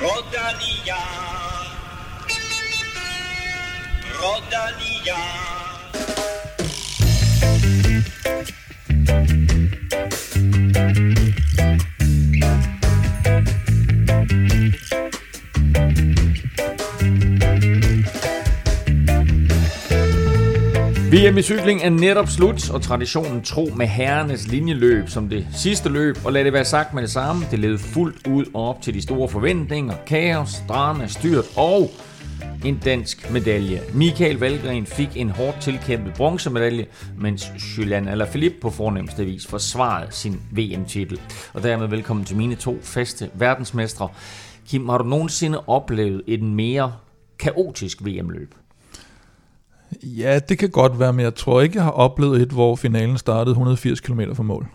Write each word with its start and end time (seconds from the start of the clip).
Rodalia. 0.00 0.96
Rodalia. 4.18 5.20
VM 21.10 21.38
i 21.38 21.42
cykling 21.42 21.82
er 21.82 21.90
netop 21.90 22.28
slut, 22.28 22.70
og 22.70 22.82
traditionen 22.82 23.42
tro 23.42 23.68
med 23.76 23.86
herrenes 23.86 24.46
linjeløb 24.46 25.08
som 25.08 25.28
det 25.28 25.46
sidste 25.52 25.88
løb, 25.88 26.16
og 26.24 26.32
lad 26.32 26.44
det 26.44 26.52
være 26.52 26.64
sagt 26.64 26.94
med 26.94 27.02
det 27.02 27.10
samme, 27.10 27.44
det 27.50 27.58
levede 27.58 27.78
fuldt 27.78 28.26
ud 28.26 28.44
op 28.54 28.82
til 28.82 28.94
de 28.94 29.02
store 29.02 29.28
forventninger, 29.28 29.94
kaos, 30.06 30.62
drama, 30.68 31.06
styrt 31.06 31.44
og 31.56 31.90
en 32.64 32.80
dansk 32.84 33.30
medalje. 33.32 33.80
Michael 33.94 34.38
Valgren 34.38 34.86
fik 34.86 35.08
en 35.14 35.30
hårdt 35.30 35.60
tilkæmpet 35.60 36.14
bronzemedalje, 36.14 36.86
mens 37.18 37.52
Julian 37.78 38.08
Alaphilippe 38.08 38.58
på 38.60 38.70
fornemmeste 38.70 39.24
vis 39.24 39.46
forsvarede 39.46 40.12
sin 40.12 40.40
VM-titel. 40.50 41.20
Og 41.52 41.62
dermed 41.62 41.88
velkommen 41.88 42.24
til 42.24 42.36
mine 42.36 42.54
to 42.54 42.78
faste 42.82 43.30
verdensmestre. 43.34 44.08
Kim, 44.68 44.88
har 44.88 44.98
du 44.98 45.04
nogensinde 45.04 45.60
oplevet 45.66 46.22
et 46.26 46.42
mere 46.42 46.92
kaotisk 47.38 48.04
VM-løb? 48.04 48.54
Ja, 50.02 50.38
det 50.38 50.58
kan 50.58 50.70
godt 50.70 51.00
være, 51.00 51.12
men 51.12 51.24
jeg 51.24 51.34
tror 51.34 51.60
ikke, 51.60 51.76
jeg 51.76 51.84
har 51.84 51.90
oplevet 51.90 52.42
et, 52.42 52.48
hvor 52.48 52.76
finalen 52.76 53.18
startede 53.18 53.52
180 53.52 54.00
km 54.00 54.20
fra 54.34 54.42
mål. 54.42 54.66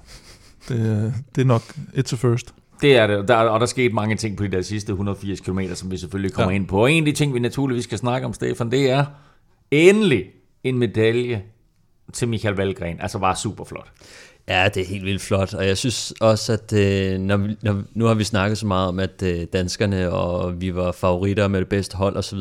Det, 0.69 1.13
det 1.35 1.41
er 1.41 1.45
nok 1.45 1.61
it's 1.97 2.13
a 2.13 2.15
first. 2.15 2.53
Det 2.81 2.97
er 2.97 3.07
det, 3.07 3.27
der, 3.27 3.35
og 3.35 3.59
der 3.59 3.65
skete 3.65 3.93
mange 3.93 4.15
ting 4.15 4.37
på 4.37 4.43
de 4.43 4.51
der 4.51 4.61
sidste 4.61 4.91
180 4.91 5.39
km, 5.39 5.59
som 5.73 5.91
vi 5.91 5.97
selvfølgelig 5.97 6.33
kommer 6.33 6.51
ja. 6.51 6.55
ind 6.55 6.67
på. 6.67 6.81
Og 6.81 6.91
en 6.91 7.03
af 7.03 7.05
de 7.05 7.17
ting, 7.17 7.33
vi 7.33 7.39
naturligvis 7.39 7.83
skal 7.83 7.97
snakke 7.97 8.27
om, 8.27 8.33
Stefan, 8.33 8.71
det 8.71 8.89
er 8.89 9.05
endelig 9.71 10.25
en 10.63 10.77
medalje 10.77 11.43
til 12.13 12.27
Michael 12.27 12.55
Valgren. 12.55 12.97
Altså 13.01 13.19
bare 13.19 13.35
super 13.35 13.63
flot. 13.63 13.91
Ja, 14.47 14.69
det 14.73 14.81
er 14.81 14.87
helt 14.87 15.05
vildt 15.05 15.21
flot, 15.21 15.53
og 15.53 15.67
jeg 15.67 15.77
synes 15.77 16.13
også, 16.21 16.53
at 16.53 16.73
øh, 16.73 17.19
når 17.19 17.37
vi, 17.37 17.55
når, 17.61 17.83
nu 17.93 18.05
har 18.05 18.13
vi 18.13 18.23
snakket 18.23 18.57
så 18.57 18.67
meget 18.67 18.87
om, 18.87 18.99
at 18.99 19.23
øh, 19.23 19.41
danskerne 19.53 20.11
og 20.11 20.61
vi 20.61 20.75
var 20.75 20.91
favoritter 20.91 21.47
med 21.47 21.59
det 21.59 21.69
bedste 21.69 21.97
hold 21.97 22.17
osv., 22.17 22.39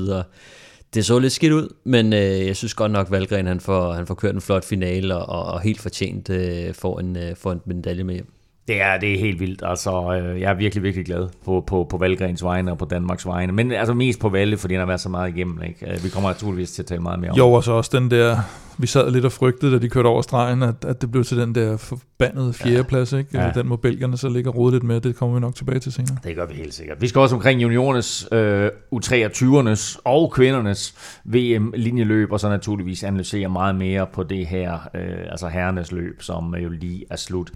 det 0.95 1.07
så 1.07 1.19
lidt 1.19 1.33
skidt 1.33 1.53
ud, 1.53 1.75
men 1.85 2.13
øh, 2.13 2.47
jeg 2.47 2.57
synes 2.57 2.75
godt 2.75 2.93
nok, 2.93 3.11
Valgren 3.11 3.47
han 3.47 3.61
får, 3.61 3.93
han 3.93 4.07
får 4.07 4.15
kørt 4.15 4.35
en 4.35 4.41
flot 4.41 4.65
finale 4.65 5.17
og, 5.17 5.55
og 5.55 5.61
helt 5.61 5.81
fortjent 5.81 6.31
øh, 6.31 6.75
får, 6.75 7.01
en, 7.01 7.17
øh, 7.17 7.37
får 7.37 7.53
en 7.53 7.61
medalje 7.65 8.05
med 8.05 8.15
hjem. 8.15 8.34
Det 8.69 8.81
er, 8.81 8.99
det 8.99 9.15
er 9.15 9.19
helt 9.19 9.41
vildt. 9.41 9.63
Altså, 9.65 10.21
øh, 10.21 10.41
jeg 10.41 10.51
er 10.51 10.55
virkelig, 10.55 10.83
virkelig 10.83 11.07
glad 11.07 11.29
på, 11.45 11.65
på, 11.67 11.87
på 11.91 11.99
Valgrens 11.99 12.45
vegne 12.45 12.71
og 12.71 12.79
på 12.79 12.85
Danmarks 12.85 13.27
vegne. 13.27 13.53
Men 13.53 13.73
altså 13.73 13.95
mest 13.95 14.21
på 14.21 14.29
Valle, 14.29 14.57
fordi 14.57 14.75
han 14.75 14.79
har 14.79 14.87
været 14.87 15.01
så 15.01 15.09
meget 15.09 15.37
igennem. 15.37 15.63
Ikke? 15.63 15.93
Øh, 15.93 16.05
vi 16.05 16.09
kommer 16.09 16.31
naturligvis 16.31 16.73
til 16.73 16.83
at 16.83 16.87
tale 16.87 17.03
meget 17.03 17.21
mere 17.21 17.31
om 17.31 17.37
Jo, 17.37 17.53
og 17.53 17.65
så 17.65 17.73
også 17.73 17.91
den 17.99 18.11
der, 18.11 18.37
vi 18.79 18.87
sad 18.87 19.11
lidt 19.11 19.25
og 19.25 19.33
frygtede, 19.33 19.73
da 19.73 19.79
de 19.79 19.89
kørte 19.89 20.07
over 20.07 20.23
stregen, 20.23 20.63
at, 20.63 20.85
at 20.85 21.01
det 21.01 21.11
blev 21.11 21.25
til 21.25 21.37
den 21.37 21.55
der 21.55 21.77
forbandede 21.77 22.53
fjerdeplads. 22.53 23.13
Ikke? 23.13 23.39
Ja. 23.39 23.51
Den 23.55 23.69
må 23.69 23.77
belgierne 23.77 24.17
så 24.17 24.29
ligge 24.29 24.51
og 24.51 24.57
rode 24.57 24.73
lidt 24.73 24.83
med. 24.83 25.01
Det 25.01 25.17
kommer 25.17 25.35
vi 25.35 25.41
nok 25.41 25.55
tilbage 25.55 25.79
til 25.79 25.93
senere. 25.93 26.17
Det 26.25 26.37
gør 26.37 26.47
vi 26.47 26.55
helt 26.55 26.75
sikkert. 26.75 27.03
Vi 27.03 27.09
skal 27.09 27.21
også 27.21 27.35
omkring 27.35 27.63
juniorernes, 27.63 28.29
øh, 28.33 28.71
U23'ernes 28.95 30.01
og 30.05 30.33
kvindernes 30.33 30.95
VM-linjeløb, 31.25 32.33
og 32.33 32.41
så 32.41 32.49
naturligvis 32.49 33.05
analysere 33.05 33.49
meget 33.49 33.75
mere 33.75 34.07
på 34.13 34.23
det 34.23 34.47
her, 34.47 34.73
øh, 34.95 35.31
altså 35.31 35.49
herrenes 35.49 35.93
løb, 35.93 36.23
som 36.23 36.55
jo 36.55 36.69
lige 36.69 37.05
er 37.11 37.17
slut. 37.17 37.53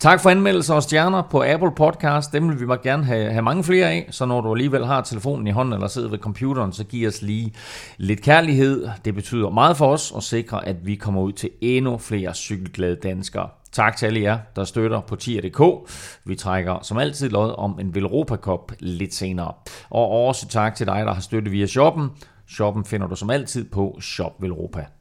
Tak 0.00 0.20
for 0.20 0.30
anmeldelser 0.30 0.74
og 0.74 0.82
stjerner 0.82 1.22
på 1.22 1.42
Apple 1.46 1.72
Podcast. 1.76 2.32
Dem 2.32 2.48
vil 2.48 2.60
vi 2.60 2.66
meget 2.66 2.82
gerne 2.82 3.04
have, 3.04 3.32
have 3.32 3.42
mange 3.42 3.64
flere 3.64 3.90
af, 3.90 4.08
så 4.10 4.26
når 4.26 4.40
du 4.40 4.52
alligevel 4.52 4.86
har 4.86 5.00
telefonen 5.00 5.46
i 5.46 5.50
hånden 5.50 5.74
eller 5.74 5.88
sidder 5.88 6.08
ved 6.08 6.18
computeren, 6.18 6.72
så 6.72 6.84
giv 6.84 7.08
os 7.08 7.22
lige 7.22 7.52
lidt 7.96 8.22
kærlighed. 8.22 8.88
Det 9.04 9.14
betyder 9.14 9.50
meget 9.50 9.76
for 9.76 9.86
os 9.86 10.12
at 10.16 10.22
sikre, 10.22 10.66
at 10.66 10.86
vi 10.86 10.94
kommer 10.94 11.20
ud 11.20 11.32
til 11.32 11.50
endnu 11.60 11.98
flere 11.98 12.34
cykelglade 12.34 12.96
danskere. 12.96 13.48
Tak 13.72 13.96
til 13.96 14.06
alle 14.06 14.20
jer, 14.20 14.38
der 14.56 14.64
støtter 14.64 15.00
på 15.00 15.16
tier.dk. 15.16 15.90
Vi 16.24 16.34
trækker 16.34 16.78
som 16.82 16.98
altid 16.98 17.28
lod 17.28 17.54
om 17.58 17.80
en 17.80 17.94
Velropa 17.94 18.36
Cup 18.36 18.72
lidt 18.78 19.14
senere. 19.14 19.52
Og 19.90 20.10
også 20.10 20.48
tak 20.48 20.74
til 20.74 20.86
dig, 20.86 21.02
der 21.06 21.14
har 21.14 21.20
støttet 21.20 21.52
via 21.52 21.66
shoppen. 21.66 22.10
Shoppen 22.48 22.84
finder 22.84 23.06
du 23.06 23.16
som 23.16 23.30
altid 23.30 23.64
på 23.70 23.98
shopvelropa.dk. 24.00 24.99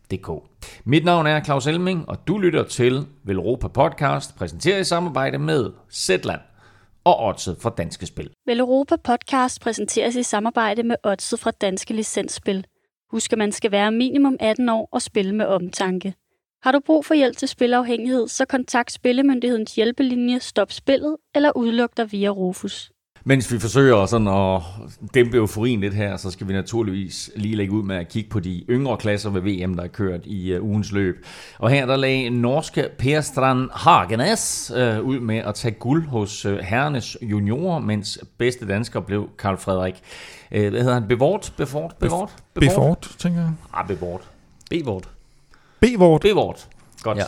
Mit 0.85 1.05
navn 1.05 1.27
er 1.27 1.43
Claus 1.43 1.67
Elming, 1.67 2.09
og 2.09 2.27
du 2.27 2.37
lytter 2.37 2.63
til 2.63 3.07
Velropa 3.23 3.67
Podcast, 3.67 4.35
præsenteret 4.35 4.81
i 4.81 4.83
samarbejde 4.83 5.37
med 5.37 5.71
Zetland 5.93 6.41
og 7.03 7.19
Odset 7.19 7.57
fra 7.61 7.69
Danske 7.77 8.05
Spil. 8.05 8.29
Velropa 8.45 8.95
Podcast 9.03 9.61
præsenteres 9.61 10.15
i 10.15 10.23
samarbejde 10.23 10.83
med 10.83 10.95
Odset 11.03 11.39
fra 11.39 11.51
Danske 11.51 11.93
Licensspil. 11.93 12.65
Husk, 13.11 13.31
at 13.31 13.37
man 13.37 13.51
skal 13.51 13.71
være 13.71 13.91
minimum 13.91 14.37
18 14.39 14.69
år 14.69 14.89
og 14.91 15.01
spille 15.01 15.35
med 15.35 15.45
omtanke. 15.45 16.13
Har 16.63 16.71
du 16.71 16.79
brug 16.85 17.05
for 17.05 17.13
hjælp 17.13 17.37
til 17.37 17.47
spilafhængighed, 17.47 18.27
så 18.27 18.45
kontakt 18.45 18.91
Spillemyndighedens 18.91 19.75
hjælpelinje 19.75 20.39
Stop 20.39 20.71
Spillet 20.71 21.17
eller 21.35 21.51
udluk 21.55 21.97
dig 21.97 22.11
via 22.11 22.29
Rufus. 22.29 22.91
Mens 23.23 23.53
vi 23.53 23.59
forsøger 23.59 24.05
sådan 24.05 24.27
at 24.27 24.61
dæmpe 25.13 25.37
euforien 25.37 25.79
lidt 25.79 25.93
her, 25.93 26.17
så 26.17 26.31
skal 26.31 26.47
vi 26.47 26.53
naturligvis 26.53 27.31
lige 27.35 27.55
lægge 27.55 27.73
ud 27.73 27.83
med 27.83 27.95
at 27.95 28.09
kigge 28.09 28.29
på 28.29 28.39
de 28.39 28.63
yngre 28.69 28.97
klasser 28.97 29.29
ved 29.29 29.41
VM, 29.41 29.75
der 29.75 29.83
er 29.83 29.87
kørt 29.87 30.21
i 30.25 30.57
uh, 30.57 30.63
ugens 30.63 30.91
løb. 30.91 31.25
Og 31.57 31.69
her 31.69 31.85
der 31.85 31.95
lagde 31.95 32.29
norske 32.29 32.89
Per 32.99 33.21
Strand 33.21 33.69
Hagenes 33.73 34.71
uh, 34.75 34.99
ud 34.99 35.19
med 35.19 35.37
at 35.37 35.55
tage 35.55 35.71
guld 35.71 36.07
hos 36.07 36.45
uh, 36.45 36.57
herrenes 36.57 37.17
juniorer, 37.21 37.79
mens 37.79 38.19
bedste 38.37 38.67
dansker 38.67 38.99
blev 38.99 39.29
Karl 39.39 39.57
Frederik. 39.57 40.01
Uh, 40.51 40.59
hvad 40.59 40.71
hedder 40.71 40.93
han? 40.93 41.07
Bevort? 41.07 41.53
Bevort? 41.57 41.95
Bevort? 41.99 42.35
Bevort, 42.53 43.15
tænker 43.17 43.41
jeg. 43.41 43.51
Ah, 43.73 43.87
Bevort. 43.87 44.21
B-Vort. 44.69 45.09
Bevort. 45.79 46.21
Bevort. 46.21 46.67
Godt. 47.03 47.17
Ja. 47.17 47.23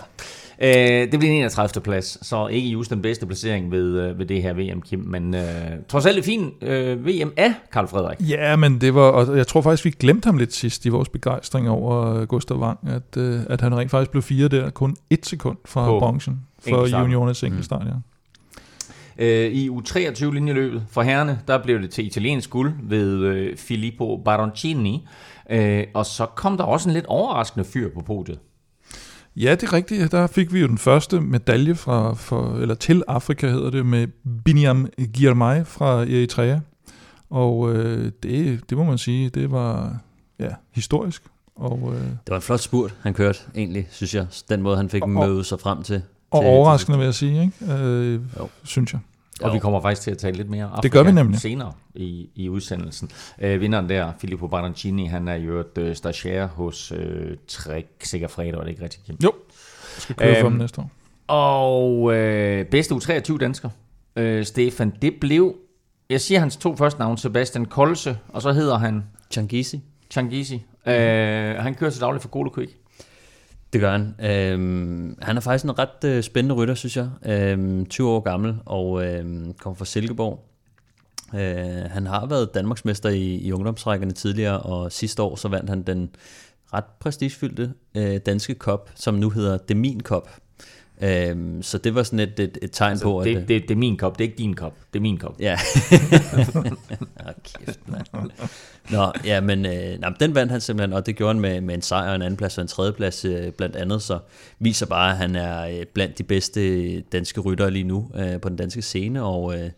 Øh, 0.63 1.11
det 1.11 1.19
bliver 1.19 1.33
en 1.33 1.37
31. 1.37 1.81
plads, 1.83 2.27
så 2.27 2.47
ikke 2.47 2.69
just 2.69 2.91
den 2.91 3.01
bedste 3.01 3.25
placering 3.25 3.71
ved, 3.71 3.99
øh, 3.99 4.19
ved 4.19 4.25
det 4.25 4.41
her 4.41 4.53
VM, 4.53 4.81
Kim, 4.81 4.99
men 4.99 5.35
øh, 5.35 5.43
trods 5.87 6.05
alt 6.05 6.17
et 6.17 6.25
fint 6.25 6.63
øh, 6.63 7.05
VM 7.05 7.33
af 7.37 7.53
Karl 7.71 7.87
Frederik. 7.87 8.17
Ja, 8.29 8.55
men 8.55 8.81
det 8.81 8.95
var, 8.95 9.01
og 9.01 9.37
jeg 9.37 9.47
tror 9.47 9.61
faktisk, 9.61 9.85
vi 9.85 9.89
glemte 9.89 10.25
ham 10.25 10.37
lidt 10.37 10.53
sidst 10.53 10.85
i 10.85 10.89
vores 10.89 11.09
begejstring 11.09 11.69
over 11.69 12.15
øh, 12.15 12.27
Gustav 12.27 12.57
Wang, 12.57 12.79
at, 12.87 13.17
øh, 13.17 13.39
at 13.49 13.61
han 13.61 13.77
rent 13.77 13.91
faktisk 13.91 14.11
blev 14.11 14.23
fire 14.23 14.47
der, 14.47 14.69
kun 14.69 14.95
et 15.09 15.25
sekund 15.25 15.57
fra 15.65 15.85
På 15.85 15.99
bronzen 15.99 16.39
for 16.59 16.69
enkeltstart. 16.69 17.01
juniorernes 17.01 17.43
enkeltstart, 17.43 17.87
ja. 17.87 17.93
Øh, 19.17 19.51
I 19.51 19.69
U23-linjeløbet 19.69 20.83
for 20.91 21.01
herrene, 21.01 21.39
der 21.47 21.63
blev 21.63 21.81
det 21.81 21.89
til 21.89 22.05
italiensk 22.05 22.49
guld 22.49 22.73
ved 22.83 23.17
øh, 23.19 23.57
Filippo 23.57 24.21
Baroncini, 24.25 25.07
øh, 25.49 25.83
og 25.93 26.05
så 26.05 26.25
kom 26.25 26.57
der 26.57 26.63
også 26.63 26.89
en 26.89 26.93
lidt 26.93 27.05
overraskende 27.05 27.65
fyr 27.65 27.89
på 27.93 28.01
podiet. 28.01 28.39
Ja, 29.35 29.51
det 29.51 29.63
er 29.63 29.73
rigtigt. 29.73 30.11
Der 30.11 30.27
fik 30.27 30.53
vi 30.53 30.59
jo 30.59 30.67
den 30.67 30.77
første 30.77 31.21
medalje 31.21 31.75
fra, 31.75 32.13
for, 32.13 32.57
eller 32.57 32.75
til 32.75 33.03
Afrika, 33.07 33.47
hedder 33.49 33.69
det, 33.69 33.85
med 33.85 34.07
Biniam 34.45 34.87
Girmay 35.13 35.65
fra 35.65 36.01
Eritrea. 36.01 36.59
Og 37.29 37.73
øh, 37.75 38.11
det, 38.23 38.69
det 38.69 38.77
må 38.77 38.83
man 38.83 38.97
sige, 38.97 39.29
det 39.29 39.51
var 39.51 39.97
ja, 40.39 40.49
historisk. 40.71 41.23
Og, 41.55 41.93
øh, 41.95 42.01
Det 42.01 42.29
var 42.29 42.35
en 42.35 42.41
flot 42.41 42.59
spurt, 42.59 42.95
han 43.01 43.13
kørte 43.13 43.39
egentlig, 43.55 43.87
synes 43.91 44.15
jeg. 44.15 44.27
Den 44.49 44.61
måde, 44.61 44.77
han 44.77 44.89
fik 44.89 45.03
Og- 45.03 45.09
møde 45.09 45.43
sig 45.43 45.59
frem 45.59 45.83
til. 45.83 46.01
og 46.31 46.41
til- 46.41 46.49
overraskende, 46.49 46.97
vil 46.97 47.05
jeg 47.05 47.13
sige, 47.13 47.41
ikke? 47.41 47.73
Øh, 47.73 48.13
Jo. 48.39 48.49
synes 48.63 48.93
jeg. 48.93 48.99
Og 49.43 49.49
Jo. 49.49 49.53
vi 49.53 49.59
kommer 49.59 49.81
faktisk 49.81 50.01
til 50.01 50.11
at 50.11 50.17
tale 50.17 50.37
lidt 50.37 50.49
mere 50.49 50.63
Afrika 50.65 50.81
Det 50.81 50.91
gør 50.91 51.03
vi 51.03 51.11
nemlig. 51.11 51.39
senere 51.39 51.73
i, 51.95 52.29
i 52.35 52.49
udsendelsen. 52.49 53.09
Øh, 53.41 53.61
vinderen 53.61 53.89
der, 53.89 54.11
Filippo 54.19 54.47
Baroncini, 54.47 55.05
han 55.05 55.27
er 55.27 55.35
jo 55.35 55.59
et 55.59 55.77
øh, 55.77 55.95
stagiaire 55.95 56.47
hos 56.47 56.91
øh, 56.95 57.37
Trek 57.47 57.87
Segafredo, 58.03 58.57
er 58.57 58.61
det 58.63 58.69
ikke 58.69 58.83
rigtigt, 58.83 59.05
Kim? 59.05 59.17
Jo, 59.23 59.33
jeg 59.95 60.01
skal 60.01 60.15
køre 60.15 60.35
for 60.35 60.39
Øhm, 60.47 60.51
dem 60.53 60.59
næste 60.61 60.81
år. 60.81 60.91
Og 61.27 62.13
øh, 62.13 62.65
bedste 62.65 62.95
U23 62.95 63.37
dansker, 63.37 63.69
øh, 64.15 64.45
Stefan, 64.45 64.93
det 65.01 65.13
blev, 65.21 65.55
jeg 66.09 66.21
siger 66.21 66.39
hans 66.39 66.57
to 66.57 66.75
første 66.75 66.99
navn, 66.99 67.17
Sebastian 67.17 67.65
Kolse, 67.65 68.17
og 68.29 68.41
så 68.41 68.51
hedder 68.51 68.77
han 68.77 69.03
Changisi. 69.31 69.81
Changisi. 70.11 70.55
Øh, 70.87 70.93
han 71.55 71.75
kører 71.75 71.91
til 71.91 72.01
daglig 72.01 72.21
for 72.21 72.29
Golo 72.29 72.49
Quick. 72.55 72.71
Det 73.73 73.81
gør 73.81 73.91
han. 73.91 74.15
Øhm, 74.19 75.17
han 75.21 75.37
er 75.37 75.41
faktisk 75.41 75.63
en 75.63 75.79
ret 75.79 76.03
øh, 76.05 76.23
spændende 76.23 76.55
rytter, 76.55 76.73
synes 76.75 76.97
jeg. 76.97 77.09
Øhm, 77.25 77.85
20 77.85 78.09
år 78.09 78.19
gammel 78.19 78.55
og 78.65 79.05
øhm, 79.05 79.53
kommer 79.53 79.75
fra 79.75 79.85
Silkeborg. 79.85 80.45
Øh, 81.33 81.91
han 81.91 82.07
har 82.07 82.25
været 82.25 82.53
Danmarksmester 82.53 83.09
i, 83.09 83.35
i 83.35 83.51
ungdomsrækkerne 83.51 84.11
tidligere, 84.11 84.59
og 84.59 84.91
sidste 84.91 85.23
år 85.23 85.35
så 85.35 85.47
vandt 85.47 85.69
han 85.69 85.81
den 85.81 86.09
ret 86.73 86.85
prestigefyldte 86.99 87.73
øh, 87.95 88.17
danske 88.25 88.55
kop, 88.55 88.91
som 88.95 89.13
nu 89.13 89.29
hedder 89.29 89.57
Demin 89.57 90.01
Cup. 90.01 90.29
Øhm, 91.03 91.63
så 91.63 91.77
det 91.77 91.95
var 91.95 92.03
sådan 92.03 92.19
et, 92.19 92.39
et, 92.39 92.57
et 92.61 92.71
tegn 92.71 92.99
på, 92.99 93.19
Altså, 93.19 93.29
det, 93.29 93.35
at... 93.35 93.41
øh, 93.41 93.47
det, 93.47 93.61
det 93.61 93.71
er 93.71 93.79
min 93.79 93.97
kop, 93.97 94.19
det 94.19 94.23
er 94.25 94.27
ikke 94.27 94.37
din 94.37 94.53
kop, 94.53 94.77
det 94.93 94.99
er 94.99 95.01
min 95.01 95.17
kop. 95.17 95.35
Ja. 95.39 95.53
ah, 97.19 97.33
kæft, 97.43 97.79
mand. 97.87 98.29
Nå, 98.89 99.11
ja, 99.25 99.41
men, 99.41 99.65
øh, 99.65 99.99
nej, 99.99 100.13
den 100.19 100.35
vandt 100.35 100.51
han 100.51 100.61
simpelthen, 100.61 100.93
og 100.93 101.05
det 101.05 101.15
gjorde 101.15 101.33
han 101.33 101.41
med, 101.41 101.61
med 101.61 101.75
en 101.75 101.81
sejr 101.81 102.09
og 102.09 102.15
en 102.15 102.21
anden 102.21 102.37
plads 102.37 102.57
og 102.57 102.61
en 102.61 102.67
tredje 102.67 102.93
plads 102.93 103.25
øh, 103.25 103.51
blandt 103.51 103.75
andet, 103.75 104.01
så 104.01 104.19
viser 104.59 104.85
bare, 104.85 105.11
at 105.11 105.17
han 105.17 105.35
er 105.35 105.67
øh, 105.67 105.85
blandt 105.93 106.17
de 106.17 106.23
bedste 106.23 107.01
danske 107.01 107.41
ryttere 107.41 107.71
lige 107.71 107.83
nu 107.83 108.11
øh, 108.15 108.41
på 108.41 108.49
den 108.49 108.57
danske 108.57 108.81
scene, 108.81 109.23
og, 109.23 109.59
øh, 109.59 109.69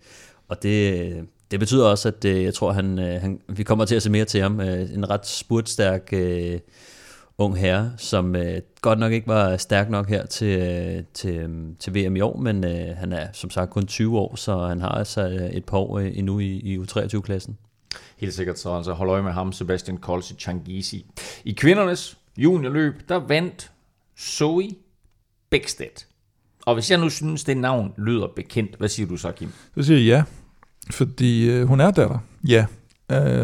og 0.48 0.64
det, 0.64 1.12
det 1.12 1.28
det 1.54 1.60
betyder 1.60 1.86
også, 1.86 2.08
at 2.08 2.26
øh, 2.26 2.44
jeg 2.44 2.54
tror, 2.54 2.72
han, 2.72 3.00
øh, 3.00 3.22
han, 3.22 3.40
vi 3.48 3.64
kommer 3.64 3.86
til 3.86 3.96
at 3.96 4.04
se 4.04 4.10
mere 4.10 4.26
til 4.26 4.42
ham. 4.42 4.60
Øh, 4.60 4.94
en 4.94 5.10
ret 5.10 5.28
spurtstærk 5.28 6.10
øh, 6.14 6.60
ung 7.44 7.58
herre, 7.58 7.92
som 7.98 8.36
øh, 8.36 8.62
godt 8.82 9.00
nok 9.00 9.12
ikke 9.12 9.28
var 9.28 9.58
stærk 9.58 9.90
nok 9.90 10.10
her 10.10 10.26
til, 10.26 10.60
øh, 10.60 11.04
til, 11.14 11.36
øh, 11.36 11.50
til 11.80 11.96
VM 11.96 12.16
i 12.16 12.22
år, 12.22 12.38
men 12.38 12.64
øh, 12.64 12.98
han 12.98 13.14
er 13.14 13.28
som 13.34 13.50
sagt 13.50 13.72
kun 13.72 13.88
20 13.88 14.20
år, 14.20 14.36
så 14.36 14.68
han 14.68 14.82
har 14.82 14.90
altså 14.90 15.28
øh, 15.28 15.50
et 15.50 15.66
par 15.66 15.78
år 15.78 16.00
øh, 16.00 16.18
endnu 16.18 16.40
i, 16.40 16.48
i 16.48 16.78
U23-klassen. 16.78 17.58
Helt 18.18 18.34
sikkert, 18.34 18.60
så 18.60 18.76
altså 18.76 18.94
hold 18.94 19.10
øje 19.10 19.22
med 19.22 19.32
ham, 19.32 19.52
Sebastian 19.52 19.98
Kolse 19.98 20.36
Changisi. 20.40 21.06
I 21.46 21.52
kvindernes 21.52 22.18
juniorløb, 22.38 23.10
der 23.10 23.16
vandt 23.16 23.72
Zoe 24.20 24.70
Bækstedt. 25.50 26.08
Og 26.66 26.74
hvis 26.74 26.92
jeg 26.92 27.00
nu 27.00 27.10
synes, 27.10 27.44
det 27.44 27.58
navn 27.58 27.94
lyder 27.98 28.28
bekendt, 28.36 28.76
hvad 28.78 28.90
siger 28.90 29.08
du 29.08 29.18
så, 29.18 29.32
Kim? 29.32 29.50
Så 29.76 29.84
siger 29.84 30.00
jeg 30.00 30.06
ja, 30.08 30.24
fordi 30.92 31.50
øh, 31.50 31.68
hun 31.68 31.80
er 31.80 31.92
datter, 31.92 32.18
ja, 32.48 32.66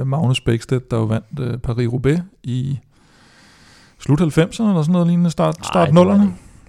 Magnus 0.06 0.42
Bækstedt, 0.42 0.92
der 0.92 0.98
jo 0.98 1.04
vandt 1.04 1.40
øh, 1.40 1.60
Paris-Roubaix 1.68 2.20
i 2.44 2.80
slut 4.00 4.22
90'erne 4.22 4.64
eller 4.70 4.82
sådan 4.82 4.92
noget 4.92 5.08
lignende, 5.08 5.32
start, 5.32 5.56
start 5.66 5.90
0'erne. 5.90 6.22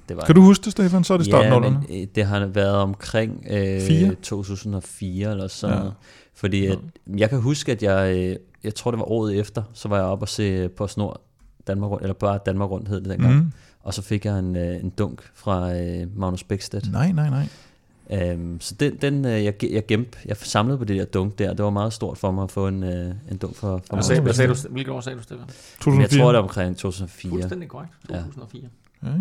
Det 0.09 0.17
var 0.17 0.23
Kan 0.25 0.35
du 0.35 0.41
huske 0.43 0.65
det, 0.65 0.73
Stefan? 0.73 1.05
Så 1.05 1.13
er 1.15 1.17
det 1.19 1.27
start 1.27 1.45
ja, 1.45 1.59
0'erne. 1.59 1.61
men, 1.61 1.77
øh, 1.91 2.07
det 2.15 2.25
har 2.25 2.47
været 2.47 2.75
omkring 2.77 3.45
øh, 3.51 3.81
Fire? 3.81 4.15
2004 4.23 5.31
eller 5.31 5.49
sådan 5.49 5.75
Ja. 5.75 5.79
noget. 5.81 5.95
Fordi 6.35 6.67
at, 6.67 6.79
jeg 7.17 7.29
kan 7.31 7.41
huske, 7.41 7.73
at 7.73 7.83
jeg, 7.83 8.17
øh, 8.17 8.37
jeg 8.65 8.75
tror 8.75 8.91
det 8.91 8.99
var 8.99 9.11
året 9.11 9.39
efter, 9.39 9.63
så 9.73 9.89
var 9.89 9.97
jeg 9.97 10.05
oppe 10.05 10.23
og 10.25 10.29
se 10.29 10.69
på 10.69 10.87
Snor 10.87 11.21
Danmark 11.67 11.91
rundt, 11.91 12.03
eller 12.03 12.15
bare 12.15 12.39
Danmark 12.47 12.71
rundt 12.71 12.89
hed 12.89 13.01
det 13.01 13.11
dengang. 13.11 13.35
Mm. 13.35 13.53
Og 13.83 13.95
så 13.95 14.03
fik 14.03 14.25
jeg 14.25 14.39
en, 14.39 14.57
øh, 14.57 14.77
en 14.85 14.91
dunk 14.99 15.23
fra 15.35 15.75
øh, 15.77 16.07
Magnus 16.17 16.45
Bækstedt. 16.45 16.93
Nej, 16.93 17.13
nej, 17.13 17.31
nej. 17.31 17.49
Øhm, 18.13 18.61
så 18.61 18.75
den, 18.81 18.97
den 19.03 19.25
øh, 19.25 19.45
jeg, 19.45 19.55
jeg 19.71 19.87
gemte, 19.87 20.19
jeg 20.27 20.37
samlede 20.37 20.79
på 20.79 20.85
det 20.85 20.97
der 20.99 21.05
dunk 21.05 21.39
der. 21.39 21.55
Det 21.55 21.65
var 21.65 21.71
meget 21.71 21.93
stort 21.93 22.19
for 22.19 22.31
mig 22.31 22.45
at 22.45 22.51
få 22.51 22.67
en, 22.69 22.83
øh, 22.85 22.91
en 23.31 23.37
dunk 23.43 23.55
for, 23.57 23.61
for 23.61 23.69
Hvad 23.69 23.83
Magnus 23.93 24.05
sagde, 24.07 24.21
hvad 24.23 24.33
sagde 24.33 24.55
du, 24.55 24.59
hvilket 24.71 24.95
år 24.95 25.01
sagde 25.01 25.19
du, 25.19 25.23
Stefan? 25.23 25.39
Men 25.87 26.01
Jeg 26.01 26.11
2004. 26.11 26.21
tror, 26.23 26.29
det 26.33 26.37
var 26.37 26.43
omkring 26.43 26.77
2004. 26.77 27.31
Fuldstændig 27.31 27.69
korrekt. 27.69 27.93
Ja. 28.11 28.17
2004. 28.17 28.63
Ja, 29.03 29.09
ja. 29.09 29.15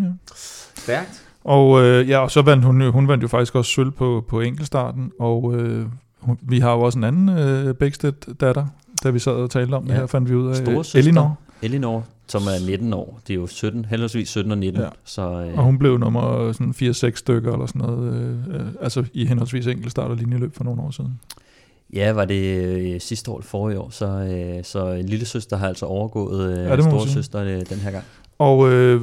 Stærkt. 0.76 1.22
Og 1.44 1.82
øh, 1.82 2.08
ja, 2.08 2.18
og 2.18 2.30
så 2.30 2.42
vandt 2.42 2.64
hun, 2.64 2.90
hun 2.90 3.08
vandt 3.08 3.22
jo 3.22 3.28
faktisk 3.28 3.54
også 3.54 3.70
sølv 3.70 3.90
på, 3.90 4.24
på 4.28 4.40
enkeltstarten, 4.40 5.12
og 5.20 5.54
øh, 5.56 5.86
hun, 6.20 6.38
vi 6.42 6.58
har 6.60 6.72
jo 6.72 6.80
også 6.80 6.98
en 6.98 7.04
anden 7.04 7.28
øh, 7.28 7.74
Bækstedt-datter, 7.74 8.66
da 9.04 9.10
vi 9.10 9.18
sad 9.18 9.32
og 9.32 9.50
talte 9.50 9.74
om 9.74 9.82
ja. 9.84 9.88
det 9.88 9.94
Ja. 9.94 10.00
her, 10.00 10.06
fandt 10.06 10.30
vi 10.30 10.34
ud 10.34 10.48
af. 10.50 10.56
Storesøster. 10.56 10.98
Elinor, 10.98 11.38
Elinor, 11.62 12.04
som 12.26 12.42
er 12.42 12.66
19 12.66 12.92
år. 12.92 13.20
Det 13.26 13.32
er 13.32 13.38
jo 13.38 13.46
17, 13.46 13.84
henholdsvis 13.84 14.28
17 14.28 14.52
og 14.52 14.58
19. 14.58 14.82
Ja. 14.82 14.88
Så, 15.04 15.22
øh, 15.22 15.58
og 15.58 15.64
hun 15.64 15.78
blev 15.78 15.98
nummer 15.98 16.52
sådan 16.52 16.74
4-6 17.12 17.16
stykker 17.16 17.52
eller 17.52 17.66
sådan 17.66 17.80
noget, 17.82 18.14
øh, 18.14 18.54
øh, 18.54 18.66
altså 18.80 19.04
i 19.12 19.26
henholdsvis 19.26 19.66
enkeltstart 19.66 20.10
og 20.10 20.16
linjeløb 20.16 20.56
for 20.56 20.64
nogle 20.64 20.82
år 20.82 20.90
siden. 20.90 21.20
Ja, 21.92 22.12
var 22.12 22.24
det 22.24 22.64
øh, 22.64 23.00
sidste 23.00 23.30
år 23.30 23.36
eller 23.36 23.46
forrige 23.46 23.80
år, 23.80 23.90
så, 23.90 24.06
øh, 24.06 24.64
så 24.64 25.02
lille 25.04 25.26
søster 25.26 25.56
har 25.56 25.68
altså 25.68 25.86
overgået 25.86 26.50
øh, 26.50 26.58
Ja, 26.58 26.62
ja, 26.70 26.76
det 26.76 26.84
må 26.84 26.90
man 26.90 26.90
store 26.90 27.02
sige. 27.06 27.14
søster 27.14 27.40
øh, 27.42 27.60
den 27.70 27.78
her 27.78 27.90
gang. 27.90 28.04
Og 28.38 28.72
øh, 28.72 29.00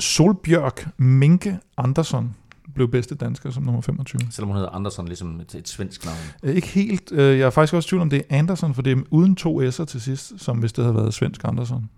Solbjørk 0.00 0.88
Minke 0.98 1.58
Andersson 1.76 2.34
blev 2.74 2.90
bedste 2.90 3.14
dansker 3.14 3.50
som 3.50 3.62
nummer 3.62 3.80
25. 3.80 4.20
Selvom 4.30 4.48
hun 4.48 4.56
hedder 4.56 4.70
Andersen, 4.70 5.06
ligesom 5.06 5.40
et, 5.40 5.54
et 5.54 5.68
svensk 5.68 6.04
navn. 6.04 6.16
Øh, 6.42 6.54
Ikke 6.54 6.68
helt. 6.68 7.12
Øh, 7.12 7.38
jeg 7.38 7.46
er 7.46 7.50
faktisk 7.50 7.74
også 7.74 7.86
i 7.86 7.88
tvivl 7.88 8.02
om, 8.02 8.10
det 8.10 8.22
er 8.28 8.38
Andersson, 8.38 8.74
for 8.74 8.82
det 8.82 8.98
er 8.98 9.02
uden 9.10 9.36
to 9.36 9.62
S'er 9.62 9.84
til 9.84 10.00
sidst, 10.00 10.32
som 10.36 10.58
hvis 10.58 10.72
det 10.72 10.84
havde 10.84 10.96
været 10.96 11.14
svensk 11.14 11.40
Andersson. 11.44 11.90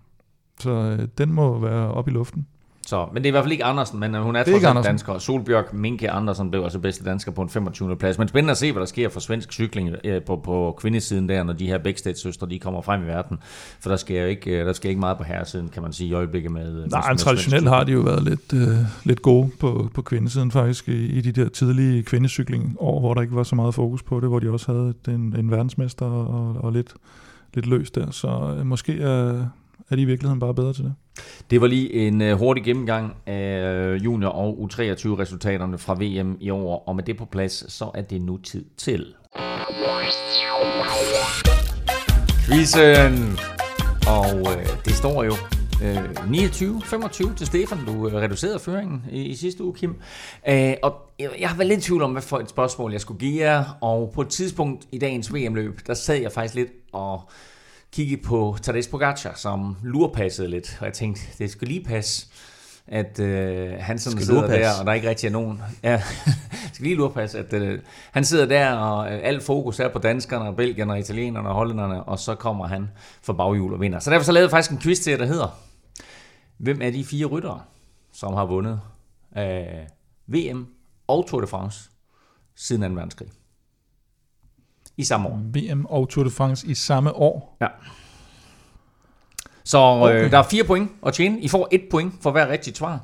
Så 0.59 0.69
øh, 0.71 1.07
den 1.17 1.33
må 1.33 1.59
være 1.59 1.91
op 1.91 2.07
i 2.07 2.11
luften. 2.11 2.47
Så, 2.87 3.05
men 3.13 3.23
det 3.23 3.25
er 3.25 3.27
i 3.27 3.31
hvert 3.31 3.43
fald 3.43 3.51
ikke 3.51 3.63
Andersen, 3.63 3.99
men 3.99 4.15
øh, 4.15 4.21
hun 4.21 4.35
er, 4.35 4.39
er 4.39 4.43
ikke 4.43 4.51
trods 4.51 4.63
alt 4.77 4.85
dansker. 4.85 5.17
Solbjørk 5.17 5.73
Minke 5.73 6.11
Andersen 6.11 6.51
blev 6.51 6.63
altså 6.63 6.79
bedste 6.79 7.03
dansker 7.05 7.31
på 7.31 7.41
en 7.41 7.49
25. 7.49 7.95
plads. 7.95 8.17
Men 8.17 8.27
spændende 8.27 8.51
at 8.51 8.57
se, 8.57 8.71
hvad 8.71 8.79
der 8.79 8.85
sker 8.85 9.09
for 9.09 9.19
svensk 9.19 9.51
cykling 9.53 9.89
øh, 10.03 10.21
på, 10.21 10.35
på 10.35 10.75
kvindesiden 10.77 11.29
der, 11.29 11.43
når 11.43 11.53
de 11.53 11.67
her 11.67 11.77
Bækstedt-søstre 11.77 12.47
de 12.49 12.59
kommer 12.59 12.81
frem 12.81 13.03
i 13.03 13.05
verden. 13.07 13.37
For 13.79 13.89
der 13.89 13.95
sker 13.97 14.21
jo 14.21 14.27
ikke, 14.27 14.51
øh, 14.59 14.65
der 14.65 14.73
sker 14.73 14.89
ikke 14.89 14.99
meget 14.99 15.17
på 15.17 15.23
herresiden, 15.23 15.69
kan 15.69 15.81
man 15.83 15.93
sige, 15.93 16.07
i 16.09 16.13
øjeblikket 16.13 16.51
med... 16.51 16.73
med- 16.73 16.87
Nej, 16.87 17.01
med 17.01 17.09
men 17.09 17.17
traditionelt 17.17 17.67
har 17.69 17.83
de 17.83 17.91
jo 17.91 17.99
været 17.99 18.23
lidt, 18.23 18.53
øh, 18.53 18.77
lidt 19.03 19.21
gode 19.21 19.49
på, 19.59 19.89
på 19.93 20.01
kvindesiden 20.01 20.51
faktisk, 20.51 20.87
i, 20.89 21.05
i 21.05 21.21
de 21.21 21.31
der 21.31 21.49
tidlige 21.49 22.03
kvindecykling 22.03 22.75
år, 22.79 22.99
hvor 22.99 23.13
der 23.13 23.21
ikke 23.21 23.35
var 23.35 23.43
så 23.43 23.55
meget 23.55 23.73
fokus 23.75 24.03
på 24.03 24.19
det, 24.19 24.29
hvor 24.29 24.39
de 24.39 24.49
også 24.49 24.71
havde 24.71 24.93
en, 25.15 25.35
en 25.39 25.51
verdensmester 25.51 26.05
og, 26.05 26.55
og 26.63 26.71
lidt, 26.73 26.93
lidt 27.53 27.65
løs 27.67 27.91
der. 27.91 28.11
Så 28.11 28.55
øh, 28.59 28.65
måske 28.65 29.01
er, 29.01 29.45
er 29.89 29.95
de 29.95 30.01
i 30.01 30.05
virkeligheden 30.05 30.39
bare 30.39 30.53
bedre 30.53 30.73
til 30.73 30.83
det. 30.83 30.93
Det 31.49 31.61
var 31.61 31.67
lige 31.67 31.93
en 31.93 32.21
uh, 32.21 32.31
hurtig 32.31 32.63
gennemgang 32.63 33.15
af 33.25 33.73
øh, 33.73 34.05
junior- 34.05 34.29
og 34.29 34.57
U23-resultaterne 34.59 35.77
fra 35.77 35.93
VM 35.93 36.37
i 36.39 36.49
år, 36.49 36.83
og 36.87 36.95
med 36.95 37.03
det 37.03 37.17
på 37.17 37.25
plads, 37.25 37.73
så 37.73 37.91
er 37.93 38.01
det 38.01 38.21
nu 38.21 38.37
tid 38.37 38.65
til... 38.77 39.13
Quizzen! 42.45 43.37
Og 44.07 44.39
øh, 44.39 44.65
det 44.85 44.93
står 44.93 45.23
jo 45.23 45.33
øh, 45.83 46.03
29-25 46.05 47.35
til 47.35 47.47
Stefan. 47.47 47.85
Du 47.85 48.07
øh, 48.07 48.13
reducerede 48.13 48.59
føringen 48.59 49.05
i, 49.11 49.21
i 49.21 49.35
sidste 49.35 49.63
uge, 49.63 49.73
Kim. 49.73 49.95
Øh, 50.49 50.73
og 50.83 50.95
jeg, 51.19 51.29
jeg 51.39 51.49
har 51.49 51.57
været 51.57 51.67
lidt 51.67 51.79
i 51.79 51.83
tvivl 51.83 52.01
om, 52.01 52.11
hvad 52.11 52.21
for 52.21 52.39
et 52.39 52.49
spørgsmål 52.49 52.91
jeg 52.91 53.01
skulle 53.01 53.19
give 53.19 53.43
jer. 53.43 53.77
Og 53.81 54.11
på 54.15 54.21
et 54.21 54.29
tidspunkt 54.29 54.87
i 54.91 54.97
dagens 54.97 55.33
VM-løb, 55.33 55.79
der 55.87 55.93
sad 55.93 56.15
jeg 56.15 56.31
faktisk 56.31 56.55
lidt 56.55 56.69
og 56.91 57.29
kiggede 57.95 58.21
på 58.21 58.57
Tadej 58.61 58.81
Pogacar, 58.91 59.33
som 59.35 59.77
lurpassede 59.83 60.47
lidt. 60.47 60.77
Og 60.79 60.85
jeg 60.85 60.93
tænkte, 60.93 61.21
det 61.37 61.51
skulle 61.51 61.73
lige 61.73 61.85
passe, 61.85 62.27
at 62.87 63.19
øh, 63.19 63.73
han 63.79 63.99
sådan 63.99 64.17
Skal 64.17 64.25
sidder 64.25 64.41
lurpasse? 64.41 64.63
der, 64.63 64.79
og 64.79 64.85
der 64.85 64.91
er 64.91 64.95
ikke 64.95 65.09
rigtig 65.09 65.27
er 65.27 65.31
nogen. 65.31 65.61
Ja, 65.83 66.01
skal 66.73 66.83
lige 66.83 66.95
lurpasse, 66.95 67.39
at 67.39 67.53
øh, 67.53 67.79
han 68.11 68.25
sidder 68.25 68.45
der, 68.45 68.73
og 68.73 69.13
øh, 69.13 69.19
alt 69.23 69.43
fokus 69.43 69.79
er 69.79 69.89
på 69.89 69.99
danskerne, 69.99 70.45
og 70.45 70.55
belgierne, 70.55 70.93
og 70.93 70.99
italienerne 70.99 71.49
og 71.49 71.55
hollænderne, 71.55 72.03
og 72.03 72.19
så 72.19 72.35
kommer 72.35 72.67
han 72.67 72.89
for 73.21 73.33
baghjul 73.33 73.73
og 73.73 73.79
vinder. 73.79 73.99
Så 73.99 74.09
derfor 74.11 74.25
så 74.25 74.31
lavede 74.31 74.45
jeg 74.45 74.51
faktisk 74.51 74.71
en 74.71 74.79
quiz 74.79 74.99
til 74.99 75.11
jer, 75.11 75.17
der 75.17 75.25
hedder, 75.25 75.59
hvem 76.57 76.81
er 76.81 76.91
de 76.91 77.05
fire 77.05 77.25
ryttere, 77.25 77.61
som 78.13 78.33
har 78.33 78.45
vundet 78.45 78.79
øh, 79.37 79.63
VM 80.27 80.67
og 81.07 81.27
Tour 81.27 81.41
de 81.41 81.47
France 81.47 81.89
siden 82.55 82.81
2. 82.81 82.87
verdenskrig? 82.87 83.27
I 84.97 85.03
samme 85.03 85.29
år. 85.29 85.41
VM 85.53 85.85
og 85.85 86.09
Tour 86.09 86.23
de 86.23 86.29
France 86.31 86.67
i 86.67 86.73
samme 86.73 87.15
år. 87.15 87.57
Ja. 87.61 87.67
Så 89.63 89.77
øh, 89.77 90.01
Okay. 90.01 90.31
der 90.31 90.37
er 90.37 90.43
fire 90.43 90.63
point 90.63 90.91
at 91.05 91.13
tjene. 91.13 91.39
I 91.41 91.47
får 91.47 91.67
et 91.71 91.81
point 91.91 92.13
for 92.21 92.31
hver 92.31 92.47
rigtigt 92.49 92.77
svar. 92.77 92.99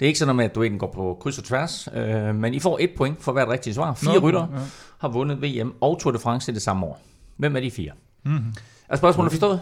Det 0.00 0.06
er 0.06 0.08
ikke 0.08 0.18
sådan 0.18 0.36
med, 0.36 0.44
at 0.44 0.54
du 0.54 0.62
ikke 0.62 0.78
går 0.78 0.92
på 0.94 1.18
kryds 1.20 1.38
og 1.38 1.44
tværs, 1.44 1.88
øh, 1.94 2.34
men 2.34 2.54
I 2.54 2.60
får 2.60 2.78
et 2.80 2.90
point 2.96 3.22
for 3.22 3.32
hvert 3.32 3.48
rigtigt 3.48 3.74
svar. 3.74 3.94
Fire 3.94 4.14
Nå, 4.14 4.18
ryttere 4.28 4.48
ja. 4.52 4.58
har 4.98 5.08
vundet 5.08 5.42
VM 5.42 5.74
og 5.80 6.00
Tour 6.00 6.12
de 6.12 6.18
France 6.18 6.50
i 6.52 6.54
det 6.54 6.62
samme 6.62 6.86
år. 6.86 7.00
Hvem 7.36 7.56
er 7.56 7.60
de 7.60 7.70
fire? 7.70 7.92
Mm-hmm. 8.22 8.54
Er 8.88 8.96
spørgsmålet 8.96 9.32
forstået? 9.32 9.60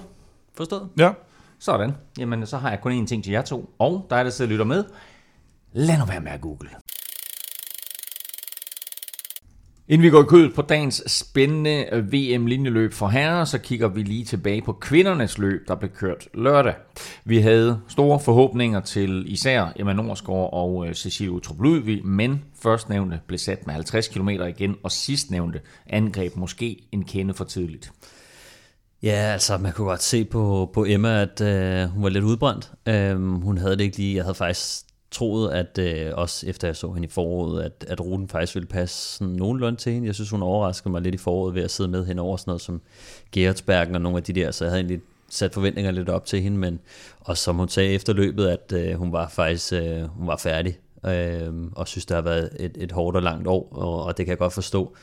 Forstået? 0.57 0.89
Ja, 0.99 1.11
Sådan. 1.59 1.93
Jamen, 2.19 2.47
så 2.47 2.57
har 2.59 2.71
jeg 2.71 2.81
kun 2.81 3.03
én 3.03 3.07
ting 3.07 3.25
til 3.25 3.33
jer 3.33 3.43
to, 3.43 3.71
og 3.79 4.07
dig, 4.11 4.25
der 4.25 4.31
sidder 4.31 4.49
og 4.49 4.51
lytter 4.53 4.65
med. 4.65 4.85
Lad 5.73 5.99
nu 5.99 6.05
være 6.05 6.21
med 6.21 6.33
at 6.33 6.41
google. 6.41 6.69
Inden 9.93 10.05
vi 10.05 10.11
går 10.11 10.23
i 10.23 10.27
kødet 10.27 10.55
på 10.55 10.63
dagens 10.63 11.03
spændende 11.07 11.87
øh, 11.93 12.13
VM-linjeløb 12.13 12.93
for 12.93 13.09
herrer, 13.09 13.45
så 13.45 13.59
kigger 13.59 13.89
vi 13.89 14.03
lige 14.03 14.25
tilbage 14.25 14.63
på 14.63 14.73
kvindernes 14.73 15.39
løb, 15.39 15.69
der 15.69 15.75
blev 15.75 15.91
kørt 15.91 16.29
lørdag. 16.35 16.75
Vi 17.25 17.39
havde 17.39 17.81
store 17.89 18.21
forhåbninger 18.21 18.81
til 18.81 19.33
især 19.33 19.73
Emma 19.77 19.93
Norsgaard 19.93 20.51
og 20.53 20.87
øh, 20.89 20.95
Cecilie 20.95 21.33
Utrup 21.33 21.61
Ludvig, 21.61 22.07
men 22.07 22.45
førstnævnte 22.63 23.21
blev 23.27 23.39
sat 23.39 23.67
med 23.67 23.75
50 23.75 24.09
km 24.09 24.29
igen, 24.29 24.77
og 24.83 24.93
sidstnævnte 24.93 25.61
angreb 25.87 26.37
måske 26.37 26.89
en 26.93 27.05
kende 27.05 27.35
for 27.35 27.45
tidligt. 27.45 27.93
Ja, 29.03 29.33
altså 29.33 29.59
man 29.59 29.73
kunne 29.73 29.89
godt 29.89 30.03
se 30.03 30.25
på, 30.25 30.71
på 30.75 30.85
Emma, 30.85 31.23
at 31.23 31.41
øh, 31.41 31.89
hun 31.89 32.03
var 32.03 32.09
lidt 32.09 32.25
udbrændt. 32.25 32.73
Øhm, 32.89 33.35
hun 33.35 33.59
havde 33.59 33.77
det 33.77 33.85
ikke 33.85 33.97
lige, 33.97 34.17
jeg 34.17 34.25
havde 34.25 34.35
faktisk 34.35 34.92
troet, 35.13 35.53
at 35.53 35.79
øh, 35.79 36.13
også 36.15 36.47
efter 36.47 36.69
jeg 36.69 36.77
så 36.77 36.93
hende 36.93 37.07
i 37.07 37.11
foråret, 37.11 37.63
at, 37.63 37.85
at 37.89 38.01
ruten 38.01 38.29
faktisk 38.29 38.55
ville 38.55 38.69
passe 38.69 39.17
sådan 39.17 39.35
nogenlunde 39.35 39.79
til 39.79 39.93
hende. 39.93 40.07
Jeg 40.07 40.15
synes, 40.15 40.31
hun 40.31 40.43
overraskede 40.43 40.93
mig 40.93 41.03
lidt 41.03 41.15
i 41.15 41.19
foråret 41.19 41.55
ved 41.55 41.63
at 41.63 41.71
sidde 41.71 41.91
med 41.91 42.07
hende 42.07 42.23
over 42.23 42.37
sådan 42.37 42.51
noget 42.51 42.63
som 42.63 42.81
Gerhardsbergen 43.33 43.95
og 43.95 44.01
nogle 44.01 44.17
af 44.19 44.23
de 44.23 44.33
der, 44.33 44.51
så 44.51 44.65
jeg 44.65 44.71
havde 44.71 44.81
egentlig 44.81 45.01
sat 45.29 45.55
forventninger 45.55 45.91
lidt 45.91 46.09
op 46.09 46.27
til 46.27 46.43
hende, 46.43 46.59
men 46.59 46.81
og 47.21 47.39
som 47.39 47.57
hun 47.57 47.69
sagde 47.69 47.91
efter 47.91 48.13
løbet, 48.13 48.47
at 48.47 48.73
øh, 48.73 48.95
hun 48.95 49.13
var 49.13 49.29
faktisk 49.29 49.73
øh, 49.73 50.03
hun 50.03 50.27
var 50.27 50.37
færdig, 50.37 50.79
øh, 51.07 51.53
og 51.73 51.89
synes, 51.89 52.07
det 52.07 52.15
har 52.15 52.23
været 52.23 52.51
et, 52.61 52.73
et 52.81 52.93
hårdt 52.93 53.17
og 53.17 53.23
langt 53.23 53.49
år, 53.49 53.69
og, 53.71 54.05
og 54.05 54.17
det 54.17 54.27
kan 54.27 54.31
jeg 54.31 54.39
godt 54.39 54.53
forstå 54.53 54.97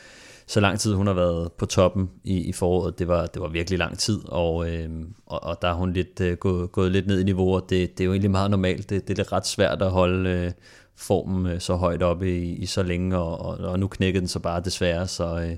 så 0.50 0.60
lang 0.60 0.79
tid 0.79 0.94
hun 0.94 1.08
har 1.08 1.13
været 1.13 1.51
på 1.51 1.65
toppen 1.65 2.10
i, 2.24 2.38
i 2.38 2.51
foråret, 2.51 3.00
det 3.00 3.08
var, 3.08 3.25
det 3.25 3.41
var 3.41 3.48
virkelig 3.48 3.79
lang 3.79 3.98
tid, 3.98 4.20
og, 4.25 4.70
øh, 4.70 4.89
og, 5.25 5.44
og 5.44 5.62
der 5.62 5.68
er 5.68 5.74
hun 5.74 5.94
lidt, 5.94 6.22
øh, 6.22 6.38
gået, 6.38 6.72
gået 6.72 6.91
lidt 6.91 7.08
ned 7.08 7.20
i 7.20 7.24
niveau, 7.24 7.56
og 7.56 7.70
det, 7.70 7.98
det 7.98 8.03
er 8.03 8.06
jo 8.06 8.12
egentlig 8.12 8.32
meget 8.32 8.51
normalt. 8.51 8.89
Det, 8.89 9.08
det 9.08 9.13
er 9.13 9.18
lidt 9.18 9.32
ret 9.32 9.48
svært 9.48 9.82
at 9.82 9.91
holde 9.91 10.29
øh, 10.29 10.51
formen 10.96 11.51
øh, 11.51 11.60
så 11.60 11.75
højt 11.75 12.03
oppe 12.03 12.38
i, 12.38 12.56
i 12.56 12.65
så 12.65 12.84
længe, 12.84 13.18
og, 13.18 13.39
og, 13.39 13.58
og 13.58 13.79
nu 13.79 13.88
knækkede 13.88 14.22
den 14.22 14.27
så 14.27 14.39
bare 14.39 14.62
desværre, 14.62 15.08
så... 15.08 15.39
Øh, 15.39 15.58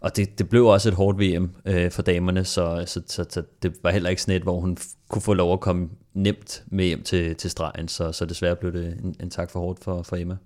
og 0.00 0.16
det, 0.16 0.38
det 0.38 0.48
blev 0.48 0.66
også 0.66 0.88
et 0.88 0.94
hårdt 0.94 1.18
VM 1.18 1.50
øh, 1.66 1.90
for 1.90 2.02
damerne, 2.02 2.44
så, 2.44 2.84
så, 2.86 3.02
så, 3.06 3.24
så 3.30 3.42
det 3.62 3.74
var 3.82 3.90
heller 3.90 4.10
ikke 4.10 4.22
sådan 4.22 4.36
et, 4.36 4.42
hvor 4.42 4.60
hun 4.60 4.76
kunne 5.08 5.22
få 5.22 5.34
lov 5.34 5.52
at 5.52 5.60
komme 5.60 5.88
nemt 6.14 6.64
med 6.66 6.84
hjem 6.84 7.02
til, 7.02 7.34
til 7.36 7.50
stregen, 7.50 7.88
så, 7.88 8.12
så 8.12 8.24
desværre 8.24 8.56
blev 8.56 8.72
det 8.72 8.98
en, 9.04 9.16
en 9.20 9.30
tak 9.30 9.50
for 9.50 9.60
hårdt 9.60 9.84
for, 9.84 10.02
for 10.02 10.16
Emma. 10.16 10.36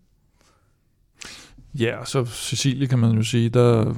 Ja, 1.80 1.96
og 1.96 2.08
så 2.08 2.24
Cecilie 2.24 2.86
kan 2.86 2.98
man 2.98 3.16
jo 3.16 3.22
sige, 3.22 3.48
der 3.48 3.94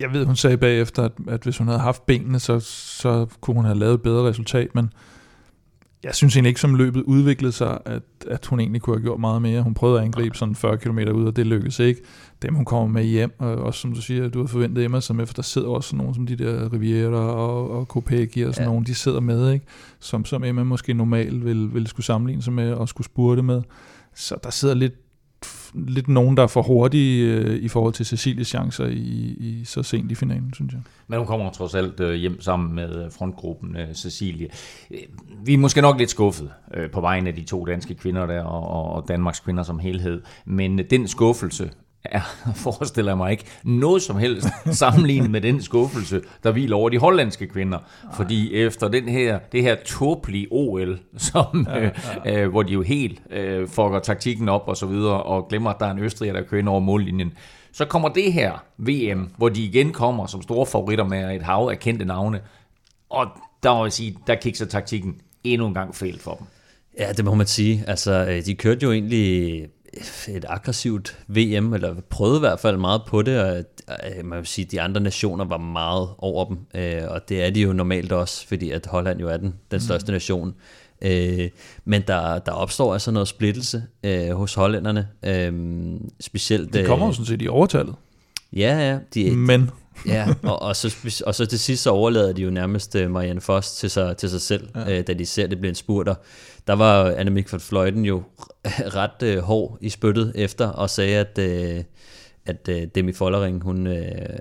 jeg 0.00 0.12
ved, 0.12 0.24
hun 0.24 0.36
sagde 0.36 0.56
bagefter, 0.56 1.02
at, 1.02 1.12
at 1.28 1.42
hvis 1.42 1.58
hun 1.58 1.66
havde 1.66 1.80
haft 1.80 2.06
benene, 2.06 2.38
så, 2.38 2.60
så 2.60 3.26
kunne 3.40 3.54
hun 3.54 3.64
have 3.64 3.78
lavet 3.78 3.94
et 3.94 4.02
bedre 4.02 4.28
resultat, 4.28 4.74
men 4.74 4.92
jeg 6.04 6.14
synes 6.14 6.36
egentlig 6.36 6.48
ikke, 6.48 6.60
som 6.60 6.74
løbet 6.74 7.02
udviklede 7.02 7.52
sig, 7.52 7.78
at, 7.84 8.02
at 8.26 8.46
hun 8.46 8.60
egentlig 8.60 8.82
kunne 8.82 8.96
have 8.96 9.02
gjort 9.02 9.20
meget 9.20 9.42
mere. 9.42 9.62
Hun 9.62 9.74
prøvede 9.74 9.98
at 9.98 10.04
angribe 10.04 10.38
sådan 10.38 10.54
40 10.54 10.78
km 10.78 10.98
ud, 10.98 11.26
og 11.26 11.36
det 11.36 11.46
lykkedes 11.46 11.78
ikke. 11.78 12.00
Dem 12.42 12.54
hun 12.54 12.64
kommer 12.64 12.88
med 12.88 13.04
hjem, 13.04 13.34
og 13.38 13.54
også 13.54 13.80
som 13.80 13.92
du 13.92 14.02
siger, 14.02 14.28
du 14.28 14.40
har 14.40 14.46
forventet 14.46 14.84
Emma, 14.84 15.00
som 15.00 15.20
efter 15.20 15.34
der 15.34 15.42
sidder 15.42 15.68
også 15.68 15.88
sådan 15.88 15.98
nogle 15.98 16.14
som 16.14 16.26
de 16.26 16.36
der 16.36 16.72
Riviera 16.72 17.32
og, 17.32 17.70
og 17.70 17.88
Kopecky 17.88 18.44
og 18.46 18.54
sådan 18.54 18.68
ja. 18.68 18.72
nogle, 18.72 18.86
de 18.86 18.94
sidder 18.94 19.20
med, 19.20 19.52
ikke? 19.52 19.66
Som, 19.98 20.24
som 20.24 20.44
Emma 20.44 20.62
måske 20.62 20.94
normalt 20.94 21.44
vil, 21.44 21.74
vil 21.74 21.86
skulle 21.86 22.06
sammenligne 22.06 22.42
sig 22.42 22.52
med 22.52 22.72
og 22.72 22.88
skulle 22.88 23.04
spurte 23.04 23.42
med. 23.42 23.62
Så 24.14 24.36
der 24.42 24.50
sidder 24.50 24.74
lidt 24.74 24.94
lidt 25.74 26.08
nogen, 26.08 26.36
der 26.36 26.42
er 26.42 26.46
for 26.46 26.62
hurtige 26.62 27.34
øh, 27.34 27.56
i 27.56 27.68
forhold 27.68 27.92
til 27.92 28.06
Cecilies 28.06 28.48
chancer 28.48 28.86
i, 28.86 29.36
i 29.40 29.62
så 29.64 29.82
sent 29.82 30.12
i 30.12 30.14
finalen, 30.14 30.54
synes 30.54 30.72
jeg. 30.72 30.80
Men 31.08 31.18
hun 31.18 31.26
kommer 31.26 31.50
trods 31.50 31.74
alt 31.74 32.00
øh, 32.00 32.14
hjem 32.14 32.40
sammen 32.40 32.74
med 32.74 33.04
øh, 33.04 33.12
frontgruppen 33.12 33.76
øh, 33.76 33.94
Cecilie. 33.94 34.48
Øh, 34.90 34.98
vi 35.44 35.54
er 35.54 35.58
måske 35.58 35.80
nok 35.80 35.98
lidt 35.98 36.10
skuffet 36.10 36.50
øh, 36.74 36.90
på 36.90 37.00
vegne 37.00 37.28
af 37.28 37.34
de 37.34 37.44
to 37.44 37.64
danske 37.64 37.94
kvinder 37.94 38.26
der, 38.26 38.42
og, 38.42 38.94
og 38.94 39.08
Danmarks 39.08 39.40
kvinder 39.40 39.62
som 39.62 39.78
helhed. 39.78 40.22
Men 40.44 40.78
den 40.78 41.08
skuffelse 41.08 41.70
er, 42.04 42.20
forestiller 42.64 43.14
mig 43.14 43.30
ikke, 43.30 43.44
noget 43.64 44.02
som 44.02 44.18
helst 44.18 44.48
sammenlignet 44.72 45.30
med 45.30 45.40
den 45.40 45.62
skuffelse, 45.62 46.20
der 46.42 46.52
hviler 46.52 46.76
over 46.76 46.88
de 46.88 46.98
hollandske 46.98 47.46
kvinder. 47.46 47.78
Ej. 47.78 48.16
Fordi 48.16 48.54
efter 48.54 48.88
den 48.88 49.08
her, 49.08 49.38
det 49.52 49.62
her 49.62 49.76
tåbelige 49.84 50.46
OL, 50.50 50.98
som, 51.16 51.66
ja, 51.68 51.80
ja. 51.82 51.90
Øh, 52.26 52.42
øh, 52.42 52.50
hvor 52.50 52.62
de 52.62 52.72
jo 52.72 52.82
helt 52.82 53.22
øh, 53.30 53.68
fucker 53.68 53.98
taktikken 53.98 54.48
op 54.48 54.68
og 54.68 54.76
så 54.76 54.86
videre, 54.86 55.22
og 55.22 55.48
glemmer, 55.48 55.70
at 55.70 55.76
der 55.80 55.86
er 55.86 55.90
en 55.90 55.98
østriger, 55.98 56.32
der 56.32 56.42
kører 56.42 56.58
ind 56.58 56.68
over 56.68 56.80
mållinjen, 56.80 57.32
så 57.72 57.84
kommer 57.84 58.08
det 58.08 58.32
her 58.32 58.64
VM, 58.78 59.28
hvor 59.36 59.48
de 59.48 59.62
igen 59.62 59.92
kommer 59.92 60.26
som 60.26 60.42
store 60.42 60.66
favoritter 60.66 61.04
med 61.04 61.36
et 61.36 61.42
hav 61.42 61.68
af 61.72 61.78
kendte 61.78 62.04
navne, 62.04 62.40
og 63.10 63.26
der 63.62 63.74
må 63.74 63.84
jeg 63.84 63.92
sige, 63.92 64.16
der 64.26 64.34
kikser 64.34 64.66
taktikken 64.66 65.16
endnu 65.44 65.66
en 65.66 65.74
gang 65.74 65.94
fejl 65.94 66.20
for 66.20 66.34
dem. 66.34 66.46
Ja, 66.98 67.12
det 67.12 67.24
må 67.24 67.34
man 67.34 67.46
sige. 67.46 67.84
Altså, 67.86 68.26
øh, 68.30 68.44
de 68.46 68.54
kørte 68.54 68.82
jo 68.82 68.92
egentlig 68.92 69.66
et 70.28 70.44
aggressivt 70.48 71.18
VM, 71.28 71.74
eller 71.74 71.94
prøvede 72.10 72.36
i 72.36 72.40
hvert 72.40 72.60
fald 72.60 72.76
meget 72.76 73.02
på 73.06 73.22
det, 73.22 73.40
og 73.40 73.64
øh, 73.88 74.24
man 74.24 74.38
vil 74.38 74.46
sige, 74.46 74.64
at 74.64 74.70
de 74.72 74.80
andre 74.80 75.00
nationer 75.00 75.44
var 75.44 75.58
meget 75.58 76.08
over 76.18 76.44
dem, 76.44 76.58
øh, 76.74 77.02
og 77.08 77.28
det 77.28 77.44
er 77.44 77.50
de 77.50 77.60
jo 77.60 77.72
normalt 77.72 78.12
også, 78.12 78.48
fordi 78.48 78.70
at 78.70 78.86
Holland 78.86 79.20
jo 79.20 79.28
er 79.28 79.36
den, 79.36 79.54
den 79.70 79.80
største 79.80 80.12
mm. 80.12 80.14
nation. 80.14 80.54
Øh, 81.02 81.48
men 81.84 82.02
der, 82.06 82.38
der 82.38 82.52
opstår 82.52 82.92
altså 82.92 83.10
noget 83.10 83.28
splittelse 83.28 83.82
hos 84.32 84.54
hollænderne, 84.54 85.08
specielt... 86.20 86.74
De 86.74 86.84
kommer 86.84 87.06
jo 87.06 87.12
sådan 87.12 87.26
set 87.26 87.42
i 87.42 87.48
overtallet. 87.48 87.94
Ja, 88.52 88.90
ja. 88.90 88.98
De, 89.14 89.36
Men 89.36 89.70
ja, 90.06 90.26
og, 90.42 90.62
og, 90.62 90.76
så, 90.76 91.22
og 91.26 91.34
så 91.34 91.46
til 91.46 91.58
sidst 91.58 91.82
så 91.82 91.90
overlader 91.90 92.32
de 92.32 92.42
jo 92.42 92.50
nærmest 92.50 92.96
Marianne 93.08 93.40
Foss 93.40 93.72
til 93.72 93.90
sig, 93.90 94.16
til 94.16 94.30
sig 94.30 94.40
selv, 94.40 94.68
ja. 94.74 95.02
da 95.02 95.12
de 95.12 95.26
ser, 95.26 95.46
det 95.46 95.58
bliver 95.58 95.70
en 95.70 95.74
spurter. 95.74 96.14
Der 96.70 96.76
var 96.76 97.14
Annemiek 97.16 97.52
van 97.52 97.60
Fløjten 97.60 98.04
jo 98.04 98.22
ret 98.98 99.36
uh, 99.36 99.42
hård 99.42 99.78
i 99.80 99.88
spyttet 99.88 100.32
efter, 100.34 100.66
og 100.66 100.90
sagde, 100.90 101.16
at, 101.16 101.38
uh, 101.38 101.84
at 102.46 102.68
uh, 102.68 102.88
Demi 102.94 103.12
Follering, 103.12 103.62
hun, 103.62 103.86
uh, 103.86 103.94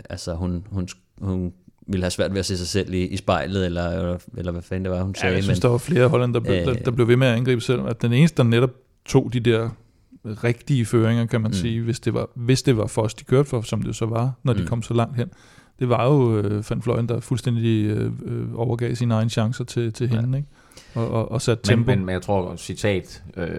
altså, 0.09 0.33
hun, 0.33 0.67
hun, 0.71 0.87
hun 1.21 1.53
ville 1.87 2.03
have 2.03 2.11
svært 2.11 2.31
ved 2.31 2.39
at 2.39 2.45
se 2.45 2.57
sig 2.57 2.67
selv 2.67 2.93
i, 2.93 3.05
i 3.05 3.17
spejlet, 3.17 3.65
eller, 3.65 3.89
eller, 3.89 4.17
eller 4.37 4.51
hvad 4.51 4.61
fanden 4.61 4.85
det 4.85 4.91
var, 4.91 5.03
hun 5.03 5.15
sagde. 5.15 5.31
Ja, 5.31 5.35
jeg 5.35 5.43
synes, 5.43 5.57
men, 5.57 5.61
der 5.61 5.67
var 5.67 5.77
flere 5.77 6.07
Holland, 6.07 6.33
der, 6.33 6.39
blev, 6.39 6.55
der, 6.55 6.73
der 6.73 6.91
blev 6.91 7.07
ved 7.07 7.17
med 7.17 7.27
at 7.27 7.35
angribe 7.35 7.61
selv. 7.61 7.81
At 7.87 8.01
den 8.01 8.13
eneste, 8.13 8.37
der 8.37 8.43
netop 8.43 8.71
tog 9.05 9.33
de 9.33 9.39
der 9.39 9.69
rigtige 10.25 10.85
føringer, 10.85 11.25
kan 11.25 11.41
man 11.41 11.49
mm. 11.49 11.53
sige, 11.53 11.81
hvis 11.81 11.99
det, 11.99 12.13
var, 12.13 12.29
hvis 12.35 12.61
det 12.61 12.77
var 12.77 12.87
Foss, 12.87 13.13
de 13.13 13.23
kørte 13.23 13.49
for, 13.49 13.61
som 13.61 13.81
det 13.81 13.95
så 13.95 14.05
var, 14.05 14.31
når 14.43 14.53
de 14.53 14.61
mm. 14.61 14.67
kom 14.67 14.81
så 14.81 14.93
langt 14.93 15.15
hen. 15.15 15.29
Det 15.79 15.89
var 15.89 16.05
jo 16.05 16.37
øh, 16.37 16.63
Van 16.69 16.81
Fløjen, 16.81 17.09
der 17.09 17.19
fuldstændig 17.19 17.85
øh, 17.85 18.11
øh, 18.25 18.47
overgav 18.55 18.95
sine 18.95 19.13
egne 19.13 19.29
chancer 19.29 19.63
til, 19.63 19.93
til 19.93 20.07
hende, 20.07 20.29
ja. 20.31 20.37
ikke? 20.37 20.49
Og, 20.93 21.09
og, 21.09 21.31
og 21.31 21.41
satte 21.41 21.63
tempo. 21.63 21.85
Men, 21.85 21.99
men, 21.99 22.05
men 22.05 22.13
jeg 22.13 22.21
tror, 22.21 22.55
citat 22.55 23.23
øh, 23.37 23.49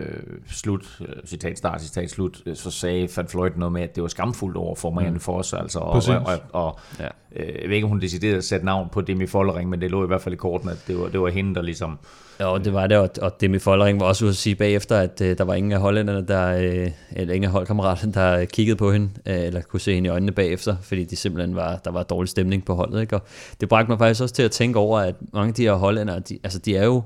slut, 0.50 1.00
øh, 1.00 1.14
citat 1.26 1.58
start, 1.58 1.82
citat 1.82 2.10
slut, 2.10 2.42
øh, 2.46 2.56
så 2.56 2.70
sagde 2.70 3.08
Van 3.16 3.28
Fløjt 3.28 3.56
noget 3.56 3.72
med, 3.72 3.82
at 3.82 3.94
det 3.94 4.02
var 4.02 4.08
skamfuldt 4.08 4.56
over 4.56 4.74
for 4.74 4.90
Marianne 4.90 5.14
mm. 5.14 5.20
Foss, 5.20 5.52
altså, 5.52 5.78
og, 5.78 6.02
og, 6.08 6.22
og, 6.26 6.40
og 6.52 6.78
ja. 6.98 7.08
øh, 7.36 7.62
jeg 7.62 7.68
ved 7.68 7.74
ikke, 7.74 7.84
om 7.84 7.88
hun 7.88 8.00
deciderede 8.00 8.36
at 8.36 8.44
sætte 8.44 8.66
navn 8.66 8.88
på 8.92 9.00
Demi 9.00 9.26
Follering, 9.26 9.70
men 9.70 9.80
det 9.80 9.90
lå 9.90 10.04
i 10.04 10.06
hvert 10.06 10.22
fald 10.22 10.32
i 10.32 10.36
korten, 10.36 10.68
at 10.68 10.84
det 10.86 10.98
var, 10.98 11.08
det 11.08 11.20
var 11.20 11.28
hende, 11.28 11.54
der 11.54 11.62
ligesom 11.62 11.98
Ja, 12.40 12.58
det 12.64 12.72
var 12.72 12.86
det, 12.86 12.98
og, 12.98 13.10
og 13.22 13.40
Demi 13.40 13.58
Follering 13.58 14.00
var 14.00 14.06
også 14.06 14.24
ude 14.24 14.30
at 14.30 14.36
sige 14.36 14.54
bagefter, 14.54 14.96
at 14.96 15.20
øh, 15.20 15.38
der 15.38 15.44
var 15.44 15.54
ingen 15.54 15.72
af 15.72 15.80
hollænderne, 15.80 16.26
der, 16.26 16.56
øh, 16.56 16.90
eller 17.12 17.34
ingen 17.34 17.44
af 17.44 17.50
holdkammeraterne, 17.50 18.12
der 18.12 18.44
kiggede 18.44 18.76
på 18.76 18.92
hende, 18.92 19.10
øh, 19.26 19.40
eller 19.40 19.62
kunne 19.62 19.80
se 19.80 19.94
hende 19.94 20.06
i 20.06 20.10
øjnene 20.10 20.32
bagefter, 20.32 20.76
fordi 20.82 21.04
de 21.04 21.16
simpelthen 21.16 21.56
var, 21.56 21.76
der 21.76 21.90
var 21.90 22.02
dårlig 22.02 22.28
stemning 22.28 22.64
på 22.64 22.74
holdet. 22.74 23.00
Ikke? 23.00 23.16
Og 23.16 23.22
det 23.60 23.68
bragte 23.68 23.90
mig 23.90 23.98
faktisk 23.98 24.22
også 24.22 24.34
til 24.34 24.42
at 24.42 24.50
tænke 24.50 24.78
over, 24.78 25.00
at 25.00 25.14
mange 25.32 25.48
af 25.48 25.54
de 25.54 25.62
her 25.62 25.72
hollændere, 25.72 26.20
de, 26.20 26.38
altså 26.44 26.58
de 26.58 26.76
er 26.76 26.84
jo, 26.84 27.02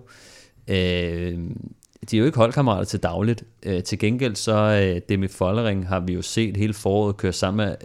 øh, 0.68 1.38
de 2.10 2.16
er 2.16 2.18
jo 2.18 2.24
ikke 2.24 2.38
holdkammerater 2.38 2.84
til 2.84 3.02
dagligt. 3.02 3.44
Øh, 3.62 3.82
til 3.82 3.98
gengæld 3.98 4.36
så 4.36 4.54
øh, 4.54 5.00
Demi 5.08 5.28
Follering 5.28 5.88
har 5.88 6.00
vi 6.00 6.12
jo 6.12 6.22
set 6.22 6.56
hele 6.56 6.74
foråret 6.74 7.16
køre 7.16 7.32
sammen 7.32 7.66
med 7.66 7.76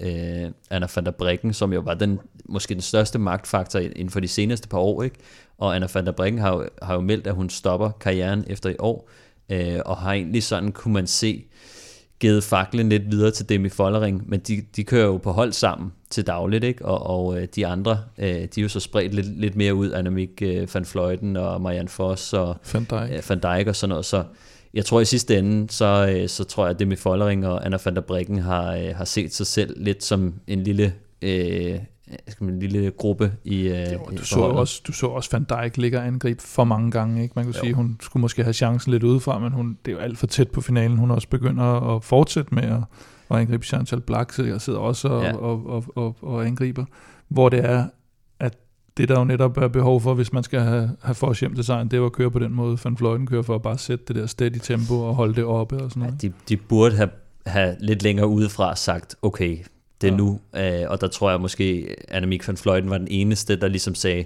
øh, 0.46 0.52
Anna 0.70 0.88
van 0.96 1.06
der 1.06 1.12
Breggen, 1.12 1.54
som 1.54 1.74
jo 1.74 1.80
var 1.80 1.94
den 1.94 2.20
måske 2.46 2.74
den 2.74 2.82
største 2.82 3.20
magtfaktor 3.20 3.80
inden 3.80 4.10
for 4.10 4.20
de 4.20 4.28
seneste 4.28 4.68
par 4.68 4.78
år, 4.78 5.04
ikke? 5.04 5.16
Og 5.60 5.76
Anna 5.76 5.88
van 5.94 6.06
der 6.06 6.12
Breggen 6.12 6.40
har 6.40 6.54
jo, 6.54 6.66
har 6.82 6.94
jo 6.94 7.02
meldt, 7.02 7.28
at 7.28 7.36
hun 7.36 7.50
stopper 7.50 7.92
karrieren 7.92 8.44
efter 8.48 8.70
i 8.70 8.76
år, 8.80 9.10
øh, 9.50 9.80
og 9.86 9.98
har 9.98 10.14
egentlig 10.14 10.44
sådan, 10.44 10.72
kunne 10.72 10.94
man 10.94 11.08
se, 11.08 11.46
givet 12.20 12.44
faklen 12.44 12.90
lidt 12.90 13.12
videre 13.12 13.32
til 13.32 13.50
Demi 13.50 13.70
Follering, 13.70 14.30
men 14.30 14.40
de, 14.40 14.62
de 14.76 14.84
kører 14.84 15.06
jo 15.06 15.18
på 15.18 15.32
hold 15.32 15.54
sammen 15.54 15.92
til 16.10 16.28
dagligt, 16.28 16.64
ikke? 16.64 16.86
og, 16.86 17.08
og 17.08 17.42
øh, 17.42 17.48
de 17.56 17.68
andre, 17.68 18.00
øh, 18.18 18.28
de 18.28 18.42
er 18.42 18.62
jo 18.62 18.68
så 18.68 18.80
spredt 18.80 19.14
lidt, 19.14 19.40
lidt 19.40 19.56
mere 19.56 19.76
ud, 19.76 19.92
Annemiek 19.92 20.42
øh, 20.42 20.68
van 20.74 20.86
Fløjten 20.86 21.38
og 21.38 21.62
Marianne 21.62 21.90
Foss 21.90 22.34
og 22.34 22.58
Van 22.74 22.84
Dijk. 22.84 23.12
Øh, 23.12 23.24
van 23.30 23.40
Dijk 23.40 23.68
og 23.68 23.76
sådan 23.76 23.90
noget, 23.90 24.06
så 24.06 24.24
jeg 24.74 24.86
tror 24.86 25.00
i 25.00 25.06
sidste 25.06 25.38
ende, 25.38 25.72
så, 25.72 26.16
øh, 26.16 26.30
så 26.30 26.44
tror 26.44 26.66
jeg, 26.66 26.70
at 26.70 26.80
Demi 26.80 26.96
Follering 26.96 27.48
og 27.48 27.66
Anna 27.66 27.78
van 27.86 27.96
der 27.96 28.02
Breggen 28.02 28.40
har, 28.40 28.76
øh, 28.76 28.96
har 28.96 29.06
set 29.06 29.34
sig 29.34 29.48
selv 29.48 29.84
lidt 29.84 30.04
som 30.04 30.34
en 30.48 30.64
lille 30.64 30.94
øh, 31.22 31.80
skal 32.28 32.46
man, 32.46 32.54
en 32.54 32.60
lille 32.60 32.92
gruppe 32.92 33.32
i, 33.44 33.68
øh, 33.68 33.94
jo, 33.94 34.18
du, 34.18 34.26
så 34.26 34.40
også, 34.40 34.82
du 34.88 34.92
så 34.92 35.08
også 35.08 35.30
Van 35.32 35.44
Dijk 35.44 35.78
ligge 35.78 35.98
og 35.98 36.08
angribe 36.08 36.42
for 36.42 36.64
mange 36.64 36.92
gange. 36.92 37.24
Ikke? 37.24 37.34
Man 37.36 37.46
kan 37.46 37.54
jo. 37.54 37.60
sige, 37.60 37.74
hun 37.74 37.98
skulle 38.02 38.22
måske 38.22 38.44
have 38.44 38.54
chancen 38.54 38.92
lidt 38.92 39.04
udefra, 39.04 39.40
men 39.40 39.52
hun, 39.52 39.78
det 39.86 39.92
er 39.92 39.96
jo 39.96 40.02
alt 40.02 40.18
for 40.18 40.28
tæt 40.28 40.50
på 40.52 40.62
finalen. 40.62 40.98
Hun 40.98 41.12
også 41.12 41.28
begynder 41.28 41.96
at 41.96 42.04
fortsætte 42.04 42.56
med 42.56 42.64
at, 42.64 42.84
at 43.32 43.38
angribe 43.38 43.66
Chantal 43.66 44.02
Black, 44.02 44.34
så 44.34 44.44
jeg 44.44 44.62
sidder 44.62 44.80
også 44.80 45.08
og, 45.08 45.24
ja. 45.24 45.36
og, 45.36 45.66
og, 45.66 45.86
og, 45.96 46.16
og 46.22 46.46
angriber. 46.46 46.86
Hvor 47.28 47.50
det 47.50 47.66
er, 47.66 47.88
at 48.40 48.58
det 48.98 49.10
der 49.10 49.20
jo 49.20 49.24
netop 49.24 49.58
er 49.58 49.68
behov 49.68 50.02
for, 50.02 50.14
hvis 50.14 50.34
man 50.34 50.44
skal 50.44 50.60
have, 50.60 50.90
have 51.02 51.16
for 51.16 51.40
hjem 51.40 51.56
til 51.56 51.64
sejren, 51.64 51.88
det 51.88 52.00
er 52.00 52.06
at 52.06 52.12
køre 52.12 52.32
på 52.32 52.40
den 52.40 52.54
måde, 52.54 52.78
Van 52.84 52.98
Fløjten 52.98 53.28
kører 53.28 53.42
for 53.42 53.56
at 53.56 53.62
bare 53.62 53.78
sætte 53.78 54.06
det 54.08 54.16
der 54.16 54.26
steady 54.26 54.58
tempo 54.62 55.02
og 55.02 55.16
holde 55.16 55.36
det 55.36 55.44
oppe 55.44 55.78
og 55.78 55.92
sådan 55.92 56.02
noget. 56.02 56.24
Ja, 56.24 56.28
de, 56.28 56.34
de 56.50 56.58
burde 56.58 56.96
have, 56.96 57.10
have 57.46 57.76
lidt 57.80 58.04
længere 58.04 58.28
udefra 58.28 58.76
sagt, 58.76 59.16
okay, 59.22 59.58
det 60.02 60.12
ja. 60.12 60.16
nu. 60.16 60.40
Øh, 60.56 60.86
og 60.88 61.02
der 61.02 61.08
tror 61.08 61.30
jeg 61.30 61.42
måske, 61.42 61.96
Annemiek 62.08 62.48
van 62.48 62.58
Fløjten 62.58 62.90
var 62.90 62.98
den 62.98 63.08
eneste, 63.12 63.56
der 63.56 63.68
ligesom 63.68 63.96
sagde, 63.96 64.26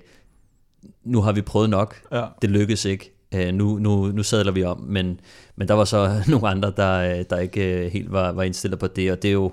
nu 1.03 1.21
har 1.21 1.31
vi 1.31 1.41
prøvet 1.41 1.69
nok, 1.69 1.95
ja. 2.11 2.25
det 2.41 2.49
lykkedes 2.49 2.85
ikke, 2.85 3.13
øh, 3.35 3.53
nu, 3.53 3.77
nu, 3.77 4.07
nu 4.07 4.23
sadler 4.23 4.51
vi 4.51 4.63
om. 4.63 4.79
Men, 4.79 5.19
men 5.55 5.67
der 5.67 5.73
var 5.73 5.85
så 5.85 6.11
nogle 6.27 6.47
andre, 6.47 6.73
der, 6.77 7.23
der 7.23 7.39
ikke 7.39 7.89
helt 7.93 8.11
var, 8.11 8.31
var 8.31 8.43
indstillet 8.43 8.79
på 8.79 8.87
det, 8.87 9.11
og 9.11 9.21
det 9.21 9.27
er 9.27 9.33
jo 9.33 9.51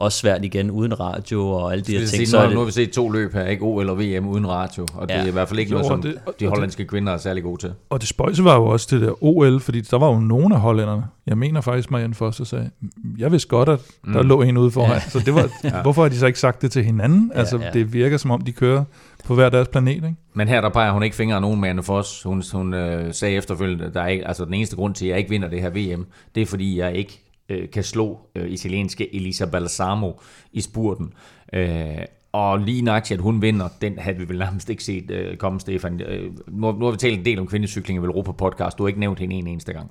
også 0.00 0.18
svært 0.18 0.44
igen 0.44 0.70
uden 0.70 1.00
radio 1.00 1.48
og 1.48 1.72
alle 1.72 1.84
de 1.84 1.98
her 1.98 2.06
ting. 2.06 2.28
så 2.28 2.38
nu, 2.38 2.44
det... 2.44 2.52
nu 2.52 2.58
har 2.58 2.66
vi 2.66 2.72
set 2.72 2.90
to 2.90 3.10
løb 3.10 3.32
her, 3.32 3.46
ikke 3.46 3.64
O 3.64 3.80
eller 3.80 3.94
VM 3.94 4.28
uden 4.28 4.48
radio, 4.48 4.86
og 4.94 5.08
det 5.08 5.14
ja. 5.14 5.20
er 5.20 5.26
i 5.26 5.30
hvert 5.30 5.48
fald 5.48 5.58
ikke 5.58 5.70
jo, 5.70 5.78
noget, 5.78 5.86
som 5.86 6.02
det, 6.02 6.14
de 6.40 6.46
hollandske 6.46 6.82
det, 6.82 6.90
kvinder 6.90 7.12
er 7.12 7.16
særlig 7.16 7.42
gode 7.42 7.60
til. 7.60 7.72
Og 7.90 8.00
det 8.00 8.08
spøjse 8.08 8.44
var 8.44 8.54
jo 8.54 8.66
også 8.66 8.88
det 8.90 9.00
der 9.00 9.24
OL, 9.24 9.60
fordi 9.60 9.80
der 9.80 9.98
var 9.98 10.06
jo 10.06 10.18
nogle 10.18 10.54
af 10.54 10.60
hollænderne, 10.60 11.04
jeg 11.26 11.38
mener 11.38 11.60
faktisk, 11.60 11.90
Marianne 11.90 12.14
Foster 12.14 12.44
sagde, 12.44 12.70
jeg 13.18 13.32
vidste 13.32 13.48
godt, 13.48 13.68
at 13.68 13.80
der 14.04 14.22
mm. 14.22 14.28
lå 14.28 14.42
en 14.42 14.56
ude 14.56 14.70
foran, 14.70 14.90
ja. 14.90 15.00
så 15.00 15.18
det 15.18 15.34
var, 15.34 15.50
ja. 15.64 15.82
hvorfor 15.82 16.02
har 16.02 16.08
de 16.08 16.16
så 16.16 16.26
ikke 16.26 16.40
sagt 16.40 16.62
det 16.62 16.72
til 16.72 16.84
hinanden? 16.84 17.32
Altså, 17.34 17.58
ja, 17.58 17.64
ja. 17.64 17.70
det 17.70 17.92
virker 17.92 18.16
som 18.16 18.30
om, 18.30 18.40
de 18.40 18.52
kører 18.52 18.84
på 19.24 19.34
hver 19.34 19.48
deres 19.48 19.68
planet, 19.68 19.94
ikke? 19.94 20.14
Men 20.34 20.48
her 20.48 20.60
der 20.60 20.68
peger 20.68 20.92
hun 20.92 21.02
ikke 21.02 21.16
fingre 21.16 21.36
af 21.36 21.42
nogen 21.42 21.60
Marianne 21.60 21.82
Foss. 21.82 22.22
Hun, 22.22 22.42
hun 22.52 22.74
øh, 22.74 23.14
sagde 23.14 23.36
efterfølgende, 23.36 23.90
der 23.94 24.00
er 24.00 24.06
ikke, 24.06 24.28
altså 24.28 24.44
den 24.44 24.54
eneste 24.54 24.76
grund 24.76 24.94
til, 24.94 25.04
at 25.06 25.10
jeg 25.10 25.18
ikke 25.18 25.30
vinder 25.30 25.48
det 25.48 25.60
her 25.60 25.70
VM, 25.70 26.06
det 26.34 26.40
er 26.40 26.46
fordi, 26.46 26.78
jeg 26.78 26.94
ikke 26.94 27.29
øh, 27.50 27.70
kan 27.70 27.84
slå 27.84 28.18
øh, 28.34 28.50
italienske 28.50 29.14
Elisa 29.14 29.46
Balsamo 29.46 30.12
i 30.52 30.60
spurten. 30.60 31.12
Øh, 31.52 32.04
og 32.32 32.58
lige 32.58 32.82
nok 32.82 33.10
at 33.10 33.20
hun 33.20 33.42
vinder, 33.42 33.68
den 33.80 33.98
havde 33.98 34.16
vi 34.16 34.28
vel 34.28 34.38
nærmest 34.38 34.70
ikke 34.70 34.84
set 34.84 35.10
øh, 35.10 35.36
komme, 35.36 35.60
Stefan. 35.60 36.00
Øh, 36.00 36.30
nu, 36.48 36.72
nu 36.72 36.84
har 36.84 36.90
vi 36.90 36.96
talt 36.96 37.18
en 37.18 37.24
del 37.24 37.38
om 37.38 37.46
kvindecykling 37.46 38.02
i 38.02 38.06
Europa 38.06 38.32
podcast. 38.32 38.78
Du 38.78 38.82
har 38.82 38.88
ikke 38.88 39.00
nævnt 39.00 39.18
hende 39.18 39.36
en 39.36 39.46
eneste 39.46 39.72
gang. 39.72 39.90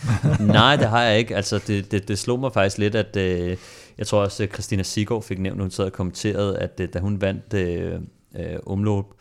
Nej, 0.46 0.76
det 0.76 0.88
har 0.88 1.02
jeg 1.02 1.18
ikke. 1.18 1.36
Altså, 1.36 1.62
det, 1.66 1.92
det, 1.92 2.08
det 2.08 2.18
slog 2.18 2.40
mig 2.40 2.52
faktisk 2.52 2.78
lidt, 2.78 2.94
at 2.94 3.16
øh, 3.16 3.56
jeg 3.98 4.06
tror 4.06 4.20
også, 4.20 4.42
at 4.42 4.52
Christina 4.52 4.82
Sigård 4.82 5.22
fik 5.22 5.38
nævnt, 5.38 5.60
hun 5.60 5.70
sad 5.70 5.84
og 5.84 5.92
kommenteret, 5.92 6.54
at 6.54 6.80
øh, 6.80 6.88
da 6.94 6.98
hun 6.98 7.20
vandt 7.20 7.54
øh, 7.54 7.94
øh, 8.36 8.58
omløb, 8.66 9.04
øh, 9.04 9.14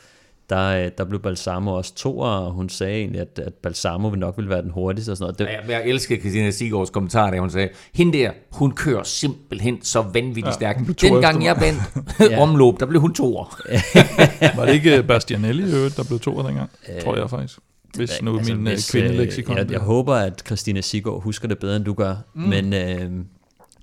der 0.98 1.04
blev 1.06 1.22
Balsamo 1.22 1.74
også 1.74 1.96
to, 1.96 2.20
og 2.20 2.52
hun 2.52 2.70
sagde 2.70 3.00
egentlig, 3.00 3.22
at, 3.22 3.40
at 3.46 3.54
Balsamo 3.54 4.08
vil 4.08 4.20
nok 4.20 4.38
ville 4.38 4.50
være 4.50 4.62
den 4.62 4.72
hurtigste 4.72 5.12
og 5.12 5.18
sådan 5.18 5.36
noget. 5.40 5.40
Det, 5.40 5.72
Jeg, 5.72 5.82
jeg 5.82 5.90
elsker 5.90 6.20
Christina 6.20 6.52
Sigårds 6.52 6.90
kommentar, 6.90 7.32
da 7.32 7.40
hun 7.40 7.50
sagde, 7.50 7.70
hende 7.94 8.18
der, 8.18 8.32
hun 8.52 8.72
kører 8.72 9.04
simpelthen 9.04 9.82
så 9.82 10.02
vanvittigt 10.02 10.46
ja, 10.48 10.52
stærkt. 10.52 10.98
toer 10.98 11.12
Dengang 11.12 11.46
jeg 11.46 11.58
vandt 11.62 11.82
Ja. 12.32 12.42
omløb, 12.44 12.80
der 12.80 12.86
blev 12.86 13.02
hun 13.02 13.14
toer. 13.14 13.60
Var 14.58 14.66
det 14.66 14.74
ikke 14.74 14.98
øh, 14.98 15.08
Bastianelli 15.08 15.72
der 15.90 16.04
blev 16.08 16.20
to 16.20 16.48
dengang? 16.48 16.70
tror 17.04 17.18
jeg 17.18 17.30
faktisk. 17.30 17.60
Hvis 17.96 18.22
nu 18.22 18.32
min 18.32 18.50
øh, 18.50 18.64
hvis, 18.64 18.92
kvindeleksikon... 18.92 19.58
jeg, 19.58 19.72
jeg 19.72 19.80
håber, 19.80 20.16
at 20.16 20.44
Christina 20.46 20.82
Sigård 20.82 21.24
husker 21.24 21.48
det 21.48 21.60
bedre, 21.60 21.76
end 21.76 21.86
du 21.86 21.94
gør. 21.94 22.16
Mm. 22.36 22.42
Men 22.42 22.74
øh, 22.74 23.12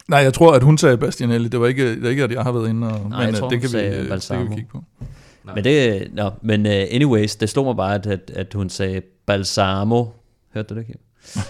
Nej, 0.08 0.18
jeg 0.18 0.34
tror, 0.34 0.52
at 0.54 0.62
hun 0.62 0.78
sagde 0.78 0.96
Bastianelli. 0.96 1.48
Det 1.48 1.60
var 1.60 1.66
ikke, 1.66 1.96
det 1.96 2.04
er 2.04 2.10
ikke 2.10 2.24
at 2.24 2.32
jeg 2.32 2.42
har 2.42 2.52
været 2.52 2.68
inde, 2.68 2.86
og, 2.86 2.92
Nej, 2.92 3.00
men 3.08 3.20
jeg 3.20 3.28
øh, 3.28 3.34
tror, 3.34 3.48
det, 3.48 3.58
hun 3.58 3.60
kan 3.60 3.68
vi, 3.68 3.72
sagde 3.72 3.86
øh, 3.86 3.92
det 3.92 4.00
kan 4.00 4.08
Balsamo. 4.08 4.44
vi 4.44 4.54
kigge 4.54 4.68
på. 4.72 4.84
Men 5.54 5.64
det, 5.64 6.08
no, 6.14 6.30
men 6.42 6.66
uh, 6.66 6.72
anyways, 6.72 7.36
det 7.36 7.48
slog 7.48 7.64
mig 7.64 7.76
bare, 7.76 7.94
at, 7.94 8.06
at, 8.06 8.30
at 8.34 8.54
hun 8.54 8.70
sagde 8.70 9.00
Balsamo. 9.26 10.04
Hørte 10.54 10.74
du 10.74 10.78
det, 10.78 10.86
Kim? 10.86 10.96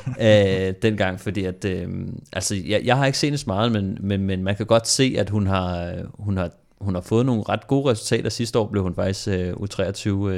uh, 0.09 0.75
dengang, 0.83 1.21
fordi 1.21 1.45
at, 1.45 1.65
uh, 1.65 1.93
altså, 2.33 2.55
jeg, 2.67 2.83
jeg 2.85 2.97
har 2.97 3.07
ikke 3.07 3.19
set 3.19 3.41
så 3.41 3.45
meget, 3.47 3.73
men, 3.73 3.99
men, 4.01 4.23
men 4.23 4.43
man 4.43 4.57
kan 4.57 4.67
godt 4.67 4.89
se, 4.89 5.15
at 5.19 5.31
hun 5.31 5.47
har, 5.47 5.95
hun 6.19 6.37
har, 6.37 6.51
hun 6.81 6.95
har 6.95 7.03
fået 7.03 7.27
nogle 7.27 7.43
ret 7.43 7.67
gode 7.67 7.91
resultater. 7.91 8.31
Sidste 8.31 8.59
år 8.59 8.67
blev 8.67 8.83
hun 8.83 8.95
faktisk 8.95 9.29
uh, 9.29 9.35
U23 9.35 10.11
uh, 10.11 10.31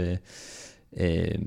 uh, 0.92 1.42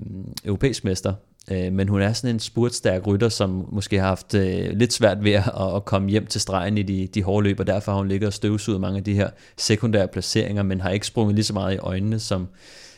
europæisk 0.46 0.84
mester. 0.84 1.14
Uh, 1.52 1.74
men 1.74 1.88
hun 1.88 2.02
er 2.02 2.14
sådan 2.14 2.36
en 2.36 2.40
spurtstærk 2.40 3.08
rytter, 3.08 3.30
som 3.30 3.68
måske 3.72 4.00
har 4.00 4.08
haft 4.08 4.34
uh, 4.34 4.42
lidt 4.78 4.94
svært 4.94 5.24
ved 5.24 5.32
at, 5.32 5.52
at 5.76 5.86
komme 5.86 6.10
hjem 6.10 6.26
til 6.26 6.42
stregen 6.42 6.78
i 6.78 6.84
de, 6.84 7.08
de 7.08 7.24
hårde 7.24 7.44
løb, 7.44 7.60
og 7.60 7.68
derfor 7.68 7.92
har 7.92 8.00
hun 8.00 8.08
ligget 8.08 8.28
og 8.28 8.34
støvsuget 8.34 8.82
mange 8.82 8.98
af 8.98 9.04
de 9.04 9.14
her 9.14 9.30
sekundære 9.58 10.08
placeringer, 10.08 10.64
men 10.64 10.82
har 10.82 10.90
ikke 10.90 11.08
sprunget 11.08 11.36
lige 11.36 11.46
så 11.46 11.54
meget 11.54 11.76
i 11.76 11.78
øjnene 11.78 12.20
som, 12.20 12.48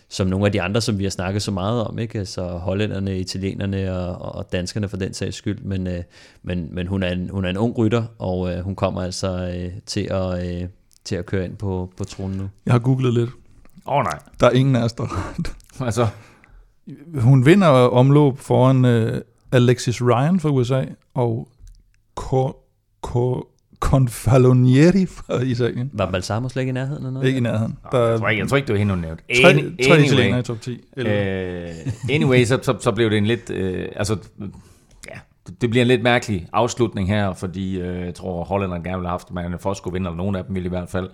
som 0.10 0.28
nogle 0.28 0.46
af 0.46 0.52
de 0.52 0.62
andre, 0.62 0.82
som 0.82 1.00
vi 1.00 1.04
har 1.04 1.12
snakket 1.12 1.42
så 1.42 1.52
meget 1.52 1.84
om, 1.84 2.00
ikke? 2.00 2.20
Altså 2.20 2.48
hollænderne, 2.48 3.20
italienerne 3.20 3.96
og, 3.98 4.36
og 4.36 4.52
danskerne 4.52 4.90
for 4.90 4.98
den 4.98 5.14
sags 5.14 5.38
skyld, 5.38 5.60
men, 5.60 5.88
øh, 5.88 6.04
men, 6.44 6.68
men 6.72 6.88
hun, 6.88 7.04
er 7.04 7.12
en, 7.12 7.30
hun 7.30 7.46
er 7.46 7.50
en 7.50 7.58
ung 7.58 7.78
rytter, 7.78 8.04
og 8.20 8.54
øh, 8.54 8.60
hun 8.60 8.76
kommer 8.76 9.02
altså 9.02 9.54
øh, 9.56 9.72
til, 9.86 10.08
at, 10.12 10.48
øh, 10.48 10.68
til 11.04 11.16
at 11.16 11.26
køre 11.26 11.46
ind 11.46 11.56
på, 11.56 11.90
på 11.98 12.04
tronen 12.04 12.38
nu. 12.38 12.50
Jeg 12.66 12.74
har 12.74 12.80
googlet 12.80 13.14
lidt. 13.14 13.30
Åh 13.86 13.96
oh, 13.96 14.04
nej. 14.04 14.20
Der 14.40 14.48
er 14.48 14.52
ingen 14.52 14.76
af 14.76 14.84
os, 14.84 14.94
der... 14.94 15.36
Altså, 15.86 16.08
Hun 17.20 17.46
vinder 17.46 17.68
omløb 17.68 18.38
foran 18.38 18.86
øh, 18.86 19.22
Alexis 19.52 20.02
Ryan 20.02 20.40
fra 20.40 20.50
USA 20.50 20.84
og 21.14 21.48
Cor, 22.16 22.58
Cor, 23.02 23.48
Confalonieri 23.80 25.06
fra 25.06 25.42
Italien. 25.42 25.90
Var 25.94 26.12
Balsamo 26.12 26.50
slet 26.50 26.62
ikke 26.62 26.70
i 26.70 26.74
nærheden 26.74 26.98
eller 27.04 27.12
noget? 27.12 27.28
Ikke 27.28 27.38
i 27.38 27.42
nærheden. 27.42 27.78
der, 27.92 27.98
Der 28.00 28.10
jeg, 28.10 28.20
tror 28.20 28.30
ikke, 28.30 28.40
jeg 28.42 28.50
tror 28.50 28.58
ikke, 28.58 28.68
det 28.68 28.74
var 28.74 28.80
hende, 28.80 28.94
hun 28.94 29.02
nævnte. 29.02 29.24
tre, 29.42 29.52
Any- 29.54 29.88
tre 29.90 30.02
italienere 30.04 30.40
i 30.40 30.44
top 30.44 30.62
10. 30.62 30.82
Eller, 30.98 31.14
Øh, 31.64 31.70
anyway, 32.10 32.44
så, 32.46 32.60
så, 32.62 32.76
så 32.80 32.92
blev 32.92 33.10
det 33.10 33.18
en 33.18 33.26
lidt, 33.26 33.50
øh, 33.50 33.88
altså, 33.96 34.18
ja, 35.10 35.20
det- 35.62 35.70
bliver 35.70 35.82
en 35.82 35.88
lidt 35.88 36.04
mærkelig 36.04 36.48
afslutning 36.54 37.08
her, 37.08 37.34
fordi 37.34 37.80
øh, 37.80 38.06
jeg 38.06 38.14
tror, 38.16 38.44
hollænderne 38.44 38.84
gerne 38.84 38.98
ville 38.98 39.08
have 39.08 39.14
haft, 39.20 39.28
at 39.28 39.34
man 39.34 39.60
for 39.60 39.74
skulle 39.74 39.94
vinde, 39.94 40.08
eller 40.08 40.18
nogen 40.18 40.36
af 40.36 40.46
dem 40.46 40.56
ville 40.56 40.66
i 40.66 40.70
hvert 40.70 40.90
fald. 40.90 41.10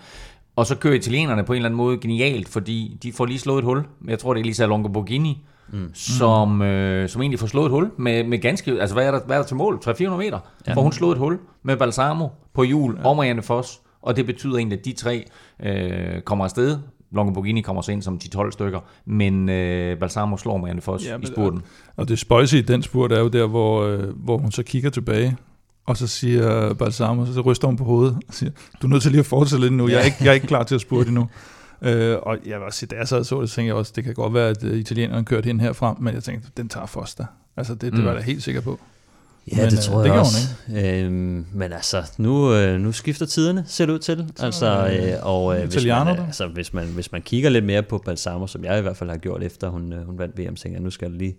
Og 0.56 0.66
så 0.66 0.76
kører 0.76 0.94
italienerne 0.94 1.44
på 1.44 1.54
en 1.54 1.58
eller 1.58 1.70
anden 1.70 1.78
måde 1.78 1.98
genialt, 1.98 2.50
fordi 2.50 2.98
de 3.04 3.14
får 3.14 3.26
lige 3.26 3.40
slået 3.40 3.58
et 3.60 3.64
hul. 3.66 3.84
Jeg 4.08 4.20
tror, 4.20 4.34
det 4.34 4.42
er 4.42 4.46
Lisa 4.46 4.66
Longoborghini, 4.66 5.46
mm. 5.74 5.90
som, 5.94 6.62
øh, 6.62 7.10
som 7.10 7.22
egentlig 7.22 7.40
får 7.40 7.48
slået 7.48 7.66
et 7.66 7.72
hul 7.72 7.92
med, 7.98 8.24
med 8.24 8.38
ganske... 8.38 8.72
Altså, 8.82 8.96
hvad 8.96 9.08
er 9.08 9.12
der, 9.12 9.20
hvad 9.26 9.36
er 9.38 9.42
der 9.42 9.48
til 9.48 9.56
mål? 9.56 9.80
300-400 9.86 10.10
meter? 10.10 10.40
Ja. 10.68 10.74
Får 10.74 10.82
hun 10.82 10.92
slået 10.92 11.12
et 11.12 11.18
hul 11.20 11.40
med 11.64 11.78
Balsamo 11.78 12.28
på 12.54 12.64
hjul 12.64 12.98
ja. 12.98 13.10
og 13.10 13.16
Marianne 13.16 13.42
Foss. 13.42 13.82
Og 14.02 14.16
det 14.16 14.26
betyder 14.26 14.58
egentlig, 14.58 14.80
at 14.80 14.86
de 14.86 14.94
tre 14.94 15.26
øh, 15.64 16.22
kommer 16.22 16.46
afsted. 16.46 16.78
Longoborghini 17.12 17.62
kommer 17.62 17.82
så 17.82 17.92
ind 17.92 18.02
som 18.02 18.20
10-12 18.24 18.52
stykker, 18.52 18.80
men 19.06 19.50
øh, 19.50 20.00
Balsamo 20.00 20.38
slår 20.38 20.58
Marianne 20.58 20.82
Foss 20.82 21.06
Ja, 21.06 21.18
men- 21.18 21.24
i 21.24 21.26
spurten. 21.26 21.62
Og 21.98 22.08
det 22.08 22.20
spøjse 22.20 22.58
i 22.58 22.62
den 22.62 22.84
spurt 22.84 23.12
er 23.12 23.20
jo 23.20 23.28
der, 23.28 23.48
hvor, 23.48 23.84
øh, 23.84 24.04
hvor 24.16 24.38
hun 24.38 24.52
så 24.52 24.64
kigger 24.64 24.90
tilbage, 24.90 25.38
og 25.86 25.98
så 25.98 26.08
siger 26.08 26.74
Balsamo, 26.74 27.26
så 27.26 27.42
ryster 27.42 27.68
hun 27.68 27.78
på 27.78 27.84
hovedet 27.84 28.18
og 28.28 28.34
siger, 28.34 28.52
du 28.82 28.88
er 28.88 28.92
nødt 28.92 29.02
til 29.02 29.12
lige 29.12 29.20
at 29.20 29.26
fortsætte 29.26 29.66
lidt 29.66 29.74
nu, 29.74 29.88
jeg 29.88 30.00
er 30.00 30.04
ikke, 30.04 30.18
jeg 30.22 30.30
er 30.30 30.34
ikke 30.34 30.48
klar 30.48 30.64
til 30.64 30.76
at 30.76 30.82
spurte 30.82 31.08
endnu. 31.08 31.28
Øh, 31.81 32.17
og 32.21 32.38
jeg 32.45 32.57
vil 32.59 32.65
også 32.65 32.86
da 32.86 32.95
jeg 32.95 33.07
sad 33.07 33.19
og 33.19 33.25
så 33.25 33.41
det, 33.41 33.50
så 33.50 33.55
tænkte 33.55 33.67
jeg 33.67 33.75
også, 33.75 33.93
det 33.95 34.03
kan 34.03 34.13
godt 34.13 34.33
være, 34.33 34.50
at 34.50 34.63
uh, 34.63 34.71
italienerne 34.77 35.25
kørte 35.25 35.45
hende 35.48 35.61
herfra, 35.63 35.98
men 36.00 36.13
jeg 36.15 36.24
tænkte, 36.24 36.50
den 36.57 36.70
tager 36.70 36.85
Foster. 36.85 37.25
Altså 37.57 37.74
det, 37.74 37.81
det 37.81 37.94
Mm. 37.94 38.03
var 38.05 38.11
jeg 38.11 38.20
da 38.20 38.25
helt 38.25 38.44
sikker 38.44 38.61
på. 38.61 38.79
Ja, 39.51 39.57
Men, 39.57 39.65
det 39.65 39.74
øh, 39.74 39.79
tror 39.83 39.98
det 39.98 40.05
jeg 40.05 40.13
gjorde 40.13 40.20
også. 40.20 40.96
Øhm, 41.05 41.46
men 41.53 41.74
altså, 41.74 42.03
nu, 42.18 42.53
øh, 42.53 42.79
nu 42.79 42.92
skifter 42.92 43.25
tiderne, 43.25 43.63
ser 43.68 43.85
det 43.85 43.94
ud 43.94 44.00
til. 44.00 44.31
Altså, 44.39 44.65
øh, 45.01 45.25
og 45.27 45.55
øh, 45.61 45.63
hvis, 45.70 45.85
man, 45.85 46.07
øh, 46.07 46.25
altså, 46.27 46.48
hvis, 46.48 46.74
man, 46.74 46.87
hvis 46.87 47.11
man 47.11 47.22
kigger 47.22 47.50
lidt 47.50 47.65
mere 47.65 47.83
på 47.83 47.98
Balsamo, 47.98 48.48
som 48.48 48.63
jeg 48.65 48.79
i 48.79 48.81
hvert 48.81 48.98
fald 48.98 49.09
har 49.09 49.18
gjort 49.18 49.44
efter 49.44 49.70
hun, 49.70 49.94
øh, 49.94 50.05
hun 50.05 50.18
vandt 50.20 50.37
VM, 50.39 50.55
tænker 50.55 50.75
jeg, 50.77 50.83
nu 50.83 50.89
skal 50.89 51.09
jeg 51.11 51.18
lige... 51.20 51.35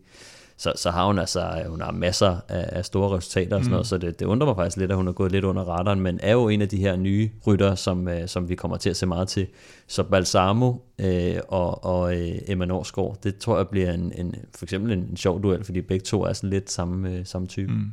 Så, 0.60 0.72
så 0.76 0.90
har 0.90 1.06
hun 1.06 1.18
altså 1.18 1.40
øh, 1.64 1.70
hun 1.70 1.80
har 1.80 1.92
masser 1.92 2.36
af, 2.48 2.68
af 2.72 2.84
store 2.84 3.16
resultater 3.16 3.56
og 3.56 3.62
sådan 3.62 3.70
Mm. 3.70 3.72
noget, 3.72 3.86
så 3.86 3.98
det, 3.98 4.20
det 4.20 4.26
undrer 4.26 4.46
mig 4.46 4.56
faktisk 4.56 4.76
lidt, 4.76 4.90
at 4.90 4.96
hun 4.96 5.08
er 5.08 5.12
gået 5.12 5.32
lidt 5.32 5.44
under 5.44 5.62
radaren, 5.62 6.00
men 6.00 6.20
er 6.22 6.32
jo 6.32 6.48
en 6.48 6.62
af 6.62 6.68
de 6.68 6.76
her 6.76 6.96
nye 6.96 7.30
rytter, 7.46 7.74
som, 7.74 8.08
øh, 8.08 8.28
som 8.28 8.48
vi 8.48 8.54
kommer 8.54 8.76
til 8.76 8.90
at 8.90 8.96
se 8.96 9.06
meget 9.06 9.28
til. 9.28 9.46
Så 9.86 10.02
Balsamo 10.02 10.72
øh, 10.98 11.36
og, 11.48 11.84
og 11.84 12.18
øh, 12.20 12.38
Emma 12.46 12.64
Norsgaard, 12.64 13.16
det 13.22 13.38
tror 13.38 13.56
jeg 13.56 13.68
bliver 13.68 13.92
en, 13.92 14.12
en, 14.16 14.34
for 14.56 14.64
eksempel 14.64 14.92
en, 14.92 14.98
en 14.98 15.16
sjov 15.16 15.42
duel, 15.42 15.64
fordi 15.64 15.80
begge 15.80 16.04
to 16.04 16.22
er 16.22 16.32
sådan 16.32 16.50
lidt 16.50 16.70
samme, 16.70 17.10
øh, 17.10 17.26
samme 17.26 17.46
type. 17.48 17.72
Mm. 17.72 17.92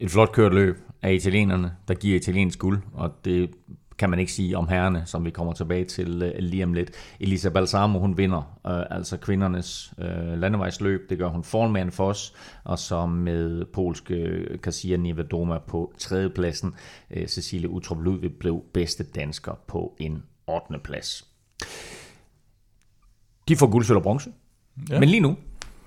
Et 0.00 0.10
flot 0.10 0.32
kørt 0.32 0.54
løb 0.54 0.76
af 1.02 1.12
italienerne, 1.12 1.72
der 1.88 1.94
giver 1.94 2.16
italiensk 2.16 2.58
guld, 2.58 2.78
og 2.94 3.10
det 3.24 3.50
kan 3.98 4.10
man 4.10 4.18
ikke 4.18 4.32
sige 4.32 4.56
om 4.56 4.68
herrene, 4.68 5.02
som 5.06 5.24
vi 5.24 5.30
kommer 5.30 5.52
tilbage 5.52 5.84
til 5.84 6.22
uh, 6.22 6.38
lige 6.38 6.64
om 6.64 6.74
lidt. 6.74 6.90
Elisa 7.20 7.48
Balsamo, 7.48 7.98
hun 7.98 8.16
vinder 8.16 8.58
uh, 8.64 8.96
altså 8.96 9.16
kvindernes 9.16 9.92
uh, 9.98 10.38
landevejsløb. 10.38 11.10
Det 11.10 11.18
gør 11.18 11.28
hun 11.28 11.44
foran 11.44 11.72
Marianne 11.72 11.92
Foss, 11.92 12.34
og 12.64 12.78
så 12.78 13.06
med 13.06 13.64
polske 13.64 14.46
Kasia 14.62 14.96
Nivedoma 14.96 15.58
på 15.58 15.92
tredjepladsen. 15.98 16.74
Uh, 17.16 17.26
Cecilie 17.26 17.68
Utrup 17.68 18.00
Ludvig 18.00 18.32
blev 18.40 18.62
bedste 18.74 19.04
dansker 19.04 19.52
på 19.66 19.96
en 19.98 20.22
8. 20.46 20.78
plads. 20.84 21.24
De 23.48 23.56
får 23.56 23.66
guld, 23.66 23.84
sølv 23.84 23.96
og 23.96 24.02
bronze. 24.02 24.30
Ja. 24.90 25.00
Men 25.00 25.08
lige 25.08 25.20
nu, 25.20 25.36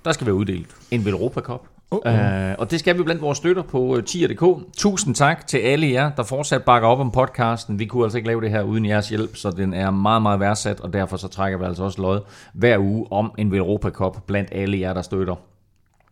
der 0.05 0.11
skal 0.11 0.27
være 0.27 0.35
uddelt 0.35 0.75
en 0.91 1.07
Europa 1.07 1.41
Cup. 1.41 1.70
Uh-oh. 1.95 2.11
Uh, 2.11 2.49
øh, 2.49 2.55
og 2.57 2.71
det 2.71 2.79
skal 2.79 2.97
vi 2.97 3.03
blandt 3.03 3.21
vores 3.21 3.37
støtter 3.37 3.63
på 3.63 3.83
øh, 3.83 3.89
uh, 3.89 4.03
tier.dk. 4.03 4.73
Tusind 4.77 5.15
tak 5.15 5.47
til 5.47 5.57
alle 5.57 5.91
jer, 5.91 6.11
der 6.11 6.23
fortsat 6.23 6.63
bakker 6.63 6.87
op 6.87 6.99
om 6.99 7.11
podcasten. 7.11 7.79
Vi 7.79 7.85
kunne 7.85 8.03
altså 8.03 8.17
ikke 8.17 8.27
lave 8.27 8.41
det 8.41 8.49
her 8.49 8.63
uden 8.63 8.85
jeres 8.85 9.09
hjælp, 9.09 9.35
så 9.35 9.51
den 9.51 9.73
er 9.73 9.91
meget, 9.91 10.21
meget 10.21 10.39
værdsat, 10.39 10.79
og 10.79 10.93
derfor 10.93 11.17
så 11.17 11.27
trækker 11.27 11.59
vi 11.59 11.65
altså 11.65 11.83
også 11.83 12.01
lod 12.01 12.19
hver 12.53 12.77
uge 12.79 13.07
om 13.11 13.31
en 13.37 13.55
Europa 13.55 13.89
Cup 13.89 14.17
blandt 14.27 14.49
alle 14.51 14.79
jer, 14.79 14.93
der 14.93 15.01
støtter. 15.01 15.35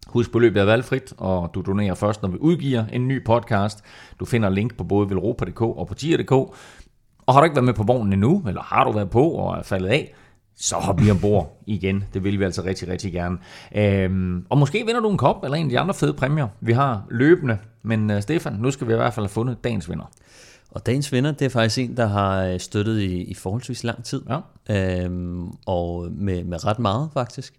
Husk, 0.08 0.32
beløbet 0.32 0.62
er 0.62 0.66
valgfrit, 0.66 1.14
og 1.18 1.52
du 1.54 1.62
donerer 1.62 1.96
først, 1.96 2.22
når 2.22 2.30
vi 2.30 2.38
udgiver 2.38 2.86
en 2.94 3.08
ny 3.08 3.26
podcast. 3.26 3.84
Du 4.20 4.26
finder 4.26 4.50
link 4.50 4.78
på 4.78 4.84
både 4.84 5.10
velropa.dk 5.10 5.62
og 5.62 5.88
på 5.88 5.94
tier.dk. 5.94 6.32
Og 6.32 7.34
har 7.34 7.40
du 7.40 7.44
ikke 7.44 7.56
været 7.56 7.66
med 7.66 7.74
på 7.74 7.84
vognen 7.84 8.14
endnu, 8.14 8.44
eller 8.48 8.62
har 8.62 8.84
du 8.84 8.92
været 8.92 9.10
på 9.10 9.30
og 9.30 9.58
er 9.58 9.64
faldet 9.64 9.90
af, 9.90 10.14
så 10.60 10.76
hop 10.76 11.00
lige 11.00 11.12
ombord 11.12 11.62
igen. 11.66 12.04
Det 12.14 12.24
vil 12.24 12.40
vi 12.40 12.44
altså 12.44 12.64
rigtig, 12.64 12.88
rigtig 12.88 13.14
gerne. 13.14 13.38
Øhm, 13.76 14.46
og 14.50 14.58
måske 14.58 14.86
vinder 14.86 15.02
du 15.02 15.10
en 15.10 15.18
kop 15.18 15.44
eller 15.44 15.58
en 15.58 15.66
af 15.66 15.70
de 15.70 15.80
andre 15.80 15.94
fede 15.94 16.14
præmier, 16.14 16.48
vi 16.62 16.74
har 16.74 17.04
løbende. 17.12 17.58
Men 17.84 18.12
uh, 18.12 18.22
Stefan, 18.22 18.54
nu 18.54 18.72
skal 18.72 18.88
vi 18.88 18.94
i 18.94 18.96
hvert 18.96 19.14
fald 19.14 19.26
have 19.26 19.30
fundet 19.30 19.64
dagens 19.64 19.90
vinder. 19.90 20.12
Og 20.72 20.86
dagens 20.86 21.12
vinder, 21.12 21.32
det 21.32 21.46
er 21.46 21.50
faktisk 21.50 21.78
en, 21.78 21.98
der 21.98 22.06
har 22.06 22.44
øh, 22.44 22.60
støttet 22.60 23.00
i, 23.00 23.24
i 23.24 23.34
forholdsvis 23.34 23.84
lang 23.84 24.04
tid. 24.04 24.22
Ja. 24.30 25.04
Øhm, 25.04 25.48
og 25.66 26.08
med, 26.12 26.44
med 26.44 26.66
ret 26.66 26.80
meget, 26.80 27.10
faktisk. 27.14 27.54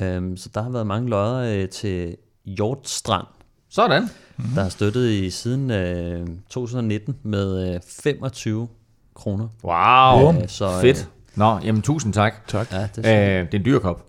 Øhm, 0.00 0.36
så 0.36 0.48
der 0.54 0.62
har 0.62 0.70
været 0.70 0.86
mange 0.86 1.10
lodder 1.10 1.62
øh, 1.62 1.68
til 1.68 2.16
Hjortstrand, 2.44 3.26
Sådan. 3.68 4.02
mm. 4.36 4.44
der 4.54 4.62
har 4.62 4.68
støttet 4.68 5.10
i 5.10 5.30
siden 5.30 5.70
øh, 5.70 6.26
2019 6.50 7.16
med 7.22 7.74
øh, 7.74 7.80
25 7.88 8.68
kroner. 9.14 9.48
Wow. 9.64 10.42
Øh, 10.42 10.48
så, 10.48 10.66
øh, 10.66 10.80
Fedt. 10.80 11.08
Nå, 11.34 11.58
jamen 11.64 11.82
tusind 11.82 12.12
tak. 12.12 12.34
Tak. 12.48 12.72
Ja, 12.72 12.78
det 12.96 12.98
Øh, 12.98 13.04
er 13.04 13.44
det 13.44 13.54
er 13.54 13.58
en 13.58 13.64
dyr 13.64 13.78
kop. 13.78 14.02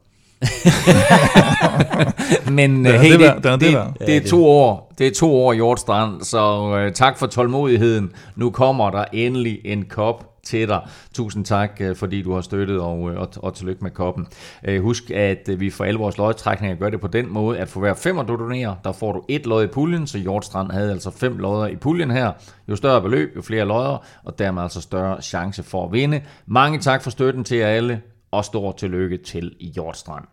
Men 2.52 2.86
øh, 2.88 2.94
er 2.94 3.00
hey, 3.00 3.12
det 3.12 3.20
det, 3.20 3.28
værd, 3.28 3.42
den 3.42 3.52
er 3.52 3.56
det 3.58 3.74
det, 3.74 3.94
det, 4.00 4.08
det 4.08 4.18
er 4.18 4.28
to 4.30 4.46
år. 4.46 4.94
Det 4.98 5.08
er 5.08 5.12
to 5.12 5.36
år 5.36 5.54
i 5.54 5.56
Hjortstrand, 5.56 6.22
så 6.22 6.76
øh, 6.78 6.92
tak 6.94 7.18
for 7.18 7.28
tålmodigheden. 7.28 8.12
Nu 8.36 8.50
kommer 8.50 8.90
der 8.90 9.06
endelig 9.14 9.60
en 9.66 9.86
kop 9.86 10.30
til 10.44 10.68
dig. 10.68 10.88
Tusind 11.14 11.46
tak, 11.46 11.72
øh, 11.80 11.96
fordi 11.96 12.22
du 12.22 12.34
har 12.34 12.42
støttet, 12.42 12.80
og, 12.80 13.12
øh, 13.12 13.20
og, 13.20 13.30
og 13.36 13.54
tillykke 13.54 13.84
med 13.84 13.92
koppen. 13.92 14.28
Øh, 14.64 14.82
husk, 14.82 15.12
at 15.12 15.50
vi 15.58 15.70
for 15.70 15.84
alle 15.84 16.00
vores 16.00 16.18
lodtrækninger 16.18 16.78
gør 16.78 16.90
det 16.90 17.02
på 17.02 17.08
den 17.08 17.34
måde, 17.34 17.60
at 17.60 17.70
for 17.70 17.80
hver 17.80 17.94
femmer 17.94 18.24
du 18.24 18.36
donerer, 18.36 18.76
der 18.84 18.92
får 18.92 19.12
du 19.12 19.24
et 19.28 19.46
lod 19.46 19.64
i 19.64 19.68
puljen, 19.68 20.08
så 20.08 20.18
Hjortstrand 20.18 20.72
havde 20.72 20.92
altså 20.92 21.12
fem 21.12 21.38
lodder 21.38 21.68
i 21.68 21.76
puljen 21.76 22.12
her. 22.12 22.32
Jo 22.70 22.76
større 22.76 23.02
beløb, 23.02 23.36
jo 23.36 23.42
flere 23.42 23.66
lodder, 23.66 24.06
og 24.24 24.40
dermed 24.40 24.64
altså 24.64 24.82
større 24.82 25.22
chance 25.22 25.64
for 25.64 25.86
at 25.86 25.92
vinde. 25.92 26.22
Mange 26.46 26.80
tak 26.80 27.04
for 27.04 27.10
støtten 27.10 27.44
til 27.44 27.58
jer 27.58 27.68
alle, 27.68 28.02
og 28.32 28.46
stor 28.46 28.72
tillykke 28.72 29.18
til 29.18 29.56
Hjortstrand. 29.60 30.26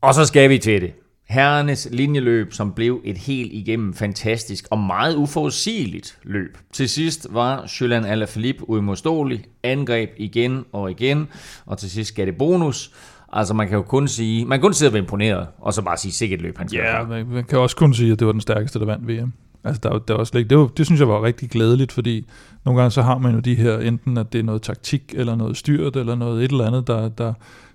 Og 0.00 0.14
så 0.14 0.24
skal 0.24 0.50
vi 0.50 0.58
til 0.58 0.80
det. 0.80 0.92
Herrenes 1.28 1.88
linjeløb, 1.92 2.52
som 2.52 2.72
blev 2.72 3.00
et 3.04 3.18
helt 3.18 3.52
igennem 3.52 3.94
fantastisk 3.94 4.66
og 4.70 4.78
meget 4.78 5.16
uforudsigeligt 5.16 6.18
løb. 6.22 6.58
Til 6.72 6.88
sidst 6.88 7.26
var 7.30 7.70
Julian 7.80 8.04
Alaphilippe 8.04 8.70
uimodståelig, 8.70 9.44
angreb 9.62 10.10
igen 10.16 10.64
og 10.72 10.90
igen, 10.90 11.28
og 11.66 11.78
til 11.78 11.90
sidst 11.90 12.14
gav 12.14 12.26
det 12.26 12.36
bonus. 12.36 12.92
Altså 13.32 13.54
man 13.54 13.68
kan 13.68 13.76
jo 13.76 13.82
kun 13.82 14.08
sige, 14.08 14.44
man 14.44 14.58
kan 14.58 14.62
kun 14.62 14.74
sidde 14.74 14.88
og 14.88 14.92
være 14.92 15.02
imponeret, 15.02 15.46
og 15.58 15.74
så 15.74 15.82
bare 15.82 15.96
sige, 15.96 16.12
sikkert 16.12 16.40
løb 16.40 16.58
han 16.58 16.68
skal 16.68 16.78
Ja, 16.78 17.04
man, 17.04 17.26
man 17.26 17.44
kan 17.44 17.58
også 17.58 17.76
kun 17.76 17.94
sige, 17.94 18.12
at 18.12 18.18
det 18.18 18.26
var 18.26 18.32
den 18.32 18.40
stærkeste, 18.40 18.78
der 18.78 18.84
vandt 18.84 19.08
VM. 19.08 19.32
Altså, 19.64 19.80
der, 19.82 19.98
der 19.98 20.16
var 20.16 20.24
slet 20.24 20.40
ikke, 20.40 20.50
det, 20.50 20.58
var, 20.58 20.66
det 20.66 20.86
synes 20.86 21.00
jeg 21.00 21.08
var 21.08 21.22
rigtig 21.22 21.50
glædeligt, 21.50 21.92
fordi 21.92 22.26
nogle 22.64 22.80
gange 22.80 22.90
så 22.90 23.02
har 23.02 23.18
man 23.18 23.34
jo 23.34 23.40
de 23.40 23.54
her, 23.54 23.78
enten 23.78 24.18
at 24.18 24.32
det 24.32 24.38
er 24.38 24.42
noget 24.42 24.62
taktik, 24.62 25.14
eller 25.16 25.34
noget 25.34 25.56
styrt, 25.56 25.96
eller 25.96 26.14
noget 26.14 26.44
et 26.44 26.50
eller 26.50 26.66
andet, 26.66 26.86
der, 26.86 27.08
der, 27.08 27.32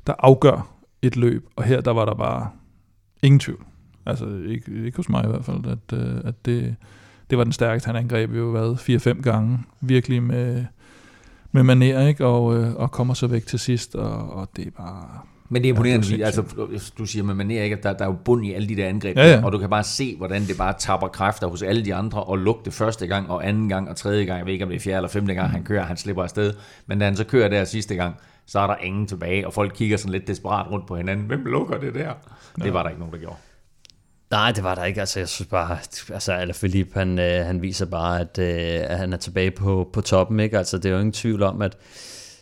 der 0.08 0.14
afgør 0.20 0.68
et 1.02 1.16
løb. 1.16 1.46
Og 1.56 1.64
her, 1.64 1.82
der 1.82 1.92
var 1.92 2.06
der 2.06 2.14
bare 2.14 2.48
ingen 3.24 3.40
tvivl. 3.40 3.64
Altså, 4.06 4.26
ikke, 4.48 4.86
ikke 4.86 4.98
hos 4.98 5.10
mig 5.10 5.24
i 5.26 5.28
hvert 5.28 5.46
fald, 5.46 5.66
at, 5.66 5.98
øh, 6.00 6.16
at 6.26 6.46
det, 6.46 6.76
det 7.30 7.38
var 7.38 7.44
den 7.44 7.54
stærkeste. 7.54 7.88
Han 7.88 7.96
angreb 7.96 8.36
jo 8.36 8.44
været 8.44 8.78
4-5 9.18 9.22
gange, 9.22 9.60
virkelig 9.82 10.24
med, 10.24 10.66
med 11.52 11.64
maner, 11.64 12.08
ikke? 12.08 12.26
Og, 12.26 12.58
øh, 12.58 12.74
og 12.76 12.92
kommer 12.92 13.14
så 13.14 13.28
væk 13.28 13.46
til 13.46 13.60
sidst, 13.60 13.96
og, 13.96 14.34
og 14.34 14.50
det 14.56 14.68
er 14.68 14.72
bare 14.78 15.20
Men 15.50 15.62
det 15.62 15.70
er 15.70 15.74
imponerende, 15.74 16.08
Ja, 16.08 16.16
det 16.16 16.22
er 16.22 16.26
altså, 16.26 16.92
du 16.98 17.06
siger 17.06 17.24
med 17.24 17.46
manér, 17.46 17.62
ikke, 17.64 17.76
at 17.76 17.84
der, 17.84 17.94
der 17.94 18.06
er 18.06 18.10
jo 18.10 18.16
bund 18.26 18.46
i 18.46 18.54
alle 18.54 18.70
de 18.70 18.76
der 18.76 18.88
angreb, 18.88 19.18
Ja, 19.18 19.32
ja. 19.32 19.46
og 19.46 19.52
du 19.52 19.58
kan 19.58 19.70
bare 19.70 19.84
se, 19.84 20.16
hvordan 20.18 20.42
det 20.42 20.58
bare 20.58 20.74
tapper 20.80 21.08
kræfter 21.08 21.48
hos 21.48 21.62
alle 21.62 21.86
de 21.86 21.96
andre, 21.96 22.24
og 22.24 22.38
lugte 22.38 22.72
første 22.72 23.08
gang, 23.08 23.30
og 23.30 23.48
anden 23.48 23.70
gang, 23.70 23.90
og 23.90 23.96
tredje 23.96 24.26
gang, 24.26 24.38
jeg 24.38 24.46
ved 24.46 24.54
ikke, 24.54 24.66
om 24.66 24.70
det 24.70 24.76
er 24.76 24.80
fjerde 24.80 24.98
eller 24.98 25.10
femte 25.10 25.34
gang, 25.34 25.50
han 25.52 25.64
kører, 25.64 25.84
han 25.84 25.98
slipper 25.98 26.24
afsted, 26.24 26.54
men 26.88 27.00
da 27.00 27.06
han 27.06 27.16
så 27.16 27.24
kører 27.24 27.50
der 27.50 27.66
sidste 27.66 27.96
gang, 27.96 28.16
så 28.46 28.60
er 28.60 28.68
der 28.68 28.76
ingen 28.76 29.08
tilbage, 29.08 29.48
og 29.48 29.54
folk 29.54 29.74
kigger 29.76 29.98
sådan 29.98 30.12
lidt 30.12 30.28
desperat 30.28 30.72
rundt 30.72 30.88
på 30.88 30.96
hinanden, 30.96 31.26
hvem 31.26 31.46
lukker 31.46 31.80
det 31.80 31.94
der? 31.94 32.14
Det 32.64 32.74
var 32.74 32.84
der 32.84 32.90
ikke 32.90 33.00
nogen, 33.00 33.14
der 33.14 33.20
gjorde. 33.20 33.38
Nej, 34.32 34.52
det 34.52 34.64
var 34.64 34.76
der 34.76 34.84
ikke. 34.84 35.00
Altså, 35.00 35.20
jeg 35.20 35.30
synes 35.30 35.50
bare, 35.50 35.78
altså, 36.14 36.34
Alaphilippe, 36.34 37.00
han, 37.00 37.20
øh, 37.20 37.46
han 37.46 37.62
viser 37.62 37.86
bare, 37.86 38.20
at, 38.20 38.40
øh, 38.40 38.92
at 38.92 38.98
han 38.98 39.14
er 39.14 39.18
tilbage 39.18 39.52
på, 39.52 39.90
på 39.94 40.02
toppen, 40.02 40.40
ikke? 40.40 40.58
Altså, 40.58 40.78
det 40.78 40.86
er 40.86 40.90
jo 40.90 41.00
ingen 41.00 41.14
tvivl 41.14 41.44
om, 41.44 41.62
at 41.62 41.78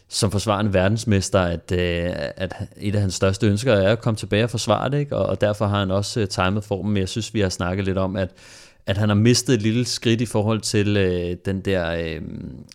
som 0.09 0.31
forsvarende 0.31 0.73
verdensmester, 0.73 1.41
at, 1.41 1.71
øh, 1.71 2.13
at 2.37 2.53
et 2.77 2.95
af 2.95 3.01
hans 3.01 3.13
største 3.13 3.47
ønsker 3.47 3.73
er 3.73 3.91
at 3.91 4.01
komme 4.01 4.17
tilbage 4.17 4.43
og 4.43 4.49
forsvare 4.49 4.89
det, 4.89 4.99
ikke? 4.99 5.15
Og, 5.15 5.25
og 5.25 5.41
derfor 5.41 5.67
har 5.67 5.79
han 5.79 5.91
også 5.91 6.19
øh, 6.19 6.27
timet 6.27 6.63
formen, 6.63 6.93
men 6.93 6.99
jeg 6.99 7.09
synes, 7.09 7.33
vi 7.33 7.39
har 7.39 7.49
snakket 7.49 7.85
lidt 7.85 7.97
om, 7.97 8.15
at 8.15 8.31
at 8.85 8.97
han 8.97 9.09
har 9.09 9.15
mistet 9.15 9.53
et 9.53 9.61
lille 9.61 9.85
skridt 9.85 10.21
i 10.21 10.25
forhold 10.25 10.61
til 10.61 10.97
øh, 10.97 11.35
den 11.45 11.61
der 11.61 11.91
øh, 11.91 12.21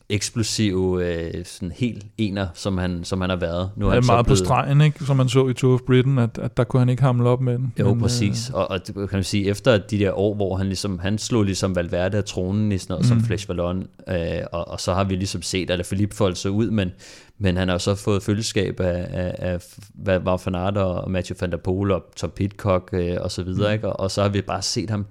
eksplosive, 0.08 1.04
øh, 1.06 1.44
sådan 1.44 1.72
helt 1.76 2.06
ener, 2.18 2.46
som 2.54 2.78
han, 2.78 3.04
som 3.04 3.20
han 3.20 3.30
har 3.30 3.36
været. 3.36 3.70
Nu 3.76 3.86
er 3.86 3.90
han 3.90 3.98
er 3.98 4.02
så 4.02 4.12
meget 4.12 4.24
på 4.24 4.28
blevet- 4.28 4.38
stregen, 4.38 4.80
ikke? 4.80 5.04
som 5.04 5.16
man 5.16 5.28
så 5.28 5.48
i 5.48 5.54
Tour 5.54 5.74
of 5.74 5.80
Britain, 5.86 6.18
at, 6.18 6.38
at 6.38 6.56
der 6.56 6.64
kunne 6.64 6.80
han 6.80 6.88
ikke 6.88 7.02
hamle 7.02 7.28
op 7.28 7.40
med 7.40 7.52
den. 7.58 7.72
Jo, 7.78 7.84
Men, 7.84 7.94
Men, 7.94 8.00
præcis. 8.02 8.50
Og, 8.54 8.70
og 8.70 8.86
det 8.86 8.94
kan 8.94 9.08
man 9.12 9.24
sige, 9.24 9.48
efter 9.48 9.78
de 9.78 9.98
der 9.98 10.12
år, 10.18 10.34
hvor 10.34 10.56
han 10.56 10.66
ligesom, 10.66 10.98
han 10.98 11.18
slog 11.18 11.42
ligesom 11.44 11.76
Valverde 11.76 12.16
af 12.18 12.24
tronen 12.24 12.72
i 12.72 12.78
sådan 12.78 12.92
noget, 12.92 13.04
mm. 13.04 13.08
som 13.08 13.20
Flesh 13.20 13.48
Vallon, 13.48 13.86
øh, 14.08 14.16
og, 14.52 14.68
og, 14.68 14.80
så 14.80 14.94
har 14.94 15.04
vi 15.04 15.14
ligesom 15.16 15.42
set, 15.42 15.70
at 15.70 15.86
Philippe 15.86 16.16
folde 16.16 16.36
sig 16.36 16.50
ud, 16.50 16.70
men, 16.70 16.90
men 17.38 17.56
han 17.56 17.68
har 17.68 17.78
så 17.78 17.94
fået 17.94 18.22
følgeskab 18.22 18.80
af, 18.80 19.06
af, 19.10 19.34
af 19.38 19.60
var 19.94 20.42
Van 20.44 20.54
Aert 20.54 20.76
og 20.76 21.10
Mathieu 21.10 21.36
van 21.40 21.50
der 21.50 21.56
Poel 21.56 21.90
og 21.90 22.04
Tom 22.16 22.30
Pitcock 22.30 22.90
øh, 22.92 23.16
og 23.20 23.30
så 23.30 23.42
videre, 23.42 23.68
mm. 23.68 23.74
ikke? 23.74 23.88
Og, 23.88 24.00
og 24.00 24.10
så 24.10 24.22
har 24.22 24.28
vi 24.28 24.40
bare 24.42 24.62
set 24.62 24.90
ham, 24.90 25.06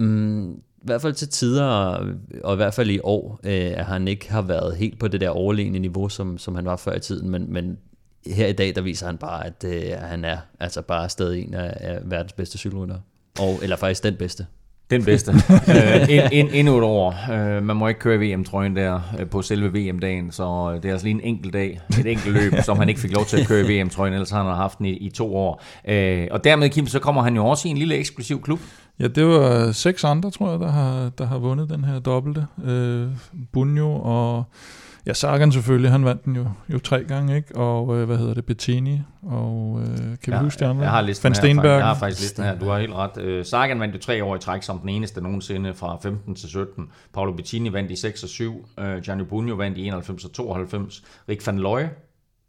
mm, 0.00 0.52
i 0.52 0.86
hvert 0.86 1.02
fald 1.02 1.14
til 1.14 1.28
tider, 1.28 1.64
og, 2.44 2.54
i 2.54 2.56
hvert 2.56 2.74
fald 2.74 2.90
i 2.90 3.00
år, 3.02 3.40
øh, 3.44 3.72
at 3.76 3.84
han 3.84 4.08
ikke 4.08 4.32
har 4.32 4.42
været 4.42 4.76
helt 4.76 4.98
på 4.98 5.08
det 5.08 5.20
der 5.20 5.28
overlegne 5.28 5.78
niveau, 5.78 6.08
som, 6.08 6.38
som 6.38 6.54
han 6.54 6.64
var 6.64 6.76
før 6.76 6.94
i 6.94 7.00
tiden, 7.00 7.30
men, 7.30 7.52
men 7.52 7.78
her 8.26 8.46
i 8.46 8.52
dag, 8.52 8.74
der 8.74 8.80
viser 8.80 9.06
han 9.06 9.18
bare, 9.18 9.46
at 9.46 9.64
øh, 9.66 9.92
han 9.98 10.24
er 10.24 10.38
altså 10.60 10.82
bare 10.82 11.08
stadig 11.08 11.44
en 11.44 11.54
af, 11.54 11.76
af 11.76 11.98
verdens 12.04 12.32
bedste 12.32 12.58
cykelryttere. 12.58 13.00
Og, 13.40 13.58
eller 13.62 13.76
faktisk 13.76 14.02
den 14.02 14.16
bedste. 14.16 14.46
Den 14.90 15.04
bedste. 15.04 15.32
øh, 15.68 16.10
en, 16.10 16.22
en, 16.32 16.50
endnu 16.52 16.78
et 16.78 16.84
år. 16.84 17.32
Øh, 17.32 17.62
man 17.62 17.76
må 17.76 17.88
ikke 17.88 18.00
køre 18.00 18.18
VM-trøjen 18.18 18.76
der 18.76 19.00
øh, 19.18 19.26
på 19.26 19.42
selve 19.42 19.72
VM-dagen, 19.72 20.32
så 20.32 20.72
øh, 20.74 20.82
det 20.82 20.88
er 20.88 20.92
altså 20.92 21.06
lige 21.06 21.14
en 21.14 21.20
enkelt 21.24 21.52
dag, 21.52 21.80
et 22.00 22.06
enkelt 22.06 22.34
løb, 22.34 22.52
som 22.62 22.78
han 22.78 22.88
ikke 22.88 23.00
fik 23.00 23.12
lov 23.12 23.24
til 23.24 23.40
at 23.40 23.46
køre 23.46 23.64
VM-trøjen, 23.64 24.14
ellers 24.14 24.30
har 24.30 24.44
han 24.44 24.54
haft 24.54 24.78
den 24.78 24.86
i, 24.86 24.92
i 24.92 25.10
to 25.10 25.36
år. 25.36 25.62
Øh, 25.88 26.28
og 26.30 26.44
dermed, 26.44 26.70
Kim, 26.70 26.86
så 26.86 26.98
kommer 26.98 27.22
han 27.22 27.36
jo 27.36 27.46
også 27.46 27.68
i 27.68 27.70
en 27.70 27.76
lille 27.76 27.94
eksklusiv 27.94 28.42
klub. 28.42 28.60
Ja, 29.00 29.08
det 29.08 29.26
var 29.26 29.72
seks 29.72 30.04
andre, 30.04 30.30
tror 30.30 30.50
jeg, 30.50 30.60
der 30.60 30.70
har, 30.70 31.08
der 31.08 31.24
har 31.26 31.38
vundet 31.38 31.70
den 31.70 31.84
her 31.84 31.98
dobbelte. 31.98 32.46
Øh, 32.64 33.08
Bunjo 33.52 33.92
og 34.04 34.44
ja, 35.06 35.12
Sagan 35.12 35.52
selvfølgelig, 35.52 35.90
han 35.90 36.04
vandt 36.04 36.24
den 36.24 36.36
jo, 36.36 36.46
jo 36.68 36.78
tre 36.78 37.04
gange, 37.04 37.36
ikke? 37.36 37.56
Og 37.56 37.96
øh, 37.96 38.06
hvad 38.06 38.16
hedder 38.18 38.34
det, 38.34 38.44
Bettini, 38.44 39.00
og 39.22 39.80
øh, 39.82 39.96
kan 39.96 40.16
vi 40.26 40.32
Ja, 40.32 40.42
huske 40.42 40.60
de 40.60 40.66
andre? 40.66 40.82
Jeg 40.82 40.90
har 40.90 41.00
listen 41.00 41.24
Van 41.24 41.32
her. 41.32 41.40
Steenberg. 41.40 41.78
Jeg 41.78 41.86
har 41.86 41.94
faktisk 41.94 42.20
listen 42.20 42.44
her. 42.44 42.58
Du 42.58 42.68
har 42.68 42.78
helt 42.78 42.92
ret. 42.94 43.18
Øh, 43.18 43.44
Sagan 43.44 43.80
vandt 43.80 43.94
jo 43.94 44.00
tre 44.00 44.24
år 44.24 44.36
i 44.36 44.38
træk 44.38 44.62
som 44.62 44.78
den 44.78 44.88
eneste 44.88 45.20
nogensinde 45.20 45.74
fra 45.74 45.98
15 46.02 46.34
til 46.34 46.48
17. 46.48 46.84
Paolo 47.14 47.32
Bettini 47.32 47.72
vandt 47.72 47.90
i 47.90 47.96
6 47.96 48.22
og 48.22 48.28
7. 48.28 48.66
Øh, 48.80 49.02
Gianni 49.02 49.24
Bugno 49.24 49.54
vandt 49.54 49.78
i 49.78 49.86
91 49.86 50.24
og 50.24 50.32
92. 50.32 51.02
Rick 51.28 51.46
van 51.46 51.58
Looy 51.58 51.80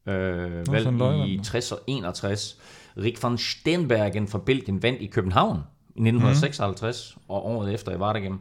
øh, 0.08 0.72
vandt 0.72 1.28
i 1.30 1.36
den. 1.36 1.44
60 1.44 1.72
og 1.72 1.80
61. 1.88 2.58
Rick 2.98 3.24
van 3.24 3.38
Steenbergen 3.38 4.28
fra 4.28 4.40
Belgien 4.46 4.84
vandt 4.84 5.02
i 5.02 5.06
København 5.06 5.60
i 5.96 6.00
1956 6.00 7.14
mm. 7.16 7.22
og 7.28 7.46
året 7.46 7.74
efter 7.74 7.92
i 7.92 8.00
Vardegem. 8.00 8.40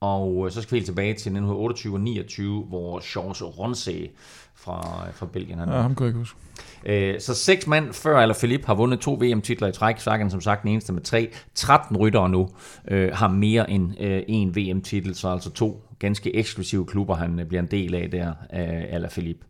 Og 0.00 0.46
øh, 0.46 0.52
så 0.52 0.62
skal 0.62 0.72
vi 0.72 0.76
helt 0.76 0.86
tilbage 0.86 1.08
til 1.08 1.30
1928 1.30 1.94
og 1.94 2.00
29, 2.00 2.62
hvor 2.62 3.00
Georges 3.12 3.42
Ronse 3.42 4.08
fra, 4.54 5.06
fra 5.12 5.26
Belgien 5.26 5.58
han 5.58 5.68
Ja, 5.68 5.74
ham 5.80 5.94
kan 5.94 6.04
jeg 6.04 6.08
ikke 6.08 6.18
huske. 6.18 6.38
Øh, 6.86 7.20
Så 7.20 7.34
seks 7.34 7.66
mand 7.66 7.92
før 7.92 8.20
eller 8.20 8.34
Philippe 8.34 8.66
har 8.66 8.74
vundet 8.74 9.00
to 9.00 9.14
VM-titler 9.14 9.68
i 9.68 9.72
træk. 9.72 9.98
Sagan 9.98 10.30
som 10.30 10.40
sagt 10.40 10.62
den 10.62 10.70
eneste 10.70 10.92
med 10.92 11.02
tre. 11.02 11.30
13 11.54 11.96
ryttere 11.96 12.28
nu 12.28 12.48
øh, 12.88 13.10
har 13.14 13.28
mere 13.28 13.70
end 13.70 14.00
øh, 14.00 14.22
en 14.28 14.56
VM-titel, 14.56 15.14
så 15.14 15.28
altså 15.28 15.50
to 15.50 15.82
ganske 15.98 16.36
eksklusive 16.36 16.86
klubber, 16.86 17.14
han 17.14 17.40
øh, 17.40 17.46
bliver 17.46 17.60
en 17.62 17.68
del 17.70 17.94
af 17.94 18.10
der, 18.10 18.32
af 18.50 18.88
Alaphilippe. 18.90 19.46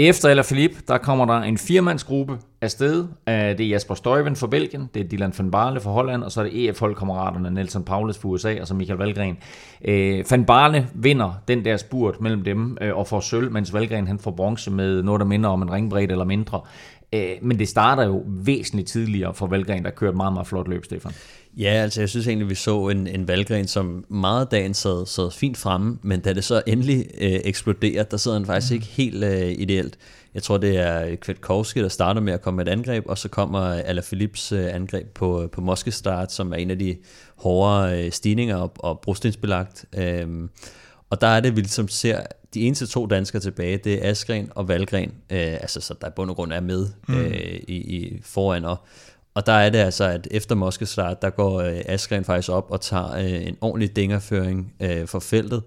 Efter 0.00 0.28
eller 0.28 0.42
Philippe, 0.42 0.76
der 0.88 0.98
kommer 0.98 1.24
der 1.24 1.34
en 1.34 1.58
firmandsgruppe 1.58 2.38
afsted. 2.60 3.06
Øh, 3.28 3.34
det 3.34 3.60
er 3.60 3.68
Jasper 3.68 3.94
Støjven 3.94 4.36
fra 4.36 4.46
Belgien, 4.46 4.90
det 4.94 5.04
er 5.04 5.08
Dylan 5.08 5.32
van 5.38 5.50
Barle 5.50 5.80
fra 5.80 5.90
Holland, 5.90 6.22
og 6.22 6.32
så 6.32 6.40
er 6.40 6.44
det 6.44 6.68
EF-holdkammeraterne 6.68 7.50
Nelson 7.50 7.84
Paulus 7.84 8.18
fra 8.18 8.28
USA, 8.28 8.60
og 8.60 8.66
så 8.66 8.74
Michael 8.74 8.98
Valgren. 8.98 9.36
Øh, 9.84 10.24
van 10.30 10.44
Barle 10.44 10.88
vinder 10.94 11.42
den 11.48 11.64
der 11.64 11.76
spurt 11.76 12.20
mellem 12.20 12.44
dem 12.44 12.78
øh, 12.80 12.96
og 12.96 13.06
får 13.06 13.20
sølv, 13.20 13.52
mens 13.52 13.74
Valgren 13.74 14.06
han 14.06 14.18
får 14.18 14.30
bronze 14.30 14.70
med 14.70 15.02
noget, 15.02 15.20
der 15.20 15.26
minder 15.26 15.50
om 15.50 15.62
en 15.62 15.72
ringbredde 15.72 16.12
eller 16.12 16.24
mindre. 16.24 16.60
Men 17.42 17.58
det 17.58 17.68
starter 17.68 18.04
jo 18.06 18.22
væsentligt 18.26 18.88
tidligere 18.88 19.34
for 19.34 19.46
Valgren, 19.46 19.84
der 19.84 19.90
kører 19.90 20.10
et 20.10 20.16
meget, 20.16 20.32
meget 20.32 20.46
flot 20.46 20.68
løb, 20.68 20.84
Stefan. 20.84 21.12
Ja, 21.58 21.70
altså 21.70 22.00
jeg 22.00 22.08
synes 22.08 22.26
egentlig, 22.26 22.48
vi 22.50 22.54
så 22.54 22.88
en, 22.88 23.06
en 23.06 23.28
valgren, 23.28 23.68
som 23.68 24.04
meget 24.08 24.50
dagen 24.50 24.74
sad, 24.74 25.06
sad 25.06 25.30
fint 25.30 25.56
fremme, 25.56 25.98
men 26.02 26.20
da 26.20 26.32
det 26.32 26.44
så 26.44 26.62
endelig 26.66 27.06
øh, 27.20 27.40
eksploderer, 27.44 28.02
der 28.02 28.16
sidder 28.16 28.38
han 28.38 28.46
faktisk 28.46 28.72
ikke 28.72 28.86
helt 28.86 29.24
øh, 29.24 29.50
ideelt. 29.50 29.98
Jeg 30.34 30.42
tror, 30.42 30.58
det 30.58 30.76
er 30.76 31.16
Kvetkovski, 31.16 31.80
der 31.80 31.88
starter 31.88 32.20
med 32.20 32.32
at 32.32 32.42
komme 32.42 32.56
med 32.56 32.66
et 32.66 32.70
angreb, 32.70 33.04
og 33.06 33.18
så 33.18 33.28
kommer 33.28 33.60
Alaphilippes 33.60 34.52
øh, 34.52 34.74
angreb 34.74 35.06
på, 35.14 35.48
på 35.52 35.60
Moskestart, 35.60 36.32
som 36.32 36.52
er 36.52 36.56
en 36.56 36.70
af 36.70 36.78
de 36.78 36.96
hårdere 37.36 38.04
øh, 38.04 38.12
stigninger 38.12 38.56
og, 38.56 38.72
og 38.78 39.00
brostensbelagt. 39.00 39.84
Øhm, 39.96 40.50
og 41.10 41.20
der 41.20 41.26
er 41.26 41.40
det, 41.40 41.56
vi 41.56 41.60
ligesom 41.60 41.88
ser, 41.88 42.20
de 42.54 42.60
eneste 42.60 42.86
to 42.86 43.06
danskere 43.06 43.42
tilbage, 43.42 43.76
det 43.76 44.06
er 44.06 44.10
Askren 44.10 44.48
og 44.54 44.68
Valgren, 44.68 45.12
øh, 45.30 45.52
altså 45.52 45.80
så 45.80 45.94
der 46.00 46.08
i 46.08 46.10
bund 46.16 46.30
og 46.30 46.36
grund 46.36 46.52
er 46.52 46.60
med 46.60 46.86
øh, 47.08 47.60
i, 47.68 47.76
i 47.76 48.20
foran. 48.22 48.64
Og, 48.64 48.76
og 49.38 49.46
der 49.46 49.52
er 49.52 49.70
det 49.70 49.78
altså, 49.78 50.04
at 50.04 50.28
efter 50.30 50.54
Moskestart, 50.54 51.22
der 51.22 51.30
går 51.30 51.60
øh, 51.60 51.80
Askren 51.86 52.24
faktisk 52.24 52.52
op 52.52 52.70
og 52.70 52.80
tager 52.80 53.12
øh, 53.14 53.46
en 53.46 53.56
ordentlig 53.60 53.96
dingerføring 53.96 54.72
øh, 54.80 55.06
for 55.06 55.18
feltet, 55.18 55.62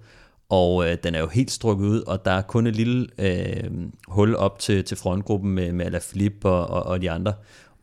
og 0.49 0.89
øh, 0.89 0.97
den 1.03 1.15
er 1.15 1.19
jo 1.19 1.27
helt 1.27 1.51
strukket 1.51 1.85
ud, 1.85 2.01
og 2.01 2.25
der 2.25 2.31
er 2.31 2.41
kun 2.41 2.67
et 2.67 2.75
lille 2.75 3.07
øh, 3.17 3.69
hul 4.07 4.35
op 4.35 4.59
til, 4.59 4.83
til 4.83 4.97
frontgruppen 4.97 5.51
med, 5.51 5.71
med 5.71 5.85
Alaphilippe 5.85 6.49
og, 6.49 6.67
og, 6.67 6.83
og 6.83 7.01
de 7.01 7.11
andre. 7.11 7.33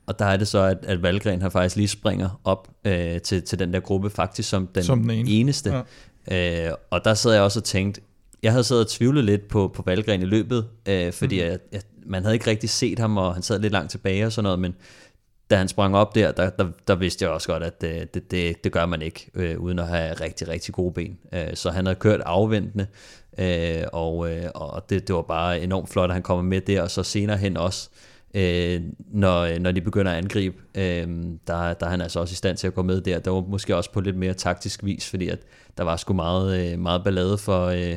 Og 0.07 0.19
der 0.19 0.25
er 0.25 0.37
det 0.37 0.49
så, 0.49 0.59
at, 0.59 0.79
at 0.83 1.03
Valgren 1.03 1.43
har 1.43 1.49
faktisk 1.49 1.77
lige 1.77 1.89
springer 1.89 2.41
op 2.45 2.69
øh, 2.85 3.21
til, 3.21 3.43
til 3.43 3.59
den 3.59 3.73
der 3.73 3.81
gruppe, 3.81 4.11
faktisk 4.11 4.49
som 4.49 4.67
den, 4.67 4.83
Som 4.83 5.01
den 5.01 5.11
eneste. 5.11 5.71
eneste. 5.71 5.85
Ja. 6.31 6.69
Øh, 6.69 6.75
og 6.91 7.05
der 7.05 7.15
sad 7.15 7.33
jeg 7.33 7.43
også 7.43 7.61
og 7.61 7.65
tænkt, 7.65 8.01
jeg 8.43 8.53
havde 8.53 8.65
siddet 8.65 8.85
og 8.85 8.91
tvivlet 8.91 9.25
lidt 9.25 9.49
på, 9.49 9.73
på 9.75 9.83
Valgren 9.87 10.23
i 10.23 10.25
løbet, 10.25 10.67
øh, 10.89 11.13
fordi 11.13 11.41
mm. 11.41 11.47
jeg, 11.47 11.59
jeg, 11.73 11.81
man 12.07 12.23
havde 12.23 12.35
ikke 12.35 12.51
rigtig 12.51 12.71
set 12.71 12.99
ham, 12.99 13.17
og 13.17 13.35
han 13.35 13.43
sad 13.43 13.61
lidt 13.61 13.73
langt 13.73 13.91
tilbage 13.91 14.27
og 14.27 14.33
sådan 14.33 14.43
noget, 14.43 14.59
men 14.59 14.75
da 15.51 15.57
han 15.57 15.69
sprang 15.69 15.97
op 15.97 16.15
der, 16.15 16.33
der, 16.33 16.51
der, 16.51 16.67
der 16.89 16.95
vidste 16.95 17.25
jeg 17.25 17.33
også 17.33 17.49
godt, 17.49 17.63
at 17.63 17.81
det, 17.81 18.31
det, 18.31 18.65
det 18.65 18.73
gør 18.73 18.87
man 18.87 19.03
ikke, 19.03 19.31
øh, 19.35 19.61
uden 19.61 19.79
at 19.79 19.89
have 19.89 20.15
rigtig, 20.15 20.49
rigtig 20.49 20.75
gode 20.75 20.93
ben. 20.93 21.19
Øh, 21.33 21.55
så 21.55 21.71
han 21.71 21.87
havde 21.87 21.99
kørt 21.99 22.21
afventende, 22.21 22.87
øh, 23.39 23.85
og, 23.93 24.31
øh, 24.31 24.45
og 24.55 24.91
det, 24.91 25.09
det 25.09 25.15
var 25.15 25.23
bare 25.23 25.61
enormt 25.61 25.89
flot, 25.89 26.11
at 26.11 26.15
han 26.15 26.23
kommer 26.23 26.43
med 26.43 26.61
der, 26.61 26.83
og 26.83 26.91
så 26.91 27.03
senere 27.03 27.37
hen 27.37 27.57
også, 27.57 27.89
øh, 28.35 28.81
når, 29.11 29.59
når 29.59 29.73
de 29.73 29.81
begynder 29.81 30.13
at 30.13 30.19
angribe, 30.19 30.57
øh, 30.75 31.09
der, 31.47 31.75
der 31.75 31.87
er 31.87 31.91
han 31.91 32.01
altså 32.01 32.21
også 32.21 32.33
i 32.33 32.37
stand 32.37 32.57
til 32.57 32.67
at 32.67 32.75
gå 32.75 32.83
med 32.83 33.01
der. 33.01 33.19
Der 33.19 33.31
var 33.31 33.41
måske 33.41 33.77
også 33.77 33.93
på 33.93 34.01
lidt 34.01 34.17
mere 34.17 34.35
taktisk 34.35 34.85
vis, 34.85 35.11
fordi 35.11 35.29
at 35.29 35.39
der 35.79 35.85
var 35.85 35.97
sgu 35.97 36.13
meget, 36.13 36.73
øh, 36.73 36.79
meget 36.79 37.05
ballade 37.05 37.39
for, 37.39 37.67
øh, 37.67 37.97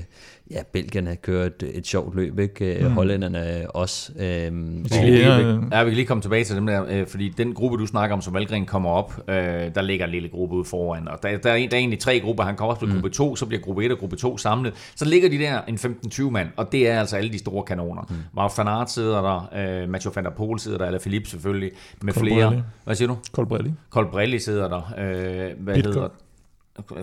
Ja, 0.51 0.61
Belgierne 0.73 1.15
kører 1.15 1.45
et, 1.45 1.71
et 1.73 1.87
sjovt 1.87 2.15
løb, 2.15 2.39
ikke? 2.39 2.77
Mm. 2.81 2.91
Hollænderne 2.91 3.65
også. 3.75 4.11
Øhm, 4.19 4.83
vi, 4.83 4.89
kan 4.89 5.05
lige, 5.05 5.27
ja, 5.71 5.83
vi 5.83 5.89
kan 5.89 5.93
lige 5.93 6.05
komme 6.05 6.21
tilbage 6.21 6.43
til 6.43 6.55
dem 6.55 6.67
der, 6.67 6.85
øh, 6.89 7.07
fordi 7.07 7.29
den 7.29 7.53
gruppe, 7.53 7.77
du 7.77 7.85
snakker 7.85 8.15
om, 8.15 8.21
som 8.21 8.33
Valgren 8.33 8.65
kommer 8.65 8.89
op, 8.89 9.13
øh, 9.27 9.35
der 9.35 9.81
ligger 9.81 10.05
en 10.05 10.11
lille 10.11 10.29
gruppe 10.29 10.55
ude 10.55 10.65
foran, 10.65 11.07
og 11.07 11.23
der, 11.23 11.29
der, 11.29 11.51
er, 11.51 11.57
der 11.57 11.77
er 11.77 11.79
egentlig 11.79 11.99
tre 11.99 12.19
grupper, 12.19 12.43
han 12.43 12.55
kommer 12.55 12.73
op 12.73 12.79
til 12.79 12.87
mm. 12.87 12.93
gruppe 12.93 13.09
2, 13.09 13.35
så 13.35 13.45
bliver 13.45 13.61
gruppe 13.61 13.85
1 13.85 13.91
og 13.91 13.97
gruppe 13.97 14.15
2 14.15 14.37
samlet, 14.37 14.73
så 14.95 15.05
ligger 15.05 15.29
de 15.29 15.37
der 15.37 15.61
en 15.67 15.75
15-20 15.75 16.29
mand, 16.29 16.49
og 16.57 16.71
det 16.71 16.89
er 16.89 16.99
altså 16.99 17.17
alle 17.17 17.31
de 17.31 17.39
store 17.39 17.63
kanoner. 17.63 18.01
Mm. 18.09 18.15
Wout 18.39 18.51
van 18.57 18.67
Aert 18.67 18.91
sidder 18.91 19.21
der, 19.21 19.81
øh, 19.83 19.89
Mathieu 19.89 20.13
van 20.15 20.25
der 20.25 20.31
Poel 20.31 20.59
sidder 20.59 20.77
der, 20.77 20.85
eller 20.85 20.99
Philippe 20.99 21.29
selvfølgelig, 21.29 21.71
med 22.01 22.13
Colbrelli. 22.13 22.35
flere. 22.35 22.63
Hvad 22.83 22.95
siger 22.95 23.07
du? 23.07 23.17
Colbrelli. 23.31 23.71
Colbrelli 23.89 24.39
sidder 24.39 24.67
der. 24.67 24.93
Øh, 24.97 25.51
hvad 25.59 25.75
Pitcock. 25.75 25.95
hedder 25.95 26.09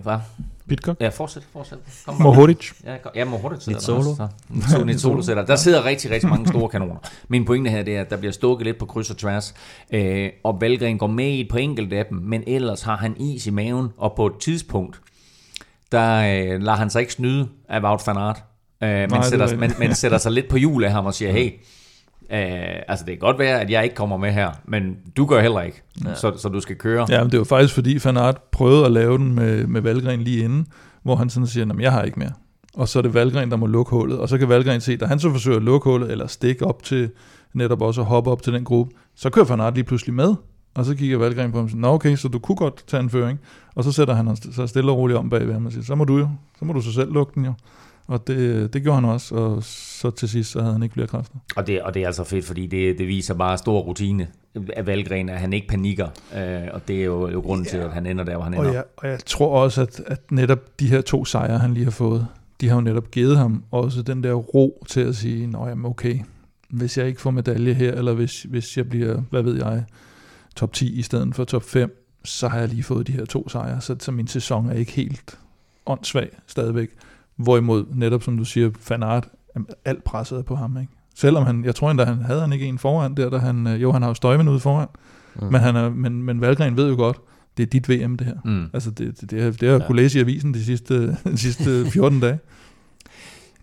hvad? 0.02 0.18
Pitcock? 0.68 1.00
Ja, 1.00 1.09
fortsæt, 1.09 1.42
fortsæt. 1.52 1.78
Mohoric? 2.20 2.72
Ja, 2.85 2.96
ja 3.14 3.24
Mohoric 3.24 3.62
sidder 3.62 3.78
Nitsolo. 3.78 4.14
der. 4.14 4.85
Nitsolo 4.85 5.22
sidder 5.22 5.38
der. 5.40 5.46
Der 5.46 5.57
sidder 5.57 5.85
rigtig, 5.85 6.11
rigtig 6.11 6.28
mange 6.28 6.48
store 6.48 6.68
kanoner. 6.68 6.96
Min 7.28 7.44
pointe 7.44 7.70
her 7.70 7.83
det 7.83 7.96
er, 7.96 8.00
at 8.00 8.11
der 8.11 8.16
bliver 8.16 8.33
stukket 8.33 8.66
lidt 8.66 8.78
på 8.78 8.87
kryds 8.87 9.11
og 9.11 9.16
tværs, 9.16 9.54
øh, 9.92 10.31
og 10.44 10.61
Valgren 10.61 10.98
går 10.98 11.07
med 11.07 11.26
i 11.28 11.40
et 11.40 11.48
på 11.48 11.57
enkelt 11.57 11.92
af 11.92 12.07
dem, 12.07 12.18
men 12.18 12.44
ellers 12.46 12.83
har 12.83 12.96
han 12.96 13.16
is 13.20 13.46
i 13.46 13.50
maven, 13.50 13.88
og 13.96 14.12
på 14.16 14.26
et 14.26 14.33
tidspunkt, 14.40 15.00
der 15.92 16.16
øh, 16.18 16.62
lader 16.62 16.76
han 16.76 16.90
sig 16.90 17.00
ikke 17.00 17.12
snyde 17.12 17.48
af 17.68 17.81
Wout 17.81 18.07
van 18.07 18.16
Aert, 18.16 18.42
øh, 18.83 18.88
men, 18.88 19.11
Nej, 19.11 19.22
sætter, 19.22 19.57
men, 19.57 19.72
men 19.78 19.94
sætter 19.94 20.18
sig 20.18 20.33
lidt 20.33 20.48
på 20.48 20.57
jul 20.57 20.85
af 20.85 20.90
ham 20.92 21.07
og 21.07 21.14
siger, 21.14 21.33
hey, 21.33 21.50
Uh, 22.33 22.35
altså 22.88 23.05
det 23.05 23.12
kan 23.12 23.19
godt 23.19 23.38
være, 23.38 23.61
at 23.61 23.71
jeg 23.71 23.85
ikke 23.85 23.97
kommer 23.97 24.17
med 24.17 24.33
her, 24.33 24.51
men 24.64 24.97
du 25.17 25.27
gør 25.27 25.41
heller 25.41 25.61
ikke, 25.61 25.83
ja. 26.05 26.14
så, 26.14 26.33
så 26.37 26.49
du 26.49 26.61
skal 26.61 26.77
køre. 26.77 27.07
Ja, 27.11 27.23
men 27.23 27.33
det 27.33 27.38
var 27.38 27.45
faktisk 27.45 27.75
fordi 27.75 27.99
Van 28.05 28.17
Aert 28.17 28.43
prøvede 28.53 28.87
at 28.87 28.93
lave 28.93 29.19
den 29.19 29.35
med, 29.35 29.67
med 29.67 29.81
Valgren 29.81 30.21
lige 30.21 30.45
inden, 30.45 30.67
hvor 31.03 31.17
han 31.17 31.31
sådan 31.31 31.47
siger, 31.47 31.67
at 31.71 31.81
jeg 31.81 31.93
har 31.93 32.03
ikke 32.03 32.19
mere. 32.19 32.33
Og 32.75 32.88
så 32.88 32.99
er 32.99 33.03
det 33.03 33.14
Valgren, 33.14 33.51
der 33.51 33.57
må 33.57 33.67
lukke 33.67 33.91
hullet, 33.91 34.19
og 34.19 34.29
så 34.29 34.38
kan 34.38 34.49
Valgren 34.49 34.81
se, 34.81 34.97
da 34.97 35.07
han 35.07 35.19
så 35.19 35.31
forsøger 35.31 35.57
at 35.57 35.62
lukke 35.62 35.91
hullet, 35.91 36.11
eller 36.11 36.27
stikke 36.27 36.67
op 36.67 36.83
til, 36.83 37.11
netop 37.53 37.83
også 37.83 38.01
at 38.01 38.07
hoppe 38.07 38.31
op 38.31 38.43
til 38.43 38.53
den 38.53 38.64
gruppe, 38.64 38.95
så 39.17 39.31
kører 39.31 39.47
Van 39.47 39.61
Aert 39.61 39.75
lige 39.75 39.85
pludselig 39.85 40.14
med, 40.14 40.35
og 40.75 40.85
så 40.85 40.95
kigger 40.95 41.19
Valgren 41.19 41.53
på 41.53 41.59
ham 41.59 41.64
og 41.64 41.71
siger, 41.71 41.81
Nå 41.81 41.88
okay, 41.88 42.17
så 42.17 42.29
du 42.29 42.38
kunne 42.38 42.57
godt 42.57 42.85
tage 42.87 43.03
en 43.03 43.11
føring. 43.11 43.41
Og 43.75 43.85
så 43.85 43.93
sætter 43.93 44.14
han 44.14 44.37
sig 44.37 44.69
stille 44.69 44.93
og 44.93 44.99
roligt 44.99 45.19
om 45.19 45.31
bagved 45.31 45.53
ham 45.53 45.67
og 45.67 45.73
siger, 45.73 45.85
så 45.85 45.95
må 45.95 46.05
du 46.05 46.19
jo, 46.19 46.29
så 46.59 46.64
må 46.64 46.73
du 46.73 46.81
så 46.81 46.93
selv 46.93 47.12
lukke 47.12 47.33
den 47.35 47.45
jo. 47.45 47.53
Og 48.09 48.27
det, 48.27 48.73
det 48.73 48.83
gjorde 48.83 49.01
han 49.01 49.05
også, 49.05 49.35
og 49.35 49.64
så 49.64 50.11
til 50.11 50.29
sidst 50.29 50.51
så 50.51 50.61
havde 50.61 50.73
han 50.73 50.83
ikke 50.83 50.92
flere 50.92 51.07
kræfter. 51.07 51.37
Og 51.57 51.66
det, 51.66 51.83
og 51.83 51.94
det 51.94 52.03
er 52.03 52.07
altså 52.07 52.25
fedt, 52.25 52.44
fordi 52.44 52.66
det, 52.66 52.99
det 52.99 53.09
viser 53.09 53.35
bare 53.35 53.59
stor 53.59 53.81
rutine 53.81 54.29
af 54.77 54.87
Valgren, 54.87 55.29
at 55.29 55.40
han 55.40 55.53
ikke 55.53 55.68
panikker, 55.68 56.09
øh, 56.37 56.68
og 56.73 56.88
det 56.88 57.01
er 57.01 57.05
jo, 57.05 57.29
jo 57.29 57.40
grunden 57.40 57.66
ja. 57.66 57.71
til, 57.71 57.79
at 57.79 57.92
han 57.92 58.07
ender 58.07 58.25
der, 58.25 58.35
hvor 58.35 58.44
han 58.44 58.55
ender. 58.55 58.68
Og 58.68 58.75
jeg, 58.75 58.85
og 58.97 59.09
jeg 59.09 59.18
tror 59.27 59.62
også, 59.62 59.83
at, 59.83 60.01
at 60.07 60.31
netop 60.31 60.81
de 60.81 60.88
her 60.88 61.01
to 61.01 61.25
sejre, 61.25 61.59
han 61.59 61.75
lige 61.75 61.85
har 61.85 61.90
fået, 61.90 62.27
de 62.61 62.68
har 62.68 62.75
jo 62.75 62.81
netop 62.81 63.11
givet 63.11 63.37
ham 63.37 63.64
også 63.71 64.03
den 64.03 64.25
der 64.25 64.33
ro 64.33 64.85
til 64.88 65.01
at 65.01 65.16
sige, 65.16 65.47
nå 65.47 65.66
jamen 65.66 65.87
okay, 65.87 66.18
hvis 66.68 66.99
jeg 66.99 67.07
ikke 67.07 67.21
får 67.21 67.31
medalje 67.31 67.73
her, 67.73 67.92
eller 67.92 68.12
hvis, 68.12 68.42
hvis 68.42 68.77
jeg 68.77 68.88
bliver, 68.88 69.23
hvad 69.31 69.42
ved 69.42 69.57
jeg, 69.57 69.85
top 70.57 70.73
10 70.73 70.99
i 70.99 71.03
stedet 71.03 71.35
for 71.35 71.44
top 71.44 71.62
5, 71.62 72.05
så 72.25 72.49
har 72.49 72.59
jeg 72.59 72.68
lige 72.68 72.83
fået 72.83 73.07
de 73.07 73.12
her 73.12 73.25
to 73.25 73.49
sejre, 73.49 73.81
så, 73.81 73.97
så 74.01 74.12
min 74.12 74.27
sæson 74.27 74.71
er 74.71 74.75
ikke 74.75 74.92
helt 74.92 75.38
åndssvag 75.87 76.29
stadigvæk. 76.47 76.90
Hvorimod, 77.38 77.85
netop 77.94 78.22
som 78.22 78.37
du 78.37 78.44
siger, 78.44 78.70
Van 78.88 79.03
Aert, 79.03 79.29
alt 79.85 80.05
presset 80.05 80.44
på 80.44 80.57
ham. 80.57 80.79
Ikke? 80.81 80.92
Selvom 81.14 81.46
han, 81.46 81.64
jeg 81.64 81.74
tror 81.74 81.90
endda, 81.90 82.05
han 82.05 82.22
havde 82.22 82.40
han 82.40 82.53
ikke 82.53 82.66
en 82.66 82.79
foran 82.79 83.14
der, 83.14 83.31
da 83.31 83.38
han, 83.38 83.66
øh, 83.66 83.83
jo 83.83 83.92
han 83.92 84.03
har 84.03 84.09
jo 84.09 84.14
Støjven 84.14 84.48
ude 84.48 84.61
foran, 84.61 84.88
mm. 85.35 85.46
men, 85.46 85.61
han 85.61 85.77
er, 85.77 85.90
men, 85.90 86.22
men 86.22 86.40
Valgren 86.40 86.77
ved 86.77 86.88
jo 86.88 86.96
godt, 86.96 87.16
det 87.57 87.62
er 87.62 87.66
dit 87.66 87.88
VM 87.88 88.16
det 88.16 88.27
her. 88.27 88.35
Mm. 88.44 88.66
Altså 88.72 88.90
det, 88.90 89.20
det, 89.20 89.20
det, 89.20 89.31
det, 89.31 89.61
det 89.61 89.68
har 89.68 89.74
jeg 89.74 89.81
ja. 89.81 89.87
kunne 89.87 89.96
læse 89.96 90.18
i 90.18 90.20
avisen 90.20 90.55
de 90.55 90.64
sidste, 90.64 91.09
de 91.33 91.38
sidste 91.38 91.87
14 91.90 92.20
dage. 92.20 92.38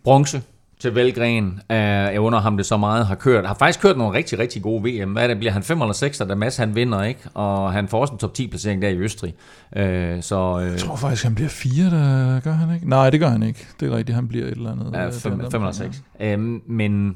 Bronze 0.03 0.41
til 0.85 0.93
Valgren. 0.93 1.59
Jeg 1.69 2.19
under 2.19 2.39
ham 2.39 2.57
det 2.57 2.65
så 2.65 2.77
meget 2.77 3.05
har 3.05 3.15
kørt. 3.15 3.45
Har 3.45 3.53
faktisk 3.53 3.81
kørt 3.81 3.97
nogle 3.97 4.17
rigtig, 4.17 4.39
rigtig 4.39 4.61
gode 4.61 4.83
VM. 4.83 5.11
Hvad 5.11 5.29
det, 5.29 5.37
bliver 5.37 5.51
han 5.51 5.63
5 5.63 5.81
eller 5.81 5.93
6, 5.93 6.17
da 6.17 6.35
Mads 6.35 6.57
han 6.57 6.75
vinder, 6.75 7.03
ikke? 7.03 7.19
Og 7.33 7.73
han 7.73 7.87
får 7.87 8.01
også 8.01 8.13
en 8.13 8.19
top 8.19 8.33
10 8.33 8.47
placering 8.47 8.81
der 8.81 8.89
i 8.89 8.97
Østrig. 8.97 9.33
Øh, 9.75 10.21
så, 10.21 10.59
øh, 10.59 10.71
jeg 10.71 10.79
tror 10.79 10.95
faktisk, 10.95 11.23
han 11.23 11.35
bliver 11.35 11.49
4, 11.49 11.85
der 11.85 12.39
gør 12.39 12.51
han 12.51 12.75
ikke? 12.75 12.89
Nej, 12.89 13.09
det 13.09 13.19
gør 13.19 13.27
han 13.27 13.43
ikke. 13.43 13.67
Det 13.79 13.91
er 13.91 13.97
rigtigt, 13.97 14.15
han 14.15 14.27
bliver 14.27 14.45
et 14.45 14.51
eller 14.51 14.71
andet. 14.71 14.93
Ja, 14.93 15.09
5 15.49 15.61
eller 15.61 15.71
6. 15.71 16.03
Øh, 16.19 16.39
men 16.67 17.15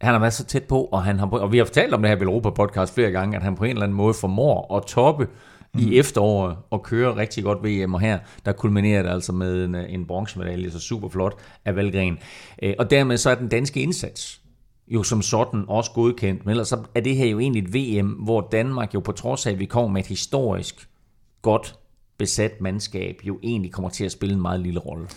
han 0.00 0.12
har 0.12 0.18
været 0.18 0.32
så 0.32 0.44
tæt 0.44 0.62
på, 0.62 0.82
og, 0.82 1.04
han 1.04 1.18
har, 1.18 1.26
og 1.26 1.52
vi 1.52 1.58
har 1.58 1.64
fortalt 1.64 1.94
om 1.94 2.02
det 2.02 2.10
her 2.10 2.16
i 2.16 2.22
Europa 2.22 2.50
podcast 2.50 2.94
flere 2.94 3.10
gange, 3.10 3.36
at 3.36 3.42
han 3.42 3.54
på 3.54 3.64
en 3.64 3.70
eller 3.70 3.82
anden 3.82 3.96
måde 3.96 4.14
formår 4.14 4.76
at 4.76 4.82
toppe 4.82 5.26
mm. 5.74 5.80
i 5.80 5.98
efteråret 5.98 6.56
og 6.70 6.82
køre 6.82 7.16
rigtig 7.16 7.44
godt 7.44 7.64
VM, 7.64 7.94
og 7.94 8.00
her 8.00 8.18
der 8.44 8.52
kulminerer 8.52 9.02
det 9.02 9.10
altså 9.10 9.32
med 9.32 9.64
en, 9.64 9.74
en 9.74 10.06
bronzemedalje, 10.06 10.70
så 10.70 10.78
super 10.78 11.08
flot 11.08 11.34
af 11.64 11.76
Valgren. 11.76 12.18
Øh, 12.62 12.74
og 12.78 12.90
dermed 12.90 13.16
så 13.16 13.30
er 13.30 13.34
den 13.34 13.48
danske 13.48 13.82
indsats 13.82 14.42
jo 14.88 15.02
som 15.02 15.22
sådan 15.22 15.64
også 15.68 15.90
godkendt, 15.90 16.44
men 16.44 16.50
ellers 16.50 16.68
så 16.68 16.78
er 16.94 17.00
det 17.00 17.16
her 17.16 17.26
jo 17.26 17.38
egentlig 17.38 17.62
et 17.62 17.74
VM, 17.74 18.08
hvor 18.08 18.48
Danmark 18.52 18.94
jo 18.94 19.00
på 19.00 19.12
trods 19.12 19.46
af, 19.46 19.50
at 19.50 19.58
vi 19.58 19.64
kommer 19.64 19.90
med 19.90 20.00
et 20.00 20.06
historisk 20.06 20.88
godt 21.42 21.78
besat 22.18 22.60
mandskab, 22.60 23.20
jo 23.24 23.38
egentlig 23.42 23.72
kommer 23.72 23.88
til 23.90 24.04
at 24.04 24.12
spille 24.12 24.34
en 24.34 24.42
meget 24.42 24.60
lille 24.60 24.80
rolle. 24.80 25.08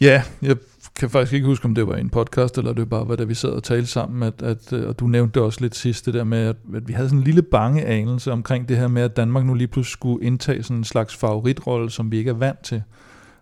Ja, 0.00 0.22
jeg 0.42 0.56
kan 0.94 1.10
faktisk 1.10 1.32
ikke 1.32 1.46
huske, 1.46 1.64
om 1.64 1.74
det 1.74 1.86
var 1.86 1.94
en 1.94 2.10
podcast, 2.10 2.58
eller 2.58 2.72
det 2.72 2.88
bare 2.88 3.08
var, 3.08 3.16
da 3.16 3.24
vi 3.24 3.34
sad 3.34 3.50
og 3.50 3.62
talte 3.62 3.86
sammen, 3.86 4.22
at, 4.22 4.42
at, 4.42 4.72
øh, 4.72 4.88
og 4.88 5.00
du 5.00 5.06
nævnte 5.06 5.34
det 5.34 5.42
også 5.42 5.60
lidt 5.60 5.76
sidst, 5.76 6.06
det 6.06 6.14
der 6.14 6.24
med, 6.24 6.38
at, 6.38 6.56
at 6.74 6.88
vi 6.88 6.92
havde 6.92 7.08
sådan 7.08 7.18
en 7.18 7.24
lille 7.24 7.42
bange 7.42 7.84
anelse 7.84 8.32
omkring 8.32 8.68
det 8.68 8.76
her 8.76 8.88
med, 8.88 9.02
at 9.02 9.16
Danmark 9.16 9.44
nu 9.44 9.54
lige 9.54 9.68
pludselig 9.68 9.92
skulle 9.92 10.26
indtage 10.26 10.62
sådan 10.62 10.76
en 10.76 10.84
slags 10.84 11.16
favoritrolle, 11.16 11.90
som 11.90 12.12
vi 12.12 12.18
ikke 12.18 12.30
er 12.30 12.34
vant 12.34 12.62
til, 12.62 12.82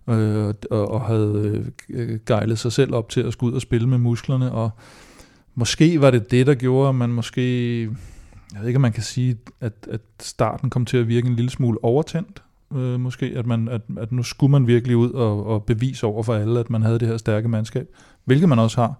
øh, 0.08 0.54
og, 0.70 0.90
og 0.90 1.00
havde 1.00 1.64
øh, 1.90 2.18
gejlet 2.26 2.58
sig 2.58 2.72
selv 2.72 2.94
op 2.94 3.08
til 3.08 3.20
at 3.20 3.32
skulle 3.32 3.50
ud 3.50 3.56
og 3.56 3.62
spille 3.62 3.88
med 3.88 3.98
musklerne, 3.98 4.52
og 4.52 4.70
måske 5.54 6.00
var 6.00 6.10
det 6.10 6.30
det, 6.30 6.46
der 6.46 6.54
gjorde, 6.54 6.88
at 6.88 6.94
man 6.94 7.10
måske, 7.10 7.82
jeg 8.52 8.60
ved 8.60 8.66
ikke, 8.66 8.76
om 8.76 8.82
man 8.82 8.92
kan 8.92 9.02
sige, 9.02 9.38
at, 9.60 9.72
at 9.90 10.00
starten 10.20 10.70
kom 10.70 10.84
til 10.84 10.96
at 10.96 11.08
virke 11.08 11.28
en 11.28 11.36
lille 11.36 11.50
smule 11.50 11.84
overtændt, 11.84 12.42
øh, 12.74 13.00
måske, 13.00 13.32
at, 13.36 13.46
man, 13.46 13.68
at, 13.68 13.80
at 13.98 14.12
nu 14.12 14.22
skulle 14.22 14.50
man 14.50 14.66
virkelig 14.66 14.96
ud 14.96 15.10
og, 15.10 15.46
og 15.46 15.64
bevise 15.64 16.06
over 16.06 16.22
for 16.22 16.34
alle, 16.34 16.60
at 16.60 16.70
man 16.70 16.82
havde 16.82 16.98
det 16.98 17.08
her 17.08 17.16
stærke 17.16 17.48
mandskab, 17.48 17.86
hvilket 18.24 18.48
man 18.48 18.58
også 18.58 18.80
har. 18.80 18.94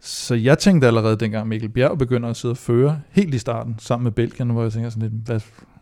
Så 0.00 0.34
jeg 0.34 0.58
tænkte 0.58 0.86
allerede 0.86 1.16
dengang 1.16 1.48
Mikkel 1.48 1.68
Bjerg 1.68 1.98
begynder 1.98 2.28
at 2.28 2.36
sidde 2.36 2.52
og 2.52 2.56
føre 2.56 3.00
helt 3.10 3.34
i 3.34 3.38
starten 3.38 3.74
sammen 3.78 4.04
med 4.04 4.12
Belgien, 4.12 4.50
hvor 4.50 4.62
jeg 4.62 4.72
tænker 4.72 4.90
sådan 4.90 5.10
lidt, 5.10 5.26
hvad, 5.26 5.40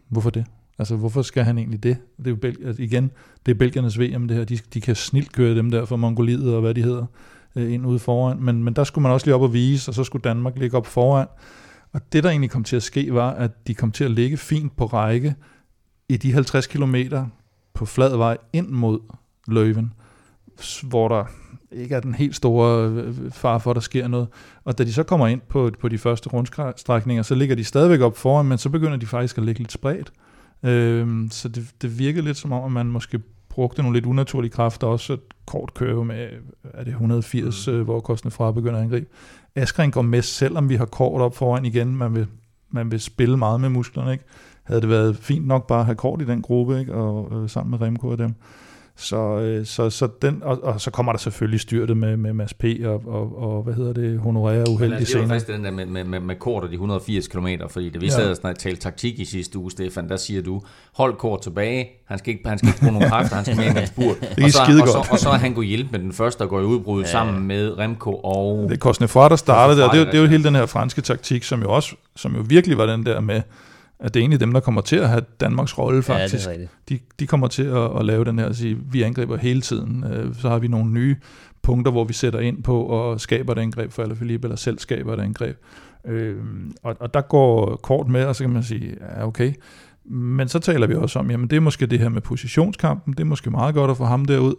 hvorfor 0.08 0.30
det? 0.30 0.44
Altså, 0.78 0.96
hvorfor 0.96 1.22
skal 1.22 1.44
han 1.44 1.58
egentlig 1.58 1.82
det? 1.82 1.96
Det 2.18 2.26
er 2.26 2.30
jo 2.30 2.36
Bel- 2.36 2.66
altså, 2.66 2.82
igen, 2.82 3.10
det 3.46 3.52
er 3.52 3.58
Belgiernes 3.58 4.00
VM, 4.00 4.28
det 4.28 4.36
her. 4.36 4.44
De, 4.44 4.58
de 4.74 4.80
kan 4.80 4.94
snilt 4.96 5.32
køre 5.32 5.54
dem 5.54 5.70
der 5.70 5.84
fra 5.84 5.96
Mongoliet 5.96 6.54
og 6.54 6.60
hvad 6.60 6.74
de 6.74 6.82
hedder, 6.82 7.06
øh, 7.56 7.72
ind 7.72 7.86
ude 7.86 7.98
foran. 7.98 8.42
Men, 8.42 8.64
men 8.64 8.74
der 8.74 8.84
skulle 8.84 9.02
man 9.02 9.12
også 9.12 9.26
lige 9.26 9.34
op 9.34 9.42
og 9.42 9.52
vise, 9.52 9.90
og 9.90 9.94
så 9.94 10.04
skulle 10.04 10.22
Danmark 10.22 10.58
ligge 10.58 10.76
op 10.76 10.86
foran. 10.86 11.26
Og 11.92 12.00
det, 12.12 12.24
der 12.24 12.30
egentlig 12.30 12.50
kom 12.50 12.64
til 12.64 12.76
at 12.76 12.82
ske, 12.82 13.14
var, 13.14 13.30
at 13.30 13.66
de 13.66 13.74
kom 13.74 13.92
til 13.92 14.04
at 14.04 14.10
ligge 14.10 14.36
fint 14.36 14.76
på 14.76 14.86
række, 14.86 15.34
i 16.10 16.16
de 16.16 16.32
50 16.32 16.66
km 16.66 16.94
på 17.74 17.86
flad 17.86 18.16
vej 18.16 18.36
ind 18.52 18.68
mod 18.68 19.00
Løven, 19.48 19.92
hvor 20.82 21.08
der 21.08 21.24
ikke 21.72 21.94
er 21.94 22.00
den 22.00 22.14
helt 22.14 22.36
store 22.36 22.88
øh, 22.88 23.30
far 23.30 23.58
for, 23.58 23.70
at 23.70 23.74
der 23.74 23.80
sker 23.80 24.08
noget. 24.08 24.28
Og 24.64 24.78
da 24.78 24.84
de 24.84 24.92
så 24.92 25.02
kommer 25.02 25.26
ind 25.26 25.40
på, 25.48 25.70
på 25.80 25.88
de 25.88 25.98
første 25.98 26.28
rundstrækninger, 26.28 27.22
så 27.22 27.34
ligger 27.34 27.56
de 27.56 27.64
stadigvæk 27.64 28.00
op 28.00 28.16
foran, 28.16 28.46
men 28.46 28.58
så 28.58 28.68
begynder 28.68 28.96
de 28.96 29.06
faktisk 29.06 29.38
at 29.38 29.44
ligge 29.44 29.58
lidt 29.58 29.72
spredt. 29.72 30.12
Øhm, 30.62 31.28
så 31.30 31.48
det, 31.48 31.66
det 31.82 31.98
virkede 31.98 32.24
lidt 32.24 32.36
som 32.36 32.52
om, 32.52 32.64
at 32.64 32.72
man 32.72 32.86
måske 32.86 33.20
brugte 33.48 33.82
nogle 33.82 33.96
lidt 33.96 34.06
unaturlige 34.06 34.50
kræfter, 34.50 34.86
også 34.86 35.12
et 35.12 35.20
kort 35.46 35.74
køve 35.74 36.04
med, 36.04 36.28
er 36.64 36.84
det 36.84 36.90
180, 36.90 37.66
mm. 37.66 37.72
Øh, 37.72 37.82
hvor 37.82 38.00
kostende 38.00 38.34
fra 38.34 38.52
begynder 38.52 38.76
at 38.76 38.82
angribe. 38.82 39.06
Askren 39.54 39.90
går 39.90 40.02
med, 40.02 40.22
selvom 40.22 40.68
vi 40.68 40.76
har 40.76 40.86
kort 40.86 41.20
op 41.20 41.36
foran 41.36 41.64
igen, 41.64 41.96
man 41.96 42.14
vil, 42.14 42.26
man 42.70 42.90
vil 42.90 43.00
spille 43.00 43.36
meget 43.36 43.60
med 43.60 43.68
musklerne, 43.68 44.12
ikke? 44.12 44.24
Havde 44.64 44.80
det 44.80 44.88
været 44.88 45.16
fint 45.16 45.46
nok 45.46 45.66
bare 45.66 45.80
at 45.80 45.84
have 45.84 45.96
kort 45.96 46.22
i 46.22 46.24
den 46.24 46.42
gruppe, 46.42 46.80
ikke? 46.80 46.94
og 46.94 47.28
øh, 47.32 47.48
sammen 47.48 47.70
med 47.70 47.80
Remco 47.80 48.08
og 48.08 48.18
dem. 48.18 48.34
Så, 49.00 49.38
øh, 49.38 49.66
så, 49.66 49.90
så 49.90 50.08
den, 50.22 50.42
og, 50.42 50.64
og, 50.64 50.80
så 50.80 50.90
kommer 50.90 51.12
der 51.12 51.18
selvfølgelig 51.18 51.60
styrtet 51.60 51.96
med, 51.96 52.16
med 52.16 52.32
Mads 52.32 52.54
P. 52.54 52.64
og, 52.84 53.02
og, 53.06 53.42
og 53.42 53.62
hvad 53.62 53.74
hedder 53.74 53.92
det, 53.92 54.18
honorere 54.18 54.64
uheldige 54.70 55.04
scener. 55.04 55.20
Det 55.20 55.30
er 55.30 55.34
faktisk 55.34 55.46
den 55.46 55.64
der 55.64 55.70
med, 55.70 55.86
med, 55.86 56.04
med, 56.04 56.20
med 56.20 56.36
kort 56.36 56.62
og 56.62 56.68
de 56.68 56.74
180 56.74 57.28
km, 57.28 57.46
fordi 57.70 57.88
det 57.88 58.00
vi 58.00 58.06
ja. 58.06 58.12
sad 58.12 58.44
og 58.44 58.58
talte 58.58 58.80
taktik 58.80 59.18
i 59.18 59.24
sidste 59.24 59.58
uge, 59.58 59.70
Stefan, 59.70 60.08
der 60.08 60.16
siger 60.16 60.42
du, 60.42 60.62
hold 60.94 61.16
kort 61.16 61.40
tilbage, 61.40 61.88
han 62.06 62.18
skal 62.18 62.34
ikke, 62.34 62.48
han 62.48 62.58
skal 62.58 62.68
ikke 62.68 62.80
bruge 62.80 62.92
nogen 62.92 63.08
kræfter, 63.08 63.36
han 63.36 63.44
skal 63.44 63.56
med 63.56 63.64
i 63.64 63.68
en 63.68 63.86
spurt. 63.86 64.20
Det 64.36 64.38
er 64.38 64.44
og, 64.44 64.50
så, 64.50 64.82
og, 64.82 64.88
så, 64.88 65.08
og 65.10 65.18
så 65.18 65.28
er 65.28 65.38
han 65.38 65.54
kunne 65.54 65.66
hjælpe 65.66 65.88
med 65.92 65.98
den 65.98 66.12
første, 66.12 66.44
der 66.44 66.50
går 66.50 66.60
i 66.60 66.64
udbrud 66.64 67.02
ja. 67.02 67.08
sammen 67.08 67.46
med 67.46 67.78
Remco 67.78 68.14
og... 68.14 68.68
Det 68.68 68.72
er 68.74 68.78
Kosnefra, 68.78 69.28
der 69.28 69.36
startede 69.36 69.80
der. 69.80 69.90
Det, 69.90 70.06
det 70.06 70.14
er 70.14 70.22
jo 70.22 70.26
hele 70.26 70.44
den 70.44 70.54
her 70.54 70.66
franske 70.66 71.00
taktik, 71.00 71.44
som 71.44 71.62
jo 71.62 71.70
også, 71.70 71.96
som 72.16 72.34
jo 72.34 72.44
virkelig 72.46 72.78
var 72.78 72.86
den 72.86 73.06
der 73.06 73.20
med, 73.20 73.42
at 74.00 74.14
det 74.14 74.20
er 74.20 74.22
egentlig 74.22 74.40
dem, 74.40 74.52
der 74.52 74.60
kommer 74.60 74.80
til 74.80 74.96
at 74.96 75.08
have 75.08 75.22
Danmarks 75.40 75.78
rolle 75.78 76.02
faktisk. 76.02 76.48
Ja, 76.48 76.56
de, 76.88 76.98
de 77.20 77.26
kommer 77.26 77.48
til 77.48 77.62
at, 77.62 77.98
at 77.98 78.04
lave 78.04 78.24
den 78.24 78.38
her, 78.38 78.46
at 78.46 78.56
sige, 78.56 78.78
vi 78.90 79.02
angriber 79.02 79.36
hele 79.36 79.60
tiden. 79.60 80.04
Øh, 80.04 80.34
så 80.34 80.48
har 80.48 80.58
vi 80.58 80.68
nogle 80.68 80.90
nye 80.90 81.16
punkter, 81.62 81.92
hvor 81.92 82.04
vi 82.04 82.12
sætter 82.12 82.40
ind 82.40 82.62
på 82.62 82.82
og 82.82 83.20
skaber 83.20 83.52
et 83.52 83.58
angreb 83.58 83.92
for 83.92 84.02
Alaphilippe, 84.02 84.46
eller 84.46 84.56
selv 84.56 84.78
skaber 84.78 85.14
et 85.14 85.20
angreb. 85.20 85.56
Øh, 86.04 86.36
og, 86.82 86.96
og 87.00 87.14
der 87.14 87.20
går 87.20 87.76
kort 87.76 88.08
med, 88.08 88.24
og 88.24 88.36
så 88.36 88.44
kan 88.44 88.52
man 88.52 88.62
sige, 88.62 88.96
ja 89.16 89.26
okay, 89.26 89.52
men 90.04 90.48
så 90.48 90.58
taler 90.58 90.86
vi 90.86 90.94
også 90.94 91.18
om, 91.18 91.30
jamen 91.30 91.50
det 91.50 91.56
er 91.56 91.60
måske 91.60 91.86
det 91.86 91.98
her 91.98 92.08
med 92.08 92.20
positionskampen, 92.20 93.12
det 93.12 93.20
er 93.20 93.24
måske 93.24 93.50
meget 93.50 93.74
godt 93.74 93.90
at 93.90 93.96
få 93.96 94.04
ham 94.04 94.24
derud. 94.24 94.54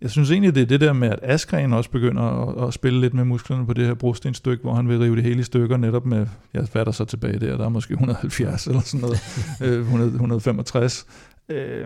Jeg 0.00 0.10
synes 0.10 0.30
egentlig, 0.30 0.54
det 0.54 0.62
er 0.62 0.66
det 0.66 0.80
der 0.80 0.92
med, 0.92 1.08
at 1.08 1.18
Askren 1.22 1.72
også 1.72 1.90
begynder 1.90 2.22
at, 2.22 2.68
at 2.68 2.74
spille 2.74 3.00
lidt 3.00 3.14
med 3.14 3.24
musklerne 3.24 3.66
på 3.66 3.72
det 3.72 3.86
her 3.86 3.94
brostenstykke, 3.94 4.62
hvor 4.62 4.74
han 4.74 4.88
vil 4.88 4.98
rive 4.98 5.16
det 5.16 5.24
hele 5.24 5.40
i 5.40 5.42
stykker, 5.42 5.76
netop 5.76 6.06
med, 6.06 6.26
ja, 6.54 6.60
hvad 6.72 6.82
er 6.82 6.84
der 6.84 6.92
så 6.92 7.04
tilbage 7.04 7.40
der? 7.40 7.56
Der 7.56 7.64
er 7.64 7.68
måske 7.68 7.92
170 7.92 8.66
eller 8.66 8.80
sådan 8.80 9.00
noget, 9.00 9.80
100, 9.80 10.10
165. 10.12 11.06
Øh, 11.48 11.84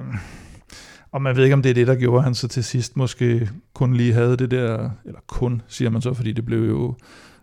og 1.13 1.23
man 1.23 1.37
ved 1.37 1.45
ikke, 1.45 1.55
om 1.55 1.63
det 1.63 1.71
er 1.71 1.75
det, 1.75 1.87
der 1.87 1.95
gjorde, 1.95 2.23
han 2.23 2.35
så 2.35 2.49
til 2.49 2.65
sidst 2.65 2.97
måske 2.97 3.51
kun 3.75 3.95
lige 3.95 4.13
havde 4.13 4.37
det 4.37 4.51
der, 4.51 4.91
eller 5.05 5.21
kun, 5.27 5.63
siger 5.69 5.91
man 5.91 6.03
så, 6.03 6.15
fordi 6.15 6.33
det 6.33 6.45
blev 6.45 6.69
jo 6.69 6.95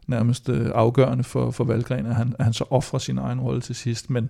nærmest 0.08 0.50
øh, 0.50 0.72
afgørende 0.76 1.24
for, 1.24 1.52
for 1.52 1.64
Valgren, 1.64 2.06
at 2.06 2.16
han, 2.16 2.36
at 2.40 2.46
han 2.46 2.54
så 2.54 2.66
offrer 2.70 3.00
sin 3.00 3.18
egen 3.18 3.40
rolle 3.40 3.62
til 3.62 3.76
sidst. 3.76 4.10
Men 4.10 4.30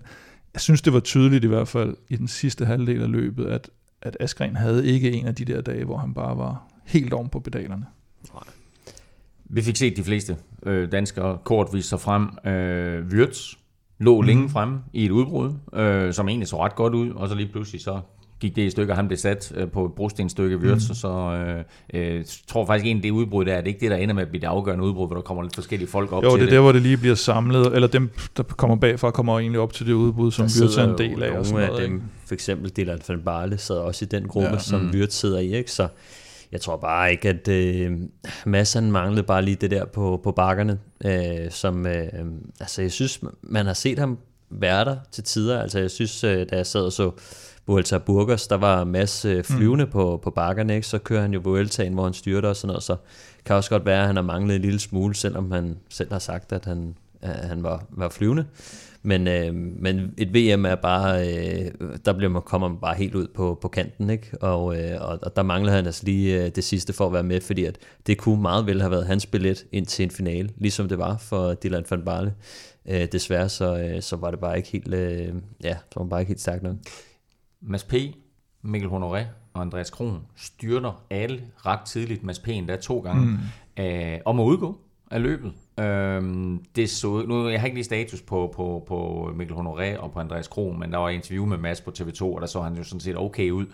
jeg 0.54 0.60
synes, 0.60 0.82
det 0.82 0.92
var 0.92 1.00
tydeligt 1.00 1.44
i 1.44 1.48
hvert 1.48 1.68
fald 1.68 1.96
i 2.08 2.16
den 2.16 2.28
sidste 2.28 2.64
halvdel 2.64 3.02
af 3.02 3.10
løbet, 3.10 3.46
at, 3.46 3.70
at 4.02 4.16
Askren 4.20 4.56
havde 4.56 4.86
ikke 4.86 5.12
en 5.12 5.26
af 5.26 5.34
de 5.34 5.44
der 5.44 5.60
dage, 5.60 5.84
hvor 5.84 5.96
han 5.96 6.14
bare 6.14 6.36
var 6.36 6.62
helt 6.84 7.12
om 7.12 7.28
på 7.28 7.40
pedalerne. 7.40 7.86
Nej. 8.34 8.42
Vi 9.44 9.62
fik 9.62 9.76
set 9.76 9.96
de 9.96 10.04
fleste 10.04 10.36
øh, 10.62 10.92
danskere 10.92 11.38
kort 11.44 11.68
vise 11.72 11.88
sig 11.88 12.00
frem. 12.00 12.52
Øh, 12.52 13.06
Wirtz 13.06 13.54
lå 13.98 14.20
mm. 14.20 14.26
længe 14.26 14.48
frem 14.48 14.78
i 14.92 15.04
et 15.04 15.10
udbrud, 15.10 15.52
øh, 15.72 16.12
som 16.12 16.28
egentlig 16.28 16.48
så 16.48 16.64
ret 16.64 16.74
godt 16.74 16.94
ud, 16.94 17.10
og 17.10 17.28
så 17.28 17.34
lige 17.34 17.48
pludselig 17.52 17.80
så 17.80 18.00
gik 18.40 18.56
det 18.56 18.62
i 18.62 18.70
stykker. 18.70 18.94
Han 18.94 19.06
blev 19.08 19.18
sat 19.18 19.52
øh, 19.56 19.70
på 19.70 19.84
et 19.84 19.92
brostenstykke 19.92 20.58
Wirtz, 20.58 20.88
mm. 20.88 20.94
så 20.94 21.08
øh, 21.08 21.64
øh, 21.94 22.24
tror 22.46 22.66
faktisk 22.66 22.86
egentlig, 22.86 23.02
det 23.02 23.10
udbrud 23.10 23.44
der, 23.44 23.54
er 23.54 23.60
det 23.60 23.68
ikke 23.68 23.80
det, 23.80 23.90
der 23.90 23.96
ender 23.96 24.14
med 24.14 24.22
at 24.22 24.28
blive 24.28 24.40
det 24.40 24.46
afgørende 24.46 24.84
udbrud, 24.84 25.06
hvor 25.06 25.16
der 25.16 25.22
kommer 25.22 25.42
lidt 25.42 25.54
forskellige 25.54 25.88
folk 25.88 26.12
op 26.12 26.24
jo, 26.24 26.30
til 26.30 26.34
det. 26.34 26.40
Jo, 26.40 26.46
det 26.46 26.52
er 26.52 26.56
der, 26.56 26.62
hvor 26.62 26.72
det 26.72 26.82
lige 26.82 26.96
bliver 26.96 27.14
samlet, 27.14 27.74
eller 27.74 27.88
dem, 27.88 28.10
der 28.36 28.42
kommer 28.42 28.76
bagfra, 28.76 29.10
kommer 29.10 29.38
egentlig 29.38 29.60
op 29.60 29.72
til 29.72 29.86
det 29.86 29.92
udbrud, 29.92 30.32
som 30.32 30.44
Wirtz 30.44 30.76
er 30.76 30.84
en 30.84 30.98
del 30.98 31.22
af. 31.22 31.38
Og 31.38 31.46
sådan 31.46 31.66
noget, 31.66 31.80
af 31.80 31.88
dem, 31.88 32.02
for 32.26 32.34
eksempel 32.34 32.70
Dylan 32.76 32.98
van 33.08 33.20
Barle 33.20 33.58
sad 33.58 33.76
også 33.76 34.04
i 34.04 34.08
den 34.08 34.28
gruppe, 34.28 34.48
ja. 34.48 34.58
som 34.58 34.80
mm. 34.80 34.90
Wirtz 34.90 35.14
sidder 35.14 35.38
i, 35.38 35.56
ikke? 35.56 35.72
så 35.72 35.88
jeg 36.52 36.60
tror 36.60 36.76
bare 36.76 37.10
ikke, 37.10 37.28
at 37.28 37.48
øh, 37.48 37.92
massen 38.46 38.92
manglede 38.92 39.22
bare 39.22 39.42
lige 39.42 39.56
det 39.56 39.70
der 39.70 39.84
på, 39.84 40.20
på 40.24 40.32
bakkerne, 40.32 40.78
øh, 41.04 41.50
som, 41.50 41.86
øh, 41.86 42.08
altså 42.60 42.82
jeg 42.82 42.92
synes, 42.92 43.20
man 43.42 43.66
har 43.66 43.74
set 43.74 43.98
ham 43.98 44.18
være 44.50 44.84
der 44.84 44.96
til 45.12 45.24
tider, 45.24 45.60
altså 45.60 45.78
jeg 45.78 45.90
synes, 45.90 46.24
øh, 46.24 46.46
da 46.50 46.56
jeg 46.56 46.66
sad 46.66 46.80
og 46.80 46.92
så 46.92 47.10
Vuelta 47.68 47.98
Burgos, 47.98 48.46
der 48.46 48.56
var 48.56 48.84
masse 48.84 49.28
øh, 49.28 49.44
flyvende 49.44 49.84
mm. 49.84 49.90
på, 49.90 50.20
på 50.22 50.30
bakkerne, 50.30 50.74
ikke? 50.74 50.86
så 50.86 50.98
kører 50.98 51.20
han 51.20 51.32
jo 51.32 51.40
Vueltaen, 51.44 51.94
hvor 51.94 52.04
han 52.04 52.12
styrter 52.12 52.48
og 52.48 52.56
sådan 52.56 52.68
noget, 52.68 52.82
så 52.82 52.96
kan 53.44 53.56
også 53.56 53.70
godt 53.70 53.86
være, 53.86 54.00
at 54.00 54.06
han 54.06 54.16
har 54.16 54.22
manglet 54.22 54.56
en 54.56 54.62
lille 54.62 54.78
smule, 54.78 55.14
selvom 55.14 55.50
han 55.50 55.76
selv 55.88 56.12
har 56.12 56.18
sagt, 56.18 56.52
at 56.52 56.64
han, 56.64 56.94
at 57.22 57.48
han 57.48 57.62
var, 57.62 57.84
var 57.90 58.08
flyvende. 58.08 58.44
Men, 59.02 59.28
øh, 59.28 59.54
men 59.54 60.14
et 60.16 60.34
VM 60.34 60.64
er 60.64 60.74
bare, 60.74 61.28
øh, 61.28 61.70
der 62.04 62.12
bliver 62.12 62.30
man, 62.30 62.42
kommer 62.42 62.68
man 62.68 62.78
bare 62.80 62.94
helt 62.94 63.14
ud 63.14 63.26
på, 63.34 63.58
på 63.60 63.68
kanten, 63.68 64.10
ikke? 64.10 64.38
Og, 64.40 64.80
øh, 64.80 65.00
og, 65.00 65.18
og 65.22 65.36
der 65.36 65.42
mangler 65.42 65.72
han 65.72 65.86
altså 65.86 66.04
lige 66.04 66.44
øh, 66.44 66.50
det 66.54 66.64
sidste 66.64 66.92
for 66.92 67.06
at 67.06 67.12
være 67.12 67.22
med, 67.22 67.40
fordi 67.40 67.64
at 67.64 67.78
det 68.06 68.18
kunne 68.18 68.42
meget 68.42 68.66
vel 68.66 68.80
have 68.80 68.90
været 68.90 69.06
hans 69.06 69.26
billet 69.26 69.66
ind 69.72 69.86
til 69.86 70.02
en 70.02 70.10
finale, 70.10 70.50
ligesom 70.56 70.88
det 70.88 70.98
var 70.98 71.16
for 71.16 71.54
Dylan 71.54 71.84
van 71.90 72.02
Barle. 72.02 72.34
Øh, 72.88 73.08
desværre 73.12 73.48
så, 73.48 73.76
øh, 73.76 74.02
så 74.02 74.16
var 74.16 74.30
det 74.30 74.40
bare 74.40 74.56
ikke 74.56 74.68
helt, 74.68 74.94
øh, 74.94 75.34
ja, 75.64 75.76
så 75.92 76.00
var 76.00 76.04
bare 76.04 76.20
ikke 76.20 76.30
helt 76.30 76.40
stærkt 76.40 76.62
nok. 76.62 76.76
Mads 77.60 77.84
P., 77.84 77.94
Mikkel 78.62 78.90
Honoré 78.90 79.24
og 79.54 79.60
Andreas 79.60 79.90
Kron 79.90 80.26
styrter 80.36 81.04
alle 81.10 81.42
ret 81.56 81.80
tidligt. 81.80 82.22
Mads 82.22 82.38
P. 82.38 82.48
endda 82.48 82.76
to 82.76 82.98
gange 83.00 83.26
mm. 83.26 83.84
øh, 83.84 84.18
om 84.24 84.40
at 84.40 84.44
udgå 84.44 84.78
af 85.10 85.22
løbet. 85.22 85.52
Øhm, 85.80 86.64
det 86.76 86.90
så, 86.90 87.24
nu, 87.28 87.48
jeg 87.48 87.60
har 87.60 87.66
ikke 87.66 87.76
lige 87.76 87.84
status 87.84 88.22
på, 88.22 88.52
på, 88.56 88.84
på 88.86 89.30
Mikkel 89.36 89.56
Honoré 89.56 89.98
og 89.98 90.12
på 90.12 90.20
Andreas 90.20 90.48
Kron, 90.48 90.80
men 90.80 90.92
der 90.92 90.98
var 90.98 91.08
et 91.08 91.14
interview 91.14 91.46
med 91.46 91.58
Mads 91.58 91.80
på 91.80 91.92
TV2, 91.98 92.22
og 92.22 92.40
der 92.40 92.46
så 92.46 92.62
han 92.62 92.76
jo 92.76 92.84
sådan 92.84 93.00
set 93.00 93.16
okay 93.16 93.50
ud. 93.50 93.66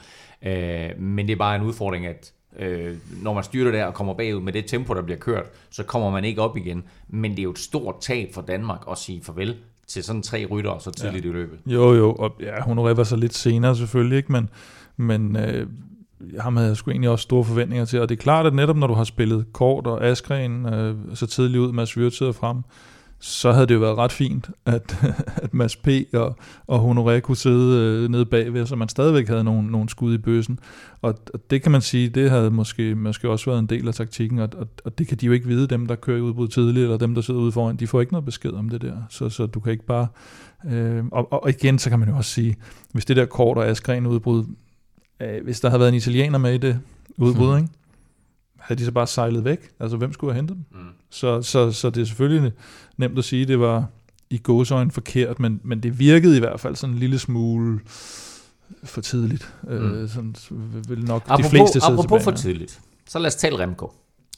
Øh, 0.43 0.91
men 0.99 1.27
det 1.27 1.33
er 1.33 1.37
bare 1.37 1.57
en 1.57 1.63
udfordring, 1.63 2.07
at 2.07 2.33
øh, 2.57 2.97
når 3.23 3.35
man 3.35 3.45
styrter 3.45 3.71
der 3.71 3.85
og 3.85 3.95
kommer 3.95 4.15
bagud 4.15 4.41
med 4.41 4.53
det 4.53 4.67
tempo, 4.67 4.95
der 4.95 5.03
bliver 5.03 5.19
kørt, 5.19 5.45
så 5.71 5.85
kommer 5.85 6.11
man 6.11 6.25
ikke 6.25 6.43
op 6.43 6.57
igen. 6.57 6.85
Men 7.09 7.31
det 7.31 7.39
er 7.39 7.43
jo 7.43 7.51
et 7.51 7.59
stort 7.59 7.95
tab 8.01 8.35
for 8.35 8.43
Danmark 8.43 8.81
at 8.91 8.99
sige 8.99 9.23
farvel 9.23 9.57
til 9.87 10.05
sådan 10.05 10.23
tre 10.23 10.47
rytter 10.51 10.79
så 10.79 10.91
tidligt 10.91 11.25
ja. 11.25 11.31
i 11.31 11.33
løbet. 11.33 11.59
Jo, 11.67 11.95
jo, 11.95 12.13
og 12.13 12.37
ja, 12.41 12.63
hun 12.63 12.77
var 12.77 13.05
så 13.05 13.17
lidt 13.17 13.35
senere 13.35 13.77
selvfølgelig, 13.77 14.17
ikke? 14.17 14.33
men, 14.33 14.49
men 14.97 15.37
øh, 15.37 15.67
ham 16.41 16.57
havde 16.57 16.69
jeg 16.69 16.77
sgu 16.77 16.91
egentlig 16.91 17.11
også 17.11 17.23
store 17.23 17.45
forventninger 17.45 17.85
til, 17.85 18.01
og 18.01 18.09
det 18.09 18.19
er 18.19 18.23
klart, 18.23 18.47
at 18.47 18.55
netop 18.55 18.77
når 18.77 18.87
du 18.87 18.95
har 18.95 19.05
spillet 19.05 19.45
Kort 19.53 19.87
og 19.87 20.05
Askren 20.05 20.67
øh, 20.67 20.97
så 21.15 21.27
tidligt 21.27 21.61
ud, 21.61 21.73
Mads 21.73 21.97
Wirtz 21.97 22.19
frem, 22.19 22.57
så 23.27 23.53
havde 23.53 23.67
det 23.67 23.75
jo 23.75 23.79
været 23.79 23.99
ret 23.99 24.13
fint, 24.13 24.51
at, 24.67 25.05
at 25.45 25.55
Mads 25.55 25.77
P. 25.77 25.89
og, 26.13 26.37
og 26.67 26.79
Honoré 26.79 27.21
kunne 27.21 27.37
sidde 27.37 27.79
øh, 27.79 28.11
nede 28.11 28.27
bagved, 28.27 28.67
så 28.67 28.77
man 28.77 28.89
stadigvæk 28.89 29.29
havde 29.29 29.45
nogle, 29.45 29.71
nogle 29.71 29.89
skud 29.89 30.15
i 30.15 30.19
bøssen. 30.19 30.59
Og, 31.03 31.15
og 31.35 31.51
det 31.51 31.63
kan 31.63 31.73
man 31.73 31.81
sige, 31.81 32.09
det 32.09 32.31
havde 32.31 32.51
måske, 32.51 32.95
måske 32.95 33.29
også 33.29 33.51
været 33.51 33.59
en 33.59 33.67
del 33.67 33.89
af 33.89 33.95
taktikken, 33.95 34.39
og, 34.39 34.49
og, 34.57 34.69
og 34.85 34.99
det 34.99 35.09
kan 35.09 35.19
de 35.19 35.27
jo 35.27 35.33
ikke 35.33 35.47
vide, 35.47 35.67
dem 35.67 35.87
der 35.87 35.95
kører 35.95 36.19
i 36.19 36.21
udbrud 36.21 36.49
tidligt, 36.49 36.85
eller 36.85 36.97
dem 36.97 37.15
der 37.15 37.23
sidder 37.23 37.41
ude 37.41 37.53
foran, 37.53 37.77
de 37.77 37.87
får 37.87 38.01
ikke 38.01 38.13
noget 38.13 38.25
besked 38.25 38.53
om 38.53 38.69
det 38.69 38.83
der. 38.83 38.97
Så, 39.11 39.29
så 39.29 39.47
du 39.47 39.61
kan 39.61 39.73
ikke 39.73 39.87
bare... 39.87 40.07
Øh, 40.71 41.05
og, 41.13 41.33
og 41.33 41.51
igen, 41.51 41.79
så 41.79 41.91
kan 41.91 41.99
man 41.99 42.09
jo 42.09 42.17
også 42.17 42.31
sige, 42.31 42.57
hvis 42.93 43.05
det 43.05 43.17
der 43.17 43.27
kort 43.27 43.59
og 43.59 43.67
Askren 43.67 44.07
udbrud, 44.07 44.45
øh, 45.21 45.45
hvis 45.45 45.61
der 45.61 45.69
havde 45.69 45.81
været 45.81 45.89
en 45.89 45.97
italiener 45.97 46.39
med 46.39 46.55
i 46.55 46.59
det 46.59 46.79
udbrud, 47.17 47.49
hmm. 47.49 47.65
ikke? 47.65 47.84
Havde 48.65 48.81
de 48.81 48.85
så 48.85 48.93
bare 48.93 49.07
sejlet 49.07 49.45
væk? 49.45 49.71
Altså, 49.81 49.97
hvem 49.97 50.13
skulle 50.13 50.33
have 50.33 50.39
hentet 50.39 50.57
dem? 50.57 50.81
Mm. 50.81 50.89
Så, 51.11 51.43
så, 51.43 51.73
så 51.73 51.91
det 51.91 52.01
er 52.01 52.05
selvfølgelig 52.05 52.53
nemt 52.97 53.19
at 53.19 53.25
sige, 53.25 53.43
at 53.43 53.49
det 53.49 53.61
var 53.61 53.87
i 54.31 54.39
gåsøjne 54.39 54.91
forkert, 54.91 55.41
men, 55.41 55.61
men 55.65 55.83
det 55.83 55.99
virkede 55.99 56.37
i 56.37 56.41
hvert 56.41 56.61
fald 56.61 56.77
sådan 56.77 56.95
en 56.95 56.99
lille 56.99 57.19
smule 57.19 57.81
for 58.85 59.01
tidligt. 59.01 59.55
Øh, 59.69 59.83
mm. 59.83 59.93
Øh, 59.93 60.09
sådan, 60.09 60.37
vil 60.89 61.05
nok 61.05 61.23
apropos, 61.27 61.45
de 61.45 61.51
fleste 61.51 61.81
apropos 61.83 62.05
tilbage, 62.05 62.23
for 62.23 62.31
tidligt, 62.31 62.81
så 63.09 63.19
lad 63.19 63.27
os 63.27 63.35
tale 63.35 63.59
Remco. 63.59 63.93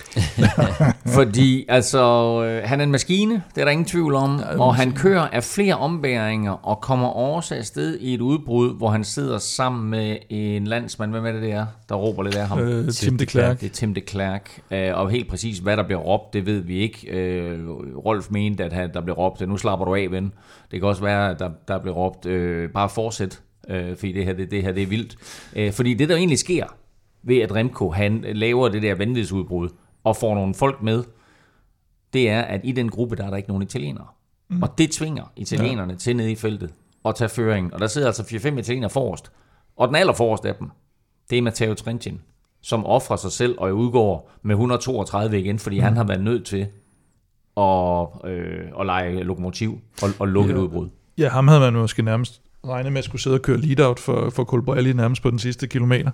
Fordi 1.17 1.65
altså, 1.69 1.99
øh, 2.45 2.69
han 2.69 2.81
er 2.81 2.85
en 2.85 2.91
maskine, 2.91 3.43
det 3.55 3.61
er 3.61 3.65
der 3.65 3.73
ingen 3.73 3.85
tvivl 3.85 4.15
om, 4.15 4.41
ja, 4.41 4.61
og 4.61 4.75
han 4.75 4.93
kører 4.93 5.29
af 5.29 5.45
flere 5.45 5.75
ombæringer 5.75 6.53
og 6.53 6.81
kommer 6.81 7.09
også 7.09 7.55
afsted 7.55 7.99
i 7.99 8.15
et 8.15 8.21
udbrud, 8.21 8.77
hvor 8.77 8.89
han 8.89 9.05
sidder 9.05 9.39
sammen 9.39 9.91
med 9.91 10.17
en 10.31 10.67
landsmand, 10.67 11.11
hvem 11.11 11.27
er 11.27 11.33
det, 11.33 11.43
det 11.43 11.53
er, 11.53 11.67
der 11.89 11.95
råber 11.95 12.23
lidt 12.23 12.37
af 12.37 12.49
ham? 12.49 12.59
Øh, 12.59 12.91
Tim 12.91 13.19
de 13.19 13.27
Klerk. 13.27 13.61
Det 13.61 13.67
er 13.67 13.71
Tim 13.71 13.95
de 13.95 14.01
Klerk, 14.01 14.61
øh, 14.71 14.91
og 14.95 15.11
helt 15.11 15.29
præcis, 15.29 15.59
hvad 15.59 15.77
der 15.77 15.83
bliver 15.83 16.01
råbt, 16.01 16.33
det 16.33 16.47
ved 16.47 16.61
vi 16.61 16.79
ikke. 16.79 17.11
Øh, 17.11 17.69
Rolf 18.07 18.27
mente, 18.31 18.65
at 18.65 18.73
han, 18.73 18.93
der 18.95 19.01
blev 19.01 19.15
råbt, 19.15 19.49
nu 19.49 19.57
slapper 19.57 19.87
du 19.87 19.95
af, 19.95 20.11
ven. 20.11 20.33
Det 20.71 20.81
kan 20.81 20.89
også 20.89 21.03
være, 21.03 21.31
at 21.31 21.39
der, 21.39 21.51
der 21.69 21.79
bliver 21.79 21.95
råbt, 21.95 22.27
øh, 22.27 22.71
bare 22.71 22.89
fortsæt, 22.89 23.41
øh, 23.69 23.97
fordi 23.97 24.13
det 24.13 24.25
her, 24.25 24.33
det, 24.33 24.51
det 24.51 24.63
her 24.63 24.73
det 24.73 24.83
er 24.83 24.87
vildt. 24.87 25.17
Øh, 25.57 25.73
fordi 25.73 25.95
det, 25.95 26.09
der 26.09 26.17
egentlig 26.17 26.39
sker, 26.39 26.65
ved 27.23 27.39
at 27.39 27.55
Remco 27.55 27.91
han 27.91 28.25
laver 28.33 28.69
det 28.69 28.83
der 28.83 28.95
vanvidsudbrud, 28.95 29.69
og 30.07 30.17
får 30.17 30.35
nogle 30.35 30.55
folk 30.55 30.83
med, 30.83 31.05
det 32.13 32.31
er, 32.31 32.43
at 32.43 32.61
i 32.65 32.73
den 32.73 32.89
gruppe, 32.89 33.17
der 33.17 33.25
er 33.25 33.31
der 33.31 33.37
ikke 33.37 33.49
nogen 33.49 33.63
italienere. 33.63 34.07
Mm. 34.49 34.63
Og 34.63 34.79
det 34.79 34.91
tvinger 34.91 35.33
italienerne 35.37 35.93
ja. 35.93 35.99
til 35.99 36.17
nede 36.17 36.33
i 36.33 36.35
feltet 36.35 36.75
og 37.05 37.15
tage 37.15 37.29
føringen. 37.29 37.75
Og 37.75 37.81
der 37.81 37.87
sidder 37.87 38.07
altså 38.07 38.23
4-5 38.23 38.59
italienere 38.59 38.91
forrest. 38.91 39.33
Og 39.77 39.89
den 39.89 39.97
aller 39.97 40.13
forreste 40.13 40.49
af 40.49 40.55
dem, 40.55 40.71
det 41.31 41.39
er 41.39 41.43
Matteo 41.43 41.75
Trentin, 41.75 42.21
som 42.61 42.87
offrer 42.87 43.17
sig 43.17 43.33
selv 43.33 43.55
og 43.59 43.77
udgår 43.77 44.31
med 44.43 44.55
132 44.55 45.41
igen, 45.41 45.59
fordi 45.59 45.77
mm. 45.77 45.83
han 45.83 45.97
har 45.97 46.05
været 46.05 46.23
nødt 46.23 46.47
til 46.47 46.67
at, 47.57 48.31
øh, 48.31 48.81
at 48.81 48.87
lege 48.87 49.23
lokomotiv 49.23 49.81
og, 50.03 50.09
og 50.19 50.29
lukke 50.29 50.51
ja. 50.51 50.57
et 50.57 50.63
udbrud. 50.63 50.89
Ja, 51.19 51.29
ham 51.29 51.49
havde 51.49 51.61
man 51.61 51.73
måske 51.73 52.03
nærmest 52.03 52.43
regnet 52.69 52.93
med 52.93 52.99
at 52.99 53.05
skulle 53.05 53.23
sidde 53.23 53.37
og 53.37 53.43
køre 53.43 53.57
lead-out 53.57 54.01
for, 54.01 54.31
for 54.31 54.45
Colbrelli 54.45 54.93
nærmest 54.93 55.23
på 55.23 55.31
den 55.31 55.39
sidste 55.39 55.67
kilometer, 55.67 56.11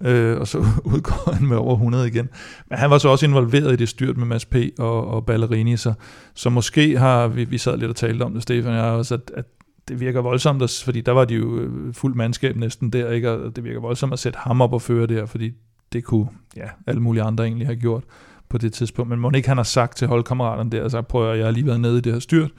øh, 0.00 0.40
og 0.40 0.48
så 0.48 0.58
udgår 0.94 1.32
han 1.32 1.46
med 1.46 1.56
over 1.56 1.74
100 1.74 2.08
igen. 2.08 2.28
Men 2.70 2.78
han 2.78 2.90
var 2.90 2.98
så 2.98 3.08
også 3.08 3.26
involveret 3.26 3.72
i 3.72 3.76
det 3.76 3.88
styrt 3.88 4.16
med 4.16 4.26
Mads 4.26 4.44
P. 4.44 4.56
og, 4.78 5.08
og 5.08 5.26
Ballerini, 5.26 5.76
så, 5.76 5.92
så 6.34 6.50
måske 6.50 6.98
har 6.98 7.28
vi, 7.28 7.44
vi 7.44 7.58
sad 7.58 7.78
lidt 7.78 7.90
og 7.90 7.96
talte 7.96 8.22
om 8.22 8.32
det, 8.32 8.42
Stefan 8.42 8.72
og 8.72 8.76
jeg 8.76 8.84
også, 8.84 9.14
at, 9.14 9.30
at 9.34 9.44
det 9.88 10.00
virker 10.00 10.20
voldsomt, 10.20 10.82
fordi 10.84 11.00
der 11.00 11.12
var 11.12 11.24
de 11.24 11.34
jo 11.34 11.48
fuldt 11.48 11.96
fuld 11.96 12.14
mandskab 12.14 12.56
næsten 12.56 12.90
der, 12.90 13.10
ikke? 13.10 13.30
og 13.30 13.56
det 13.56 13.64
virker 13.64 13.80
voldsomt 13.80 14.12
at 14.12 14.18
sætte 14.18 14.38
ham 14.38 14.60
op 14.60 14.72
og 14.72 14.82
føre 14.82 15.06
der, 15.06 15.26
fordi 15.26 15.52
det 15.92 16.04
kunne 16.04 16.26
ja, 16.56 16.68
alle 16.86 17.00
mulige 17.00 17.22
andre 17.22 17.44
egentlig 17.44 17.66
have 17.66 17.76
gjort 17.76 18.04
på 18.48 18.58
det 18.58 18.72
tidspunkt. 18.72 19.10
Men 19.10 19.20
må 19.20 19.30
ikke 19.34 19.48
han 19.48 19.56
har 19.56 19.64
sagt 19.64 19.96
til 19.96 20.08
holdkammeraterne 20.08 20.70
der, 20.70 20.88
så 20.88 21.02
prøver 21.02 21.28
jeg, 21.28 21.38
jeg 21.38 21.46
har 21.46 21.52
lige 21.52 21.66
været 21.66 21.80
nede 21.80 21.98
i 21.98 22.00
det 22.00 22.12
her 22.12 22.20
styrt, 22.20 22.50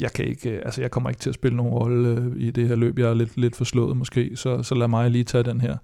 jeg 0.00 0.12
kan 0.12 0.24
ikke, 0.24 0.50
øh, 0.50 0.62
altså 0.64 0.80
jeg 0.80 0.90
kommer 0.90 1.10
ikke 1.10 1.20
til 1.20 1.28
at 1.28 1.34
spille 1.34 1.56
nogen 1.56 1.72
rolle 1.72 2.08
øh, 2.08 2.32
i 2.36 2.50
det 2.50 2.68
her 2.68 2.76
løb. 2.76 2.98
Jeg 2.98 3.08
er 3.08 3.14
lidt, 3.14 3.36
lidt 3.36 3.56
forslået 3.56 3.96
måske, 3.96 4.30
så, 4.34 4.62
så 4.62 4.74
lad 4.74 4.88
mig 4.88 5.10
lige 5.10 5.24
tage 5.24 5.44
den 5.44 5.60
her. 5.60 5.76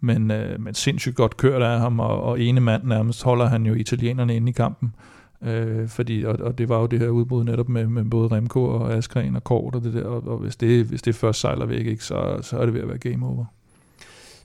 Men, 0.00 0.30
øh, 0.30 0.60
men 0.60 0.74
sindssygt 0.74 1.16
godt 1.16 1.36
kørt 1.36 1.62
af 1.62 1.80
ham, 1.80 2.00
og, 2.00 2.22
og 2.22 2.40
ene 2.40 2.60
mand 2.60 2.84
nærmest 2.84 3.22
holder 3.22 3.46
han 3.46 3.66
jo 3.66 3.74
italienerne 3.74 4.36
inde 4.36 4.50
i 4.50 4.52
kampen. 4.52 4.94
Øh, 5.42 5.88
fordi, 5.88 6.24
og, 6.24 6.38
og 6.40 6.58
det 6.58 6.68
var 6.68 6.80
jo 6.80 6.86
det 6.86 6.98
her 6.98 7.08
udbrud 7.08 7.44
netop 7.44 7.68
med, 7.68 7.86
med 7.86 8.04
både 8.04 8.36
Remko 8.36 8.64
og 8.64 8.92
Askren 8.92 9.36
og 9.36 9.44
Kort 9.44 9.74
og 9.74 9.82
det 9.82 9.94
der, 9.94 10.04
og, 10.04 10.28
og 10.28 10.38
hvis, 10.38 10.56
det, 10.56 10.84
hvis 10.84 11.02
det 11.02 11.14
først 11.14 11.40
sejler 11.40 11.66
væk, 11.66 11.86
ikke, 11.86 12.04
så, 12.04 12.38
så 12.42 12.58
er 12.58 12.64
det 12.64 12.74
ved 12.74 12.80
at 12.80 12.88
være 12.88 12.98
game 12.98 13.26
over. 13.26 13.44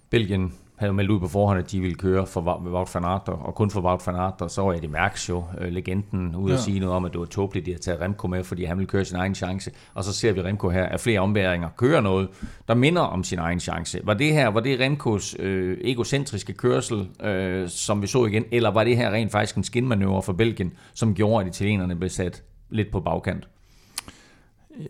Belgien 0.10 0.54
havde 0.84 0.94
meldt 0.94 1.12
ud 1.12 1.20
på 1.20 1.28
forhånd, 1.28 1.60
at 1.60 1.72
de 1.72 1.82
ville 1.82 1.96
køre 1.96 2.26
for 2.26 2.42
Wout 2.42 2.96
van 2.96 3.04
Aert, 3.04 3.28
og 3.28 3.56
kun 3.56 3.70
for 3.70 3.82
Wout 3.82 4.08
van 4.08 4.16
Aert, 4.16 4.42
og 4.42 4.52
så 4.52 4.62
var 4.62 4.74
Eddie 4.74 4.90
Merckx 4.90 5.30
jo, 5.30 5.44
øh, 5.62 5.72
legenden, 5.72 6.36
ud 6.36 6.50
ja. 6.50 6.56
at 6.56 6.62
sige 6.62 6.80
noget 6.80 6.96
om, 6.96 7.06
at 7.06 7.12
det 7.12 7.20
var 7.20 7.26
tåbeligt, 7.26 7.76
at 7.76 7.82
tage 7.82 8.02
Remco 8.02 8.28
med, 8.28 8.44
fordi 8.44 8.64
han 8.64 8.78
ville 8.78 8.88
køre 8.88 9.06
sin 9.06 9.18
egen 9.18 9.36
chance, 9.36 9.72
og 9.94 10.04
så 10.04 10.14
ser 10.14 10.32
vi 10.32 10.42
Remco 10.42 10.70
her 10.70 10.86
af 10.86 11.00
flere 11.00 11.20
ombæringer 11.20 11.70
køre 11.78 12.02
noget, 12.02 12.30
der 12.68 12.74
minder 12.74 13.02
om 13.02 13.24
sin 13.24 13.40
egen 13.40 13.60
chance. 13.60 14.00
Var 14.04 14.14
det 14.14 14.34
her, 14.34 14.48
var 14.48 14.60
det 14.60 14.80
Remcos 14.80 15.36
øh, 15.40 15.78
egocentriske 15.82 16.54
kørsel, 16.54 17.08
øh, 17.24 17.70
som 17.70 18.02
vi 18.02 18.08
så 18.08 18.26
igen, 18.26 18.46
eller 18.52 18.72
var 18.72 18.84
det 18.84 18.98
her 18.98 19.12
rent 19.12 19.32
faktisk 19.32 19.56
en 19.56 19.64
skinmanøvre 19.64 20.22
for 20.22 20.34
Belgien, 20.34 20.74
som 20.94 21.16
gjorde, 21.16 21.46
at 21.46 21.56
italienerne 21.56 21.96
blev 21.96 22.10
sat 22.10 22.44
lidt 22.70 22.92
på 22.92 23.00
bagkant? 23.00 23.48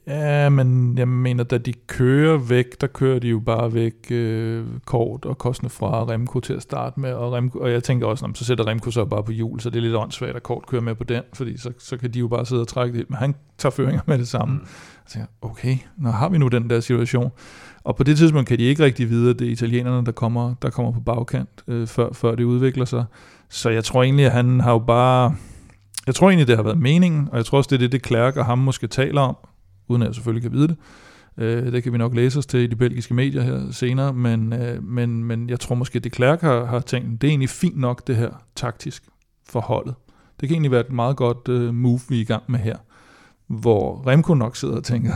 Ja, 0.08 0.50
men 0.50 0.98
jeg 0.98 1.08
mener, 1.08 1.44
da 1.44 1.58
de 1.58 1.74
kører 1.74 2.38
væk, 2.38 2.82
der 2.82 2.88
kører 2.88 3.20
de 3.20 3.28
jo 3.28 3.40
bare 3.40 3.74
væk 3.74 3.94
øh, 4.12 4.66
kort 4.86 5.26
og 5.26 5.38
kostende 5.38 5.70
fra 5.70 6.04
Remco 6.10 6.40
til 6.40 6.54
at 6.54 6.62
starte 6.62 7.00
med, 7.00 7.14
og, 7.14 7.34
Remco, 7.34 7.60
og 7.60 7.72
jeg 7.72 7.84
tænker 7.84 8.08
også, 8.08 8.30
så 8.34 8.46
sætter 8.46 8.68
Remco 8.68 8.92
så 8.92 9.06
bare 9.06 9.24
på 9.24 9.32
hjul, 9.32 9.60
så 9.60 9.70
det 9.70 9.78
er 9.78 9.82
lidt 9.82 9.96
åndssvagt 9.96 10.36
at 10.36 10.44
kort 10.44 10.66
køre 10.68 10.82
med 10.82 10.96
på 10.96 11.04
den, 11.04 11.24
fordi 11.34 11.58
så, 11.58 11.72
så 11.80 11.98
kan 11.98 12.14
de 12.14 12.20
jo 12.20 12.28
bare 12.28 12.46
sidde 12.46 12.62
og 12.62 12.68
trække 12.68 12.98
det, 12.98 13.10
men 13.10 13.18
han 13.18 13.36
tager 13.58 13.72
føringer 13.72 14.02
med 14.06 14.18
det 14.18 14.28
samme. 14.28 14.54
Mm. 14.54 14.62
Jeg 15.06 15.12
tænker, 15.12 15.28
okay, 15.42 15.78
nu 15.98 16.10
har 16.10 16.30
vi 16.30 16.38
nu 16.38 16.48
den 16.48 16.70
der 16.70 16.80
situation. 16.80 17.32
Og 17.84 17.96
på 17.96 18.04
det 18.04 18.18
tidspunkt 18.18 18.48
kan 18.48 18.58
de 18.58 18.64
ikke 18.64 18.84
rigtig 18.84 19.10
vide, 19.10 19.30
at 19.30 19.40
det 19.40 19.48
er 19.48 19.52
italienerne, 19.52 20.06
der 20.06 20.12
kommer, 20.12 20.54
der 20.62 20.70
kommer 20.70 20.92
på 20.92 21.00
bagkant, 21.00 21.50
øh, 21.68 21.88
før, 21.88 22.14
før 22.14 22.36
det 22.36 22.44
udvikler 22.44 22.86
sig. 22.86 23.06
Så 23.50 23.70
jeg 23.70 23.84
tror 23.84 24.04
egentlig, 24.04 24.26
at 24.26 24.32
han 24.32 24.60
har 24.60 24.72
jo 24.72 24.80
bare... 24.80 25.36
Jeg 26.08 26.16
tror 26.16 26.30
egentlig, 26.30 26.48
det 26.48 26.56
har 26.56 26.64
været 26.64 26.78
meningen, 26.80 27.30
og 27.32 27.38
jeg 27.38 27.46
tror 27.46 27.58
også, 27.58 27.68
det 27.68 27.76
er 27.76 27.80
det, 27.80 27.92
det 27.92 28.02
Klerk 28.02 28.38
og 28.38 28.46
ham 28.46 28.58
måske 28.58 28.88
taler 28.88 29.22
om, 29.22 29.36
uden 29.88 30.02
at 30.02 30.08
jeg 30.08 30.16
selvfølgelig 30.16 30.52
kan 30.52 30.60
vide 30.60 30.68
det. 30.68 30.78
Øh, 31.38 31.72
det 31.72 31.84
kan 31.84 31.94
vi 31.94 31.98
nok 31.98 32.16
læse 32.16 32.40
os 32.40 32.46
til 32.46 32.60
i 32.60 32.68
de 32.68 32.76
belgiske 32.76 33.14
medier 33.14 33.42
her 33.42 33.72
senere, 33.72 34.14
men, 34.14 34.54
øh, 34.54 34.84
men, 34.84 35.24
men 35.24 35.50
jeg 35.50 35.60
tror 35.60 35.76
måske, 35.76 35.98
at 35.98 36.04
de 36.04 36.10
Klerk 36.10 36.42
har, 36.42 36.66
har 36.66 36.80
tænkt, 36.80 37.22
det 37.22 37.28
er 37.28 37.32
egentlig 37.32 37.50
fint 37.50 37.78
nok 37.78 38.08
det 38.08 38.16
her 38.16 38.30
taktisk 38.56 39.04
forholdet. 39.50 39.96
Det 40.42 40.50
kan 40.50 40.56
egentlig 40.56 40.72
være 40.72 40.82
et 40.82 40.92
meget 40.92 41.16
godt 41.16 41.50
øh, 41.50 41.74
move, 41.74 42.00
vi 42.10 42.18
er 42.18 42.22
i 42.22 42.26
gang 42.26 42.44
med 42.48 42.60
her, 42.60 42.78
hvor 43.48 44.08
Remco 44.08 44.34
nok 44.34 44.56
sidder 44.56 44.76
og 44.76 44.84
tænker, 44.84 45.14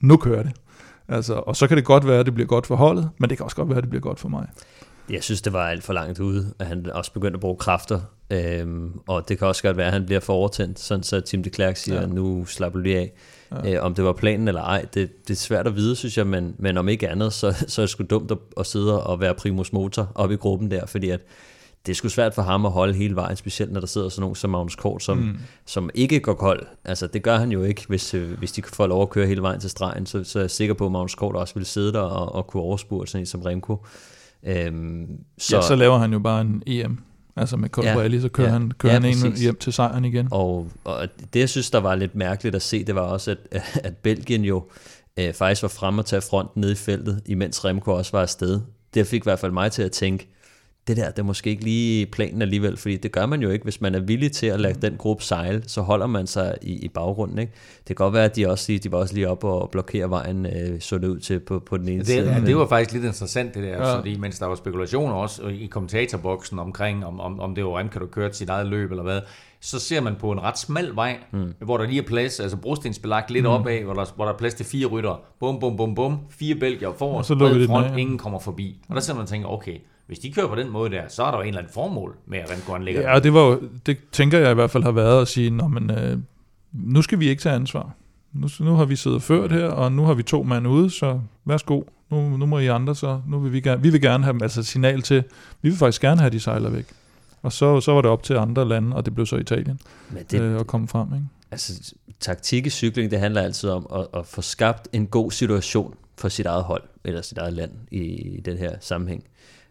nu 0.00 0.16
kører 0.16 0.42
det. 0.42 0.52
Altså, 1.08 1.34
og 1.34 1.56
så 1.56 1.66
kan 1.66 1.76
det 1.76 1.84
godt 1.84 2.06
være, 2.06 2.20
at 2.20 2.26
det 2.26 2.34
bliver 2.34 2.46
godt 2.46 2.66
for 2.66 2.76
holdet, 2.76 3.10
men 3.18 3.30
det 3.30 3.38
kan 3.38 3.44
også 3.44 3.56
godt 3.56 3.68
være, 3.68 3.78
at 3.78 3.82
det 3.82 3.90
bliver 3.90 4.02
godt 4.02 4.20
for 4.20 4.28
mig. 4.28 4.48
Jeg 5.10 5.22
synes, 5.22 5.42
det 5.42 5.52
var 5.52 5.66
alt 5.66 5.84
for 5.84 5.92
langt 5.92 6.20
ude, 6.20 6.54
at 6.58 6.66
han 6.66 6.90
også 6.90 7.12
begyndte 7.12 7.36
at 7.36 7.40
bruge 7.40 7.56
kræfter. 7.56 8.00
Øhm, 8.30 9.00
og 9.08 9.28
det 9.28 9.38
kan 9.38 9.46
også 9.46 9.62
godt 9.62 9.76
være, 9.76 9.86
at 9.86 9.92
han 9.92 10.06
bliver 10.06 10.20
for 10.20 10.32
overtændt, 10.32 10.78
sådan 10.78 11.02
så 11.02 11.20
Tim 11.20 11.42
de 11.42 11.50
Klerk 11.50 11.76
siger, 11.76 12.00
ja. 12.00 12.06
nu 12.06 12.44
slapper 12.44 12.78
du 12.78 12.82
lige 12.82 12.98
af. 12.98 13.12
Ja. 13.64 13.74
Øh, 13.74 13.84
om 13.84 13.94
det 13.94 14.04
var 14.04 14.12
planen 14.12 14.48
eller 14.48 14.62
ej, 14.62 14.86
det, 14.94 15.28
det 15.28 15.34
er 15.34 15.38
svært 15.38 15.66
at 15.66 15.76
vide, 15.76 15.96
synes 15.96 16.18
jeg, 16.18 16.26
men, 16.26 16.54
men 16.58 16.76
om 16.76 16.88
ikke 16.88 17.08
andet, 17.08 17.32
så, 17.32 17.64
så 17.68 17.82
er 17.82 17.84
det 17.84 17.90
sgu 17.90 18.04
dumt 18.10 18.30
at, 18.30 18.38
at 18.56 18.66
sidde 18.66 19.02
og 19.02 19.20
være 19.20 19.34
primus 19.34 19.72
motor 19.72 20.12
op 20.14 20.30
i 20.30 20.36
gruppen 20.36 20.70
der, 20.70 20.86
fordi 20.86 21.10
at 21.10 21.20
det 21.86 21.92
er 21.92 21.96
sgu 21.96 22.08
svært 22.08 22.34
for 22.34 22.42
ham 22.42 22.66
at 22.66 22.72
holde 22.72 22.94
hele 22.94 23.16
vejen, 23.16 23.36
specielt 23.36 23.72
når 23.72 23.80
der 23.80 23.86
sidder 23.86 24.08
sådan 24.08 24.20
nogen 24.20 24.36
som 24.36 24.50
Magnus 24.50 24.76
Kort, 24.76 25.02
som, 25.02 25.18
mm. 25.18 25.36
som 25.66 25.90
ikke 25.94 26.20
går 26.20 26.34
kold. 26.34 26.66
Altså 26.84 27.06
det 27.06 27.22
gør 27.22 27.36
han 27.36 27.52
jo 27.52 27.62
ikke, 27.62 27.84
hvis, 27.88 28.14
øh, 28.14 28.38
hvis 28.38 28.52
de 28.52 28.62
får 28.62 28.86
lov 28.86 29.02
at 29.02 29.10
køre 29.10 29.26
hele 29.26 29.42
vejen 29.42 29.60
til 29.60 29.70
stregen, 29.70 30.06
så, 30.06 30.24
så 30.24 30.38
er 30.38 30.42
jeg 30.42 30.50
sikker 30.50 30.74
på, 30.74 30.86
at 30.86 30.92
Magnus 30.92 31.14
Kort 31.14 31.36
også 31.36 31.54
vil 31.54 31.66
sidde 31.66 31.92
der 31.92 32.00
og, 32.00 32.34
og 32.34 32.46
kunne 32.46 32.62
overspure 32.62 33.06
sådan 33.06 33.22
en 33.22 33.26
som 33.26 33.42
Remco. 33.42 33.86
Øhm, 34.44 35.06
så, 35.38 35.56
ja, 35.56 35.62
så 35.62 35.74
laver 35.74 35.98
han 35.98 36.12
jo 36.12 36.18
bare 36.18 36.40
en 36.40 36.62
EM 36.66 36.98
Altså 37.36 37.56
med 37.56 37.68
Colbrelli, 37.68 38.16
ja, 38.16 38.22
så 38.22 38.28
kører, 38.28 38.48
ja, 38.48 38.52
han, 38.52 38.72
kører 38.78 38.92
ja, 38.92 39.00
han 39.00 39.26
en 39.26 39.36
hjem 39.36 39.56
til 39.56 39.72
sejren 39.72 40.04
igen. 40.04 40.28
Og, 40.30 40.68
og 40.84 41.08
det, 41.34 41.40
jeg 41.40 41.48
synes, 41.48 41.70
der 41.70 41.78
var 41.78 41.94
lidt 41.94 42.14
mærkeligt 42.14 42.56
at 42.56 42.62
se, 42.62 42.84
det 42.84 42.94
var 42.94 43.00
også, 43.00 43.36
at, 43.50 43.62
at 43.86 43.96
Belgien 43.96 44.44
jo 44.44 44.64
øh, 45.18 45.34
faktisk 45.34 45.62
var 45.62 45.68
fremme 45.68 46.00
og 46.02 46.06
tage 46.06 46.22
fronten 46.22 46.60
ned 46.60 46.70
i 46.70 46.74
feltet, 46.74 47.22
imens 47.26 47.64
Remco 47.64 47.90
også 47.92 48.12
var 48.12 48.22
afsted. 48.22 48.60
Det 48.94 49.06
fik 49.06 49.20
i 49.20 49.24
hvert 49.24 49.38
fald 49.38 49.52
mig 49.52 49.72
til 49.72 49.82
at 49.82 49.92
tænke, 49.92 50.28
det 50.88 50.96
der, 50.96 51.10
det 51.10 51.18
er 51.18 51.22
måske 51.22 51.50
ikke 51.50 51.64
lige 51.64 52.06
planen 52.06 52.42
alligevel, 52.42 52.76
fordi 52.76 52.96
det 52.96 53.12
gør 53.12 53.26
man 53.26 53.42
jo 53.42 53.50
ikke, 53.50 53.62
hvis 53.62 53.80
man 53.80 53.94
er 53.94 54.00
villig 54.00 54.32
til 54.32 54.46
at 54.46 54.60
lade 54.60 54.86
den 54.86 54.96
gruppe 54.96 55.24
sejle, 55.24 55.62
så 55.66 55.80
holder 55.80 56.06
man 56.06 56.26
sig 56.26 56.56
i, 56.62 56.84
i 56.84 56.88
baggrunden. 56.88 57.38
Ikke? 57.38 57.52
Det 57.78 57.86
kan 57.86 57.96
godt 57.96 58.14
være, 58.14 58.24
at 58.24 58.36
de 58.36 58.50
også 58.50 58.78
de 58.84 58.92
var 58.92 58.98
også 58.98 59.14
lige 59.14 59.28
op 59.28 59.44
og 59.44 59.70
blokere 59.70 60.10
vejen, 60.10 60.46
øh, 60.46 60.80
så 60.80 60.98
det 60.98 61.08
ud 61.08 61.18
til 61.18 61.40
på, 61.40 61.58
på 61.58 61.76
den 61.76 61.88
ene 61.88 61.98
det, 61.98 62.06
side. 62.06 62.32
Ja, 62.32 62.40
det 62.40 62.56
var 62.56 62.66
faktisk 62.66 62.92
lidt 62.92 63.04
interessant 63.04 63.54
det 63.54 63.62
der, 63.62 63.68
ja. 63.68 63.98
fordi 63.98 64.18
mens 64.18 64.38
der 64.38 64.46
var 64.46 64.54
spekulationer 64.54 65.14
også 65.14 65.42
i 65.42 65.66
kommentatorboksen 65.66 66.58
omkring, 66.58 67.06
om, 67.06 67.20
om, 67.20 67.40
om 67.40 67.54
det 67.54 67.64
var 67.64 67.78
Remke, 67.78 67.98
der 67.98 68.06
kørte 68.06 68.36
sit 68.36 68.48
eget 68.48 68.66
løb 68.66 68.90
eller 68.90 69.02
hvad, 69.02 69.20
så 69.60 69.78
ser 69.78 70.00
man 70.00 70.16
på 70.16 70.32
en 70.32 70.42
ret 70.42 70.58
smal 70.58 70.90
vej, 70.94 71.18
mm. 71.32 71.52
hvor 71.58 71.76
der 71.76 71.86
lige 71.86 72.02
er 72.02 72.06
plads, 72.06 72.40
altså 72.40 72.56
brostensbelagt 72.56 73.30
lidt 73.30 73.44
mm. 73.44 73.50
opad, 73.50 73.82
hvor 73.82 73.94
der, 73.94 74.04
hvor 74.16 74.24
der 74.24 74.32
er 74.32 74.36
plads 74.38 74.54
til 74.54 74.66
fire 74.66 74.86
rytter. 74.86 75.20
Bum, 75.40 75.60
bum, 75.60 75.76
bum, 75.76 75.94
bum. 75.94 76.18
Fire 76.30 76.54
bælger 76.54 76.92
for, 76.98 77.18
og 77.18 77.24
så 77.24 77.38
front, 77.38 77.84
den, 77.86 77.92
ja. 77.92 78.00
ingen 78.00 78.18
kommer 78.18 78.38
forbi. 78.38 78.80
Og 78.88 78.94
der 78.94 79.00
ser 79.00 79.14
man 79.14 79.26
tænker, 79.26 79.48
okay, 79.48 79.78
hvis 80.06 80.18
de 80.18 80.32
kører 80.32 80.48
på 80.48 80.54
den 80.54 80.70
måde 80.70 80.90
der, 80.90 81.02
så 81.08 81.22
er 81.22 81.30
der 81.30 81.38
jo 81.38 81.42
en 81.42 81.48
eller 81.48 81.58
anden 81.58 81.72
formål 81.72 82.16
med, 82.26 82.38
at 82.38 82.50
Remco 82.50 82.74
anlægger 82.74 83.12
Ja, 83.12 83.18
det, 83.18 83.34
var 83.34 83.40
jo, 83.40 83.60
det 83.86 83.98
tænker 84.12 84.38
jeg 84.38 84.50
i 84.50 84.54
hvert 84.54 84.70
fald 84.70 84.82
har 84.82 84.92
været 84.92 85.22
at 85.22 85.28
sige, 85.28 85.50
Nå, 85.50 85.68
men, 85.68 85.90
øh, 85.90 86.18
nu 86.72 87.02
skal 87.02 87.20
vi 87.20 87.28
ikke 87.28 87.42
tage 87.42 87.54
ansvar. 87.54 87.94
Nu, 88.32 88.48
nu 88.60 88.74
har 88.74 88.84
vi 88.84 88.96
siddet 88.96 89.22
ført 89.22 89.52
her, 89.52 89.66
og 89.66 89.92
nu 89.92 90.04
har 90.04 90.14
vi 90.14 90.22
to 90.22 90.42
mand 90.42 90.68
ude, 90.68 90.90
så 90.90 91.20
værsgo, 91.44 91.82
nu, 92.10 92.36
nu 92.36 92.46
må 92.46 92.58
I 92.58 92.66
andre 92.66 92.94
så, 92.94 93.20
nu 93.28 93.38
vil 93.38 93.52
vi 93.52 93.60
gerne, 93.60 93.82
vi 93.82 93.90
vil 93.90 94.00
gerne 94.00 94.24
have 94.24 94.42
altså 94.42 94.62
signal 94.62 95.02
til, 95.02 95.24
vi 95.62 95.68
vil 95.68 95.78
faktisk 95.78 96.02
gerne 96.02 96.20
have 96.20 96.30
de 96.30 96.40
sejler 96.40 96.70
væk. 96.70 96.86
Og 97.42 97.52
så, 97.52 97.80
så 97.80 97.92
var 97.92 98.02
det 98.02 98.10
op 98.10 98.22
til 98.22 98.34
andre 98.34 98.68
lande, 98.68 98.96
og 98.96 99.04
det 99.04 99.14
blev 99.14 99.26
så 99.26 99.36
Italien, 99.36 99.80
Men 100.10 100.24
det, 100.30 100.40
øh, 100.40 100.60
at 100.60 100.66
komme 100.66 100.88
frem. 100.88 101.14
Ikke? 101.14 101.26
Altså, 101.50 101.94
taktik 102.20 102.66
i 102.66 102.70
cykling, 102.70 103.10
det 103.10 103.18
handler 103.18 103.42
altid 103.42 103.70
om 103.70 103.86
at, 103.94 104.06
at 104.20 104.26
få 104.26 104.42
skabt 104.42 104.88
en 104.92 105.06
god 105.06 105.30
situation 105.30 105.94
for 106.18 106.28
sit 106.28 106.46
eget 106.46 106.62
hold, 106.64 106.82
eller 107.04 107.22
sit 107.22 107.38
eget 107.38 107.52
land 107.52 107.72
i, 107.90 107.98
i 108.36 108.40
den 108.40 108.58
her 108.58 108.76
sammenhæng. 108.80 109.24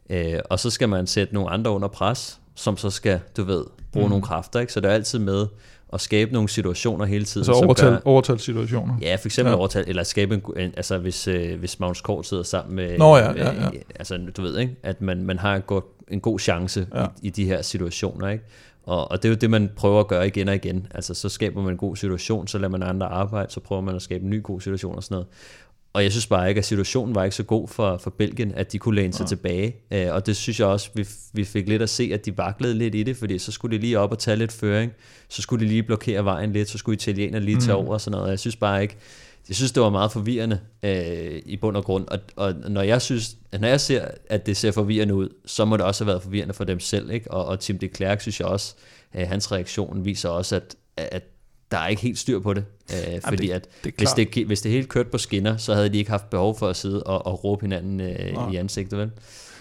Øh, 0.10 0.40
og 0.50 0.60
så 0.60 0.70
skal 0.70 0.90
man 0.90 1.08
sætte 1.08 1.34
nogle 1.34 1.50
andre 1.50 1.72
under 1.72 1.88
pres, 1.88 2.40
som 2.56 2.78
så 2.78 2.90
skal, 2.90 3.20
du 3.38 3.44
ved, 3.44 3.64
bruge 3.92 4.06
mm. 4.06 4.10
nogle 4.10 4.24
kræfter. 4.24 4.60
Ikke? 4.60 4.74
Så 4.74 4.80
det 4.80 4.90
er 4.90 4.94
altid 4.94 5.20
med 5.20 5.48
at 5.94 6.02
skabe 6.02 6.34
nogle 6.34 6.50
situationer 6.50 7.06
hele 7.06 7.26
tiden. 7.26 7.46
Så 7.46 7.52
overtal, 7.52 8.00
overtal 8.06 8.40
situationer? 8.40 8.98
Ja, 9.02 9.16
for 9.16 9.28
eksempel 9.28 9.52
ja. 9.52 9.58
overtal, 9.58 9.84
eller 9.88 10.04
skabe 10.04 10.36
en, 10.36 10.44
en 10.58 10.74
altså 10.78 10.98
hvis, 10.98 11.28
øh, 11.28 11.60
hvis 11.60 11.80
Magnus 11.80 12.02
Kort 12.02 12.28
sidder 12.28 12.44
sammen 12.44 12.76
med, 12.76 12.98
Nå, 12.98 13.18
ja, 13.18 13.32
ja, 13.32 13.54
ja. 13.54 13.70
altså 13.96 14.20
du 14.38 14.42
ved, 14.42 14.58
ikke? 14.58 14.76
at 14.84 15.02
man, 15.02 15.26
man 15.26 15.40
har 15.40 15.56
en 15.56 15.62
god, 15.62 15.82
en 16.08 16.20
god 16.20 16.40
chance 16.40 16.88
ja. 16.96 17.04
i, 17.04 17.28
i 17.28 17.30
de 17.30 17.46
her 17.46 17.62
situationer. 17.62 18.28
Ikke? 18.28 18.44
Og, 18.84 19.12
og 19.12 19.24
det 19.24 19.30
er 19.30 19.34
jo 19.34 19.36
det, 19.36 19.50
man 19.50 19.70
prøver 19.76 20.00
at 20.00 20.08
gøre 20.08 20.28
igen 20.28 20.48
og 20.48 20.56
igen. 20.56 20.88
Altså 20.92 21.14
så 21.14 21.30
skaber 21.30 21.62
man 21.62 21.74
en 21.74 21.78
god 21.78 21.96
situation, 21.96 22.48
så 22.48 22.58
lader 22.58 22.70
man 22.70 22.84
andre 22.84 23.08
arbejde, 23.08 23.52
så 23.52 23.60
prøver 23.60 23.82
man 23.82 23.96
at 23.96 24.02
skabe 24.02 24.24
en 24.24 24.30
ny 24.30 24.44
god 24.44 24.62
situation 24.62 24.96
og 24.96 25.04
sådan 25.04 25.16
noget. 25.16 25.28
Og 25.94 26.04
jeg 26.04 26.12
synes 26.12 26.28
bare 26.28 26.50
ikke, 26.50 26.60
at 26.60 26.66
situationen 26.66 27.16
var 27.16 27.24
ikke 27.24 27.36
så 27.36 27.44
god 27.44 27.68
for, 27.68 27.98
for 27.98 28.10
Belgien, 28.10 28.52
at 28.56 28.72
de 28.72 28.80
kunne 28.80 28.96
læne 28.96 29.14
sig 29.14 29.24
ja. 29.24 29.28
tilbage. 29.28 29.76
Øh, 29.92 30.14
og 30.14 30.26
det 30.26 30.36
synes 30.36 30.60
jeg 30.60 30.68
også, 30.68 30.90
vi, 30.94 31.08
vi 31.34 31.44
fik 31.44 31.70
lidt 31.70 31.82
at 31.82 31.90
se, 31.90 32.10
at 32.14 32.26
de 32.26 32.38
vaklede 32.38 32.74
lidt 32.74 32.96
i 32.96 33.04
det, 33.04 33.18
fordi 33.18 33.40
så 33.40 33.52
skulle 33.52 33.78
de 33.78 33.82
lige 33.82 34.00
op 34.00 34.12
og 34.12 34.20
tage 34.20 34.38
lidt 34.38 34.52
føring, 34.52 34.92
så 35.30 35.42
skulle 35.42 35.66
de 35.66 35.70
lige 35.70 35.84
blokere 35.84 36.26
vejen 36.26 36.54
lidt, 36.54 36.70
så 36.70 36.78
skulle 36.78 36.96
italienerne 36.96 37.46
lige 37.46 37.60
tage 37.60 37.78
mm. 37.78 37.86
over 37.86 37.94
og 37.94 38.02
sådan 38.02 38.18
noget. 38.18 38.30
Jeg 38.30 38.40
synes 38.40 38.56
bare 38.56 38.82
ikke, 38.82 38.98
jeg 39.50 39.56
synes, 39.56 39.72
det 39.72 39.84
var 39.84 39.90
meget 39.90 40.12
forvirrende 40.12 40.60
øh, 40.84 41.42
i 41.46 41.58
bund 41.58 41.78
og 41.78 41.84
grund. 41.84 42.08
Og, 42.08 42.20
og 42.36 42.54
når, 42.54 42.82
jeg 42.82 43.02
synes, 43.02 43.38
når 43.60 43.68
jeg 43.68 43.82
ser, 43.82 44.08
at 44.30 44.46
det 44.46 44.58
ser 44.58 44.72
forvirrende 44.72 45.14
ud, 45.14 45.30
så 45.46 45.66
må 45.66 45.78
det 45.78 45.86
også 45.86 46.04
have 46.04 46.08
været 46.08 46.24
forvirrende 46.24 46.54
for 46.54 46.64
dem 46.64 46.80
selv. 46.80 47.12
Ikke? 47.12 47.32
Og, 47.32 47.46
og 47.46 47.60
Tim 47.60 47.80
de 47.80 47.88
Klerk, 47.88 48.22
synes 48.22 48.40
jeg 48.40 48.48
også, 48.48 48.76
at 49.14 49.28
hans 49.28 49.52
reaktion 49.52 50.06
viser 50.06 50.30
også, 50.30 50.56
at, 50.56 50.76
at 50.98 51.24
der 51.72 51.78
er 51.78 51.88
ikke 51.88 52.02
helt 52.02 52.20
styr 52.20 52.40
på 52.40 52.54
det. 52.54 52.66
Øh, 52.94 53.22
fordi 53.22 53.48
det, 53.48 53.54
at 53.54 53.68
det 53.84 53.94
hvis, 53.98 54.10
det, 54.10 54.46
hvis 54.46 54.62
det 54.62 54.72
helt 54.72 54.90
kørte 54.90 55.10
på 55.10 55.18
skinner, 55.18 55.58
så 55.58 55.74
havde 55.74 55.90
de 55.90 55.98
ikke 55.98 56.12
haft 56.12 56.30
behov 56.30 56.58
for 56.58 56.68
at 56.68 56.76
sidde 56.76 57.04
og, 57.04 57.26
og 57.26 57.44
råbe 57.44 57.62
hinanden 57.62 58.02
øh, 58.02 58.54
i 58.54 58.56
ansigtet. 58.56 59.00
Vel? 59.00 59.12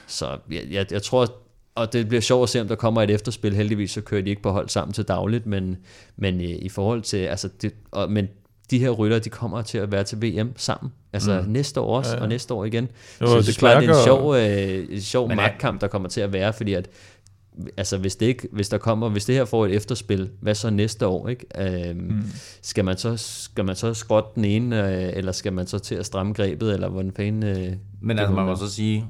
Så 0.07 0.39
jeg, 0.51 0.63
jeg, 0.71 0.93
jeg 0.93 1.03
tror, 1.03 1.35
og 1.75 1.93
det 1.93 2.09
bliver 2.09 2.21
sjovt 2.21 2.43
at 2.43 2.49
se, 2.49 2.61
om 2.61 2.69
der 2.69 2.75
kommer 2.75 3.03
et 3.03 3.11
efterspil. 3.11 3.57
Heldigvis 3.57 3.91
så 3.91 4.01
kører 4.01 4.23
de 4.23 4.31
ikke 4.31 4.43
på 4.43 4.51
hold 4.51 4.69
sammen 4.69 4.93
til 4.93 5.05
dagligt, 5.05 5.47
men, 5.47 5.77
men 6.17 6.41
i, 6.41 6.55
i 6.55 6.69
forhold 6.69 7.03
til, 7.03 7.17
altså 7.17 7.49
det, 7.63 7.75
og, 7.91 8.11
men 8.11 8.29
de 8.71 8.79
her 8.79 8.91
rytter, 8.91 9.19
de 9.19 9.31
kommer 9.31 9.63
til 9.63 9.79
at 9.79 9.93
være 9.93 10.05
til 10.05 10.23
VM 10.23 10.53
sammen. 10.57 10.93
Altså 11.13 11.43
mm. 11.47 11.53
næste 11.53 11.81
år 11.81 11.97
også, 11.97 12.11
ja, 12.11 12.17
ja. 12.17 12.23
og 12.23 12.29
næste 12.29 12.55
år 12.55 12.65
igen. 12.65 12.89
Jo, 13.21 13.27
så 13.27 13.37
det, 13.37 13.47
det, 13.47 13.61
det 13.61 13.69
er 13.69 13.81
en 13.81 14.05
sjov, 14.05 14.37
øh, 14.37 15.01
sjov 15.01 15.35
magtkamp, 15.35 15.81
der 15.81 15.89
kommer 15.89 16.09
til 16.09 16.21
at 16.21 16.33
være, 16.33 16.53
fordi 16.53 16.75
at 16.75 16.89
altså 17.77 17.99
hvis 17.99 18.17
det 18.17 18.27
ikke, 18.27 18.49
hvis 18.53 18.69
der 18.69 18.79
kommer, 18.79 19.09
hvis 19.09 19.25
det 19.25 19.35
her 19.35 19.45
får 19.45 19.67
et 19.67 19.75
efterspil, 19.75 20.31
hvad 20.41 20.55
så 20.55 20.71
næste 20.71 21.07
år, 21.07 21.29
ikke? 21.29 21.47
Øhm, 21.89 21.99
mm. 21.99 22.23
skal 22.63 22.85
man 22.85 22.97
så 22.97 23.17
skal 23.17 23.65
man 23.65 23.77
så 23.77 23.95
skrotte 23.95 24.31
den 24.35 24.45
ene, 24.45 24.89
øh, 24.89 25.11
eller 25.17 25.33
skal 25.33 25.53
man 25.53 25.67
så 25.67 25.79
til 25.79 25.95
at 25.95 26.07
stramme 26.07 26.33
grebet, 26.33 26.75
eller 26.75 26.89
hvordan 26.89 27.13
fanden? 27.17 27.45
Øh, 27.45 27.73
Men 28.01 28.19
altså 28.19 28.35
man 28.35 28.45
må 28.45 28.57
så 28.57 28.71
sige, 28.71 29.07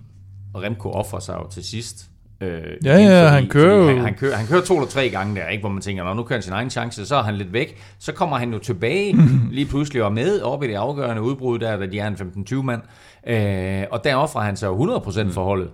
Remco 0.56 0.90
offrer 0.90 1.20
sig 1.20 1.34
jo 1.34 1.50
til 1.50 1.64
sidst. 1.64 2.10
Øh, 2.40 2.62
ja, 2.84 2.98
ja, 2.98 3.24
fordi, 3.24 3.34
han 3.34 3.48
kører 3.48 3.76
jo. 3.76 3.86
Han, 3.86 3.98
han, 3.98 4.14
kører, 4.14 4.36
han 4.36 4.46
kører 4.46 4.60
to 4.60 4.74
eller 4.74 4.88
tre 4.88 5.08
gange 5.08 5.40
der, 5.40 5.48
ikke, 5.48 5.62
hvor 5.62 5.70
man 5.70 5.82
tænker, 5.82 6.14
nu 6.14 6.22
kører 6.22 6.36
han 6.36 6.42
sin 6.42 6.52
egen 6.52 6.70
chance, 6.70 7.06
så 7.06 7.16
er 7.16 7.22
han 7.22 7.34
lidt 7.34 7.52
væk. 7.52 7.76
Så 7.98 8.12
kommer 8.12 8.38
han 8.38 8.52
jo 8.52 8.58
tilbage 8.58 9.16
lige 9.52 9.66
pludselig 9.66 10.04
og 10.04 10.12
med 10.12 10.40
op 10.40 10.62
i 10.62 10.66
det 10.66 10.74
afgørende 10.74 11.22
udbrud, 11.22 11.58
der, 11.58 11.76
da 11.76 11.86
de 11.86 11.98
er 11.98 12.06
en 12.06 12.14
15-20 12.14 12.62
mand. 12.62 12.82
Øh, 13.26 13.86
og 13.90 14.04
der 14.04 14.14
offrer 14.14 14.42
han 14.42 14.56
sig 14.56 14.66
jo 14.66 14.98
100% 14.98 15.32
forholdet. 15.32 15.70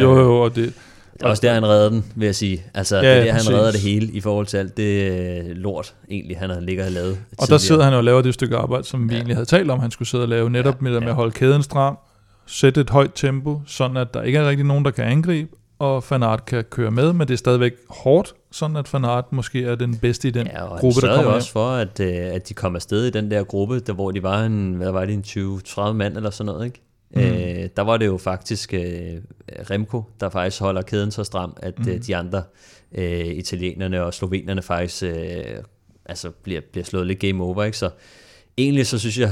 Jo, 0.00 0.18
jo, 0.18 0.40
og 0.40 0.54
det, 0.56 0.74
det 1.14 1.22
er 1.22 1.26
også 1.26 1.40
der, 1.40 1.54
han 1.54 1.66
redder 1.66 1.88
den, 1.88 2.04
vil 2.14 2.26
jeg 2.26 2.34
sige. 2.34 2.64
Altså, 2.74 2.96
ja, 2.96 3.02
det 3.02 3.18
er 3.18 3.24
der, 3.24 3.32
han 3.32 3.54
redder 3.54 3.70
det 3.72 3.80
hele 3.80 4.06
i 4.06 4.20
forhold 4.20 4.46
til 4.46 4.56
alt 4.56 4.76
det 4.76 5.10
øh, 5.10 5.56
lort, 5.56 5.94
egentlig, 6.10 6.38
han 6.38 6.50
har 6.50 6.60
ligget 6.60 6.86
og 6.86 6.92
lavet. 6.92 7.18
Og 7.38 7.48
der 7.48 7.58
sidder 7.58 7.84
han 7.84 7.92
og 7.92 8.04
laver 8.04 8.22
det 8.22 8.34
stykke 8.34 8.56
arbejde, 8.56 8.84
som 8.84 9.08
vi 9.08 9.14
ja. 9.14 9.18
egentlig 9.18 9.36
havde 9.36 9.46
talt 9.46 9.70
om, 9.70 9.80
han 9.80 9.90
skulle 9.90 10.08
sidde 10.08 10.24
og 10.24 10.28
lave, 10.28 10.50
netop 10.50 10.74
ja. 10.74 10.84
med, 10.84 11.00
med 11.00 11.08
at 11.08 11.14
holde 11.14 11.32
kæden 11.32 11.62
stram, 11.62 11.98
sætte 12.46 12.80
et 12.80 12.90
højt 12.90 13.10
tempo, 13.14 13.60
sådan 13.66 13.96
at 13.96 14.14
der 14.14 14.22
ikke 14.22 14.38
er 14.38 14.48
rigtig 14.48 14.66
nogen, 14.66 14.84
der 14.84 14.90
kan 14.90 15.04
angribe, 15.04 15.50
og 15.78 16.04
Fanart 16.04 16.44
kan 16.44 16.64
køre 16.64 16.90
med, 16.90 17.12
men 17.12 17.28
det 17.28 17.34
er 17.34 17.38
stadigvæk 17.38 17.72
hårdt, 17.90 18.34
sådan 18.52 18.76
at 18.76 18.88
Fanart 18.88 19.32
måske 19.32 19.64
er 19.64 19.74
den 19.74 19.96
bedste 19.96 20.28
i 20.28 20.30
den 20.30 20.46
Ja, 20.46 20.62
og 20.62 20.78
gruppe, 20.78 21.00
der 21.00 21.14
kommer 21.14 21.30
jo 21.30 21.36
også 21.36 21.52
for, 21.52 21.70
at, 21.70 22.00
øh, 22.00 22.08
at 22.16 22.48
de 22.48 22.54
kom 22.54 22.76
afsted 22.76 23.06
i 23.06 23.10
den 23.10 23.30
der 23.30 23.44
gruppe, 23.44 23.80
der, 23.80 23.92
hvor 23.92 24.10
de 24.10 24.22
var 24.22 24.44
en, 24.44 24.74
hvad 24.74 24.90
var 24.90 25.04
det, 25.04 25.36
en 25.36 25.60
20-30 25.68 25.92
mand 25.92 26.16
eller 26.16 26.30
sådan 26.30 26.52
noget, 26.52 26.66
ikke? 26.66 26.80
Mm. 27.16 27.22
Øh, 27.22 27.68
der 27.76 27.82
var 27.82 27.96
det 27.96 28.06
jo 28.06 28.18
faktisk 28.18 28.74
øh, 28.74 29.16
Remco, 29.70 30.02
der 30.20 30.28
faktisk 30.28 30.60
holder 30.62 30.82
kæden 30.82 31.10
så 31.10 31.24
stram, 31.24 31.56
at 31.62 31.78
mm. 31.78 31.88
øh, 31.88 31.98
de 32.06 32.16
andre 32.16 32.42
øh, 32.94 33.26
italienerne 33.26 34.02
og 34.04 34.14
slovenerne 34.14 34.62
faktisk 34.62 35.02
øh, 35.02 35.44
altså 36.06 36.30
bliver, 36.30 36.60
bliver 36.72 36.84
slået 36.84 37.06
lidt 37.06 37.18
game 37.18 37.44
over, 37.44 37.64
ikke? 37.64 37.78
Så 37.78 37.90
egentlig 38.58 38.86
så 38.86 38.98
synes 38.98 39.18
jeg, 39.18 39.30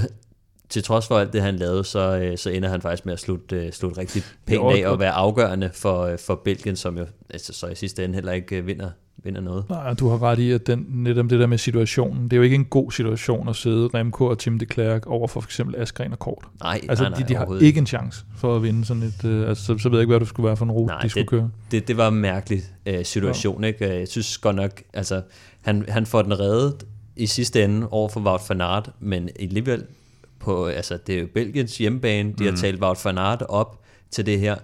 til 0.68 0.82
trods 0.82 1.06
for 1.06 1.18
alt 1.18 1.32
det, 1.32 1.42
han 1.42 1.56
lavede, 1.56 1.84
så, 1.84 2.16
øh, 2.16 2.38
så 2.38 2.50
ender 2.50 2.68
han 2.68 2.80
faktisk 2.82 3.06
med 3.06 3.12
at 3.12 3.20
slutte, 3.20 3.56
øh, 3.56 3.72
slutte 3.72 4.00
rigtig 4.00 4.22
pænt 4.46 4.60
af 4.62 4.86
og- 4.86 4.92
og 4.92 5.00
være 5.00 5.12
afgørende 5.12 5.70
for, 5.74 6.00
øh, 6.02 6.18
for 6.18 6.34
Belgien, 6.34 6.76
som 6.76 6.98
jo 6.98 7.06
altså, 7.30 7.52
så 7.52 7.66
i 7.66 7.74
sidste 7.74 8.04
ende 8.04 8.14
heller 8.14 8.32
ikke 8.32 8.56
øh, 8.56 8.66
vinder, 8.66 8.90
vinder 9.24 9.40
noget. 9.40 9.64
Nej, 9.70 9.94
du 9.94 10.08
har 10.08 10.22
ret 10.22 10.38
i, 10.38 10.50
at 10.50 10.66
den, 10.66 10.86
netop 10.90 11.30
det 11.30 11.40
der 11.40 11.46
med 11.46 11.58
situationen, 11.58 12.24
det 12.24 12.32
er 12.32 12.36
jo 12.36 12.42
ikke 12.42 12.54
en 12.56 12.64
god 12.64 12.92
situation 12.92 13.48
at 13.48 13.56
sidde 13.56 13.88
Remco 13.94 14.24
og 14.26 14.38
Tim 14.38 14.58
de 14.58 14.66
Klerk 14.66 15.06
over 15.06 15.28
for 15.28 15.40
f.eks. 15.40 15.60
Askren 15.76 16.12
og 16.12 16.18
Kort. 16.18 16.44
Nej, 16.62 16.80
Altså, 16.88 17.04
nej, 17.04 17.10
nej, 17.10 17.18
de, 17.20 17.28
de 17.28 17.34
har 17.36 17.58
ikke 17.60 17.78
en 17.78 17.86
chance 17.86 18.24
for 18.36 18.56
at 18.56 18.62
vinde 18.62 18.84
sådan 18.84 19.02
et... 19.02 19.24
Øh, 19.24 19.48
altså, 19.48 19.64
så, 19.64 19.78
så 19.78 19.88
ved 19.88 19.98
jeg 19.98 20.02
ikke, 20.02 20.10
hvad 20.10 20.20
det 20.20 20.28
skulle 20.28 20.46
være 20.46 20.56
for 20.56 20.64
en 20.64 20.70
rute, 20.70 20.92
Nej, 20.94 21.02
de 21.02 21.08
skulle 21.08 21.20
det- 21.22 21.30
køre. 21.30 21.50
det, 21.70 21.88
det 21.88 21.96
var 21.96 22.08
en 22.08 22.14
mærkelig 22.14 22.62
øh, 22.86 23.04
situation. 23.04 23.64
Ikke? 23.64 23.88
Jeg 23.98 24.08
synes 24.08 24.38
godt 24.38 24.56
nok, 24.56 24.82
altså, 24.94 25.22
han, 25.60 25.84
han 25.88 26.06
får 26.06 26.22
den 26.22 26.40
reddet 26.40 26.84
i 27.16 27.26
sidste 27.26 27.64
ende 27.64 27.88
over 27.88 28.08
for 28.08 28.20
Wout 28.20 28.40
van 28.48 28.60
Aert, 28.60 28.90
men 29.00 29.28
alligevel, 29.40 29.84
på, 30.40 30.66
altså, 30.66 30.98
det 31.06 31.14
er 31.16 31.20
jo 31.20 31.26
Belgiens 31.34 31.78
hjemmebane, 31.78 32.28
de 32.38 32.44
Mm. 32.44 32.50
har 32.50 32.56
talt 32.56 32.82
Wout 32.82 33.04
van 33.04 33.18
Aert 33.18 33.42
op 33.48 33.80
til 34.10 34.26
det 34.26 34.40
her. 34.40 34.56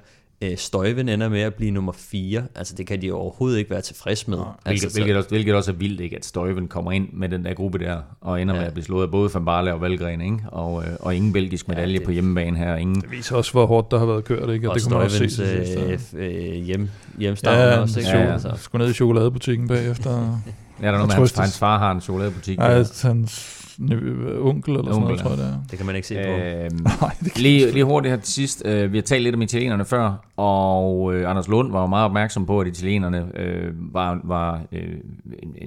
Øh, 0.43 0.57
Støjven 0.57 1.09
ender 1.09 1.29
med 1.29 1.41
at 1.41 1.55
blive 1.55 1.71
nummer 1.71 1.93
4. 1.93 2.43
Altså, 2.55 2.75
det 2.75 2.87
kan 2.87 3.03
de 3.03 3.13
overhovedet 3.13 3.59
ikke 3.59 3.71
være 3.71 3.81
tilfreds 3.81 4.29
med. 4.29 4.37
Hvilket, 4.39 4.55
Altså, 4.67 4.89
så- 4.91 4.95
hvilket, 4.97 5.17
også, 5.17 5.29
hvilket 5.29 5.55
også 5.55 5.71
er 5.71 5.75
vildt, 5.75 6.01
ikke, 6.01 6.17
at 6.17 6.25
Støjven 6.25 6.69
kommer 6.69 6.93
ind 6.93 7.09
med 7.13 7.29
den 7.29 7.45
der 7.45 7.55
gruppe 7.55 7.79
der, 7.79 7.97
og 8.21 8.43
ender 8.43 8.55
ja. 8.55 8.59
Ja. 8.59 8.63
med 8.63 8.67
at 8.69 8.73
blive 8.75 8.85
slået 8.85 9.03
af 9.05 9.11
både 9.11 9.31
Van 9.35 9.45
Barle 9.45 9.75
og 9.75 9.81
Valgren, 9.81 10.21
ikke? 10.21 10.39
Og, 10.47 10.83
øh, 10.85 10.91
og 11.01 11.15
ingen 11.15 11.33
belgisk 11.33 11.69
medalje 11.69 11.93
ja, 11.93 11.99
det- 11.99 12.07
på 12.07 12.11
hjemmebane 12.13 12.59
her. 12.59 12.77
Ingen, 12.77 13.01
Det 13.01 13.11
viser 13.11 13.37
også, 13.37 13.53
hvor 13.53 13.67
hårdt 13.67 13.91
der 13.91 13.99
har 13.99 14.07
været 14.07 14.25
kørt, 14.25 14.51
ikke? 14.51 14.69
Og, 14.69 14.71
og 14.71 14.77
det 14.77 14.85
kunne 14.85 14.95
man 14.97 15.05
også 15.05 15.29
se. 15.29 15.43
Øh, 15.43 15.99
ja. 16.15 16.27
øh, 16.29 16.65
hjem, 16.65 16.89
hjemstavn 17.19 17.57
Ja, 17.57 17.79
også. 17.81 18.01
Ikke? 18.01 18.11
ja, 18.11 18.19
ja. 18.25 18.33
Altså, 18.33 18.53
Skulle 18.57 18.85
ned 18.85 18.91
i 18.93 18.95
chokoladebutikken 18.95 19.69
bagefter. 19.69 20.11
ja, 20.11 20.17
der 20.17 20.23
er 20.23 20.33
noget 20.81 20.87
Og 20.87 20.93
med, 20.93 20.99
hans, 21.01 21.15
trøstes. 21.15 21.39
hans 21.39 21.59
far 21.59 21.79
har 21.79 21.93
en 21.93 22.01
chokoladebutik. 22.01 22.59
Nej, 22.59 22.69
der. 22.69 23.09
hans 23.09 23.65
onkel 23.81 23.91
eller 23.91 24.93
sådan 24.93 25.01
noget, 25.01 25.11
Onkel, 25.11 25.19
tror 25.19 25.31
jeg 25.31 25.39
det 25.39 25.47
er. 25.47 25.59
det 25.71 25.79
kan 25.79 25.87
man 25.87 25.97
ikke 25.97 26.09
se 26.09 26.15
på. 26.15 26.31
Øhm, 26.31 26.87
Nej, 27.01 27.17
det 27.25 27.33
kan 27.33 27.43
Lige, 27.43 27.71
lige 27.71 27.85
hurtigt 27.85 28.13
her 28.15 28.21
til 28.21 28.33
sidst. 28.33 28.63
Øh, 28.65 28.93
vi 28.93 28.97
har 28.99 29.03
talt 29.03 29.23
lidt 29.23 29.35
om 29.35 29.43
italienerne 29.43 29.85
før, 29.85 30.25
og 30.37 31.15
øh, 31.15 31.31
Anders 31.31 31.49
Lund 31.49 31.73
var 31.73 31.81
jo 31.81 31.87
meget 31.87 32.05
opmærksom 32.05 32.47
på, 32.47 32.61
at 32.61 32.67
italienerne 32.67 33.29
øh, 33.35 33.73
var, 33.95 34.21
var 34.25 34.61
øh, 34.73 34.95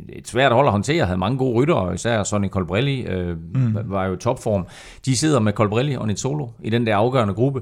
et 0.09 0.28
svært 0.28 0.51
hold 0.51 0.68
at 0.68 0.72
håndtere, 0.72 1.05
havde 1.05 1.20
mange 1.20 1.38
gode 1.38 1.53
ryttere, 1.53 1.93
især 1.93 2.24
Sonny 2.24 2.49
Colbrelli 2.49 3.01
øh, 3.01 3.38
mm. 3.55 3.78
var 3.86 4.05
jo 4.05 4.14
i 4.14 4.18
topform. 4.18 4.68
De 5.05 5.18
sidder 5.18 5.39
med 5.39 5.53
Colbrelli 5.53 5.95
og 5.95 6.07
Nizzolo 6.07 6.47
i 6.64 6.70
den 6.70 6.86
der 6.88 6.95
afgørende 6.95 7.34
gruppe, 7.34 7.62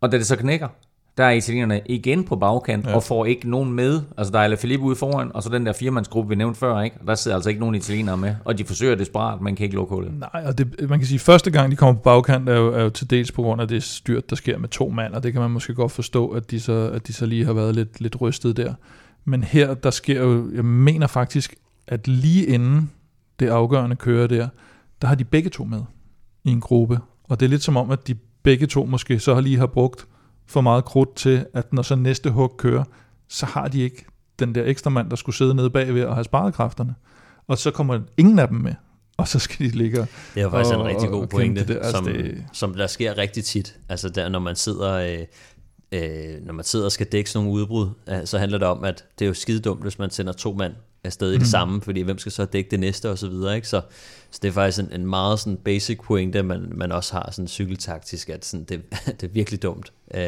og 0.00 0.12
da 0.12 0.18
det 0.18 0.26
så 0.26 0.36
knækker, 0.36 0.68
der 1.18 1.24
er 1.24 1.30
italienerne 1.30 1.80
igen 1.86 2.24
på 2.24 2.36
bagkant 2.36 2.86
ja. 2.86 2.94
og 2.94 3.02
får 3.02 3.26
ikke 3.26 3.50
nogen 3.50 3.72
med. 3.72 4.00
Altså 4.16 4.32
der 4.32 4.38
er 4.38 4.42
Alaphilippe 4.42 4.86
ude 4.86 4.96
foran, 4.96 5.30
og 5.34 5.42
så 5.42 5.48
den 5.48 5.66
der 5.66 5.72
firmandsgruppe, 5.72 6.28
vi 6.28 6.34
nævnte 6.34 6.58
før, 6.60 6.80
ikke? 6.80 6.96
Der 7.06 7.14
sidder 7.14 7.36
altså 7.36 7.50
ikke 7.50 7.60
nogen 7.60 7.74
italienere 7.74 8.16
med, 8.16 8.34
og 8.44 8.58
de 8.58 8.64
forsøger 8.64 8.94
desperat, 8.94 9.40
men 9.40 9.56
kan 9.56 9.64
ikke 9.64 9.76
lukke 9.76 9.94
hullet. 9.94 10.14
Nej, 10.14 10.44
og 10.46 10.58
det, 10.58 10.88
man 10.88 10.98
kan 10.98 11.06
sige, 11.06 11.16
at 11.16 11.20
første 11.20 11.50
gang 11.50 11.70
de 11.70 11.76
kommer 11.76 11.94
på 11.94 12.02
bagkant, 12.02 12.48
er 12.48 12.56
jo, 12.56 12.72
er 12.72 12.82
jo 12.82 12.90
til 12.90 13.10
dels 13.10 13.32
på 13.32 13.42
grund 13.42 13.60
af 13.60 13.68
det 13.68 13.82
styrt, 13.82 14.30
der 14.30 14.36
sker 14.36 14.58
med 14.58 14.68
to 14.68 14.88
mand, 14.88 15.14
og 15.14 15.22
det 15.22 15.32
kan 15.32 15.42
man 15.42 15.50
måske 15.50 15.74
godt 15.74 15.92
forstå, 15.92 16.28
at 16.28 16.50
de 16.50 16.60
så, 16.60 16.90
at 16.94 17.06
de 17.06 17.12
så 17.12 17.26
lige 17.26 17.44
har 17.44 17.52
været 17.52 17.74
lidt, 17.74 18.00
lidt 18.00 18.20
rystet 18.20 18.56
der. 18.56 18.74
Men 19.24 19.44
her, 19.44 19.74
der 19.74 19.90
sker 19.90 20.22
jo, 20.22 20.50
jeg 20.54 20.64
mener 20.64 21.06
faktisk, 21.06 21.54
at 21.86 22.08
lige 22.08 22.46
inden 22.46 22.90
det 23.40 23.48
afgørende 23.48 23.96
kører 23.96 24.26
der, 24.26 24.48
der 25.02 25.08
har 25.08 25.14
de 25.14 25.24
begge 25.24 25.50
to 25.50 25.64
med 25.64 25.80
i 26.44 26.50
en 26.50 26.60
gruppe. 26.60 26.98
Og 27.24 27.40
det 27.40 27.46
er 27.46 27.50
lidt 27.50 27.62
som 27.62 27.76
om, 27.76 27.90
at 27.90 28.08
de 28.08 28.14
begge 28.42 28.66
to 28.66 28.84
måske 28.84 29.18
så 29.18 29.34
har 29.34 29.40
lige 29.40 29.58
har 29.58 29.66
brugt 29.66 30.06
for 30.46 30.60
meget 30.60 30.84
krudt 30.84 31.16
til, 31.16 31.46
at 31.54 31.72
når 31.72 31.82
så 31.82 31.94
næste 31.96 32.30
hug 32.30 32.54
kører, 32.58 32.84
så 33.28 33.46
har 33.46 33.68
de 33.68 33.80
ikke 33.82 34.04
den 34.38 34.54
der 34.54 34.64
ekstra 34.64 34.90
mand, 34.90 35.10
der 35.10 35.16
skulle 35.16 35.36
sidde 35.36 35.54
nede 35.54 35.70
bagved 35.70 36.04
og 36.04 36.14
have 36.14 36.24
sparet 36.24 36.54
kræfterne. 36.54 36.94
Og 37.48 37.58
så 37.58 37.70
kommer 37.70 38.00
ingen 38.16 38.38
af 38.38 38.48
dem 38.48 38.56
med. 38.56 38.74
Og 39.16 39.28
så 39.28 39.38
skal 39.38 39.66
de 39.66 39.70
ligge 39.76 40.06
Det 40.34 40.42
er 40.42 40.50
faktisk 40.50 40.74
og- 40.74 40.80
en 40.80 40.86
rigtig 40.86 41.08
god 41.08 41.26
pointe, 41.26 41.66
det. 41.66 41.76
Altså, 41.76 41.90
som, 41.90 42.04
det- 42.04 42.44
som 42.52 42.74
der 42.74 42.86
sker 42.86 43.18
rigtig 43.18 43.44
tit. 43.44 43.76
Altså 43.88 44.08
der, 44.08 44.28
når 44.28 44.38
man 44.38 44.56
sidder... 44.56 44.92
Øh, 44.94 45.18
øh, 45.92 46.46
når 46.46 46.52
man 46.52 46.64
sidder 46.64 46.84
og 46.84 46.92
skal 46.92 47.06
dække 47.06 47.30
sådan 47.30 47.44
nogle 47.46 47.60
udbrud, 47.60 47.88
øh, 48.08 48.26
så 48.26 48.38
handler 48.38 48.58
det 48.58 48.68
om, 48.68 48.84
at 48.84 49.04
det 49.18 49.24
er 49.24 49.28
jo 49.28 49.34
skide 49.34 49.60
dumt, 49.60 49.82
hvis 49.82 49.98
man 49.98 50.10
sender 50.10 50.32
to 50.32 50.52
mand 50.52 50.72
afsted 51.04 51.30
i 51.30 51.32
det 51.32 51.40
Mhm. 51.40 51.46
samme, 51.46 51.80
fordi 51.82 52.00
hvem 52.00 52.18
skal 52.18 52.32
så 52.32 52.44
dække 52.44 52.70
det 52.70 52.80
næste 52.80 53.10
og 53.10 53.18
så 53.18 53.28
videre, 53.28 53.56
ikke? 53.56 53.68
Så, 53.68 53.80
så 54.30 54.38
det 54.42 54.48
er 54.48 54.52
faktisk 54.52 54.78
en, 54.78 55.00
en 55.00 55.06
meget 55.06 55.38
sådan 55.40 55.56
basic 55.64 55.98
pointe, 56.04 56.42
man, 56.42 56.72
man 56.74 56.92
også 56.92 57.12
har 57.12 57.28
sådan 57.32 57.48
cykeltaktisk, 57.48 58.28
at 58.28 58.44
sådan, 58.44 58.64
det, 58.64 58.82
det 59.20 59.22
er 59.22 59.32
virkelig 59.32 59.62
dumt, 59.62 59.92
øh, 60.14 60.22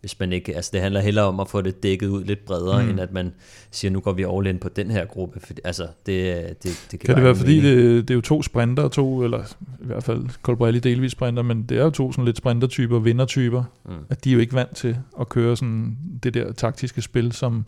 hvis 0.00 0.20
man 0.20 0.32
ikke, 0.32 0.56
altså 0.56 0.70
det 0.74 0.80
handler 0.80 1.00
hellere 1.00 1.24
om 1.24 1.40
at 1.40 1.48
få 1.48 1.60
det 1.60 1.82
dækket 1.82 2.06
ud 2.08 2.24
lidt 2.24 2.44
bredere, 2.44 2.82
Mm. 2.82 2.90
end 2.90 3.00
at 3.00 3.12
man 3.12 3.32
siger, 3.70 3.90
nu 3.90 4.00
går 4.00 4.12
vi 4.12 4.24
all 4.36 4.46
in 4.46 4.58
på 4.58 4.68
den 4.68 4.90
her 4.90 5.04
gruppe, 5.04 5.40
for, 5.40 5.52
altså 5.64 5.82
det, 6.06 6.46
det, 6.48 6.62
det, 6.62 6.86
det 6.90 7.00
Kan 7.00 7.14
det 7.16 7.24
være, 7.24 7.34
fordi 7.36 7.60
det, 7.60 8.08
det 8.08 8.10
er 8.10 8.14
jo 8.14 8.20
to 8.20 8.42
sprinter, 8.42 8.88
to, 8.88 9.22
eller 9.24 9.42
i 9.82 9.86
hvert 9.86 10.04
fald 10.04 10.24
Colbrelli 10.42 10.78
delvis 10.78 11.12
sprinter, 11.12 11.42
men 11.42 11.62
det 11.62 11.78
er 11.78 11.84
jo 11.84 11.90
to 11.90 12.12
sådan 12.12 12.24
lidt 12.24 12.36
sprintertyper, 12.36 12.98
vindertyper, 12.98 13.64
Mm. 13.84 13.92
at 14.10 14.24
de 14.24 14.30
er 14.30 14.34
jo 14.34 14.40
ikke 14.40 14.54
vant 14.54 14.76
til 14.76 14.96
at 15.20 15.28
køre 15.28 15.56
sådan 15.56 15.96
det 16.22 16.34
der 16.34 16.52
taktiske 16.52 17.02
spil, 17.02 17.32
som 17.32 17.64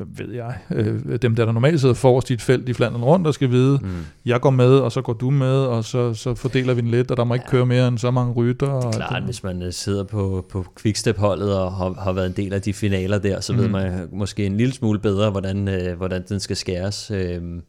ved 0.00 0.32
jeg, 0.34 0.58
øh, 0.74 1.18
dem 1.22 1.34
der, 1.36 1.44
der 1.44 1.52
normalt 1.52 1.80
sidder 1.80 1.94
forrest 1.94 2.30
i 2.30 2.32
et 2.34 2.42
felt 2.42 2.68
i 2.68 2.72
Flandern 2.72 3.02
rundt, 3.02 3.24
der 3.26 3.32
skal 3.32 3.50
vide, 3.50 3.78
Mm. 3.82 3.88
jeg 4.24 4.40
går 4.40 4.50
med, 4.50 4.70
og 4.78 4.92
så 4.92 5.02
går 5.02 5.12
du 5.12 5.30
med, 5.30 5.56
og 5.56 5.84
så, 5.84 6.14
så 6.14 6.34
fordeler 6.34 6.74
vi 6.74 6.80
den 6.80 6.90
lidt, 6.90 7.10
og 7.10 7.16
der 7.16 7.24
må 7.24 7.34
ikke 7.34 7.44
Ja. 7.46 7.50
køre 7.50 7.66
mere 7.66 7.88
end 7.88 7.98
så 7.98 8.10
mange 8.10 8.32
rytter. 8.32 8.66
Og 8.66 8.86
alt 8.86 8.94
Klart, 8.96 9.12
det. 9.16 9.24
hvis 9.24 9.42
man 9.42 9.62
øh, 9.62 9.72
sidder 9.72 10.04
på, 10.04 10.46
på 10.50 10.66
Quickstep-holdet 10.80 11.58
og 11.58 11.72
har, 11.72 11.92
har 11.92 12.12
været 12.12 12.26
en 12.26 12.32
del 12.36 12.52
af 12.52 12.62
de 12.62 12.72
finaler 12.72 13.18
der, 13.18 13.40
så 13.40 13.52
mm. 13.52 13.58
ved 13.58 13.68
man 13.68 14.08
måske 14.12 14.46
en 14.46 14.56
lille 14.56 14.74
smule 14.74 14.98
bedre, 14.98 15.30
hvordan, 15.30 15.68
øh, 15.68 15.96
hvordan 15.96 16.24
den 16.28 16.40
skal 16.40 16.56
skæres. 16.56 17.10
Øhm, 17.10 17.62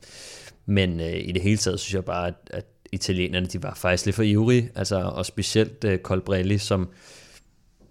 men 0.65 0.99
øh, 0.99 1.13
i 1.23 1.31
det 1.31 1.41
hele 1.41 1.57
taget 1.57 1.79
synes 1.79 1.93
jeg 1.93 2.05
bare, 2.05 2.27
at, 2.27 2.33
at 2.49 2.65
italienerne 2.91 3.45
de 3.45 3.63
var 3.63 3.73
faktisk 3.75 4.05
lidt 4.05 4.15
for 4.15 4.23
ivrige, 4.23 4.69
altså, 4.75 4.95
og 5.15 5.25
specielt 5.25 5.83
øh, 5.83 5.97
Colbrelli, 5.99 6.57
som 6.57 6.87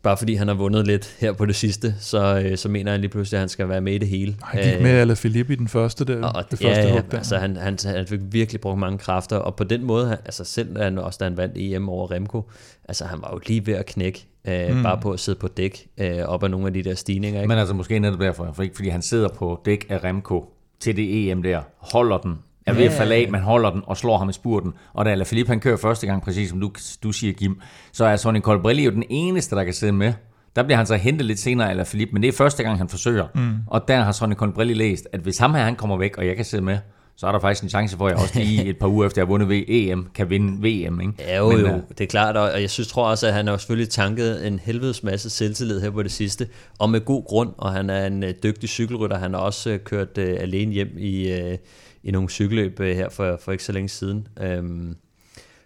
bare 0.05 0.17
fordi 0.17 0.35
han 0.35 0.49
har 0.49 0.55
vundet 0.55 0.87
lidt 0.87 1.17
her 1.19 1.33
på 1.33 1.47
det 1.47 1.57
sidste, 1.57 1.95
så, 2.01 2.43
øh, 2.45 2.57
så 2.57 2.69
mener 2.69 2.91
han 2.91 3.01
lige 3.01 3.11
pludselig, 3.11 3.37
at 3.37 3.41
han 3.41 3.49
skal 3.49 3.69
være 3.69 3.81
med 3.81 3.93
i 3.93 3.99
det 3.99 4.09
hele. 4.09 4.37
Han 4.43 4.63
gik 4.63 4.83
med 4.83 4.91
Ala 4.91 5.15
Philippe 5.15 5.53
i 5.53 5.57
den 5.57 5.69
første 5.69 6.05
der, 6.05 6.27
Og, 6.27 6.51
det 6.51 6.63
ja, 6.63 6.69
første 6.69 6.83
ja, 6.83 6.93
hug 6.93 7.11
der. 7.11 7.17
altså 7.19 7.37
han, 7.37 7.57
han, 7.57 7.79
han 7.85 8.07
fik 8.07 8.21
virkelig 8.31 8.61
brugt 8.61 8.79
mange 8.79 8.99
kræfter, 8.99 9.37
og 9.37 9.57
på 9.57 9.65
den 9.65 9.85
måde, 9.85 10.09
han, 10.09 10.19
altså 10.25 10.45
selv 10.45 10.77
da 10.77 10.85
han, 10.85 10.99
også 10.99 11.17
da 11.21 11.25
han 11.25 11.37
vandt 11.37 11.55
EM 11.57 11.89
over 11.89 12.11
Remco, 12.11 12.51
altså 12.89 13.05
han 13.05 13.19
var 13.23 13.31
jo 13.33 13.41
lige 13.47 13.67
ved 13.67 13.75
at 13.75 13.87
knække, 13.87 14.27
øh, 14.49 14.77
mm. 14.77 14.83
bare 14.83 15.01
på 15.01 15.11
at 15.11 15.21
sidde 15.21 15.39
på 15.39 15.49
dæk, 15.49 15.87
øh, 15.99 16.19
op 16.25 16.43
ad 16.43 16.49
nogle 16.49 16.67
af 16.67 16.73
de 16.73 16.83
der 16.83 16.95
stigninger. 16.95 17.41
Ikke? 17.41 17.49
Men 17.49 17.59
altså 17.59 17.75
måske 17.75 17.99
netop 17.99 18.21
derfor, 18.21 18.53
for 18.53 18.63
ikke 18.63 18.77
fordi 18.77 18.89
han 18.89 19.03
sidder 19.03 19.29
på 19.29 19.61
dæk 19.65 19.87
af 19.89 20.05
Remco 20.05 20.45
til 20.81 20.97
det 20.97 21.31
EM 21.31 21.43
der, 21.43 21.61
holder 21.77 22.19
den, 22.19 22.39
er 22.67 22.73
ved 22.73 22.85
at 22.85 23.09
Ja. 23.09 23.15
af, 23.15 23.29
men 23.31 23.41
holder 23.41 23.71
den 23.71 23.83
og 23.87 23.97
slår 23.97 24.19
ham 24.19 24.29
i 24.29 24.33
spurten. 24.33 24.73
Og 24.93 25.05
da 25.05 25.11
Alaphilippe 25.11 25.51
han 25.51 25.61
kører 25.61 25.77
første 25.77 26.07
gang, 26.07 26.23
præcis 26.23 26.49
som 26.51 26.61
du, 26.61 26.71
du 27.03 27.13
siger, 27.13 27.33
Kim, 27.33 27.61
så 27.93 28.05
er 28.05 28.17
Sonny 28.17 28.41
Colbrelli 28.41 28.85
jo 28.85 28.91
den 28.91 29.05
eneste, 29.11 29.57
der 29.57 29.65
kan 29.65 29.75
sidde 29.75 29.93
med. 29.93 30.13
Der 30.57 30.63
bliver 30.63 30.77
han 30.77 30.87
så 30.87 30.97
hentet 30.97 31.27
lidt 31.27 31.39
senere 31.39 31.67
af 31.67 31.71
Alaphilippe, 31.71 32.13
men 32.13 32.23
det 32.23 32.29
er 32.29 32.33
første 32.33 32.63
gang, 32.63 32.79
han 32.79 32.89
forsøger. 32.89 33.27
Mm. 33.35 33.51
Og 33.67 33.89
der 33.89 34.01
har 34.01 34.13
Sonny 34.13 34.35
Colbrelli 34.35 34.75
læst, 34.75 35.09
at 35.13 35.21
hvis 35.21 35.39
ham 35.39 35.55
her 35.55 35.65
han 35.65 35.77
kommer 35.77 35.97
væk, 35.97 36.17
og 36.19 36.27
jeg 36.27 36.37
kan 36.37 36.45
sidde 36.45 36.63
med, 36.65 36.79
så 37.17 37.27
er 37.27 37.33
der 37.33 37.39
faktisk 37.41 37.63
en 37.63 37.69
chance 37.69 37.97
for, 37.97 38.07
at 38.07 38.11
jeg 38.13 38.19
også 38.23 38.39
lige 38.39 38.65
et 38.71 38.77
par 38.79 38.87
uger 38.89 39.07
efter, 39.07 39.21
jeg 39.21 39.27
har 39.27 39.31
vundet 39.31 39.49
ved 39.49 39.63
EM, 39.69 40.09
kan 40.15 40.31
vinde 40.31 40.59
VM. 40.59 41.01
Ikke? 41.01 41.13
Ja, 41.19 41.39
jo, 41.39 41.51
Men, 41.51 41.61
jo, 41.61 41.67
øh, 41.67 41.73
det 41.89 42.01
er 42.01 42.07
klart, 42.07 42.37
og 42.37 42.51
og 42.51 42.61
jeg 42.61 42.71
synes, 42.71 42.89
tror 42.89 43.09
også, 43.09 43.27
at 43.27 43.33
han 43.33 43.47
har 43.47 43.57
selvfølgelig 43.57 43.89
tanket 43.91 44.47
en 44.47 44.59
helvedes 44.59 45.03
masse 45.03 45.31
selvtillid 45.31 45.81
her 45.81 45.91
på 45.91 46.03
det 46.03 46.13
sidste, 46.13 46.49
og 46.79 46.91
med 46.91 47.01
god 47.01 47.25
grund, 47.25 47.51
og 47.59 47.73
han 47.73 47.91
er 47.91 48.07
en 48.07 48.23
øh, 48.23 48.35
dygtig 48.43 48.69
cykelrytter. 48.69 49.19
Han 49.19 49.33
har 49.35 49.41
også 49.41 49.71
øh, 49.71 49.79
kørt 49.79 50.19
øh, 50.19 50.37
alene 50.41 50.73
hjem 50.73 50.89
i, 50.99 51.33
øh, 51.33 51.59
i 52.05 52.11
nogle 52.11 52.29
cykelløb 52.29 52.81
øh, 52.81 52.97
her 52.97 53.09
for, 53.09 53.37
for 53.37 53.53
ikke 53.53 53.65
så 53.65 53.73
længe 53.73 53.89
siden. 53.89 54.29
Øhm, 54.41 54.97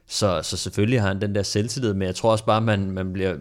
så, 0.07 0.41
så 0.43 0.57
selvfølgelig 0.57 1.01
har 1.01 1.09
han 1.09 1.20
den 1.20 1.34
der 1.34 1.43
selvtillid, 1.43 1.95
men 1.95 2.03
jeg 2.03 2.14
tror 2.14 2.32
også 2.32 2.45
bare, 2.45 2.61
man, 2.61 2.91
man 2.91 3.12
bliver 3.12 3.36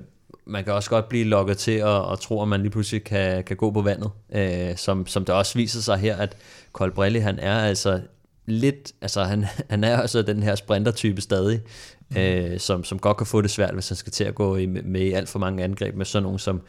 man 0.47 0.63
kan 0.63 0.73
også 0.73 0.89
godt 0.89 1.09
blive 1.09 1.23
lokket 1.23 1.57
til 1.57 1.71
at, 1.71 2.11
at 2.11 2.19
tro, 2.19 2.41
at 2.41 2.47
man 2.47 2.61
lige 2.61 2.71
pludselig 2.71 3.03
kan, 3.03 3.43
kan 3.43 3.57
gå 3.57 3.71
på 3.71 3.81
vandet. 3.81 4.11
Øh, 4.33 4.77
som, 4.77 5.07
som 5.07 5.25
der 5.25 5.33
også 5.33 5.57
viser 5.57 5.81
sig 5.81 5.97
her, 5.97 6.17
at 6.17 6.37
Colbrelli, 6.73 7.19
han 7.19 7.39
er 7.39 7.59
altså 7.59 8.01
lidt, 8.45 8.91
altså 9.01 9.23
han, 9.23 9.45
han 9.69 9.83
er 9.83 9.97
altså 9.97 10.21
den 10.21 10.43
her 10.43 10.55
sprintertype 10.55 11.21
stadig, 11.21 11.61
mm. 12.09 12.17
øh, 12.17 12.59
som, 12.59 12.83
som 12.83 12.99
godt 12.99 13.17
kan 13.17 13.27
få 13.27 13.41
det 13.41 13.51
svært, 13.51 13.73
hvis 13.73 13.89
han 13.89 13.95
skal 13.95 14.11
til 14.11 14.23
at 14.23 14.35
gå 14.35 14.55
i, 14.55 14.65
med 14.65 15.01
i 15.01 15.11
alt 15.11 15.29
for 15.29 15.39
mange 15.39 15.63
angreb 15.63 15.95
med 15.95 16.05
sådan 16.05 16.23
nogen 16.23 16.39
som 16.39 16.61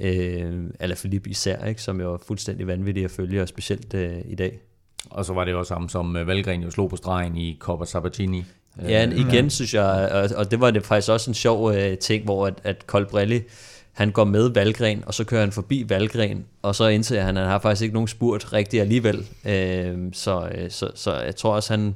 øh, 0.00 0.64
Alaphilippe 0.80 1.30
især, 1.30 1.64
ikke, 1.64 1.82
som 1.82 2.00
jo 2.00 2.14
er 2.14 2.18
fuldstændig 2.26 2.66
vanvittige 2.66 3.04
at 3.04 3.10
følge, 3.10 3.42
og 3.42 3.48
specielt 3.48 3.94
øh, 3.94 4.18
i 4.24 4.34
dag. 4.34 4.60
Og 5.10 5.24
så 5.24 5.32
var 5.32 5.44
det 5.44 5.54
også 5.54 5.74
ham, 5.74 5.88
som 5.88 6.16
øh, 6.16 6.26
Valgren 6.26 6.62
jo 6.62 6.70
slog 6.70 6.90
på 6.90 6.96
stregen 6.96 7.36
i 7.36 7.56
Coppa 7.60 7.84
Sabatini. 7.84 8.44
Ja, 8.88 9.10
igen 9.10 9.50
synes 9.50 9.74
jeg, 9.74 10.28
og, 10.36 10.50
det 10.50 10.60
var 10.60 10.70
det 10.70 10.84
faktisk 10.84 11.10
også 11.10 11.30
en 11.30 11.34
sjov 11.34 11.64
uh, 11.64 11.74
ting, 12.00 12.24
hvor 12.24 12.46
at, 12.46 12.54
at 12.64 12.84
Colbrelli, 12.86 13.40
han 13.92 14.10
går 14.10 14.24
med 14.24 14.48
Valgren, 14.48 15.02
og 15.06 15.14
så 15.14 15.24
kører 15.24 15.40
han 15.40 15.52
forbi 15.52 15.84
Valgren, 15.88 16.44
og 16.62 16.74
så 16.74 16.86
indser 16.86 17.22
han, 17.22 17.36
at 17.36 17.42
han 17.42 17.50
har 17.50 17.58
faktisk 17.58 17.82
ikke 17.82 17.94
nogen 17.94 18.08
spurt 18.08 18.52
rigtigt 18.52 18.80
alligevel. 18.80 19.18
Uh, 19.18 20.12
så, 20.12 20.50
uh, 20.54 20.68
så, 20.68 20.90
så 20.94 21.14
jeg 21.14 21.36
tror 21.36 21.54
også, 21.54 21.72
han, 21.72 21.94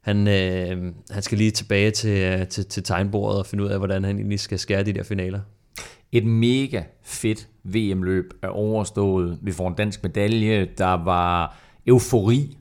han, 0.00 0.18
uh, 0.26 0.92
han 1.10 1.22
skal 1.22 1.38
lige 1.38 1.50
tilbage 1.50 1.90
til, 1.90 2.46
til, 2.46 2.66
til 2.66 2.82
tegnbordet 2.82 3.38
og 3.38 3.46
finde 3.46 3.64
ud 3.64 3.68
af, 3.68 3.78
hvordan 3.78 4.04
han 4.04 4.16
egentlig 4.16 4.40
skal 4.40 4.58
skære 4.58 4.82
de 4.82 4.92
der 4.92 5.02
finaler. 5.02 5.40
Et 6.12 6.24
mega 6.24 6.82
fedt 7.02 7.48
VM-løb 7.64 8.24
er 8.42 8.48
overstået. 8.48 9.38
Vi 9.42 9.52
får 9.52 9.68
en 9.68 9.74
dansk 9.74 10.02
medalje. 10.02 10.68
Der 10.78 11.04
var 11.04 11.56
eufori 11.88 12.58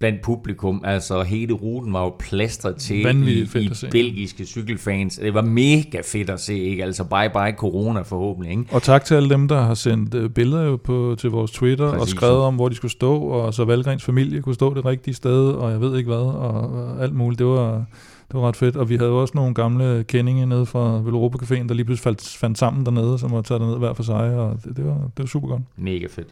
blandt 0.00 0.22
publikum. 0.22 0.82
Altså 0.84 1.22
hele 1.22 1.52
ruten 1.52 1.92
var 1.92 2.02
jo 2.02 2.14
plastret 2.18 2.76
til 2.76 3.28
i, 3.28 3.42
i 3.42 3.46
belgiske 3.90 4.44
cykelfans. 4.44 5.16
Det 5.16 5.34
var 5.34 5.42
mega 5.42 6.00
fedt 6.04 6.30
at 6.30 6.40
se, 6.40 6.58
ikke? 6.58 6.84
Altså 6.84 7.04
bye 7.04 7.30
bye 7.34 7.56
corona 7.56 8.00
forhåbentlig, 8.02 8.50
ikke? 8.50 8.64
Og 8.70 8.82
tak 8.82 9.04
til 9.04 9.14
alle 9.14 9.30
dem, 9.30 9.48
der 9.48 9.60
har 9.60 9.74
sendt 9.74 10.14
uh, 10.14 10.30
billeder 10.30 10.62
jo 10.62 10.76
på, 10.76 11.16
til 11.18 11.30
vores 11.30 11.50
Twitter 11.50 11.90
Præcis. 11.90 12.02
og 12.02 12.08
skrevet 12.08 12.38
om, 12.38 12.54
hvor 12.54 12.68
de 12.68 12.74
skulle 12.74 12.92
stå, 12.92 13.16
og 13.16 13.54
så 13.54 13.64
Valgrens 13.64 14.04
familie 14.04 14.42
kunne 14.42 14.54
stå 14.54 14.74
det 14.74 14.84
rigtige 14.84 15.14
sted, 15.14 15.50
og 15.50 15.70
jeg 15.70 15.80
ved 15.80 15.98
ikke 15.98 16.08
hvad, 16.08 16.18
og, 16.18 16.50
og 16.50 17.02
alt 17.02 17.14
muligt. 17.14 17.38
Det 17.38 17.46
var, 17.46 17.72
det 18.28 18.40
var 18.40 18.48
ret 18.48 18.56
fedt. 18.56 18.76
Og 18.76 18.88
vi 18.88 18.96
havde 18.96 19.10
også 19.10 19.32
nogle 19.34 19.54
gamle 19.54 20.04
kendinge 20.08 20.46
nede 20.46 20.66
fra 20.66 21.00
Velropa 21.02 21.38
Caféen, 21.44 21.68
der 21.68 21.74
lige 21.74 21.84
pludselig 21.84 22.04
faldt, 22.04 22.36
fandt 22.36 22.58
sammen 22.58 22.84
dernede, 22.86 23.18
som 23.18 23.32
var 23.32 23.42
taget 23.42 23.62
ned 23.62 23.78
hver 23.78 23.94
for 23.94 24.02
sig, 24.02 24.36
og 24.36 24.58
det, 24.64 24.76
det, 24.76 24.84
var, 24.86 24.94
det 24.94 25.18
var 25.18 25.26
super 25.26 25.48
godt. 25.48 25.62
Mega 25.76 26.06
fedt. 26.10 26.28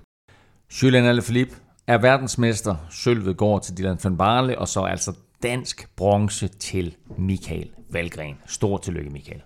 Julian 0.82 1.04
Alaphilippe, 1.04 1.54
er 1.88 1.98
verdensmester. 1.98 2.76
Sølvet 2.90 3.36
går 3.36 3.58
til 3.58 3.78
Dylan 3.78 3.98
van 4.04 4.16
Barle, 4.16 4.58
og 4.58 4.68
så 4.68 4.80
altså 4.80 5.12
dansk 5.42 5.88
bronze 5.96 6.48
til 6.48 6.96
Michael 7.18 7.70
Valgren. 7.90 8.36
Stort 8.46 8.82
tillykke, 8.82 9.10
Michael. 9.10 9.42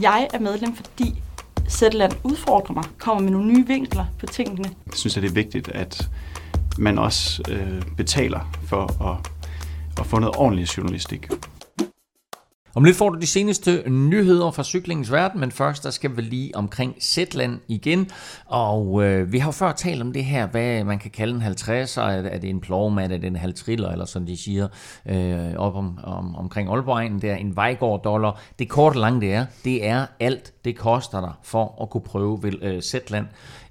Jeg 0.00 0.28
er 0.34 0.38
medlem, 0.38 0.74
fordi 0.74 1.22
Zetland 1.68 2.12
udfordrer 2.24 2.74
mig, 2.74 2.84
kommer 2.98 3.22
med 3.22 3.30
nogle 3.30 3.52
nye 3.52 3.66
vinkler 3.66 4.04
på 4.18 4.26
tingene. 4.26 4.68
Jeg 4.86 4.94
synes, 4.94 5.16
at 5.16 5.22
det 5.22 5.28
er 5.28 5.34
vigtigt, 5.34 5.68
at 5.68 6.08
man 6.78 6.98
også 6.98 7.42
øh, 7.50 7.82
betaler 7.96 8.52
for 8.64 9.12
at, 9.12 9.30
at 10.00 10.06
få 10.06 10.18
noget 10.18 10.36
ordentlig 10.36 10.76
journalistik. 10.76 11.28
Om 12.76 12.84
lidt 12.84 12.96
får 12.96 13.10
du 13.10 13.20
de 13.20 13.26
seneste 13.26 13.82
nyheder 13.90 14.50
fra 14.50 14.64
cyklingens 14.64 15.12
verden, 15.12 15.40
men 15.40 15.52
først 15.52 15.84
der 15.84 15.90
skal 15.90 16.16
vi 16.16 16.22
lige 16.22 16.56
omkring 16.56 16.94
Zetland 17.00 17.60
igen. 17.68 18.10
Og 18.46 19.04
øh, 19.04 19.32
vi 19.32 19.38
har 19.38 19.48
jo 19.48 19.52
før 19.52 19.72
talt 19.72 20.02
om 20.02 20.12
det 20.12 20.24
her, 20.24 20.46
hvad 20.46 20.84
man 20.84 20.98
kan 20.98 21.10
kalde 21.10 21.34
en 21.34 21.42
50'er. 21.42 22.00
Er 22.00 22.38
det 22.38 22.50
en 22.50 22.60
plovmand, 22.60 23.12
er 23.12 23.18
det 23.18 23.26
en 23.26 23.36
halvtriller, 23.36 23.90
eller 23.90 24.04
sådan 24.04 24.28
de 24.28 24.36
siger, 24.36 24.68
øh, 25.06 25.54
op 25.56 25.74
om, 25.74 25.98
om, 26.02 26.36
omkring 26.36 26.68
Aalborg 26.68 27.22
der 27.22 27.34
en 27.34 27.56
Vejgaard-dollar. 27.56 28.40
Det 28.58 28.68
korte 28.68 28.98
lange 28.98 29.20
det 29.20 29.34
er, 29.34 29.46
det 29.64 29.86
er 29.86 30.06
alt, 30.20 30.52
det 30.64 30.76
koster 30.78 31.20
dig 31.20 31.32
for 31.42 31.82
at 31.82 31.90
kunne 31.90 32.04
prøve 32.04 32.42
vel, 32.42 32.58
øh, 32.62 32.82
Zetland 32.82 33.26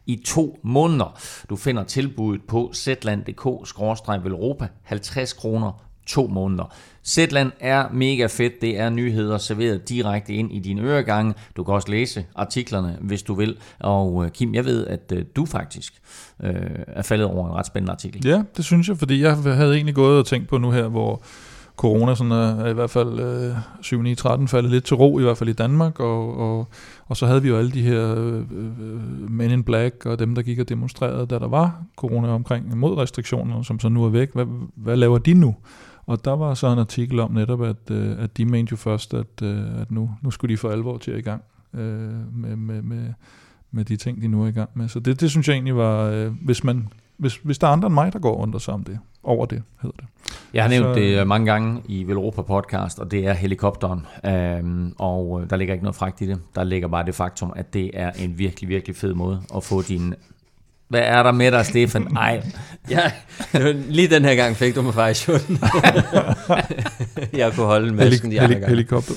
i 0.05 0.21
to 0.25 0.59
måneder. 0.63 1.19
Du 1.49 1.55
finder 1.55 1.83
tilbuddet 1.83 2.47
på 2.47 2.71
zetland.dk-europa 2.73 4.67
50 4.83 5.33
kroner 5.33 5.85
to 6.07 6.27
måneder. 6.27 6.73
Zetland 7.07 7.51
er 7.59 7.85
mega 7.93 8.25
fedt. 8.25 8.61
Det 8.61 8.79
er 8.79 8.89
nyheder 8.89 9.37
serveret 9.37 9.89
direkte 9.89 10.33
ind 10.33 10.51
i 10.53 10.59
dine 10.59 10.81
øregange. 10.81 11.33
Du 11.57 11.63
kan 11.63 11.73
også 11.73 11.91
læse 11.91 12.25
artiklerne, 12.35 12.97
hvis 13.01 13.23
du 13.23 13.33
vil. 13.33 13.57
Og 13.79 14.25
øh, 14.25 14.31
Kim, 14.31 14.55
jeg 14.55 14.65
ved, 14.65 14.87
at 14.87 15.11
øh, 15.15 15.25
du 15.35 15.45
faktisk 15.45 15.93
øh, 16.43 16.53
er 16.87 17.01
faldet 17.01 17.27
over 17.27 17.47
en 17.47 17.53
ret 17.53 17.65
spændende 17.65 17.91
artikel. 17.91 18.27
Ja, 18.27 18.43
det 18.57 18.65
synes 18.65 18.89
jeg, 18.89 18.97
fordi 18.97 19.21
jeg 19.21 19.35
havde 19.35 19.75
egentlig 19.75 19.95
gået 19.95 20.19
og 20.19 20.25
tænkt 20.25 20.49
på 20.49 20.57
nu 20.57 20.71
her, 20.71 20.87
hvor 20.87 21.21
corona 21.77 22.15
sådan 22.15 22.31
er, 22.31 22.63
er 22.63 22.69
i 22.69 22.73
hvert 22.73 22.89
fald 22.89 23.19
øh, 23.19 23.55
7 23.81 24.01
9 24.01 24.15
13 24.15 24.47
faldet 24.47 24.71
lidt 24.71 24.83
til 24.83 24.95
ro, 24.95 25.19
i 25.19 25.23
hvert 25.23 25.37
fald 25.37 25.49
i 25.49 25.53
Danmark, 25.53 25.99
og, 25.99 26.37
og, 26.37 26.67
og 27.07 27.17
så 27.17 27.25
havde 27.25 27.41
vi 27.41 27.47
jo 27.47 27.57
alle 27.57 27.71
de 27.71 27.81
her 27.81 28.15
øh, 28.17 28.35
øh, 28.35 29.31
Men 29.31 29.51
in 29.51 29.63
Black, 29.63 30.05
og 30.05 30.19
dem, 30.19 30.35
der 30.35 30.41
gik 30.41 30.59
og 30.59 30.69
demonstrerede, 30.69 31.25
da 31.25 31.39
der 31.39 31.47
var 31.47 31.83
corona 31.95 32.27
omkring 32.27 32.77
mod 32.77 32.97
restriktioner, 32.97 33.61
som 33.61 33.79
så 33.79 33.89
nu 33.89 34.05
er 34.05 34.09
væk. 34.09 34.33
Hvad, 34.33 34.45
hvad 34.75 34.97
laver 34.97 35.17
de 35.17 35.33
nu? 35.33 35.55
Og 36.07 36.25
der 36.25 36.31
var 36.31 36.53
så 36.53 36.67
en 36.67 36.79
artikel 36.79 37.19
om 37.19 37.31
netop, 37.31 37.61
at, 37.61 37.91
øh, 37.91 38.23
at 38.23 38.37
de 38.37 38.45
mente 38.45 38.71
jo 38.71 38.77
først, 38.77 39.13
at, 39.13 39.41
øh, 39.43 39.81
at 39.81 39.91
nu, 39.91 40.11
nu 40.21 40.31
skulle 40.31 40.51
de 40.53 40.57
for 40.57 40.69
alvor 40.69 40.97
til 40.97 41.11
at 41.11 41.17
i 41.17 41.21
gang 41.21 41.43
øh, 41.73 42.35
med, 42.35 42.55
med, 42.55 42.81
med, 42.81 43.13
med 43.71 43.85
de 43.85 43.95
ting, 43.95 44.21
de 44.21 44.27
nu 44.27 44.43
er 44.43 44.47
i 44.47 44.51
gang 44.51 44.69
med. 44.73 44.87
Så 44.87 44.99
det, 44.99 45.21
det 45.21 45.31
synes 45.31 45.47
jeg 45.47 45.53
egentlig 45.53 45.75
var, 45.75 46.03
øh, 46.03 46.31
hvis, 46.41 46.63
man, 46.63 46.87
hvis, 47.17 47.35
hvis 47.35 47.57
der 47.57 47.67
er 47.67 47.71
andre 47.71 47.87
end 47.87 47.93
mig, 47.93 48.13
der 48.13 48.19
går 48.19 48.35
under 48.35 48.59
sig 48.59 48.73
om 48.73 48.83
det, 48.83 48.99
over 49.23 49.45
det, 49.45 49.63
hedder 49.81 49.97
det. 49.97 50.05
Jeg 50.53 50.63
har 50.63 50.69
nævnt 50.69 50.85
så, 50.85 50.93
det 50.93 51.27
mange 51.27 51.51
gange 51.51 51.81
i 51.85 52.03
Velropa 52.03 52.41
podcast, 52.41 52.99
og 52.99 53.11
det 53.11 53.27
er 53.27 53.33
helikopteren. 53.33 54.05
Øhm, 54.25 54.93
og 54.99 55.41
øh, 55.41 55.49
der 55.49 55.55
ligger 55.55 55.73
ikke 55.73 55.83
noget 55.83 55.95
fragt 55.95 56.21
i 56.21 56.27
det. 56.27 56.41
Der 56.55 56.63
ligger 56.63 56.87
bare 56.87 57.05
det 57.05 57.15
faktum, 57.15 57.53
at 57.55 57.73
det 57.73 57.91
er 57.93 58.11
en 58.11 58.37
virkelig, 58.37 58.69
virkelig 58.69 58.95
fed 58.95 59.13
måde 59.13 59.41
at 59.55 59.63
få 59.63 59.81
din 59.81 60.13
hvad 60.87 61.01
er 61.03 61.23
der 61.23 61.31
med 61.31 61.51
dig, 61.51 61.65
Stefan? 61.65 62.17
Ej. 62.17 62.43
Ja, 62.89 63.11
lige 63.89 64.07
den 64.07 64.25
her 64.25 64.35
gang 64.35 64.55
fik 64.55 64.75
du 64.75 64.81
mig 64.81 64.93
faktisk 64.93 65.27
jo. 65.27 65.33
jeg 67.37 67.53
kunne 67.53 67.65
holde 67.65 67.93
masken 67.93 68.31
de 68.31 68.41
andre. 68.41 68.67
Helikopter. 68.67 69.13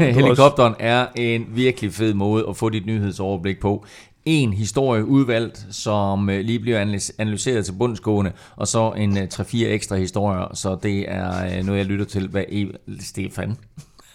Helikopteren 0.12 0.74
er 0.78 1.06
en 1.14 1.46
virkelig 1.48 1.92
fed 1.92 2.14
måde 2.14 2.46
at 2.48 2.56
få 2.56 2.68
dit 2.68 2.86
nyhedsoverblik 2.86 3.60
på. 3.60 3.86
En 4.24 4.52
historie 4.52 5.04
udvalgt, 5.04 5.66
som 5.70 6.30
øh, 6.30 6.40
lige 6.40 6.58
bliver 6.58 7.00
analyseret 7.18 7.64
til 7.64 7.72
bundsgående, 7.72 8.32
og 8.56 8.68
så 8.68 8.92
en 8.96 9.18
3-4 9.18 9.64
øh, 9.64 9.72
ekstra 9.72 9.96
historier, 9.96 10.54
så 10.54 10.78
det 10.82 11.12
er 11.12 11.58
øh, 11.58 11.64
noget, 11.64 11.78
jeg 11.78 11.86
lytter 11.86 12.04
til. 12.04 12.28
Hvad 12.28 12.44
e 12.48 12.66
Stefan? 13.00 13.56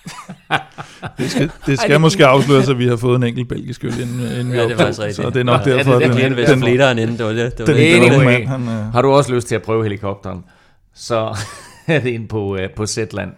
det 1.17 1.31
skal, 1.31 1.51
det 1.65 1.79
skal 1.79 1.89
Ej, 1.89 1.93
det 1.93 2.01
måske 2.01 2.25
afsløres, 2.25 2.69
at 2.69 2.77
vi 2.77 2.87
har 2.87 2.95
fået 2.95 3.15
en 3.15 3.23
enkelt 3.23 3.49
belgisk 3.49 3.83
øl 3.83 4.01
inden, 4.01 4.19
inden 4.19 4.53
ja, 4.53 4.65
vi 4.65 4.73
optog, 4.73 4.93
så 4.93 5.29
det 5.33 5.39
er 5.39 5.43
nok 5.43 5.67
ja, 5.67 5.77
derfor, 5.77 5.91
ja, 5.91 5.99
det, 5.99 6.13
det, 6.15 6.23
den, 6.23 6.61
den, 6.61 6.79
den, 6.79 6.99
inden, 6.99 7.17
det 7.17 7.25
var 7.25 7.31
det. 7.31 7.57
det, 7.57 7.67
var 7.67 7.73
det. 7.73 7.95
Anyway, 7.95 8.25
mand, 8.25 8.47
han, 8.47 8.61
uh... 8.61 8.93
Har 8.93 9.01
du 9.01 9.11
også 9.11 9.33
lyst 9.33 9.47
til 9.47 9.55
at 9.55 9.61
prøve 9.61 9.83
helikopteren, 9.83 10.43
så 10.93 11.37
er 11.87 11.99
det 11.99 12.09
ind 12.09 12.29
på, 12.29 12.53
uh, 12.53 12.59
på 12.75 12.85
Zetland. 12.85 13.31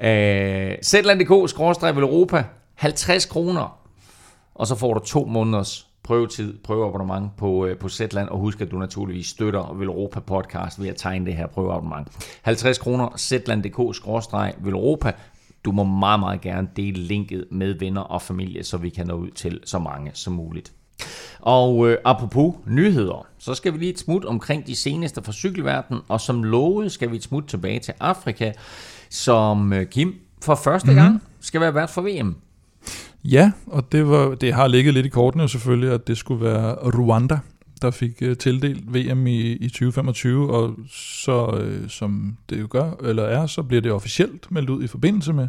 Uh, 0.00 0.74
Zetland.dk-Europa, 0.82 2.44
50 2.74 3.26
kroner, 3.26 3.78
og 4.54 4.66
så 4.66 4.74
får 4.74 4.94
du 4.94 5.00
to 5.04 5.24
måneders 5.24 5.86
prøvetid, 6.10 6.54
prøveabonnement 6.64 7.36
på, 7.36 7.68
på 7.80 7.88
Zetland, 7.88 8.28
og 8.28 8.38
husk, 8.38 8.60
at 8.60 8.70
du 8.70 8.78
naturligvis 8.78 9.26
støtter 9.26 9.74
Velropa 9.74 10.20
podcast 10.20 10.82
ved 10.82 10.88
at 10.88 10.96
tegne 10.96 11.26
det 11.26 11.34
her 11.34 11.46
prøveabonnement. 11.46 12.08
50 12.42 12.78
kroner, 12.78 13.08
Zetland.dk-Velropa, 13.18 15.12
du 15.64 15.72
må 15.72 15.84
meget, 15.84 16.20
meget 16.20 16.40
gerne 16.40 16.68
dele 16.76 16.98
linket 16.98 17.44
med 17.50 17.74
venner 17.74 18.00
og 18.00 18.22
familie, 18.22 18.64
så 18.64 18.76
vi 18.76 18.88
kan 18.88 19.06
nå 19.06 19.14
ud 19.14 19.30
til 19.30 19.60
så 19.64 19.78
mange 19.78 20.10
som 20.14 20.32
muligt. 20.32 20.72
Og 21.40 21.90
øh, 21.90 21.98
apropos 22.04 22.54
nyheder, 22.66 23.26
så 23.38 23.54
skal 23.54 23.72
vi 23.72 23.78
lige 23.78 23.92
et 23.92 23.98
smut 23.98 24.24
omkring 24.24 24.66
de 24.66 24.76
seneste 24.76 25.22
fra 25.22 25.32
cykelverdenen, 25.32 26.02
og 26.08 26.20
som 26.20 26.42
lovet 26.42 26.92
skal 26.92 27.10
vi 27.10 27.16
et 27.16 27.22
smut 27.22 27.44
tilbage 27.44 27.78
til 27.78 27.94
Afrika, 28.00 28.52
som 29.10 29.72
øh, 29.72 29.86
Kim 29.86 30.14
for 30.42 30.54
første 30.54 30.86
mm-hmm. 30.86 31.04
gang 31.04 31.22
skal 31.40 31.60
være 31.60 31.74
vært 31.74 31.90
for 31.90 32.02
VM. 32.02 32.36
Ja, 33.24 33.52
og 33.66 33.92
det, 33.92 34.08
var, 34.08 34.34
det 34.34 34.54
har 34.54 34.66
ligget 34.66 34.94
lidt 34.94 35.06
i 35.06 35.08
kortene 35.08 35.48
selvfølgelig, 35.48 35.92
at 35.92 36.08
det 36.08 36.16
skulle 36.16 36.44
være 36.44 36.74
Rwanda, 36.74 37.38
der 37.82 37.90
fik 37.90 38.22
uh, 38.22 38.34
tildelt 38.34 38.94
VM 38.94 39.26
i, 39.26 39.40
i 39.40 39.68
2025, 39.68 40.50
og 40.50 40.74
så 40.90 41.46
uh, 41.46 41.88
som 41.88 42.36
det 42.50 42.60
jo 42.60 42.66
gør, 42.70 42.90
eller 43.04 43.22
er, 43.22 43.46
så 43.46 43.62
bliver 43.62 43.80
det 43.80 43.92
officielt 43.92 44.52
meldt 44.52 44.70
ud 44.70 44.84
i 44.84 44.86
forbindelse 44.86 45.32
med, 45.32 45.48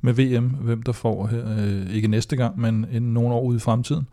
med 0.00 0.12
VM, 0.12 0.44
hvem 0.44 0.82
der 0.82 0.92
får 0.92 1.26
her, 1.26 1.44
uh, 1.44 1.94
ikke 1.94 2.08
næste 2.08 2.36
gang, 2.36 2.60
men 2.60 2.86
inden 2.92 3.14
nogle 3.14 3.34
år 3.34 3.42
ude 3.42 3.56
i 3.56 3.60
fremtiden. 3.60 4.08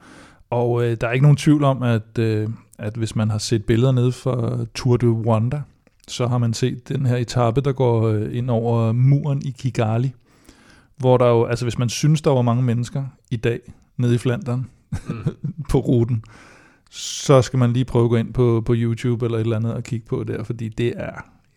Og 0.49 0.71
uh, 0.71 0.83
der 0.83 1.07
er 1.07 1.11
ikke 1.11 1.23
nogen 1.23 1.37
tvivl 1.37 1.63
om, 1.63 1.83
at, 1.83 2.19
uh, 2.19 2.53
at 2.79 2.95
hvis 2.95 3.15
man 3.15 3.29
har 3.29 3.37
set 3.37 3.65
billeder 3.65 3.91
ned 3.91 4.11
fra 4.11 4.65
Tour 4.75 4.97
de 4.97 5.07
Rwanda, 5.07 5.61
så 6.07 6.27
har 6.27 6.37
man 6.37 6.53
set 6.53 6.89
den 6.89 7.05
her 7.05 7.17
etape, 7.17 7.61
der 7.61 7.71
går 7.71 8.09
uh, 8.09 8.35
ind 8.35 8.49
over 8.49 8.91
muren 8.91 9.41
i 9.45 9.55
Kigali, 9.59 10.11
hvor 10.97 11.17
der 11.17 11.27
jo, 11.27 11.45
altså 11.45 11.65
hvis 11.65 11.77
man 11.77 11.89
synes, 11.89 12.21
der 12.21 12.31
var 12.31 12.41
mange 12.41 12.63
mennesker 12.63 13.03
i 13.31 13.35
dag 13.35 13.59
nede 13.97 14.15
i 14.15 14.17
Flandern 14.17 14.67
mm. 14.91 15.33
på 15.71 15.79
ruten, 15.79 16.23
så 16.89 17.41
skal 17.41 17.59
man 17.59 17.73
lige 17.73 17.85
prøve 17.85 18.03
at 18.03 18.09
gå 18.09 18.15
ind 18.15 18.33
på, 18.33 18.63
på 18.65 18.73
YouTube 18.75 19.25
eller 19.25 19.37
et 19.37 19.41
eller 19.41 19.55
andet 19.55 19.73
og 19.73 19.83
kigge 19.83 20.05
på 20.05 20.23
der, 20.23 20.43
fordi 20.43 20.69
det 20.69 20.93
er 20.97 21.11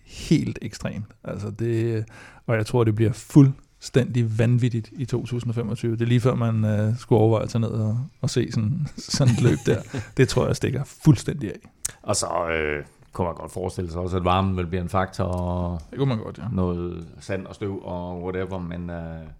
helt 0.04 0.58
ekstremt. 0.62 1.06
Altså 1.24 1.50
det, 1.50 2.04
og 2.46 2.56
jeg 2.56 2.66
tror, 2.66 2.84
det 2.84 2.94
bliver 2.94 3.12
fuldstændig 3.12 4.38
vanvittigt 4.38 4.90
i 4.92 5.04
2025. 5.04 5.92
Det 5.92 6.02
er 6.02 6.06
lige 6.06 6.20
før, 6.20 6.34
man 6.34 6.88
uh, 6.88 6.96
skulle 6.98 7.20
overveje 7.20 7.42
at 7.42 7.48
tage 7.48 7.60
ned 7.60 7.70
og, 7.70 7.98
og 8.20 8.30
se 8.30 8.52
sådan, 8.52 8.86
sådan 8.96 9.34
et 9.34 9.42
løb 9.42 9.58
der. 9.66 9.82
Det 10.16 10.28
tror 10.28 10.46
jeg 10.46 10.56
stikker 10.56 10.84
fuldstændig 10.84 11.50
af. 11.50 11.70
Og 12.02 12.16
så 12.16 12.48
øh, 12.48 12.84
kunne 13.12 13.24
man 13.24 13.34
godt 13.34 13.52
forestille 13.52 13.90
sig 13.90 14.00
også, 14.00 14.16
at 14.16 14.24
varmen 14.24 14.56
vil 14.56 14.66
blive 14.66 14.82
en 14.82 14.88
faktor. 14.88 15.24
Og 15.24 15.80
det 15.90 15.98
kunne 15.98 16.08
man 16.08 16.18
godt, 16.18 16.38
ja. 16.38 16.44
Noget 16.52 17.06
sand 17.20 17.46
og 17.46 17.54
støv 17.54 17.82
og 17.84 18.22
whatever. 18.22 18.58
Men 18.58 18.90
uh, 18.90 18.96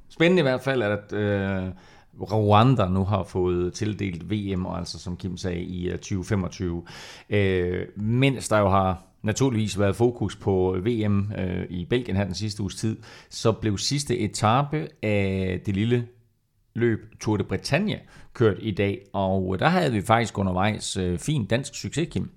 spændende 0.08 0.40
i 0.40 0.42
hvert 0.42 0.60
fald, 0.60 0.82
at... 0.82 1.12
Uh, 1.12 1.72
Rwanda 2.20 2.88
nu 2.88 3.04
har 3.04 3.22
fået 3.22 3.72
tildelt 3.72 4.30
VM, 4.30 4.66
og 4.66 4.78
altså 4.78 4.98
som 4.98 5.16
Kim 5.16 5.36
sagde, 5.36 5.60
i 5.60 5.88
øh, 5.88 5.98
2025. 5.98 6.82
Øh, 7.30 7.86
mens 7.96 8.48
der 8.48 8.58
jo 8.58 8.68
har 8.68 9.04
naturligvis 9.22 9.78
været 9.78 9.96
fokus 9.96 10.36
på 10.36 10.76
øh, 10.76 10.86
VM 10.86 11.32
øh, 11.38 11.64
i 11.70 11.84
Belgien 11.84 12.16
her 12.16 12.24
den 12.24 12.34
sidste 12.34 12.62
uges 12.62 12.74
tid, 12.74 12.96
så 13.30 13.52
blev 13.52 13.78
sidste 13.78 14.18
etape 14.18 14.88
af 15.02 15.60
det 15.66 15.74
lille 15.74 16.06
løb 16.74 17.14
Tour 17.20 17.36
de 17.36 17.44
Bretagne 17.44 17.98
kørt 18.34 18.56
i 18.60 18.70
dag, 18.70 19.00
og 19.12 19.54
øh, 19.54 19.58
der 19.58 19.68
havde 19.68 19.92
vi 19.92 20.02
faktisk 20.02 20.38
undervejs 20.38 20.96
øh, 20.96 21.18
fin 21.18 21.46
dansk 21.46 21.74
succes, 21.74 22.08
Kim. 22.10 22.30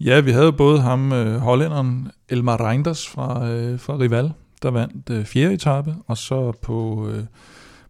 Ja, 0.00 0.20
vi 0.20 0.30
havde 0.30 0.52
både 0.52 0.80
ham, 0.80 1.12
øh, 1.12 1.36
hollænderen 1.36 2.10
Elmar 2.28 2.68
Reinders 2.68 3.08
fra, 3.08 3.48
øh, 3.48 3.80
fra 3.80 3.98
Rival, 3.98 4.32
der 4.62 4.70
vandt 4.70 5.10
øh, 5.10 5.24
fjerde 5.24 5.54
etape, 5.54 5.94
og 6.06 6.16
så 6.16 6.52
på, 6.62 7.08
øh, 7.08 7.24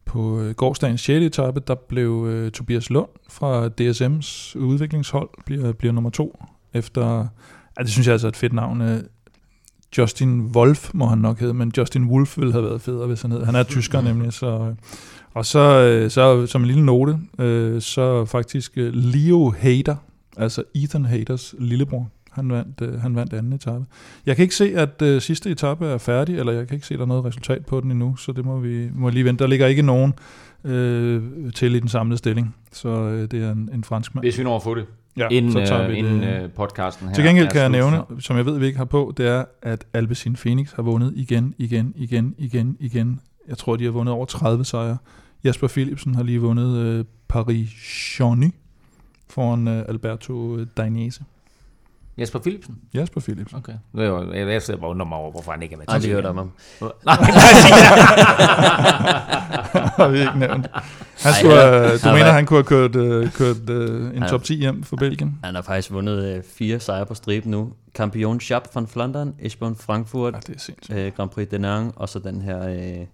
på 0.09 0.41
øh, 0.41 0.55
gårdsdagens 0.55 1.01
6. 1.01 1.25
etape, 1.25 1.61
der 1.67 1.75
blev 1.75 2.27
øh, 2.29 2.51
Tobias 2.51 2.91
Lund 2.91 3.09
fra 3.29 3.67
DSM's 3.67 4.59
udviklingshold, 4.59 5.29
bliver, 5.47 5.73
bliver 5.73 5.93
nummer 5.93 6.11
to, 6.11 6.45
efter, 6.75 7.27
ja, 7.79 7.83
det 7.83 7.91
synes 7.91 8.07
jeg 8.07 8.13
altså 8.13 8.27
er 8.27 8.31
et 8.31 8.37
fedt 8.37 8.53
navn, 8.53 8.83
øh, 8.83 9.01
Justin 9.99 10.41
Wolf 10.41 10.91
må 10.95 11.07
han 11.07 11.19
nok 11.19 11.41
hedde, 11.41 11.55
men 11.55 11.73
Justin 11.77 12.05
Wolf 12.05 12.39
ville 12.39 12.53
have 12.53 12.65
været 12.65 12.81
federe, 12.81 13.07
hvis 13.07 13.23
han 13.23 13.33
hed. 13.33 13.45
Han 13.45 13.55
er 13.55 13.63
tysker 13.63 14.01
nemlig, 14.01 14.33
så... 14.33 14.47
Øh, 14.47 14.75
og 15.35 15.47
så, 15.47 15.59
øh, 15.59 16.11
så 16.11 16.47
som 16.47 16.63
en 16.63 16.67
lille 16.67 16.85
note, 16.85 17.19
øh, 17.39 17.81
så 17.81 18.25
faktisk 18.25 18.73
Leo 18.77 19.55
Hader, 19.59 19.97
altså 20.37 20.63
Ethan 20.75 21.05
Haders 21.05 21.55
lillebror, 21.59 22.11
han 22.33 22.51
vandt, 22.53 22.81
øh, 22.83 23.01
han 23.01 23.17
vandt 23.17 23.33
anden 23.33 23.53
etape. 23.53 23.85
Jeg 24.27 24.37
kan 24.37 24.43
ikke 24.43 24.55
se, 24.55 24.73
at 24.77 25.03
øh, 25.03 25.21
sidste 25.21 25.51
etape 25.51 25.87
er 25.87 25.99
færdig, 25.99 26.39
eller 26.39 26.53
jeg 26.53 26.69
kan 26.69 26.75
ikke 26.75 26.87
se, 26.87 26.95
at 26.95 26.99
der 26.99 27.05
er 27.05 27.09
noget 27.09 27.25
resultat 27.25 27.67
på 27.67 27.81
den 27.81 27.91
endnu, 27.91 28.17
så 28.17 28.33
det 28.33 28.45
må 28.45 28.59
vi 28.59 28.89
må 28.95 29.09
lige 29.11 29.25
vente. 29.25 29.45
Der 29.45 29.49
ligger 29.51 29.67
ikke 29.67 29.83
nogen 29.83 30.15
øh, 30.65 31.23
til 31.55 31.75
i 31.75 31.81
den 31.81 31.89
samlede 31.89 32.19
stilling, 32.19 32.55
så 32.73 32.89
øh, 32.89 33.31
det 33.31 33.43
er 33.45 33.53
en, 33.53 33.71
en 33.75 33.85
fransk 33.85 34.15
mand. 34.15 34.25
Hvis 34.25 34.39
vi 34.39 34.45
når 34.45 34.57
at 34.57 34.63
få 34.63 34.75
det, 34.75 34.87
ja, 35.17 35.29
inden, 35.31 35.53
så 35.53 35.59
tager 35.67 35.83
øh, 35.85 35.91
vi 35.91 35.97
inden 35.97 36.21
det. 36.23 36.43
øh, 36.43 36.51
podcasten 36.51 37.09
her. 37.09 37.15
Til 37.15 37.25
gengæld 37.25 37.49
kan 37.49 37.61
jeg 37.61 37.69
nævne, 37.69 37.97
så- 37.97 38.21
som 38.21 38.37
jeg 38.37 38.47
ved, 38.47 38.59
vi 38.59 38.67
ikke 38.67 38.79
har 38.79 38.85
på, 38.85 39.15
det 39.17 39.27
er, 39.29 39.45
at 39.63 39.85
Alpecin 39.93 40.35
Phoenix 40.35 40.73
har 40.73 40.83
vundet 40.83 41.13
igen, 41.17 41.55
igen, 41.59 41.93
igen, 41.97 42.35
igen, 42.39 42.77
igen. 42.81 43.21
Jeg 43.49 43.59
tror, 43.59 43.77
de 43.77 43.85
har 43.85 43.91
vundet 43.91 44.15
over 44.15 44.27
30 44.27 44.65
sejre. 44.65 44.97
Jasper 45.45 45.69
Philipsen 45.69 46.15
har 46.15 46.23
lige 46.23 46.39
vundet 46.41 46.77
øh, 46.77 47.05
Paris-Chauny 47.33 48.51
foran 49.31 49.69
øh, 49.69 49.85
Alberto 49.89 50.65
Dainese. 50.65 51.23
Jesper 52.19 52.39
Philipsen? 52.39 52.79
Jasper 52.95 53.21
Philipsen. 53.21 53.59
Okay. 53.59 53.73
Det 53.95 54.03
er 54.05 54.09
jo- 54.09 54.33
Jeg, 54.33 54.49
jeg 54.49 54.63
sidder 54.63 54.81
bare 54.81 54.87
og 54.89 54.91
undrer 54.91 55.07
mig 55.07 55.19
over, 55.19 55.31
hvorfor 55.31 55.53
han 55.53 55.63
ikke 55.63 55.73
er 55.73 55.77
med. 55.79 55.85
Aldrig 55.89 56.13
hørt 56.13 56.27
om 56.27 56.37
ham. 56.37 56.51
Nej, 56.81 56.91
har 59.99 60.09
vi 60.09 60.19
ikke 60.21 60.39
nævnt. 60.39 60.67
Han 61.23 61.33
Ej, 61.33 61.39
skulle, 61.39 61.57
har- 61.57 61.69
øh, 61.69 61.93
du 61.93 61.99
han 62.09 62.15
mener, 62.15 62.33
han 62.33 62.47
kunne 62.47 62.57
have 62.57 62.65
kørt, 62.65 62.97
øh, 62.97 63.33
kørt 63.33 63.71
øh, 63.71 64.15
en 64.17 64.23
Han- 64.23 64.31
top 64.31 64.45
10 64.45 64.55
hjem 64.57 64.83
for 64.83 64.97
Belgien? 64.97 65.39
Han 65.45 65.55
har 65.55 65.63
faktisk 65.63 65.91
vundet 65.93 66.25
øh, 66.37 66.43
fire 66.59 66.81
sejre 66.81 67.07
på 67.07 67.15
striben 67.15 67.51
nu. 67.51 67.73
Campion 67.95 68.41
Chap 68.41 68.69
van 68.75 68.87
Flandern, 68.87 69.35
Eschborn 69.41 69.77
Frankfurt, 69.77 70.35
Ja, 70.35 70.41
det 70.53 70.71
er 70.91 71.07
øh, 71.07 71.13
Grand 71.17 71.31
Prix 71.31 71.49
Denang, 71.51 71.93
og 71.97 72.09
så 72.09 72.19
den 72.19 72.43
her, 72.43 72.69
øh, 72.69 73.07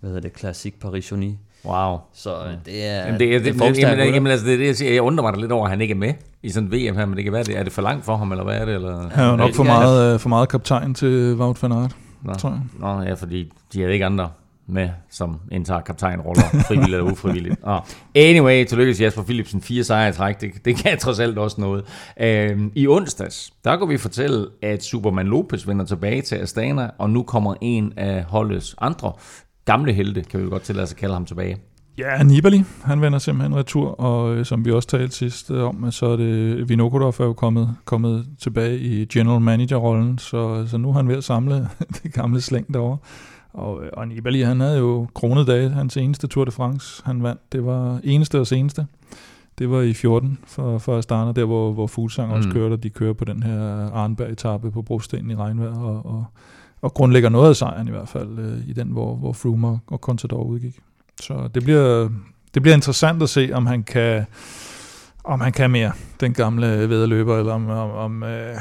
hvad 0.00 0.10
hedder 0.10 0.20
det, 0.20 0.38
Classic 0.38 0.74
Paris-Chauny. 0.84 1.30
Wow. 1.64 1.96
Så 2.14 2.30
øh, 2.36 2.52
det 2.66 2.86
er, 2.86 3.04
Jamen, 3.06 3.20
det, 3.20 3.34
er- 3.34 3.38
det, 3.38 3.48
er 3.48 3.64
jamen, 3.64 3.70
rytter. 3.98 4.04
jamen, 4.04 4.26
altså, 4.32 4.46
det, 4.46 4.54
er 4.54 4.58
det, 4.58 4.66
jeg, 4.66 4.76
siger. 4.76 4.92
jeg 4.92 5.02
undrer 5.02 5.22
mig 5.30 5.40
lidt 5.40 5.52
over, 5.52 5.64
at 5.64 5.70
han 5.70 5.80
ikke 5.80 5.92
er 5.92 5.98
med 5.98 6.12
i 6.42 6.50
sådan 6.50 6.72
et 6.72 6.72
VM 6.92 6.96
her, 6.96 7.06
men 7.06 7.16
det 7.16 7.24
kan 7.24 7.32
være, 7.32 7.44
det, 7.44 7.58
er 7.58 7.62
det 7.62 7.72
for 7.72 7.82
langt 7.82 8.04
for 8.04 8.16
ham, 8.16 8.30
eller 8.32 8.44
hvad 8.44 8.54
er 8.56 8.64
det? 8.64 8.74
Eller? 8.74 9.08
Han 9.08 9.24
er 9.24 9.30
jo 9.30 9.36
nok 9.36 9.54
for 9.54 9.62
meget, 9.64 10.14
øh, 10.14 10.20
for 10.20 10.28
meget 10.28 10.48
kaptajn 10.48 10.94
til 10.94 11.34
Wout 11.34 11.62
van 11.62 11.72
Aert, 11.72 11.96
Nå, 12.22 12.34
tror 12.34 12.50
jeg. 12.50 12.60
Nå, 12.78 13.02
ja, 13.02 13.12
fordi 13.14 13.52
de 13.72 13.80
havde 13.80 13.92
ikke 13.92 14.06
andre 14.06 14.28
med, 14.70 14.88
som 15.10 15.40
indtager 15.52 15.80
kaptajnroller, 15.80 16.42
frivilligt 16.66 16.94
eller 16.96 17.12
ufrivilligt. 17.12 17.66
Nå. 17.66 17.78
Anyway, 18.14 18.64
tillykke 18.64 18.94
til 18.94 19.02
Jasper 19.02 19.22
Philipsen, 19.22 19.62
fire 19.62 19.84
sejre 19.84 20.08
i 20.08 20.12
træk, 20.12 20.40
det, 20.40 20.50
det 20.64 20.76
kan 20.76 20.98
trods 20.98 21.18
alt 21.20 21.38
også 21.38 21.60
noget. 21.60 21.84
Øhm, 22.20 22.72
I 22.74 22.86
onsdags, 22.88 23.52
der 23.64 23.76
kunne 23.76 23.88
vi 23.88 23.96
fortælle, 23.98 24.46
at 24.62 24.82
Superman 24.84 25.26
Lopez 25.26 25.66
vender 25.66 25.84
tilbage 25.84 26.22
til 26.22 26.36
Astana, 26.36 26.90
og 26.98 27.10
nu 27.10 27.22
kommer 27.22 27.54
en 27.60 27.92
af 27.96 28.22
holdets 28.24 28.74
andre 28.80 29.12
gamle 29.72 29.92
helte, 29.92 30.22
kan 30.22 30.40
vi 30.40 30.44
jo 30.44 30.50
godt 30.50 30.62
tillade 30.62 30.82
os 30.84 30.92
at 30.92 30.96
kalde 30.98 31.14
ham 31.14 31.24
tilbage. 31.26 31.56
Ja, 31.98 32.22
Nibali, 32.22 32.62
han 32.84 33.00
vender 33.00 33.18
simpelthen 33.18 33.56
retur, 33.56 34.00
og 34.00 34.36
øh, 34.36 34.44
som 34.44 34.64
vi 34.64 34.72
også 34.72 34.88
talte 34.88 35.16
sidst 35.16 35.50
øh, 35.50 35.64
om, 35.64 35.90
så 35.90 36.06
er 36.06 36.16
det 36.16 36.68
Vinokurov 36.68 37.14
er 37.20 37.24
jo 37.24 37.32
kommet, 37.32 37.76
kommet 37.84 38.26
tilbage 38.38 38.78
i 38.78 39.04
general 39.04 39.40
manager-rollen, 39.40 40.18
så, 40.18 40.66
så 40.66 40.78
nu 40.78 40.88
er 40.88 40.92
han 40.92 41.08
ved 41.08 41.16
at 41.16 41.24
samle 41.24 41.68
det 42.02 42.12
gamle 42.12 42.40
slæng 42.40 42.74
derovre. 42.74 42.96
Og, 43.52 43.84
øh, 43.84 43.90
og 43.92 44.08
Nibali, 44.08 44.40
han 44.42 44.60
havde 44.60 44.78
jo 44.78 45.06
kronet 45.14 45.46
dage, 45.46 45.68
hans 45.70 45.96
eneste 45.96 46.26
Tour 46.26 46.44
de 46.44 46.50
France, 46.50 47.02
han 47.04 47.22
vandt, 47.22 47.52
det 47.52 47.64
var 47.66 48.00
eneste 48.04 48.40
og 48.40 48.46
seneste. 48.46 48.86
Det 49.58 49.70
var 49.70 49.80
i 49.80 49.92
14 49.94 50.38
for, 50.46 50.78
for 50.78 50.98
Astana, 50.98 51.32
der 51.32 51.44
hvor, 51.44 51.72
hvor 51.72 51.86
Fuglsang 51.86 52.32
også 52.32 52.48
Mm. 52.48 52.52
kørte, 52.54 52.72
og 52.72 52.82
de 52.82 52.90
kører 52.90 53.12
på 53.12 53.24
den 53.24 53.42
her 53.42 53.90
Arnberg-etappe 53.92 54.70
på 54.70 54.82
brosten 54.82 55.30
i 55.30 55.34
regnvejr, 55.34 55.74
og, 55.78 56.06
og, 56.06 56.24
og 56.80 56.94
grundlægger 56.94 57.28
noget 57.28 57.48
af 57.48 57.56
sejren 57.56 57.88
i 57.88 57.90
hvert 57.90 58.08
fald 58.08 58.38
øh, 58.38 58.68
i 58.68 58.72
den, 58.72 58.88
hvor, 58.88 59.14
hvor 59.14 59.32
Froome 59.32 59.68
og, 59.68 59.78
og 59.86 59.98
Contador 59.98 60.42
udgik. 60.42 60.78
Så 61.20 61.48
det 61.54 61.62
bliver, 61.64 62.08
det 62.54 62.62
bliver 62.62 62.74
interessant 62.74 63.22
at 63.22 63.28
se, 63.28 63.50
om 63.52 63.66
han 63.66 63.82
kan, 63.82 64.24
om 65.24 65.40
han 65.40 65.52
kan 65.52 65.70
mere, 65.70 65.92
den 66.20 66.32
gamle 66.34 66.66
vedløber, 66.88 67.38
eller 67.38 67.52
om, 67.52 67.68
om, 67.68 67.90
om, 67.90 68.22
øh, 68.22 68.56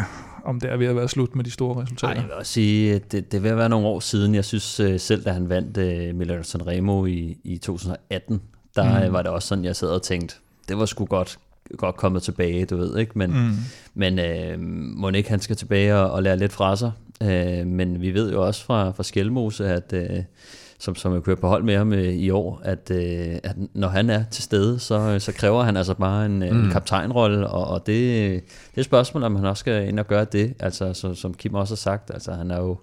om 0.45 0.59
det 0.59 0.71
er 0.71 0.77
ved 0.77 0.87
at 0.87 0.95
være 0.95 1.07
slut 1.07 1.35
med 1.35 1.43
de 1.43 1.51
store 1.51 1.75
Ej, 1.75 1.81
resultater. 1.81 2.13
jeg 2.13 2.23
vil 2.23 2.33
også 2.33 2.51
sige, 2.51 2.95
at 2.95 3.11
det, 3.11 3.31
det 3.31 3.43
ved 3.43 3.49
at 3.49 3.57
være 3.57 3.69
nogle 3.69 3.87
år 3.87 3.99
siden. 3.99 4.35
Jeg 4.35 4.45
synes 4.45 4.79
øh, 4.79 4.99
selv, 4.99 5.23
da 5.25 5.31
han 5.31 5.49
vandt 5.49 5.77
øh, 5.77 6.15
Milano 6.15 6.43
Sanremo 6.43 7.05
i, 7.05 7.37
i 7.43 7.57
2018, 7.57 8.41
der 8.75 8.99
Mm. 8.99 9.05
mm. 9.07 9.13
var 9.13 9.21
det 9.21 9.31
også 9.31 9.47
sådan, 9.47 9.63
jeg 9.65 9.75
sad 9.75 9.89
og 9.89 10.01
tænkte, 10.01 10.35
det 10.69 10.77
var 10.77 10.85
sgu 10.85 11.05
godt, 11.05 11.37
godt 11.77 11.95
kommet 11.95 12.23
tilbage, 12.23 12.65
du 12.65 12.77
ved, 12.77 12.97
ikke? 12.97 13.11
Men, 13.15 13.31
Mm. 13.31 13.51
men 13.93 14.19
øh, 14.19 14.59
må 14.97 15.09
ikke 15.09 15.29
han 15.29 15.39
skal 15.39 15.55
tilbage 15.55 15.95
og, 15.95 16.11
og 16.11 16.23
lære 16.23 16.37
lidt 16.37 16.51
fra 16.53 16.75
sig. 16.75 16.91
Øh, 17.23 17.67
men 17.67 18.01
vi 18.01 18.13
ved 18.13 18.31
jo 18.31 18.45
også 18.45 18.63
fra, 18.65 18.91
fra 18.91 19.03
Skelmose, 19.03 19.67
at, 19.67 19.93
øh, 19.93 20.23
som, 20.79 20.95
som 20.95 21.13
jeg 21.13 21.21
kører 21.23 21.35
på 21.37 21.47
hold 21.47 21.63
med 21.63 21.77
ham 21.77 21.93
øh, 21.93 22.13
i 22.13 22.29
år, 22.29 22.61
at, 22.63 22.91
øh, 22.91 23.35
at 23.43 23.55
når 23.73 23.87
han 23.87 24.09
er 24.09 24.23
til 24.31 24.43
stede, 24.43 24.79
så, 24.79 25.19
så 25.19 25.31
kræver 25.31 25.63
han 25.63 25.77
altså 25.77 25.93
bare 25.93 26.25
en, 26.25 26.35
mm. 26.35 26.43
en 26.43 26.69
kaptajnrolle, 26.71 27.47
og, 27.47 27.67
og 27.67 27.79
det, 27.87 27.95
det 27.95 28.41
er 28.75 28.79
et 28.79 28.85
spørgsmål, 28.85 29.23
om 29.23 29.35
han 29.35 29.45
også 29.45 29.59
skal 29.59 29.87
ind 29.87 29.99
og 29.99 30.07
gøre 30.07 30.25
det. 30.25 30.53
Altså, 30.59 30.93
så, 30.93 31.13
som 31.13 31.33
Kim 31.33 31.53
også 31.53 31.71
har 31.73 31.77
sagt, 31.77 32.11
altså 32.13 32.31
han 32.33 32.51
er 32.51 32.57
jo 32.57 32.77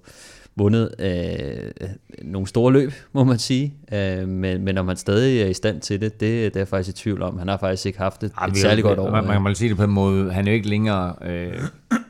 vundet 0.56 0.94
øh, 0.98 1.88
nogle 2.22 2.48
store 2.48 2.72
løb, 2.72 2.92
må 3.12 3.24
man 3.24 3.38
sige. 3.38 3.74
Øh, 3.92 4.28
men, 4.28 4.64
men 4.64 4.78
om 4.78 4.88
han 4.88 4.96
stadig 4.96 5.42
er 5.42 5.46
i 5.46 5.54
stand 5.54 5.80
til 5.80 6.00
det, 6.00 6.20
det, 6.20 6.20
det 6.20 6.56
er 6.56 6.60
jeg 6.60 6.68
faktisk 6.68 6.98
i 6.98 7.02
tvivl 7.02 7.22
om. 7.22 7.38
Han 7.38 7.48
har 7.48 7.56
faktisk 7.56 7.86
ikke 7.86 7.98
haft 7.98 8.22
et, 8.24 8.32
Ej, 8.38 8.46
et 8.46 8.56
særligt 8.56 8.84
godt 8.84 8.98
år. 8.98 9.10
Man, 9.10 9.24
man 9.24 9.42
må 9.42 9.54
sige 9.54 9.68
det 9.68 9.76
på 9.76 9.84
en 9.84 9.90
måde. 9.90 10.32
Han 10.32 10.46
er 10.46 10.50
jo 10.50 10.54
ikke 10.54 10.68
længere 10.68 11.14
øh, 11.24 11.60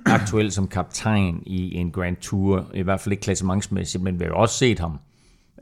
aktuel 0.06 0.52
som 0.52 0.68
kaptajn 0.68 1.42
i 1.46 1.74
en 1.74 1.90
Grand 1.90 2.16
Tour, 2.16 2.66
i 2.74 2.82
hvert 2.82 3.00
fald 3.00 3.12
ikke 3.12 3.22
klassementsmæssigt, 3.22 4.02
men 4.02 4.18
vi 4.18 4.24
har 4.24 4.30
jo 4.30 4.36
også 4.36 4.58
set 4.58 4.78
ham 4.78 4.98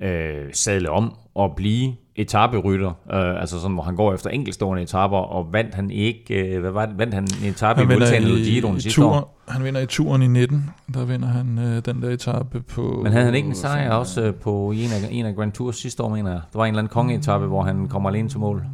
øh, 0.00 0.44
sadle 0.52 0.90
om 0.90 1.14
og 1.34 1.52
blive 1.56 1.92
etaperytter, 2.16 2.88
øh, 3.12 3.40
altså 3.40 3.60
sådan, 3.60 3.74
hvor 3.74 3.82
han 3.82 3.96
går 3.96 4.14
efter 4.14 4.30
enkeltstående 4.30 4.82
etaper, 4.82 5.16
og 5.16 5.52
vandt 5.52 5.74
han 5.74 5.90
ikke, 5.90 6.34
øh, 6.54 6.60
hvad 6.60 6.70
var 6.70 6.86
det, 6.86 6.98
vandt 6.98 7.14
han 7.14 7.22
en 7.42 7.48
etape 7.48 7.80
i 7.82 7.84
Han 7.86 7.94
Vueltaen 7.96 8.22
eller 8.22 8.36
i, 8.38 8.42
Giroen 8.42 8.76
i 8.76 8.80
sidste 8.80 9.00
turen, 9.00 9.14
år? 9.18 9.42
han 9.48 9.64
vinder 9.64 9.80
i 9.80 9.86
turen 9.86 10.22
i 10.22 10.26
19, 10.26 10.70
der 10.94 11.04
vinder 11.04 11.28
han 11.28 11.58
øh, 11.58 11.82
den 11.84 12.02
der 12.02 12.08
etape 12.10 12.60
på... 12.60 13.00
Men 13.02 13.12
havde 13.12 13.24
han 13.24 13.34
ikke 13.34 13.48
en 13.48 13.54
sejr 13.54 13.90
også 13.92 14.22
øh, 14.22 14.34
på 14.34 14.70
en 14.70 14.90
af, 14.92 15.08
en 15.10 15.26
af 15.26 15.34
Grand 15.34 15.52
Tours 15.52 15.76
sidste 15.76 16.02
år, 16.02 16.08
mener 16.08 16.30
jeg? 16.30 16.40
Der 16.52 16.58
var 16.58 16.64
en 16.64 16.68
eller 16.68 16.78
anden 16.78 16.90
kongeetappe, 16.92 17.46
hvor 17.46 17.62
han 17.62 17.88
kommer 17.88 18.10
alene 18.10 18.28
til 18.28 18.38
mål. 18.38 18.64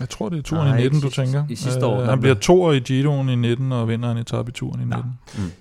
Jeg 0.00 0.08
tror, 0.08 0.28
det 0.28 0.38
er 0.38 0.42
turen 0.42 0.66
Nej, 0.66 0.76
i 0.76 0.82
19, 0.82 0.96
ikke 0.96 1.06
du 1.06 1.10
tænker. 1.12 1.44
i 1.48 1.54
sidste 1.54 1.86
år, 1.86 2.00
Øh, 2.00 2.06
han 2.06 2.20
blev- 2.20 2.20
bliver 2.20 2.34
toer 2.34 2.72
i 2.72 2.78
Giroen 2.78 3.28
i 3.28 3.34
19, 3.36 3.72
og 3.72 3.88
vinder 3.88 4.10
en 4.12 4.18
etape 4.18 4.48
i 4.48 4.52
turen 4.52 4.80
i 4.80 4.84
19. 4.84 5.02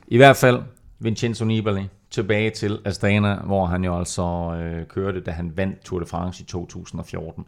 I 0.08 0.18
hvert 0.18 0.36
fald 0.36 0.60
Vincenzo 1.00 1.46
Nibali 1.46 1.82
tilbage 2.12 2.50
til 2.50 2.80
Astana, 2.86 3.36
hvor 3.36 3.66
han 3.66 3.84
jo 3.84 3.98
altså 3.98 4.24
øh, 4.62 4.86
kørte, 4.88 5.20
da 5.22 5.32
han 5.32 5.52
vandt 5.56 5.80
Tour 5.84 6.00
de 6.00 6.06
France 6.06 6.44
i 6.44 6.46
2014. 6.46 7.46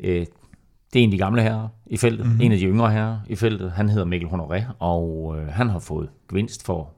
Øh, 0.00 0.26
det 0.92 0.98
er 1.00 1.02
en 1.04 1.08
af 1.08 1.12
de 1.12 1.18
gamle 1.18 1.42
herrer 1.42 1.68
i 1.86 1.96
feltet, 1.96 2.20
Mhm. 2.20 2.28
mm-hmm. 2.28 2.42
en 2.42 2.52
af 2.52 2.58
de 2.58 2.64
yngre 2.64 2.90
herrer 2.90 3.18
i 3.28 3.36
feltet. 3.36 3.70
Han 3.70 3.88
hedder 3.88 4.04
Mikkel 4.04 4.28
Honoré, 4.28 4.62
og 4.78 5.36
øh, 5.38 5.48
han 5.48 5.68
har 5.68 5.78
fået 5.78 6.08
gevinst 6.30 6.64
for 6.66 6.90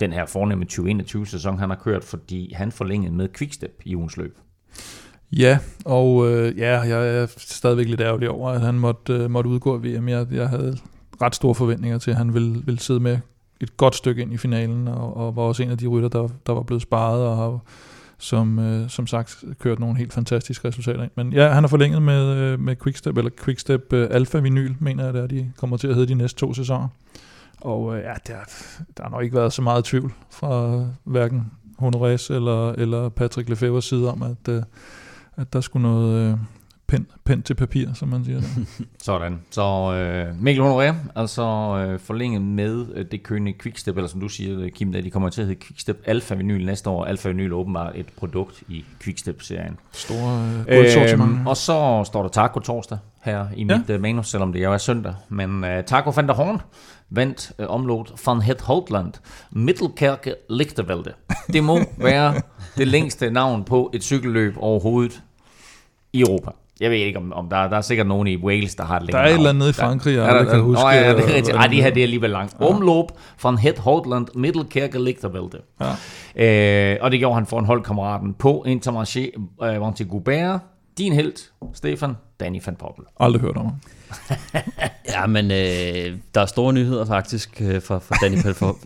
den 0.00 0.12
her 0.12 0.26
fornemme 0.26 0.66
2021-sæson, 0.72 1.58
han 1.58 1.70
har 1.70 1.76
kørt, 1.76 2.04
fordi 2.04 2.52
han 2.54 2.72
forlængede 2.72 3.14
med 3.14 3.28
Quickstep 3.36 3.82
i 3.84 3.96
ugens 3.96 4.16
løb. 4.16 4.38
Ja, 5.32 5.58
og 5.84 6.28
øh, 6.32 6.58
ja, 6.58 6.80
jeg 6.80 7.08
er 7.22 7.26
stadigvæk 7.36 7.88
lidt 7.88 8.00
ærgerlig 8.00 8.30
over, 8.30 8.50
at 8.50 8.60
han 8.60 8.74
måtte, 8.74 9.12
øh, 9.12 9.30
måtte 9.30 9.50
udgå 9.50 9.74
af 9.74 9.82
VM. 9.84 10.08
Jeg, 10.08 10.26
jeg 10.32 10.48
havde 10.48 10.76
ret 11.22 11.34
store 11.34 11.54
forventninger 11.54 11.98
til, 11.98 12.10
at 12.10 12.16
han 12.16 12.34
ville, 12.34 12.62
ville 12.64 12.80
sidde 12.80 13.00
med 13.00 13.18
et 13.60 13.76
godt 13.76 13.94
stykke 13.94 14.22
ind 14.22 14.32
i 14.32 14.36
finalen, 14.36 14.88
og, 14.88 15.16
og 15.16 15.36
var 15.36 15.42
også 15.42 15.62
en 15.62 15.70
af 15.70 15.78
de 15.78 15.86
rytter, 15.86 16.08
der, 16.08 16.28
der 16.46 16.52
var 16.52 16.62
blevet 16.62 16.82
sparet, 16.82 17.26
og 17.26 17.36
har 17.36 17.58
som, 18.18 18.58
øh, 18.58 18.88
som 18.88 19.06
sagt 19.06 19.44
kørt 19.60 19.78
nogle 19.78 19.96
helt 19.96 20.12
fantastiske 20.12 20.68
resultater 20.68 21.02
ind. 21.02 21.10
Men 21.14 21.32
ja, 21.32 21.48
han 21.48 21.62
har 21.62 21.68
forlænget 21.68 22.02
med, 22.02 22.36
øh, 22.36 22.60
med 22.60 22.76
Quickstep, 22.76 23.16
eller 23.16 23.30
Quickstep 23.44 23.92
øh, 23.92 24.08
Alpha 24.10 24.38
Vinyl, 24.38 24.74
mener 24.80 25.04
jeg, 25.04 25.14
det 25.14 25.22
er, 25.22 25.26
de 25.26 25.52
kommer 25.56 25.76
til 25.76 25.88
at 25.88 25.94
hedde 25.94 26.08
de 26.08 26.14
næste 26.14 26.40
to 26.40 26.54
sæsoner. 26.54 26.88
Og 27.60 27.96
øh, 27.96 28.02
ja, 28.02 28.12
der, 28.26 28.38
der 28.96 29.02
har 29.02 29.10
nok 29.10 29.22
ikke 29.22 29.36
været 29.36 29.52
så 29.52 29.62
meget 29.62 29.84
tvivl 29.84 30.12
fra 30.30 30.84
hverken 31.04 31.50
Honorés 31.82 32.34
eller, 32.34 32.72
eller 32.72 33.08
Patrick 33.08 33.50
Lefebvre's 33.50 33.80
side 33.80 34.12
om, 34.12 34.22
at, 34.22 34.48
øh, 34.48 34.62
at 35.36 35.52
der 35.52 35.60
skulle 35.60 35.82
noget, 35.82 36.32
øh, 36.32 36.38
pen, 36.88 37.06
pen 37.24 37.42
til 37.42 37.54
papir, 37.54 37.92
som 37.94 38.08
man 38.08 38.24
siger. 38.24 38.40
Der. 38.40 38.46
Sådan. 39.02 39.40
Så 39.50 39.92
øh, 39.94 40.42
Mikkel 40.42 40.64
Honoré, 40.64 40.94
altså 41.14 41.42
øh, 41.78 42.00
forlænget 42.00 42.42
med 42.42 42.86
øh, 42.94 43.04
det 43.10 43.22
kønne 43.22 43.52
Quickstep, 43.62 43.96
eller 43.96 44.08
som 44.08 44.20
du 44.20 44.28
siger, 44.28 44.70
Kim, 44.70 44.92
da 44.92 45.00
de 45.00 45.10
kommer 45.10 45.28
til 45.28 45.40
at 45.40 45.46
hedde 45.46 45.60
Quickstep 45.60 46.02
Alpha 46.04 46.34
Vinyl 46.34 46.66
næste 46.66 46.90
år. 46.90 47.04
Alpha 47.04 47.28
Vinyl 47.28 47.50
er 47.50 47.56
åbenbart 47.56 47.92
et 47.96 48.06
produkt 48.16 48.62
i 48.68 48.84
Quickstep-serien. 49.00 49.78
Store 49.92 50.64
øh. 50.68 51.12
Øhm, 51.12 51.46
og 51.46 51.56
så 51.56 52.04
står 52.06 52.22
der 52.22 52.28
taco 52.28 52.60
torsdag 52.60 52.98
her 53.22 53.46
i 53.56 53.64
mit 53.64 53.88
ja. 53.88 53.98
manus, 53.98 54.28
selvom 54.28 54.52
det 54.52 54.62
jo 54.62 54.72
er 54.72 54.78
søndag. 54.78 55.14
Men 55.28 55.64
uh, 55.64 55.84
Taco 55.86 56.10
van 56.10 56.28
der 56.28 56.34
Horn 56.34 56.60
vandt 57.10 57.52
uh, 57.58 57.66
omlot 57.68 58.12
van 58.26 58.40
het 58.40 58.60
Holtland 58.60 59.12
Middelkerke 59.50 60.34
Lichtervelde. 60.50 61.12
Det 61.52 61.64
må 61.64 61.78
være 61.98 62.34
det 62.76 62.88
længste 62.88 63.30
navn 63.30 63.64
på 63.64 63.90
et 63.94 64.02
cykelløb 64.02 64.54
overhovedet 64.58 65.22
i 66.12 66.20
Europa. 66.20 66.50
Jeg 66.80 66.90
ved 66.90 66.96
ikke, 66.96 67.18
om, 67.18 67.32
om 67.32 67.48
der, 67.48 67.68
der 67.68 67.76
er 67.76 67.80
sikkert 67.80 68.06
nogen 68.06 68.28
i 68.28 68.36
Wales, 68.36 68.74
der 68.74 68.84
har 68.84 69.00
et 69.00 69.12
Der 69.12 69.18
er 69.18 69.26
et 69.26 69.34
eller 69.34 69.48
andet 69.48 69.58
nede 69.58 69.70
i 69.70 69.72
Frankrig, 69.72 70.16
jeg 70.16 70.28
aldrig 70.28 70.48
kan 70.48 70.60
huske. 70.60 70.82
Nå, 70.82 70.90
ja, 70.90 71.12
det 71.12 71.24
er 71.24 71.34
rigtigt. 71.34 71.56
Ej, 71.56 71.66
det 71.66 71.82
her 71.82 71.90
det 71.90 72.00
er 72.00 72.04
alligevel 72.04 72.30
langt. 72.30 72.56
Ja. 72.60 72.66
Omlop 72.66 73.12
van 73.42 73.58
het 73.58 73.78
Holtland 73.78 74.26
Middelkerke 74.34 75.04
Lichtervelde. 75.04 75.58
Ja. 76.36 76.92
Øh, 76.92 76.98
og 77.00 77.10
det 77.10 77.18
gjorde 77.18 77.34
han 77.34 77.46
for 77.46 77.58
en 77.58 77.64
holdkammeraten 77.64 78.34
på 78.34 78.64
Intermarché 78.68 79.40
øh, 79.64 80.08
Goubert. 80.08 80.60
Din 80.98 81.12
held, 81.12 81.50
Stefan, 81.74 82.16
Danny 82.40 82.60
van 82.66 82.76
Poppel. 82.76 83.04
Aldrig 83.20 83.42
hørt 83.42 83.56
om 83.56 83.64
ham. 83.64 83.74
Ja, 85.08 85.26
men 85.26 85.50
øh, 85.50 86.18
der 86.34 86.40
er 86.40 86.46
store 86.46 86.72
nyheder 86.72 87.04
faktisk 87.04 87.62
øh, 87.64 87.82
fra, 87.82 87.98
fra 87.98 88.16
Danny, 88.22 88.36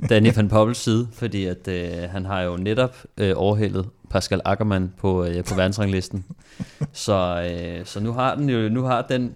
Danny 0.09 0.37
van 0.37 0.49
Poppels 0.49 0.79
side, 0.79 1.09
fordi 1.13 1.45
at 1.45 1.69
øh, 1.69 2.11
han 2.11 2.25
har 2.27 2.41
jo 2.43 2.57
netop 2.57 2.97
øh, 3.19 3.33
overhældet 3.37 3.87
Pascal 4.11 4.41
Ackermann 4.45 4.93
på, 4.99 5.25
øh, 5.25 5.45
på 5.45 5.55
verdensranglisten. 5.55 6.25
Så, 6.93 7.49
øh, 7.51 7.87
så 7.87 8.01
nu 8.01 8.13
har 8.13 8.35
den 8.35 8.51
jo, 8.51 8.69
nu 8.69 8.83
har 8.83 9.03
den, 9.03 9.35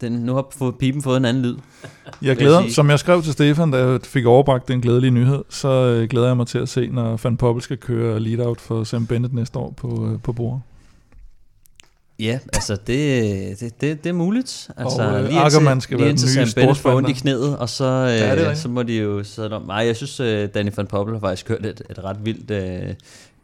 den 0.00 0.12
nu 0.12 0.34
har 0.34 0.46
fået, 0.58 0.74
pipen 0.78 1.02
fået 1.02 1.16
en 1.16 1.24
anden 1.24 1.42
lyd. 1.42 1.56
Jeg 2.22 2.36
glæder, 2.36 2.60
sige. 2.62 2.74
som 2.74 2.90
jeg 2.90 2.98
skrev 2.98 3.22
til 3.22 3.32
Stefan, 3.32 3.70
da 3.70 3.86
jeg 3.86 4.00
fik 4.04 4.26
overbragt 4.26 4.68
den 4.68 4.80
glædelige 4.80 5.10
nyhed, 5.10 5.44
så 5.48 5.68
øh, 5.68 6.08
glæder 6.08 6.26
jeg 6.26 6.36
mig 6.36 6.46
til 6.46 6.58
at 6.58 6.68
se, 6.68 6.88
når 6.88 7.20
Van 7.22 7.36
Poppel 7.36 7.62
skal 7.62 7.76
køre 7.76 8.20
lead-out 8.20 8.60
for 8.60 8.84
Sam 8.84 9.06
Bennett 9.06 9.34
næste 9.34 9.58
år 9.58 9.70
på, 9.76 10.08
øh, 10.12 10.20
på 10.22 10.32
bord. 10.32 10.60
Ja, 12.18 12.38
altså 12.52 12.76
det, 12.86 13.60
det, 13.60 13.80
det, 13.80 14.04
det 14.04 14.10
er 14.10 14.14
muligt. 14.14 14.70
Altså, 14.76 15.02
Og, 15.02 15.20
øh, 15.20 15.28
lige 15.28 15.40
Ackermann 15.40 15.80
skal 15.80 15.96
lige 15.96 16.06
være 16.06 16.16
den 16.16 16.46
nye 16.46 16.52
Bennett 16.54 16.78
får 16.78 16.96
ondt 16.96 17.08
i 17.08 17.12
knæet, 17.12 17.58
og 17.58 17.68
så, 17.68 17.84
Ja, 17.84 18.36
det 18.36 18.44
er 18.44 18.50
øh, 18.50 18.56
så 18.56 18.68
må 18.68 18.82
de 18.82 18.98
jo 18.98 19.24
om. 19.50 19.62
Nej, 19.62 19.76
jeg 19.76 19.96
synes, 19.96 20.20
øh, 20.20 20.48
Danny 20.54 20.70
van 20.76 20.86
Poppel 20.86 21.14
har 21.14 21.20
faktisk 21.20 21.46
kørt 21.46 21.66
et, 21.66 21.82
et 21.90 22.04
ret 22.04 22.16
vildt, 22.24 22.50
øh, 22.50 22.94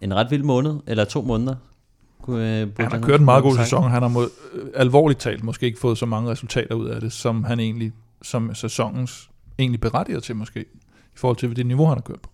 en 0.02 0.14
ret 0.14 0.30
vild 0.30 0.42
måned, 0.42 0.74
eller 0.86 1.04
to 1.04 1.22
måneder. 1.22 1.54
Kunne, 2.22 2.60
øh, 2.60 2.68
Han 2.78 2.92
har 2.92 3.00
kørt 3.00 3.20
en 3.20 3.24
meget 3.24 3.42
god 3.42 3.56
sæson. 3.56 3.90
Han 3.90 4.02
har 4.02 4.08
mod, 4.08 4.28
øh, 4.52 4.66
alvorligt 4.74 5.20
talt 5.20 5.44
måske 5.44 5.66
ikke 5.66 5.80
fået 5.80 5.98
så 5.98 6.06
mange 6.06 6.30
resultater 6.30 6.74
ud 6.74 6.88
af 6.88 7.00
det, 7.00 7.12
som 7.12 7.44
han 7.44 7.60
egentlig, 7.60 7.92
som 8.22 8.54
sæsonens 8.54 9.30
egentlig 9.58 9.80
berettiger 9.80 10.20
til 10.20 10.36
måske, 10.36 10.60
i 10.60 11.14
forhold 11.14 11.36
til 11.36 11.56
det 11.56 11.66
niveau, 11.66 11.86
han 11.86 11.96
har 11.96 12.02
kørt 12.02 12.20
på. 12.20 12.30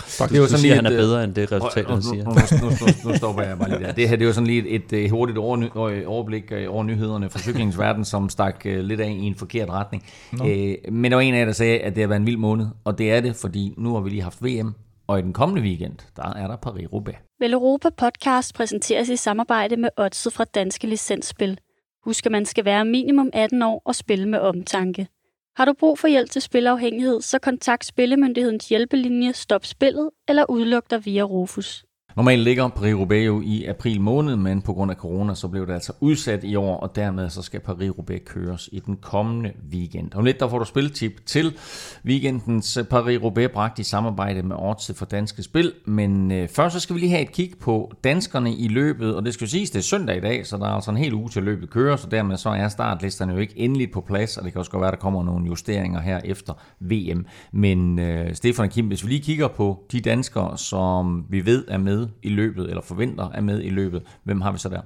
Faktisk. 0.00 0.30
Det 0.30 0.36
er 0.36 0.40
jo 0.40 0.46
sådan 0.46 0.60
siger, 0.60 0.74
lige 0.74 0.76
han 0.76 0.86
er 0.86 0.90
et, 0.90 0.94
øh, 0.94 1.00
bedre 1.00 1.24
end 1.24 1.34
det 1.34 1.52
resultat, 1.52 1.86
han 1.90 2.02
siger. 2.02 2.24
nu, 2.24 2.30
nu, 2.30 2.70
nu, 2.70 3.10
nu 3.10 3.16
stopper 3.16 3.42
jeg 3.42 3.58
bare 3.58 3.68
lige 3.68 3.80
der. 3.80 3.92
Det 3.92 4.08
her 4.08 4.16
det 4.16 4.24
er 4.24 4.26
jo 4.26 4.32
sådan 4.32 4.46
lige 4.46 4.68
et, 4.68 4.74
et, 4.74 5.04
et 5.04 5.10
hurtigt 5.10 5.38
over, 5.38 5.68
overblik 6.06 6.52
øh, 6.52 6.66
over 6.68 6.84
nyhederne 6.84 7.30
fra 7.30 7.38
cyklingens 7.38 7.78
verden, 7.84 8.04
som 8.04 8.28
stak 8.28 8.62
øh, 8.64 8.84
lidt 8.84 9.00
af 9.00 9.10
i 9.10 9.22
en 9.22 9.34
forkert 9.34 9.70
retning. 9.70 10.04
Øh, 10.46 10.74
men 10.92 11.10
der 11.10 11.16
var 11.16 11.22
en 11.22 11.34
af 11.34 11.38
jer, 11.38 11.44
der 11.44 11.52
sagde, 11.52 11.78
at 11.78 11.94
det 11.94 12.02
har 12.02 12.08
været 12.08 12.20
en 12.20 12.26
vild 12.26 12.36
måned, 12.36 12.66
og 12.84 12.98
det 12.98 13.12
er 13.12 13.20
det, 13.20 13.36
fordi 13.36 13.74
nu 13.76 13.94
har 13.94 14.00
vi 14.00 14.10
lige 14.10 14.22
haft 14.22 14.44
VM, 14.44 14.74
og 15.06 15.18
i 15.18 15.22
den 15.22 15.32
kommende 15.32 15.62
weekend, 15.62 15.98
der 16.16 16.34
er 16.34 16.46
der 16.46 16.56
Paris-Roubaix. 16.56 17.36
Vel 17.40 17.52
Europa 17.52 17.90
Podcast 17.90 18.54
præsenteres 18.54 19.08
i 19.08 19.16
samarbejde 19.16 19.76
med 19.76 19.88
Odset 19.96 20.32
fra 20.32 20.44
Danske 20.44 20.86
Licensspil. 20.86 21.60
Husk, 22.04 22.26
at 22.26 22.32
man 22.32 22.44
skal 22.46 22.64
være 22.64 22.84
minimum 22.84 23.30
18 23.32 23.62
år 23.62 23.82
og 23.84 23.94
spille 23.94 24.28
med 24.28 24.38
omtanke. 24.38 25.08
Har 25.56 25.64
du 25.64 25.72
brug 25.72 25.98
for 25.98 26.08
hjælp 26.08 26.30
til 26.30 26.42
spilafhængighed, 26.42 27.20
så 27.20 27.38
kontakt 27.38 27.84
Spillemyndighedens 27.84 28.68
hjælpelinje 28.68 29.32
Stop 29.32 29.64
Spillet 29.64 30.10
eller 30.28 30.50
udluk 30.50 30.90
dig 30.90 31.04
via 31.04 31.22
Rufus. 31.22 31.84
Normalt 32.16 32.42
ligger 32.42 32.68
Paris-Roubaix 32.68 33.26
jo 33.26 33.40
i 33.44 33.64
april 33.64 34.00
måned, 34.00 34.36
men 34.36 34.62
på 34.62 34.72
grund 34.72 34.90
af 34.90 34.96
corona, 34.96 35.34
så 35.34 35.48
blev 35.48 35.66
det 35.66 35.72
altså 35.72 35.92
udsat 36.00 36.44
i 36.44 36.56
år, 36.56 36.76
og 36.76 36.96
dermed 36.96 37.30
så 37.30 37.42
skal 37.42 37.60
Paris-Roubaix 37.60 38.24
køres 38.24 38.68
i 38.72 38.78
den 38.78 38.96
kommende 38.96 39.52
weekend. 39.72 40.14
Om 40.14 40.24
lidt 40.24 40.40
der 40.40 40.48
får 40.48 40.58
du 40.58 40.64
spiltip 40.64 41.26
til 41.26 41.56
weekendens 42.04 42.78
Paris-Roubaix 42.90 43.46
bragt 43.46 43.78
i 43.78 43.82
samarbejde 43.82 44.42
med 44.42 44.56
Odds 44.58 44.90
for 44.94 45.04
Danske 45.04 45.42
Spil, 45.42 45.72
men 45.84 46.32
øh, 46.32 46.48
først 46.48 46.72
så 46.72 46.80
skal 46.80 46.96
vi 46.96 47.00
lige 47.00 47.10
have 47.10 47.22
et 47.22 47.32
kig 47.32 47.52
på 47.60 47.92
danskerne 48.04 48.54
i 48.54 48.68
løbet, 48.68 49.14
og 49.14 49.24
det 49.24 49.34
skal 49.34 49.44
jo 49.44 49.50
siges, 49.50 49.70
det 49.70 49.78
er 49.78 49.82
søndag 49.82 50.16
i 50.16 50.20
dag, 50.20 50.46
så 50.46 50.56
der 50.56 50.64
er 50.64 50.74
altså 50.74 50.90
en 50.90 50.96
hel 50.96 51.14
uge 51.14 51.28
til 51.28 51.42
løbet 51.42 51.70
kører, 51.70 51.96
så 51.96 52.06
dermed 52.10 52.36
så 52.36 52.48
er 52.48 52.68
startlisterne 52.68 53.32
jo 53.32 53.38
ikke 53.38 53.58
endeligt 53.58 53.92
på 53.92 54.00
plads, 54.00 54.36
og 54.36 54.44
det 54.44 54.52
kan 54.52 54.58
også 54.58 54.70
godt 54.70 54.80
være, 54.80 54.92
at 54.92 54.98
der 54.98 55.00
kommer 55.00 55.24
nogle 55.24 55.46
justeringer 55.46 56.00
her 56.00 56.20
efter 56.24 56.52
VM. 56.80 57.26
Men 57.52 57.98
øh, 57.98 58.34
Stefan 58.34 58.64
og 58.64 58.70
Kim, 58.70 58.86
hvis 58.86 59.04
vi 59.04 59.08
lige 59.08 59.22
kigger 59.22 59.48
på 59.48 59.84
de 59.92 60.00
danskere, 60.00 60.58
som 60.58 61.24
vi 61.28 61.46
ved 61.46 61.64
er 61.68 61.78
med 61.78 62.01
i 62.22 62.28
løbet, 62.28 62.68
eller 62.68 62.82
forventer 62.82 63.30
er 63.34 63.40
med 63.40 63.62
i 63.62 63.70
løbet, 63.70 64.02
hvem 64.24 64.40
har 64.40 64.52
vi 64.52 64.58
så 64.58 64.68
der? 64.68 64.80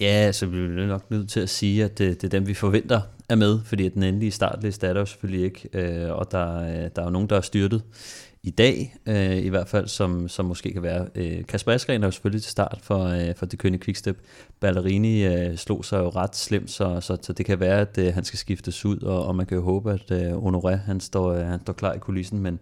Ja, 0.00 0.32
så 0.32 0.46
vi 0.46 0.58
er 0.58 0.86
nok 0.86 1.10
nødt 1.10 1.28
til 1.28 1.40
at 1.40 1.48
sige, 1.48 1.84
at 1.84 1.98
det, 1.98 2.22
det 2.22 2.24
er 2.24 2.38
dem, 2.38 2.46
vi 2.46 2.54
forventer 2.54 3.00
er 3.28 3.34
med, 3.36 3.60
fordi 3.64 3.86
at 3.86 3.94
den 3.94 4.02
endelige 4.02 4.30
startliste 4.30 4.86
er 4.86 4.92
der 4.92 5.00
jo 5.00 5.06
selvfølgelig 5.06 5.44
ikke, 5.44 5.68
øh, 5.72 6.12
og 6.12 6.32
der, 6.32 6.60
øh, 6.60 6.90
der 6.96 7.02
er 7.02 7.04
jo 7.04 7.10
nogen, 7.10 7.28
der 7.28 7.36
er 7.36 7.40
styrtet 7.40 7.82
i 8.42 8.50
dag, 8.50 8.96
øh, 9.06 9.36
i 9.36 9.48
hvert 9.48 9.68
fald, 9.68 9.88
som, 9.88 10.28
som 10.28 10.44
måske 10.44 10.72
kan 10.72 10.82
være. 10.82 11.06
Øh, 11.14 11.46
Kasper 11.46 11.72
Askren 11.72 12.02
er 12.02 12.06
jo 12.06 12.10
selvfølgelig 12.10 12.42
til 12.42 12.50
start 12.50 12.78
for, 12.82 13.04
øh, 13.04 13.34
for 13.36 13.46
det 13.46 13.58
kønne 13.58 13.78
Quickstep. 13.78 14.18
Ballerini 14.60 15.26
øh, 15.26 15.56
slog 15.56 15.84
sig 15.84 15.98
jo 15.98 16.08
ret 16.08 16.36
slemt, 16.36 16.70
så, 16.70 17.00
så, 17.00 17.16
så 17.22 17.32
det 17.32 17.46
kan 17.46 17.60
være, 17.60 17.80
at 17.80 17.98
øh, 17.98 18.14
han 18.14 18.24
skal 18.24 18.38
skiftes 18.38 18.84
ud, 18.84 18.98
og, 18.98 19.26
og 19.26 19.36
man 19.36 19.46
kan 19.46 19.56
jo 19.56 19.62
håbe, 19.62 19.92
at 19.92 20.10
øh, 20.10 20.32
Honoré 20.32 20.76
han 20.76 21.00
står, 21.00 21.32
øh, 21.32 21.46
han 21.46 21.60
står 21.60 21.72
klar 21.72 21.94
i 21.94 21.98
kulissen, 21.98 22.38
men, 22.38 22.58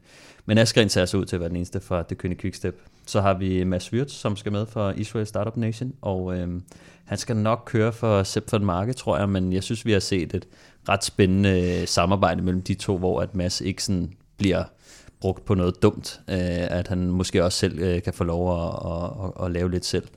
men 0.47 0.59
Askren 0.59 0.89
ser 0.89 1.01
altså 1.01 1.17
ud 1.17 1.25
til 1.25 1.37
at 1.37 1.41
være 1.41 1.49
den 1.49 1.57
eneste 1.57 1.81
fra 1.81 2.03
det 2.03 2.19
kønne 2.19 2.37
Quickstep. 2.37 2.81
Så 3.07 3.21
har 3.21 3.35
vi 3.35 3.65
Mads 3.65 3.93
Wirtz, 3.93 4.15
som 4.15 4.37
skal 4.37 4.53
med 4.53 4.67
for 4.67 4.91
Israel 4.91 5.27
Startup 5.27 5.57
Nation, 5.57 5.93
og 6.03 6.37
øh, 6.39 6.61
han 7.05 7.19
skal 7.19 7.37
nok 7.37 7.63
køre 7.67 7.93
for 7.93 8.23
Sepp 8.23 8.53
van 8.53 8.65
Marke, 8.65 8.93
tror 8.93 9.19
jeg, 9.19 9.29
men 9.29 9.53
jeg 9.53 9.63
synes, 9.63 9.87
vi 9.87 9.93
har 9.93 10.01
set 10.01 10.35
et 10.35 10.47
ret 10.89 11.05
spændende 11.05 11.81
øh, 11.81 11.89
samarbejde 11.89 12.43
mellem 12.43 12.63
de 12.63 12.75
to, 12.75 12.99
hvor 12.99 13.21
at 13.21 13.35
Mads 13.35 13.61
ikke 13.61 13.85
sådan 13.85 14.13
bliver 14.37 14.65
brugt 15.21 15.45
på 15.45 15.55
noget 15.55 15.83
dumt, 15.83 16.21
øh, 16.29 16.37
at 16.79 16.89
han 16.89 17.11
måske 17.11 17.45
også 17.45 17.59
selv 17.59 17.79
øh, 17.79 18.03
kan 18.03 18.13
få 18.13 18.25
lov 18.25 18.65
at, 18.65 18.93
at, 18.93 19.11
at, 19.25 19.45
at 19.45 19.51
lave 19.51 19.71
lidt 19.71 19.85
selv. 19.85 20.09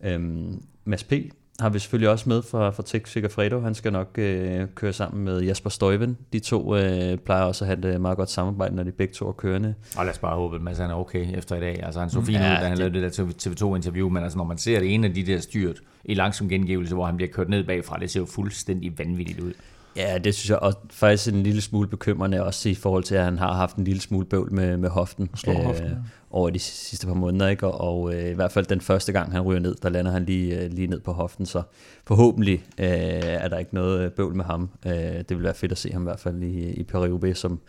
Øhm, 0.00 0.62
Mads 0.84 1.04
P 1.04 1.12
har 1.60 1.68
vi 1.68 1.78
selvfølgelig 1.78 2.08
også 2.10 2.28
med 2.28 2.42
fra, 2.42 2.70
fra 2.70 2.82
Tech 2.86 3.06
Sigafredo. 3.12 3.60
Han 3.60 3.74
skal 3.74 3.92
nok 3.92 4.08
øh, 4.18 4.66
køre 4.74 4.92
sammen 4.92 5.24
med 5.24 5.40
Jasper 5.42 5.70
Støjven. 5.70 6.16
De 6.32 6.38
to 6.38 6.76
øh, 6.76 7.18
plejer 7.18 7.42
også 7.42 7.64
at 7.64 7.66
have 7.78 7.94
et 7.94 8.00
meget 8.00 8.16
godt 8.16 8.30
samarbejde, 8.30 8.76
når 8.76 8.82
de 8.82 8.92
begge 8.92 9.14
to 9.14 9.28
er 9.28 9.32
kørende. 9.32 9.74
Og 9.96 10.04
lad 10.04 10.12
os 10.12 10.18
bare 10.18 10.36
håbe, 10.36 10.56
at 10.56 10.62
Mads 10.62 10.78
han 10.78 10.90
er 10.90 10.94
okay 10.94 11.38
efter 11.38 11.56
i 11.56 11.60
dag. 11.60 11.82
Altså 11.82 12.00
han 12.00 12.10
så 12.10 12.20
fin 12.20 12.34
Ja, 12.34 12.40
ud, 12.40 12.56
da 12.56 12.62
han 12.62 12.70
det- 12.70 12.78
lavede 12.78 13.00
det 13.02 13.16
der 13.18 13.24
TV2-interview, 13.50 14.08
men 14.08 14.22
altså 14.22 14.38
når 14.38 14.44
man 14.44 14.58
ser 14.58 14.80
det 14.80 14.94
ene 14.94 15.06
af 15.06 15.14
de 15.14 15.26
der 15.26 15.40
styrt 15.40 15.76
i 16.04 16.14
langsom 16.14 16.48
gengivelse, 16.48 16.94
hvor 16.94 17.06
han 17.06 17.16
bliver 17.16 17.30
kørt 17.32 17.48
ned 17.48 17.64
bagfra, 17.64 17.98
det 17.98 18.10
ser 18.10 18.20
jo 18.20 18.26
fuldstændig 18.26 18.98
vanvittigt 18.98 19.40
ud. 19.40 19.52
Ja, 19.96 20.18
det 20.18 20.34
synes 20.34 20.50
jeg 20.50 20.58
og 20.58 20.74
faktisk 20.90 21.34
en 21.34 21.42
lille 21.42 21.60
smule 21.60 21.88
bekymrende 21.88 22.44
også 22.44 22.68
i 22.68 22.74
forhold 22.74 23.04
til, 23.04 23.14
at 23.14 23.24
han 23.24 23.38
har 23.38 23.52
haft 23.52 23.76
en 23.76 23.84
lille 23.84 24.00
smule 24.00 24.26
bøvl 24.26 24.52
med, 24.52 24.76
med 24.76 24.88
hoften, 24.88 25.30
hoften, 25.46 25.86
ja. 25.86 25.94
over 26.30 26.50
de 26.50 26.58
sidste 26.58 27.06
par 27.06 27.14
måneder. 27.14 27.48
Ikke? 27.48 27.66
Og, 27.66 27.80
og 27.80 28.14
øh, 28.14 28.30
i 28.30 28.34
hvert 28.34 28.52
fald 28.52 28.66
den 28.66 28.80
første 28.80 29.12
gang, 29.12 29.32
han 29.32 29.42
ryger 29.42 29.60
ned, 29.60 29.74
der 29.82 29.88
lander 29.88 30.10
han 30.10 30.24
lige, 30.24 30.60
øh, 30.60 30.70
lige 30.72 30.86
ned 30.86 31.00
på 31.00 31.12
hoften. 31.12 31.46
Så 31.46 31.62
forhåbentlig 32.06 32.64
øh, 32.78 32.86
er 33.22 33.48
der 33.48 33.58
ikke 33.58 33.74
noget 33.74 34.00
øh, 34.00 34.10
bøvl 34.10 34.34
med 34.34 34.44
ham. 34.44 34.70
Øh, 34.86 34.92
det 34.92 35.30
vil 35.30 35.42
være 35.42 35.54
fedt 35.54 35.72
at 35.72 35.78
se 35.78 35.92
ham 35.92 36.02
i 36.02 36.04
hvert 36.04 36.20
fald 36.20 36.42
i, 36.42 36.70
i 36.70 36.82
Paris-Roubaix, 36.82 37.34
som 37.34 37.60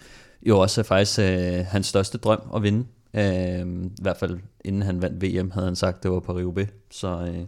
jo 0.42 0.60
også 0.60 0.82
er 0.82 0.86
faktisk 0.86 1.20
øh, 1.20 1.66
hans 1.66 1.88
største 1.88 2.18
drøm 2.18 2.42
at 2.56 2.64
vinde. 2.64 2.86
Øh, 3.14 3.84
I 3.86 4.02
hvert 4.02 4.18
fald 4.18 4.40
inden 4.66 4.82
han 4.82 5.02
vandt 5.02 5.24
VM, 5.24 5.52
havde 5.52 5.68
han 5.68 5.76
sagt, 5.76 6.04
det 6.04 6.12
var 6.12 6.20
Paris-Roubaix. 6.20 6.68
Så, 6.92 7.08
øh, 7.08 7.46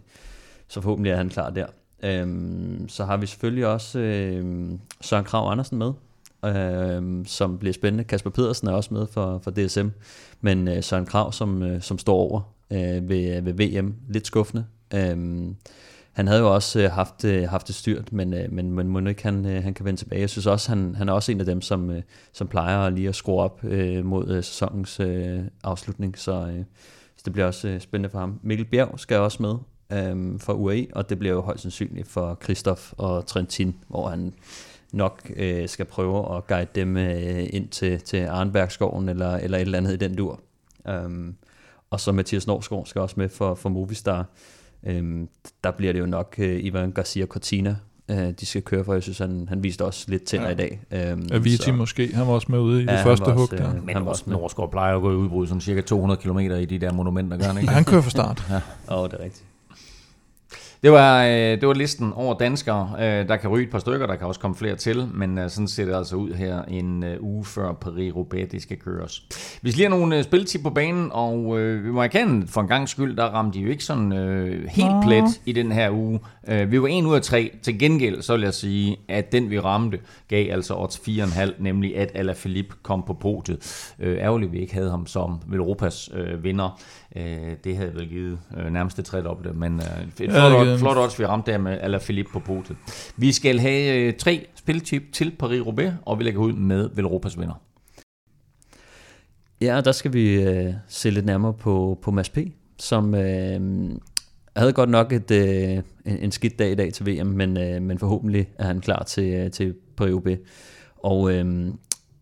så 0.68 0.80
forhåbentlig 0.80 1.12
er 1.12 1.16
han 1.16 1.28
klar 1.28 1.50
der. 1.50 1.66
Øhm, 2.02 2.88
så 2.88 3.04
har 3.04 3.16
vi 3.16 3.26
selvfølgelig 3.26 3.66
også 3.66 3.98
øhm, 3.98 4.80
Søren 5.00 5.24
Krav 5.24 5.50
Andersen 5.52 5.78
med, 5.78 5.92
øhm, 6.44 7.24
som 7.26 7.58
bliver 7.58 7.72
spændende. 7.72 8.04
Kasper 8.04 8.30
Pedersen 8.30 8.68
er 8.68 8.72
også 8.72 8.94
med 8.94 9.06
for, 9.06 9.38
for 9.38 9.50
DSM, 9.50 9.88
men 10.40 10.68
øh, 10.68 10.82
Søren 10.82 11.06
Krav, 11.06 11.32
som, 11.32 11.62
øh, 11.62 11.82
som 11.82 11.98
står 11.98 12.14
over 12.14 12.40
øh, 12.70 13.08
ved, 13.08 13.36
øh, 13.36 13.46
ved 13.46 13.52
VM, 13.52 13.94
lidt 14.08 14.26
skuffende. 14.26 14.64
Øhm, 14.94 15.56
han 16.12 16.26
havde 16.26 16.40
jo 16.40 16.54
også 16.54 16.80
øh, 16.80 16.90
haft, 16.90 17.24
øh, 17.24 17.48
haft 17.48 17.66
det 17.66 17.74
styrt, 17.74 18.12
men, 18.12 18.34
øh, 18.34 18.52
men, 18.52 18.70
men 18.70 18.88
må 18.88 19.00
nu 19.00 19.08
ikke 19.08 19.22
han, 19.22 19.46
øh, 19.46 19.62
han 19.62 19.74
kan 19.74 19.84
vende 19.84 20.00
tilbage. 20.00 20.20
Jeg 20.20 20.30
synes 20.30 20.46
også, 20.46 20.68
han, 20.68 20.94
han 20.94 21.08
er 21.08 21.12
også 21.12 21.32
en 21.32 21.40
af 21.40 21.46
dem, 21.46 21.60
som, 21.60 21.90
øh, 21.90 22.02
som 22.32 22.48
plejer 22.48 22.90
lige 22.90 23.08
at 23.08 23.14
skrue 23.14 23.40
op 23.40 23.64
øh, 23.64 24.04
mod 24.04 24.28
øh, 24.28 24.44
sæsonens 24.44 25.00
øh, 25.00 25.40
afslutning, 25.64 26.18
så, 26.18 26.32
øh, 26.32 26.64
så 27.16 27.22
det 27.24 27.32
bliver 27.32 27.46
også 27.46 27.68
øh, 27.68 27.80
spændende 27.80 28.10
for 28.10 28.18
ham. 28.18 28.40
Mikkel 28.42 28.66
Bjerg 28.66 29.00
skal 29.00 29.18
også 29.18 29.42
med 29.42 29.54
øhm, 29.92 30.38
for 30.38 30.52
UAE, 30.52 30.86
og 30.94 31.10
det 31.10 31.18
bliver 31.18 31.34
jo 31.34 31.40
højst 31.40 31.62
sandsynligt 31.62 32.08
for 32.08 32.38
Christoph 32.42 32.82
og 32.96 33.26
Trentin, 33.26 33.74
hvor 33.88 34.08
han 34.08 34.32
nok 34.92 35.30
øh, 35.36 35.68
skal 35.68 35.84
prøve 35.84 36.36
at 36.36 36.46
guide 36.46 36.66
dem 36.74 36.96
øh, 36.96 37.46
ind 37.50 37.68
til, 37.68 38.00
til 38.00 38.16
Arnbergskoven 38.26 39.08
eller, 39.08 39.36
eller 39.36 39.58
et 39.58 39.62
eller 39.62 39.78
andet 39.78 39.92
i 39.92 39.96
den 39.96 40.14
dur. 40.16 40.40
Um, 41.04 41.34
og 41.90 42.00
så 42.00 42.12
Mathias 42.12 42.46
Norsgaard 42.46 42.86
skal 42.86 43.00
også 43.00 43.14
med 43.18 43.28
for, 43.28 43.54
for 43.54 43.68
Movistar. 43.68 44.26
Øhm, 44.86 45.28
der 45.64 45.70
bliver 45.70 45.92
det 45.92 46.00
jo 46.00 46.06
nok 46.06 46.34
øh, 46.38 46.64
Ivan 46.64 46.92
Garcia 46.92 47.26
Cortina, 47.26 47.76
øh, 48.10 48.30
de 48.40 48.46
skal 48.46 48.62
køre 48.62 48.84
for. 48.84 48.92
Jeg 48.92 49.02
synes, 49.02 49.18
han, 49.18 49.46
han 49.48 49.62
viste 49.62 49.84
også 49.84 50.04
lidt 50.08 50.24
tænder 50.24 50.46
ja. 50.46 50.52
i 50.52 50.56
dag. 50.56 50.80
Øhm, 50.90 51.28
Avicii 51.32 51.56
så- 51.56 51.72
måske, 51.72 52.14
han 52.14 52.26
var 52.26 52.32
også 52.32 52.46
med 52.50 52.58
ude 52.58 52.82
i 52.82 52.84
Ja, 52.84 52.92
det 52.92 53.00
første 53.02 53.30
hug 53.32 53.40
også, 53.42 53.56
der. 53.56 53.68
øh, 53.76 53.86
Men 53.86 53.94
Han 53.94 54.04
var 54.04 54.10
også. 54.10 54.24
Norsgaard 54.30 54.70
plejer 54.70 54.96
at 54.96 55.02
gå 55.02 55.12
i 55.12 55.14
udbrud 55.14 55.46
sådan 55.46 55.60
cirka 55.60 55.80
200 55.80 56.20
km 56.20 56.38
i 56.38 56.64
de 56.64 56.78
der 56.78 56.92
monumenter, 56.92 57.36
gør 57.36 57.44
han 57.46 57.56
ikke? 57.56 57.70
Ja, 57.70 57.74
han 57.74 57.84
kører 57.84 58.02
fra 58.02 58.10
start. 58.10 58.44
Åh, 58.90 58.98
oh, 58.98 59.08
det 59.10 59.18
er 59.20 59.24
rigtigt. 59.24 59.44
Det 60.82 60.92
var, 60.92 61.24
øh, 61.24 61.30
det 61.32 61.68
var 61.68 61.74
listen 61.74 62.12
over 62.12 62.34
danskere. 62.34 62.92
Øh, 62.98 63.28
der 63.28 63.36
kan 63.36 63.50
ryge 63.50 63.64
et 63.64 63.70
par 63.70 63.78
stykker, 63.78 64.06
der 64.06 64.16
kan 64.16 64.26
også 64.26 64.40
komme 64.40 64.56
flere 64.56 64.76
til, 64.76 65.08
men 65.14 65.38
øh, 65.38 65.50
sådan 65.50 65.68
ser 65.68 65.84
det 65.84 65.94
altså 65.94 66.16
ud 66.16 66.32
her 66.32 66.62
en 66.62 67.04
øh, 67.04 67.16
uge 67.20 67.44
før 67.44 67.72
Paris-Roubaix, 67.72 68.48
det 68.50 68.62
skal 68.62 68.76
køres. 68.76 69.22
Vi 69.62 69.70
lige 69.70 69.88
have 69.88 69.98
nogle 70.00 70.18
øh, 70.18 70.24
spiltip 70.24 70.62
på 70.62 70.70
banen, 70.70 71.08
og 71.12 71.60
øh, 71.60 71.84
vi 71.84 71.90
må 71.90 72.02
erkende, 72.02 72.46
for 72.46 72.60
en 72.60 72.68
gang 72.68 72.88
skyld, 72.88 73.16
der 73.16 73.24
ramte 73.24 73.58
de 73.58 73.64
jo 73.64 73.70
ikke 73.70 73.84
sådan 73.84 74.12
øh, 74.12 74.68
helt 74.68 74.90
Nå. 74.90 75.02
plet 75.02 75.40
i 75.46 75.52
den 75.52 75.72
her 75.72 75.90
uge. 75.90 76.20
Øh, 76.48 76.70
vi 76.70 76.82
var 76.82 76.88
en 76.88 77.06
ud 77.06 77.14
af 77.14 77.22
tre. 77.22 77.50
Til 77.62 77.78
gengæld, 77.78 78.22
så 78.22 78.32
vil 78.32 78.42
jeg 78.42 78.54
sige, 78.54 78.96
at 79.08 79.32
den 79.32 79.50
vi 79.50 79.58
ramte, 79.58 79.98
gav 80.28 80.52
altså 80.52 80.74
odds 80.76 80.96
4,5, 80.96 81.52
nemlig 81.58 81.96
at 81.96 82.10
Alaphilippe 82.14 82.74
kom 82.82 83.02
på 83.06 83.14
podiet. 83.14 83.92
Øh, 83.98 84.18
ærgerligt, 84.18 84.52
vi 84.52 84.58
ikke 84.58 84.74
havde 84.74 84.90
ham 84.90 85.06
som 85.06 85.40
Europas 85.52 86.10
øh, 86.14 86.44
vinder. 86.44 86.80
Øh, 87.16 87.56
det 87.64 87.76
havde 87.76 87.94
vel 87.94 88.08
givet 88.08 88.38
øh, 88.58 88.72
nærmest 88.72 88.96
det 88.96 89.04
tredobbelte, 89.04 89.52
men 89.52 89.72
øh, 89.80 89.80
et 89.80 90.20
Ja, 90.20 90.48
flot, 90.48 90.52
det 90.60 90.66
givet- 90.66 90.78
flot 90.78 90.96
odds, 90.96 91.18
vi 91.18 91.26
ramte 91.26 91.52
der 91.52 91.58
med 91.58 91.78
Alaphilippe 91.80 92.32
på 92.32 92.38
podiet. 92.38 92.76
Vi 93.16 93.32
skal 93.32 93.58
have 93.58 93.96
øh, 93.96 94.14
tre 94.14 94.46
spiltip 94.54 95.02
til 95.12 95.32
Paris-Roubaix, 95.42 95.92
og 96.06 96.18
vi 96.18 96.24
lægger 96.24 96.40
ud 96.40 96.52
med 96.52 96.90
Velropas 96.94 97.38
vinder. 97.38 97.60
Ja, 99.60 99.76
og 99.76 99.84
der 99.84 99.92
skal 99.92 100.12
vi 100.12 100.42
øh, 100.42 100.74
se 100.88 101.10
lidt 101.10 101.26
nærmere 101.26 101.52
på, 101.52 101.98
på 102.02 102.10
Mads 102.10 102.28
P., 102.28 102.38
som 102.78 103.14
øh, 103.14 103.60
havde 104.56 104.72
godt 104.72 104.90
nok 104.90 105.12
et, 105.12 105.30
øh, 105.30 105.70
en, 105.72 105.82
en 106.06 106.32
skidt 106.32 106.58
dag 106.58 106.70
i 106.72 106.74
dag 106.74 106.92
til 106.92 107.06
VM, 107.06 107.26
men, 107.26 107.56
øh, 107.56 107.82
men 107.82 107.98
forhåbentlig 107.98 108.48
er 108.58 108.64
han 108.64 108.80
klar 108.80 109.02
til, 109.02 109.24
øh, 109.34 109.50
til 109.50 109.74
Paris-Roubaix. 110.00 110.38
Og 110.96 111.32
øh, 111.34 111.66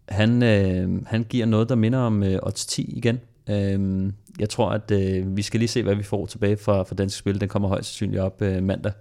han, 0.08 0.42
øh, 0.42 1.06
han 1.06 1.22
giver 1.28 1.46
noget, 1.46 1.68
der 1.68 1.74
minder 1.74 1.98
om 1.98 2.22
øh, 2.22 2.38
odds 2.42 2.66
10 2.66 2.82
igen. 2.96 3.18
Øh, 3.50 4.12
jeg 4.40 4.48
tror, 4.48 4.70
at 4.70 4.90
øh, 4.90 5.36
vi 5.36 5.42
skal 5.42 5.60
lige 5.60 5.68
se, 5.68 5.82
hvad 5.82 5.94
vi 5.94 6.02
får 6.02 6.26
tilbage 6.26 6.56
fra, 6.56 6.82
fra 6.82 6.94
Dansk 6.94 7.18
Spil. 7.18 7.40
Den 7.40 7.48
kommer 7.48 7.68
højst 7.68 7.88
sandsynligt 7.88 8.22
op 8.22 8.42
øh, 8.42 8.62
mandag. 8.62 8.92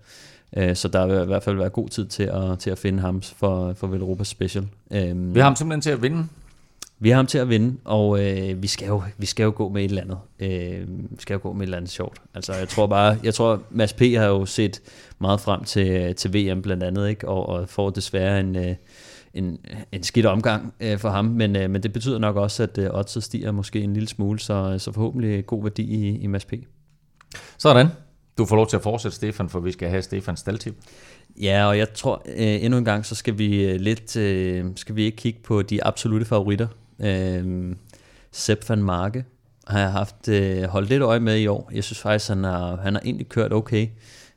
Øh, 0.57 0.75
så 0.75 0.87
der 0.87 1.05
vil 1.07 1.21
i 1.23 1.25
hvert 1.25 1.43
fald 1.43 1.55
være 1.57 1.69
god 1.69 1.89
tid 1.89 2.05
til 2.05 2.23
at, 2.23 2.59
til 2.59 2.69
at 2.69 2.77
finde 2.77 2.99
ham 3.01 3.21
for, 3.21 3.73
for 3.73 3.87
Velropa 3.87 4.23
Special. 4.23 4.67
Øh, 4.91 5.35
Vi 5.35 5.39
har 5.39 5.45
ham 5.47 5.55
simpelthen 5.55 5.81
til 5.81 5.89
at 5.89 6.01
vinde. 6.01 6.25
vi 6.99 7.09
har 7.09 7.15
ham 7.15 7.27
til 7.27 7.37
at 7.37 7.49
vinde, 7.49 7.75
og 7.85 8.25
øh, 8.25 8.61
vi, 8.61 8.67
skal 8.67 8.87
jo, 8.87 9.03
vi 9.17 9.25
skal 9.25 9.43
jo 9.43 9.53
gå 9.55 9.69
med 9.69 9.83
et 9.85 9.89
eller 9.89 10.01
andet. 10.01 10.17
Øh, 10.39 10.87
vi 10.89 11.17
skal 11.19 11.33
jo 11.33 11.39
gå 11.43 11.53
med 11.53 11.61
et 11.61 11.63
eller 11.63 11.77
andet 11.77 11.91
sjovt. 11.91 12.17
Altså, 12.35 12.53
jeg 12.53 12.67
tror 12.69 12.87
bare, 12.87 13.17
jeg 13.23 13.33
tror, 13.33 13.61
Mads 13.69 13.93
P. 13.93 13.99
har 14.01 14.25
jo 14.25 14.45
set 14.45 14.81
meget 15.19 15.39
frem 15.41 15.63
til, 15.63 16.15
til 16.15 16.33
VM 16.33 16.61
blandt 16.61 16.83
andet, 16.83 17.09
ikke? 17.09 17.27
Og, 17.27 17.49
og 17.49 17.69
får 17.69 17.89
desværre 17.89 18.39
en, 18.39 18.55
øh, 18.55 18.75
en, 19.33 19.57
en 19.91 20.03
skidt 20.03 20.25
omgang 20.25 20.73
øh, 20.79 20.97
for 20.97 21.09
ham, 21.09 21.25
men, 21.25 21.55
øh, 21.55 21.69
men 21.69 21.83
det 21.83 21.93
betyder 21.93 22.19
nok 22.19 22.35
også, 22.35 22.63
at 22.63 22.77
øh, 22.77 22.89
oddset 22.93 23.23
stiger 23.23 23.51
måske 23.51 23.81
en 23.81 23.93
lille 23.93 24.09
smule, 24.09 24.39
så, 24.39 24.75
så 24.79 24.91
forhåbentlig 24.91 25.45
god 25.45 25.63
værdi 25.63 25.83
i, 25.83 26.17
i 26.17 26.27
Mads 26.27 26.45
P. 26.45 26.53
Sådan. 27.57 27.87
Du 28.37 28.45
får 28.45 28.55
lov 28.55 28.67
til 28.67 28.75
at 28.75 28.83
fortsætte, 28.83 29.15
Stefan, 29.15 29.49
for 29.49 29.59
vi 29.59 29.71
skal 29.71 29.89
have 29.89 30.01
Stefans 30.01 30.39
staldtip. 30.39 30.75
Ja, 31.41 31.65
og 31.65 31.77
jeg 31.77 31.93
tror 31.93 32.23
øh, 32.25 32.63
endnu 32.63 32.77
en 32.77 32.85
gang, 32.85 33.05
så 33.05 33.15
skal 33.15 33.37
vi 33.37 33.65
øh, 33.65 33.79
lidt, 33.79 34.17
øh, 34.17 34.65
skal 34.75 34.95
vi 34.95 35.03
ikke 35.03 35.17
kigge 35.17 35.39
på 35.43 35.61
de 35.61 35.83
absolute 35.83 36.25
favoritter. 36.25 36.67
Øh, 36.99 37.75
Sepp 38.31 38.69
van 38.69 38.83
Marke 38.83 39.25
har 39.67 39.79
jeg 39.79 39.91
haft 39.91 40.27
øh, 40.27 40.63
holdt 40.63 40.89
lidt 40.89 41.01
øje 41.01 41.19
med 41.19 41.39
i 41.39 41.47
år. 41.47 41.71
Jeg 41.73 41.83
synes 41.83 41.99
faktisk, 41.99 42.29
han 42.29 42.43
har, 42.43 42.75
han 42.75 42.93
har 42.93 43.01
egentlig 43.05 43.29
kørt 43.29 43.53
okay. 43.53 43.87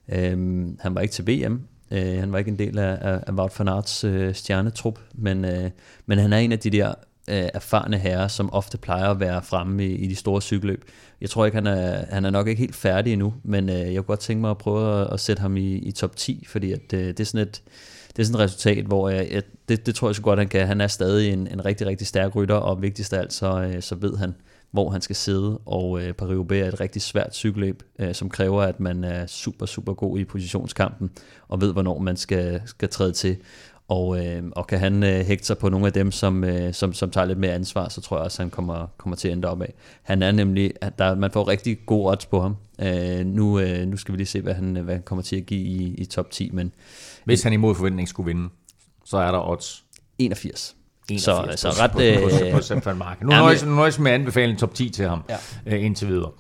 Øh, 0.09 0.68
han 0.80 0.95
var 0.95 1.01
ikke 1.01 1.12
til 1.12 1.26
VM. 1.26 1.61
Øh, 1.93 2.18
han 2.18 2.32
var 2.32 2.38
ikke 2.38 2.51
en 2.51 2.59
del 2.59 2.78
af, 2.78 2.99
af, 3.01 3.20
af 3.26 3.32
Wout 3.32 3.59
van 3.59 3.68
Aerts 3.68 4.05
øh, 4.05 4.34
stjernetrup, 4.34 4.99
men, 5.14 5.45
øh, 5.45 5.70
men 6.07 6.18
han 6.18 6.32
er 6.32 6.38
en 6.38 6.53
af 6.53 6.59
de 6.59 6.70
der 6.70 6.88
øh, 7.28 7.49
erfarne 7.55 7.99
herrer, 7.99 8.28
som 8.28 8.53
ofte 8.53 8.78
plejer 8.78 9.11
at 9.11 9.20
være 9.20 9.43
fremme 9.43 9.86
i, 9.86 9.95
i 9.95 10.07
de 10.07 10.16
store 10.16 10.40
cykelløb. 10.40 10.84
Jeg 11.20 11.30
tror 11.30 11.45
ikke, 11.45 11.57
han 11.57 11.66
er, 11.66 12.05
han 12.11 12.24
er 12.24 12.30
nok 12.30 12.49
ikke 12.49 12.61
helt 12.61 12.76
færdig 12.76 13.12
endnu, 13.12 13.34
men 13.43 13.68
øh, 13.68 13.74
jeg 13.76 13.95
kunne 13.95 14.03
godt 14.03 14.20
tænke 14.20 14.40
mig 14.40 14.51
at 14.51 14.59
prøve 14.59 15.01
at, 15.01 15.12
at 15.12 15.20
sætte 15.20 15.40
ham 15.40 15.57
i, 15.57 15.74
i 15.74 15.93
top 15.93 16.16
10, 16.16 16.45
fordi 16.49 16.72
at, 16.72 16.93
øh, 16.95 17.07
det 17.07 17.20
er 17.20 17.24
sådan 17.24 17.49
et 17.49 17.62
det 18.16 18.22
er 18.22 18.26
sådan 18.26 18.40
et 18.40 18.45
resultat, 18.45 18.84
hvor 18.84 19.09
jeg, 19.09 19.28
jeg, 19.30 19.43
det, 19.68 19.86
det 19.86 19.95
tror 19.95 20.09
jeg 20.09 20.14
så 20.14 20.22
godt, 20.22 20.38
han 20.38 20.49
kan. 20.49 20.66
Han 20.66 20.80
er 20.80 20.86
stadig 20.86 21.32
en, 21.32 21.47
en 21.47 21.64
rigtig, 21.64 21.86
rigtig 21.86 22.07
stærk 22.07 22.36
rytter, 22.36 22.55
og 22.55 22.82
vigtigst 22.82 23.12
af 23.12 23.18
alt, 23.18 23.32
så, 23.32 23.62
øh, 23.62 23.82
så 23.82 23.95
ved 23.95 24.16
han, 24.16 24.34
hvor 24.72 24.90
han 24.90 25.00
skal 25.00 25.16
sidde, 25.16 25.58
og 25.66 26.02
øh, 26.02 26.14
Paris-Roubaix 26.22 26.64
er 26.64 26.68
et 26.68 26.80
rigtig 26.80 27.02
svært 27.02 27.34
cykelløb, 27.34 27.82
øh, 27.98 28.14
som 28.14 28.30
kræver, 28.30 28.62
at 28.62 28.80
man 28.80 29.04
er 29.04 29.26
super, 29.26 29.66
super 29.66 29.94
god 29.94 30.18
i 30.18 30.24
positionskampen, 30.24 31.10
og 31.48 31.60
ved, 31.60 31.72
hvornår 31.72 31.98
man 31.98 32.16
skal, 32.16 32.62
skal 32.66 32.88
træde 32.88 33.12
til. 33.12 33.36
Og, 33.88 34.26
øh, 34.26 34.42
og 34.56 34.66
kan 34.66 34.78
han 34.78 35.02
øh, 35.02 35.26
hægte 35.26 35.46
sig 35.46 35.58
på 35.58 35.68
nogle 35.68 35.86
af 35.86 35.92
dem, 35.92 36.10
som, 36.10 36.44
øh, 36.44 36.74
som, 36.74 36.92
som 36.92 37.10
tager 37.10 37.24
lidt 37.24 37.38
mere 37.38 37.52
ansvar, 37.52 37.88
så 37.88 38.00
tror 38.00 38.16
jeg 38.16 38.24
også, 38.24 38.42
at 38.42 38.44
han 38.44 38.50
kommer, 38.50 38.86
kommer 38.96 39.16
til 39.16 39.28
at 39.28 39.32
ende 39.32 39.48
op 39.48 39.62
af. 39.62 39.74
Han 40.02 40.22
er 40.22 40.32
nemlig, 40.32 40.72
at 40.80 40.98
der, 40.98 41.14
man 41.14 41.30
får 41.30 41.48
rigtig 41.48 41.78
god 41.86 42.10
odds 42.10 42.26
på 42.26 42.40
ham. 42.40 42.56
Øh, 42.80 43.26
nu, 43.26 43.60
øh, 43.60 43.86
nu 43.86 43.96
skal 43.96 44.12
vi 44.12 44.16
lige 44.16 44.26
se, 44.26 44.40
hvad 44.40 44.54
han, 44.54 44.76
hvad 44.76 44.94
han 44.94 45.02
kommer 45.02 45.22
til 45.22 45.36
at 45.36 45.46
give 45.46 45.60
i, 45.60 45.94
i 45.94 46.04
top 46.04 46.30
10, 46.30 46.50
men 46.52 46.72
Hvis 47.24 47.42
han 47.42 47.52
imod 47.52 47.74
forventning 47.74 48.08
skulle 48.08 48.26
vinde, 48.26 48.48
så 49.04 49.16
er 49.16 49.32
der 49.32 49.48
odds 49.48 49.84
81. 50.18 50.76
81 51.11 51.61
Så, 51.61 51.70
så 51.70 51.76
på, 51.76 51.82
ret... 51.84 51.90
på, 51.90 51.96
på, 51.98 52.74
Øh, 52.74 52.82
på 52.82 52.88
van 52.90 52.98
Marken. 52.98 53.26
Nu 53.26 53.32
Ja, 53.32 53.38
nøjes, 53.38 53.64
nu 53.64 53.74
nøjes 53.74 53.98
med 53.98 54.11
at 54.11 54.20
anbefale 54.20 54.53
en 54.53 54.59
top 54.59 54.74
10 54.74 54.88
til 54.90 55.09
ham 55.09 55.22
Ja. 55.66 55.76
øh, 55.76 55.84
indtil 55.84 56.09
videre. 56.09 56.30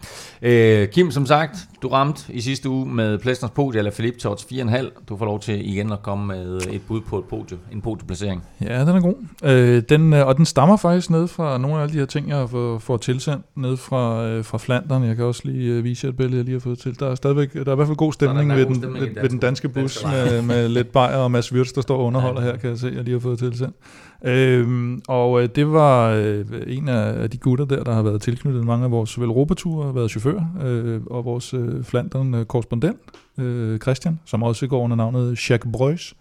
Øh, 0.42 0.88
Kim, 0.88 1.10
som 1.10 1.26
sagt, 1.26 1.56
du 1.82 1.88
ramte 1.88 2.22
i 2.28 2.40
sidste 2.40 2.68
uge 2.68 2.86
med 2.86 3.18
Plesners 3.18 3.50
podie, 3.50 3.78
eller 3.78 3.90
Philip 3.90 4.14
odds 4.26 4.42
4,5. 4.52 5.04
Du 5.08 5.16
får 5.16 5.24
lov 5.24 5.40
til 5.40 5.68
igen 5.70 5.92
at 5.92 6.02
komme 6.02 6.26
med 6.26 6.60
et 6.70 6.80
bud 6.88 7.00
på 7.00 7.18
et 7.18 7.24
podie, 7.24 7.58
en 7.72 7.80
podieplacering. 7.80 8.42
Ja, 8.60 8.80
den 8.80 8.88
er 8.88 9.00
god. 9.00 9.14
Øh, 9.44 9.82
den, 9.88 10.12
øh, 10.12 10.26
og 10.26 10.36
den 10.36 10.46
stammer 10.46 10.76
faktisk 10.76 11.10
ned 11.10 11.28
fra 11.28 11.58
nogle 11.58 11.76
af 11.76 11.82
alle 11.82 11.92
de 11.92 11.98
her 11.98 12.06
ting, 12.06 12.28
jeg 12.28 12.36
har 12.36 12.46
fået, 12.46 12.82
fået 12.82 13.00
tilsendt 13.00 13.44
ned 13.56 13.76
fra, 13.76 14.26
øh, 14.26 14.44
fra 14.44 14.58
Flandern. 14.58 15.04
Jeg 15.04 15.16
kan 15.16 15.24
også 15.24 15.42
lige 15.44 15.72
øh, 15.72 15.84
vise 15.84 16.04
jer 16.06 16.10
et 16.10 16.16
billede, 16.16 16.36
jeg 16.36 16.44
lige 16.44 16.54
har 16.54 16.60
fået 16.60 16.78
til. 16.78 17.00
Der 17.00 17.10
er 17.10 17.14
stadigvæk, 17.14 17.52
der 17.52 17.64
er 17.66 17.72
i 17.72 17.74
hvert 17.74 17.86
fald 17.86 17.96
god 17.96 18.12
stemning, 18.12 18.50
der 18.50 18.56
er 18.56 18.58
ved, 18.58 18.66
god 18.66 18.74
den, 18.74 18.82
stemning 18.82 19.04
ved, 19.06 19.14
den 19.14 19.22
ved 19.22 19.28
den 19.30 19.38
danske 19.38 19.68
bus 19.68 19.96
danske 19.96 20.08
med, 20.08 20.42
med 20.42 20.68
lidt 20.68 20.92
bajer 20.92 21.16
og 21.16 21.30
Mads 21.30 21.52
Wirtz, 21.52 21.72
der 21.72 21.80
står 21.80 21.96
og 21.98 22.04
underholder 22.04 22.40
her, 22.40 22.56
kan 22.56 22.70
jeg 22.70 22.78
se, 22.78 22.92
jeg 22.96 23.04
lige 23.04 23.12
har 23.14 23.20
fået 23.20 23.38
tilsendt. 23.38 23.76
Øhm, 24.24 25.02
og 25.08 25.42
øh, 25.42 25.48
det 25.54 25.72
var 25.72 26.10
øh, 26.10 26.44
en 26.66 26.88
af 26.88 27.30
de 27.30 27.38
gutter 27.38 27.64
der, 27.64 27.84
der 27.84 27.92
har 27.92 28.02
været 28.02 28.22
tilknyttet 28.22 28.64
mange 28.64 28.84
af 28.84 28.90
vores 28.90 29.20
velropature, 29.20 29.94
været 29.94 30.10
chauffør, 30.10 30.40
øh, 30.62 31.00
og 31.06 31.24
vores 31.24 31.54
øh, 31.54 31.84
Flandern-korrespondent, 31.84 32.98
øh, 33.38 33.72
øh, 33.72 33.78
Christian, 33.78 34.20
som 34.24 34.42
også 34.42 34.66
går 34.66 34.80
under 34.80 34.96
navnet 34.96 35.50
Jacques 35.50 35.72
Breus, 35.72 36.14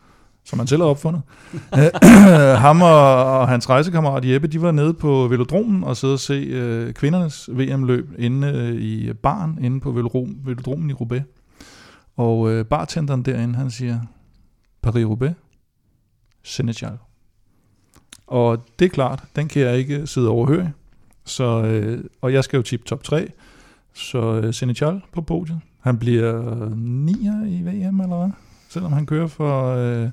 som 0.46 0.60
han 0.60 0.68
selv 0.68 0.82
har 0.82 0.90
opfundet. 0.90 1.22
Øh, 1.56 2.60
ham 2.66 2.82
og, 2.82 3.40
og 3.40 3.48
hans 3.48 3.70
rejsekammerat 3.70 4.26
Jeppe, 4.26 4.48
de 4.48 4.62
var 4.62 4.72
nede 4.72 4.94
på 4.94 5.28
velodromen 5.28 5.84
og 5.84 5.98
sidde 5.98 6.14
og 6.14 6.20
se 6.20 6.34
øh, 6.34 6.94
kvindernes 6.94 7.50
VM-løb 7.54 8.10
inde 8.18 8.48
øh, 8.48 8.82
i 8.82 9.14
barn, 9.14 9.58
inde 9.62 9.80
på 9.80 9.92
velodrom, 9.92 10.36
velodromen 10.46 10.90
i 10.90 10.94
Roubaix. 10.94 11.22
Og 12.18 12.52
øh, 12.52 12.66
bartenderen 12.66 13.22
derinde, 13.22 13.56
han 13.56 13.72
siger, 13.72 14.00
Paris-Roubaix, 14.88 15.34
Senegal. 16.44 16.98
Og 18.32 18.66
det 18.80 18.86
er 18.86 18.90
klart, 18.90 19.24
den 19.36 19.48
kan 19.48 19.62
jeg 19.62 19.78
ikke 19.78 20.08
sidde 20.08 20.30
overhøre. 20.30 20.72
Så, 21.26 21.64
øh, 21.64 22.04
og 22.22 22.34
jeg 22.34 22.44
skal 22.44 22.58
jo 22.58 22.64
tippe 22.64 22.86
top 22.86 23.04
3. 23.04 23.28
Så 23.94 24.42
øh, 24.44 24.54
Senegal 24.54 25.02
på 25.14 25.22
podiet. 25.22 25.60
Han 25.82 25.98
bliver 25.98 26.42
9'er 27.08 27.48
i 27.48 27.62
VM, 27.62 28.02
eller 28.02 28.18
hvad? 28.18 28.30
Selvom 28.70 28.94
han 28.94 29.06
kører 29.06 29.28
for... 29.28 29.76
Øh, 29.76 30.10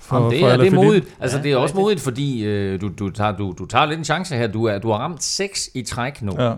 for 0.00 0.16
Jamen, 0.16 0.30
det, 0.32 0.40
for 0.40 0.48
er, 0.48 0.56
det 0.56 0.66
er 0.66 0.74
modigt. 0.74 1.16
Altså, 1.20 1.36
Ja, 1.36 1.42
det 1.42 1.52
er 1.52 1.56
også 1.56 1.72
rigtigt. 1.72 1.82
modigt, 1.82 2.00
fordi 2.00 2.44
øh, 2.44 2.80
du, 2.80 2.90
du, 2.98 3.10
tager, 3.10 3.36
du, 3.36 3.54
du 3.58 3.66
tager 3.66 3.86
lidt 3.86 3.98
en 3.98 4.04
chance 4.04 4.36
her. 4.36 4.46
Du, 4.46 4.64
er, 4.64 4.78
du 4.78 4.90
har 4.90 4.98
ramt 4.98 5.22
6 5.22 5.70
i 5.74 5.82
træk 5.82 6.22
nu. 6.22 6.32
Ja. 6.38 6.54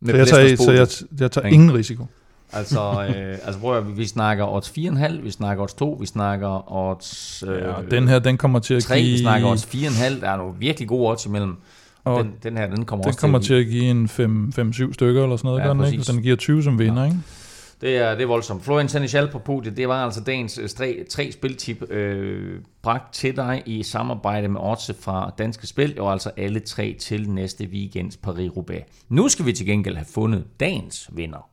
med 0.00 0.12
Så 0.12 0.16
jeg 0.16 0.26
tager, 0.26 0.56
så 0.56 0.72
jeg, 0.72 0.88
jeg 1.20 1.30
tager 1.30 1.46
ingen 1.46 1.74
risiko. 1.74 2.06
Altså, 2.52 2.80
øh, 3.08 3.38
altså 3.44 3.60
prøv 3.60 3.78
at, 3.78 3.96
vi 3.96 4.06
snakker 4.06 4.46
odds 4.54 4.68
4,5, 4.78 5.22
vi 5.22 5.30
snakker 5.30 5.62
odds 5.62 5.74
2, 5.74 5.96
vi 6.00 6.06
snakker 6.06 6.72
odds 6.72 7.44
øh, 7.46 7.62
Ja, 7.62 7.72
den 7.96 8.08
her, 8.08 8.18
den 8.18 8.36
kommer 8.38 8.58
til 8.58 8.74
at 8.74 8.82
3, 8.82 9.00
give... 9.00 9.12
vi 9.12 9.18
snakker 9.18 9.48
odds 9.48 9.64
4,5. 9.64 10.20
Der 10.20 10.30
er 10.30 10.36
nogle 10.36 10.54
virkelig 10.58 10.88
gode 10.88 11.10
odds 11.10 11.26
imellem. 11.26 11.56
og 12.04 12.24
Den, 12.24 12.32
den 12.42 12.56
her, 12.56 12.66
den 12.66 12.84
kommer 12.84 13.02
den 13.02 13.08
også 13.08 13.20
kommer 13.20 13.38
til 13.38 13.46
til 13.46 13.54
at 13.54 13.66
give 13.66 13.84
en 13.84 14.04
5-7 14.88 14.92
stykker 14.92 15.22
eller 15.22 15.36
sådan 15.36 15.48
noget, 15.48 15.58
Ja, 15.60 15.66
ja, 15.66 15.74
gør 15.74 15.82
den 15.84 15.92
ikke? 15.92 16.04
Så 16.04 16.12
den 16.12 16.22
giver 16.22 16.36
20 16.36 16.62
som 16.62 16.78
vinder, 16.78 17.04
ikke? 17.04 17.16
Det 17.80 17.96
er, 17.96 18.14
det 18.14 18.22
er 18.22 18.26
voldsomt. 18.26 18.64
Florian 18.64 18.88
Senechal 18.88 19.28
på 19.28 19.38
podiet, 19.38 19.76
det 19.76 19.88
var 19.88 20.04
altså 20.04 20.20
dagens 20.20 20.58
øh, 20.58 20.68
tre, 20.68 21.04
tre 21.10 21.32
spiltip 21.32 21.90
øh, 21.90 22.60
bragt 22.82 23.14
til 23.14 23.36
dig 23.36 23.62
i 23.66 23.82
samarbejde 23.82 24.48
med 24.48 24.60
Odds 24.60 24.90
fra 25.00 25.32
Danske 25.38 25.66
Spil, 25.66 26.00
og 26.00 26.12
altså 26.12 26.30
alle 26.36 26.60
tre 26.60 26.96
til 27.00 27.30
næste 27.30 27.64
weekends 27.64 28.18
Paris-Roubaix. 28.26 28.82
Nu 29.08 29.28
skal 29.28 29.46
vi 29.46 29.52
til 29.52 29.66
gengæld 29.66 29.96
have 29.96 30.06
fundet 30.14 30.44
dagens 30.60 31.10
vinder. 31.12 31.50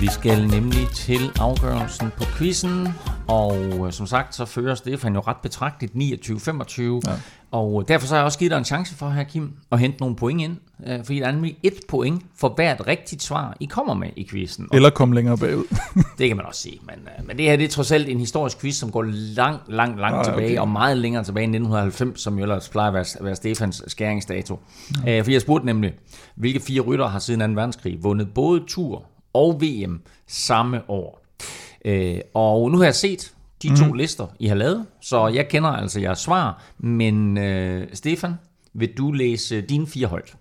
Vi 0.00 0.06
skal 0.06 0.46
nemlig 0.46 0.88
til 0.94 1.20
afgørelsen 1.40 2.10
på 2.16 2.24
quizzen. 2.38 2.88
og 3.28 3.56
øh, 3.86 3.92
som 3.92 4.06
sagt, 4.06 4.34
så 4.34 4.44
fører 4.44 4.74
Stefan 4.74 5.14
jo 5.14 5.20
ret 5.20 5.36
betragteligt 5.42 5.92
29-25, 5.94 6.82
ja 6.82 7.14
og 7.50 7.84
derfor 7.88 8.06
så 8.06 8.14
har 8.14 8.18
jeg 8.20 8.24
også 8.24 8.38
givet 8.38 8.50
dig 8.50 8.58
en 8.58 8.64
chance 8.64 8.94
for 8.94 9.08
her, 9.08 9.24
Kim, 9.24 9.52
at 9.72 9.78
hente 9.78 10.00
nogle 10.00 10.16
point 10.16 10.40
ind, 10.40 10.56
øh, 10.86 11.04
fordi 11.04 11.18
der 11.18 11.26
er 11.26 11.32
nemlig 11.32 11.56
et 11.62 11.74
point 11.88 12.22
for 12.36 12.48
hvert 12.48 12.86
rigtigt 12.86 13.22
svar, 13.22 13.56
I 13.60 13.64
kommer 13.64 13.94
med 13.94 14.08
i 14.16 14.28
quizzen. 14.30 14.68
Eller 14.72 14.90
kom 14.90 15.12
længere 15.12 15.38
bagud. 15.38 15.64
det 16.18 16.28
kan 16.28 16.36
man 16.36 16.46
også 16.46 16.60
sige, 16.60 16.78
men, 16.82 16.94
øh, 16.94 17.26
men 17.26 17.38
det 17.38 17.44
her 17.44 17.56
det 17.56 17.64
er 17.64 17.68
trods 17.68 17.92
alt 17.92 18.08
en 18.08 18.18
historisk 18.18 18.60
quiz, 18.60 18.74
som 18.74 18.90
går 18.90 19.02
langt, 19.36 19.72
langt, 19.72 20.00
langt 20.00 20.18
Ah, 20.18 20.24
tilbage, 20.24 20.46
okay. 20.46 20.58
og 20.58 20.68
meget 20.68 20.96
længere 20.96 21.24
tilbage 21.24 21.44
end 21.44 21.54
1990, 21.54 22.20
som 22.20 22.38
jo 22.38 22.42
ellers 22.42 22.68
plejer 22.68 22.88
at 22.88 22.94
være, 22.94 23.24
være 23.24 23.36
Stefans 23.36 23.82
skæringsdato. 23.86 24.58
Ja. 25.06 25.20
for 25.20 25.30
jeg 25.30 25.40
spurgte 25.40 25.66
nemlig, 25.66 25.92
hvilke 26.36 26.60
fire 26.60 26.80
rytter 26.80 27.06
har 27.06 27.18
siden 27.18 27.54
2. 27.54 27.60
verdenskrig 27.60 27.98
vundet 28.02 28.34
både 28.34 28.64
Tour 28.68 29.04
og 29.32 29.62
VM 29.62 30.00
samme 30.26 30.80
år? 30.88 31.24
Øh, 31.84 32.18
og 32.34 32.70
nu 32.70 32.76
har 32.78 32.84
jeg 32.84 32.94
set 32.94 33.32
de 33.62 33.76
to 33.76 33.92
lister, 33.92 34.26
I 34.38 34.46
har 34.46 34.54
lavet, 34.54 34.86
så 35.00 35.26
jeg 35.28 35.48
kender 35.48 35.70
altså 35.70 36.00
jeres 36.00 36.18
svar, 36.18 36.62
men 36.78 37.38
øh, 37.38 37.88
Stefan, 37.94 38.34
vil 38.72 38.92
du 38.98 39.10
læse 39.12 39.60
dine 39.60 39.86
fire 39.86 40.06
højt? 40.06 40.36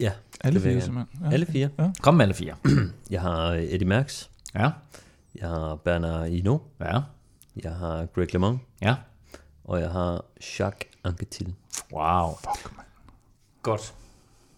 Ja, 0.00 0.12
Alle 0.40 0.60
fire 0.60 0.80
simpelthen. 0.80 1.20
Ja. 1.24 1.30
Alle 1.32 1.46
fire. 1.46 1.70
Kom 2.00 2.14
med 2.14 2.24
alle 2.24 2.34
fire. 2.34 2.54
Jeg 3.10 3.20
har 3.20 3.52
Eddie 3.54 3.88
Merckx, 3.88 4.24
Ja, 4.54 4.70
jeg 5.40 5.48
har 5.48 5.74
Bernard 5.76 6.28
Hinault, 6.28 6.62
ja, 6.80 7.00
jeg 7.64 7.72
har 7.72 8.06
Greg 8.06 8.32
LeMond, 8.34 8.58
ja. 8.82 8.94
og 9.64 9.80
jeg 9.80 9.90
har 9.90 10.24
Jacques 10.58 10.90
Anquetil. 11.04 11.54
Wow. 11.92 12.36
Fuck, 12.38 12.76
man. 12.76 12.84
Godt. 13.62 13.94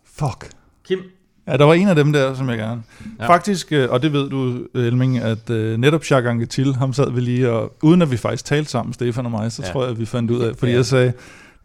Fuck. 0.04 0.50
Kim? 0.84 0.98
Ja, 1.46 1.56
der 1.56 1.64
var 1.64 1.74
en 1.74 1.88
af 1.88 1.94
dem 1.94 2.12
der, 2.12 2.34
som 2.34 2.48
jeg 2.48 2.58
gerne... 2.58 2.82
Ja. 3.20 3.28
Faktisk, 3.28 3.72
øh, 3.72 3.90
og 3.90 4.02
det 4.02 4.12
ved 4.12 4.30
du, 4.30 4.66
Elming, 4.74 5.18
at 5.18 5.50
uh, 5.50 5.56
netop 5.56 6.00
Jacques 6.10 6.30
Anquetil, 6.30 6.74
ham 6.74 6.92
sad 6.92 7.10
vi 7.10 7.20
lige, 7.20 7.50
og 7.50 7.76
uden 7.82 8.02
at 8.02 8.10
vi 8.10 8.16
faktisk 8.16 8.44
talte 8.44 8.70
sammen, 8.70 8.92
Stefan 8.92 9.24
og 9.24 9.30
mig, 9.30 9.52
så 9.52 9.62
ja. 9.66 9.72
Tror 9.72 9.82
jeg, 9.82 9.90
at 9.90 9.98
vi 9.98 10.06
fandt 10.06 10.30
ud 10.30 10.40
af, 10.40 10.56
fordi 10.56 10.70
Ja. 10.72 10.76
jeg 10.76 10.86
sagde, 10.86 11.12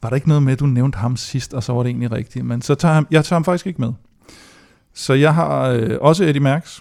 var 0.02 0.10
der 0.10 0.16
ikke 0.16 0.28
noget 0.28 0.44
med, 0.44 0.54
at 0.54 0.60
du 0.60 0.66
nævnte 0.66 0.98
ham 0.98 1.18
sidst, 1.18 1.54
og 1.54 1.64
så 1.64 1.74
var 1.74 1.84
det 1.84 1.90
egentlig 1.90 2.12
rigtigt. 2.12 2.46
Men 2.46 2.62
så 2.62 2.76
tager 2.76 2.94
ham, 2.94 3.08
jeg 3.12 3.26
tager 3.26 3.36
ham 3.36 3.44
faktisk 3.44 3.68
ikke 3.68 3.82
med. 3.82 3.94
Så 4.94 5.14
jeg 5.14 5.36
har 5.36 5.68
øh, 5.70 5.98
også 6.02 6.24
Eddie 6.24 6.42
Merckx, 6.42 6.80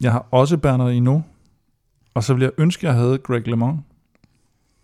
jeg 0.00 0.12
har 0.12 0.26
også 0.30 0.56
Bernard 0.56 0.92
Hinault, 0.92 1.24
og 2.14 2.24
så 2.24 2.34
ville 2.34 2.44
jeg 2.44 2.52
ønske, 2.58 2.88
at 2.88 2.94
jeg 2.94 3.02
havde 3.02 3.18
Greg 3.18 3.48
LeMond, 3.48 3.78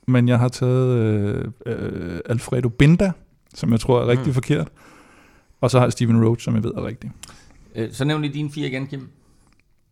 men 0.09 0.29
jeg 0.29 0.39
har 0.39 0.49
taget 0.49 0.99
øh, 0.99 1.45
øh, 1.67 2.19
Alfredo 2.27 2.69
Binda, 2.69 3.13
som 3.55 3.73
jeg 3.73 3.81
tror 3.81 4.03
er 4.03 4.07
rigtig 4.07 4.27
mm. 4.27 4.35
forkert, 4.35 4.69
og 5.61 5.71
så 5.71 5.79
har 5.79 5.87
jeg 5.87 5.93
Steven 5.93 6.25
Roach, 6.27 6.45
som 6.45 6.55
jeg 6.55 6.65
ved 6.65 6.73
er 6.77 6.85
rigtig. 6.87 7.11
Øh, 7.75 7.93
Så 7.93 8.05
nævn 8.05 8.23
lige 8.23 8.35
dine 8.35 8.51
fire 8.53 8.69
igen, 8.69 8.87
Kim. 8.87 9.09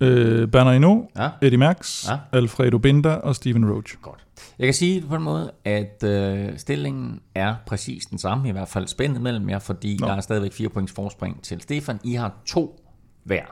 Øh, 0.00 0.48
Bernard 0.48 0.72
Hinault, 0.72 1.10
Ja. 1.16 1.30
Eddie 1.42 1.58
Merckx, 1.58 2.08
Ja. 2.08 2.18
Alfredo 2.32 2.78
Binda 2.78 3.08
og 3.14 3.36
Steven 3.36 3.70
Roach. 3.72 3.96
Godt. 4.02 4.24
Jeg 4.58 4.66
kan 4.66 4.74
sige 4.74 5.00
på 5.08 5.14
en 5.16 5.22
måde, 5.22 5.50
at 5.64 6.02
øh, 6.04 6.58
stillingen 6.58 7.20
er 7.34 7.54
præcis 7.66 8.04
den 8.06 8.18
samme, 8.18 8.48
i 8.48 8.52
hvert 8.52 8.68
fald 8.68 8.86
spændet 8.86 9.22
mellem 9.22 9.48
jer, 9.50 9.58
fordi 9.58 9.96
Nå. 10.00 10.06
Der 10.06 10.12
er 10.14 10.20
stadigvæk 10.20 10.52
fire 10.52 10.68
points 10.68 10.92
forspring 10.92 11.42
til 11.42 11.60
Stefan. 11.60 11.98
I 12.04 12.14
har 12.14 12.32
to 12.46 12.80
hver. 13.24 13.42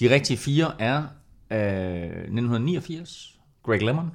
De 0.00 0.14
rigtige 0.14 0.36
fire 0.36 0.72
er 0.78 0.98
øh, 1.50 1.58
1989, 2.02 3.38
Greg 3.62 3.82
Lemon, 3.82 4.10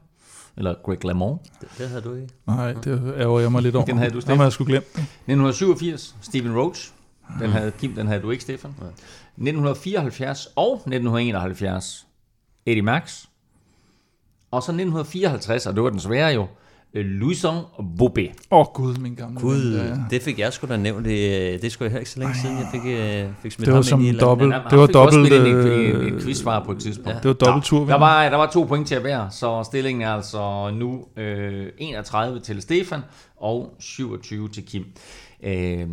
eller 0.58 0.76
Greg 0.86 1.06
LeMond. 1.06 1.40
Det, 1.62 1.68
det 1.78 1.90
havde 1.90 2.02
du 2.02 2.14
ikke. 2.16 2.34
Nej, 2.48 2.74
det 2.74 3.14
ærger 3.18 3.40
jeg 3.40 3.52
mig 3.52 3.62
lidt 3.62 3.76
over. 3.76 3.86
Den 3.92 3.98
havde 3.98 4.12
du, 4.12 4.22
Stefan. 4.22 4.38
har 4.38 4.44
jeg 4.46 4.52
sgu 4.52 4.64
glemt. 4.66 4.86
1987, 4.86 6.16
Steven 6.22 6.56
Roach. 6.58 6.92
Den 7.40 7.50
havde 7.50 7.72
Kim, 7.80 7.94
den 7.94 8.08
havde 8.08 8.22
du 8.22 8.32
ikke, 8.32 8.44
Stefan. 8.44 8.72
1974 8.72 10.48
og 10.56 10.74
1971, 10.74 12.08
Eddie 12.66 12.82
Max. 12.82 13.26
Og 14.52 14.64
så 14.64 14.72
1954, 14.72 15.66
og 15.66 15.76
det 15.76 15.84
var 15.84 15.90
den 15.90 16.00
svære 16.00 16.34
jo, 16.34 16.48
øh, 16.94 17.06
Louison 17.06 17.56
Bobé. 17.80 18.34
Åh 18.52 18.60
oh, 18.60 18.66
gud, 18.74 18.96
min 18.96 19.16
gamle 19.16 19.40
Gud, 19.40 19.78
ven, 19.78 19.88
ja. 19.88 19.96
det 20.10 20.22
fik 20.22 20.40
jeg 20.40 20.54
sgu 20.54 20.68
da 20.68 20.78
nævnt. 20.78 21.06
Det, 21.06 21.62
det 21.62 21.72
skulle 21.72 21.86
jeg 21.86 21.92
heller 21.92 22.00
ikke 22.00 22.12
så 22.12 22.20
længe 22.20 22.36
siden. 22.36 22.58
Jeg 22.58 22.68
fik, 22.72 22.82
øh, 22.86 23.34
fik 23.42 23.52
smidt 23.52 23.66
Det 23.66 23.68
var 23.68 23.78
ham 23.78 23.84
som 23.84 24.02
ind 24.02 24.16
i 24.16 24.20
dobbelt. 24.20 24.56
Det 24.70 24.80
var 24.80 24.88
dobbelt, 24.88 25.34
øh, 25.34 25.48
et, 25.48 26.14
et 26.14 26.24
quizsvar 26.24 26.64
på 26.66 26.72
et 26.72 26.80
tidspunkt. 26.80 27.10
Ja. 27.10 27.16
Det 27.16 27.28
var 27.28 27.34
dobbelt 27.34 27.66
tur. 27.66 27.86
Der 27.86 27.98
var, 27.98 28.30
der 28.30 28.38
var 28.38 28.50
to 28.54 28.64
point 28.64 28.88
til 28.88 28.96
at 28.96 29.02
hver, 29.02 29.30
så 29.30 29.64
stillingen 29.64 30.02
er 30.02 30.14
altså 30.14 30.72
nu 30.74 31.06
øh, 31.18 31.68
31 31.78 32.40
til 32.40 32.62
Stefan 32.62 33.02
og 33.38 33.76
27 33.80 34.50
til 34.50 34.66
Kim. 34.66 34.86
Øh, 35.44 35.88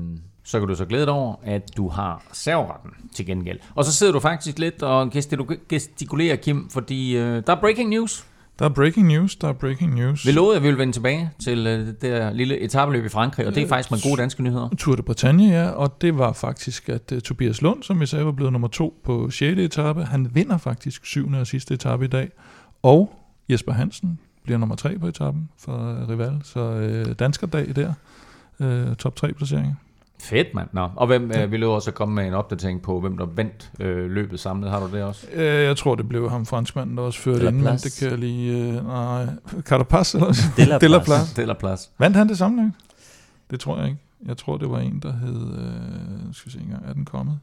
så 0.49 0.59
kan 0.59 0.69
du 0.69 0.75
så 0.75 0.85
glæde 0.85 1.07
dig 1.07 1.13
over, 1.15 1.35
at 1.43 1.77
du 1.77 1.89
har 1.89 2.23
serveretten 2.33 2.91
til 3.15 3.27
gengæld. 3.27 3.59
Og 3.75 3.85
så 3.85 3.93
sidder 3.93 4.13
du 4.13 4.21
faktisk 4.21 4.59
lidt 4.59 4.83
og 4.83 5.11
gestiku- 5.17 5.67
gestikulerer, 5.69 6.37
Kim, 6.37 6.69
fordi 6.71 7.17
øh, 7.17 7.43
der 7.47 7.57
er 7.57 7.61
breaking 7.61 7.91
news. 7.91 8.25
Der 8.59 8.65
er 8.65 8.69
breaking 8.69 9.07
news, 9.07 9.37
der 9.37 9.49
er 9.49 9.53
breaking 9.53 9.95
news. 9.95 10.27
Vi 10.27 10.33
lovede, 10.33 10.57
at 10.57 10.63
vi 10.63 10.69
ville 10.69 10.79
vende 10.79 10.93
tilbage 10.93 11.31
til 11.45 11.67
øh, 11.67 11.87
det 11.87 12.03
der 12.03 12.33
lille 12.33 12.59
etabeløb 12.59 13.05
i 13.05 13.09
Frankrig, 13.09 13.47
og 13.47 13.55
det 13.55 13.63
er 13.63 13.69
faktisk 13.69 13.91
med 13.91 14.11
gode 14.11 14.21
danske 14.21 14.43
nyheder. 14.43 14.69
Tour 14.79 14.97
de 14.97 15.03
Bretagne, 15.03 15.45
ja, 15.45 15.69
og 15.71 16.01
det 16.01 16.19
var 16.19 16.33
faktisk, 16.33 16.89
at 16.89 17.13
uh, 17.13 17.19
Tobias 17.19 17.63
Lund, 17.63 17.83
som 17.83 18.01
vi 18.01 18.07
sagde, 18.07 18.25
var 18.25 18.33
blevet 18.33 18.53
nummer 18.53 18.69
to 18.69 19.01
på 19.05 19.31
6. 19.31 19.59
etape. 19.59 20.05
Han 20.05 20.29
vinder 20.35 20.59
faktisk 20.59 21.07
7. 21.07 21.33
og 21.33 21.47
sidste 21.47 21.75
etape 21.75 22.05
i 22.05 22.09
dag. 22.09 22.31
Og 22.83 23.13
Jesper 23.49 23.73
Hansen 23.73 24.19
bliver 24.45 24.59
nummer 24.59 24.77
3 24.77 24.99
på 24.99 25.07
etappen 25.07 25.49
for 25.59 26.07
Rival. 26.09 26.41
Så 26.45 26.61
uh, 27.07 27.13
danskerdag 27.13 27.73
der. 27.77 27.93
Uh, 28.59 28.95
top 28.95 29.17
3 29.17 29.33
placeringer. 29.33 29.75
Fedt, 30.23 30.55
mand. 30.55 30.69
Nå. 30.73 30.89
Og 30.97 31.07
hvem, 31.07 31.33
øh, 31.37 31.53
vi 31.53 31.57
lover 31.57 31.75
også 31.75 31.91
at 31.91 31.95
komme 31.95 32.15
med 32.15 32.27
en 32.27 32.35
opdatering 32.35 32.83
på, 32.83 33.01
hvem 33.01 33.19
der 33.19 33.27
vandt 33.27 33.71
øh, 33.81 34.11
løbet 34.11 34.41
samlet. 34.41 34.71
Har 34.71 34.81
du 34.81 34.97
det 34.97 35.03
også? 35.03 35.27
Uh, 35.37 35.43
jeg 35.43 35.77
tror, 35.77 35.95
det 35.95 36.09
blev 36.09 36.31
ham 36.31 36.47
franskmanden, 36.47 36.97
der 36.97 37.03
også 37.03 37.21
førte 37.21 37.47
inden, 37.47 37.65
men 37.65 37.77
det 37.77 37.97
kan 37.99 38.11
jeg 38.11 38.19
lige... 38.19 38.79
Uh, 38.79 38.87
nej, 38.87 39.27
Carapaz 39.61 40.15
eller 40.15 40.35
Della 40.57 40.79
Della 40.79 40.99
Place. 40.99 41.05
Place. 41.05 41.43
Det 41.43 41.49
er 41.49 41.55
plads. 41.55 41.91
Vandt 41.99 42.17
han 42.17 42.29
det 42.29 42.39
sammenlagt? 42.39 42.75
Det 43.51 43.61
tror 43.61 43.79
jeg 43.79 43.87
ikke. 43.87 43.99
Jeg 44.27 44.37
tror, 44.37 44.57
det 44.57 44.71
var 44.71 44.79
en, 44.79 45.01
der 45.03 45.13
hed... 45.13 45.59
Øh, 45.59 46.35
skal 46.35 46.53
vi 46.53 46.59
se 46.59 46.65
engang, 46.65 46.85
er 46.89 46.93
den 46.93 47.05
kommet? 47.05 47.39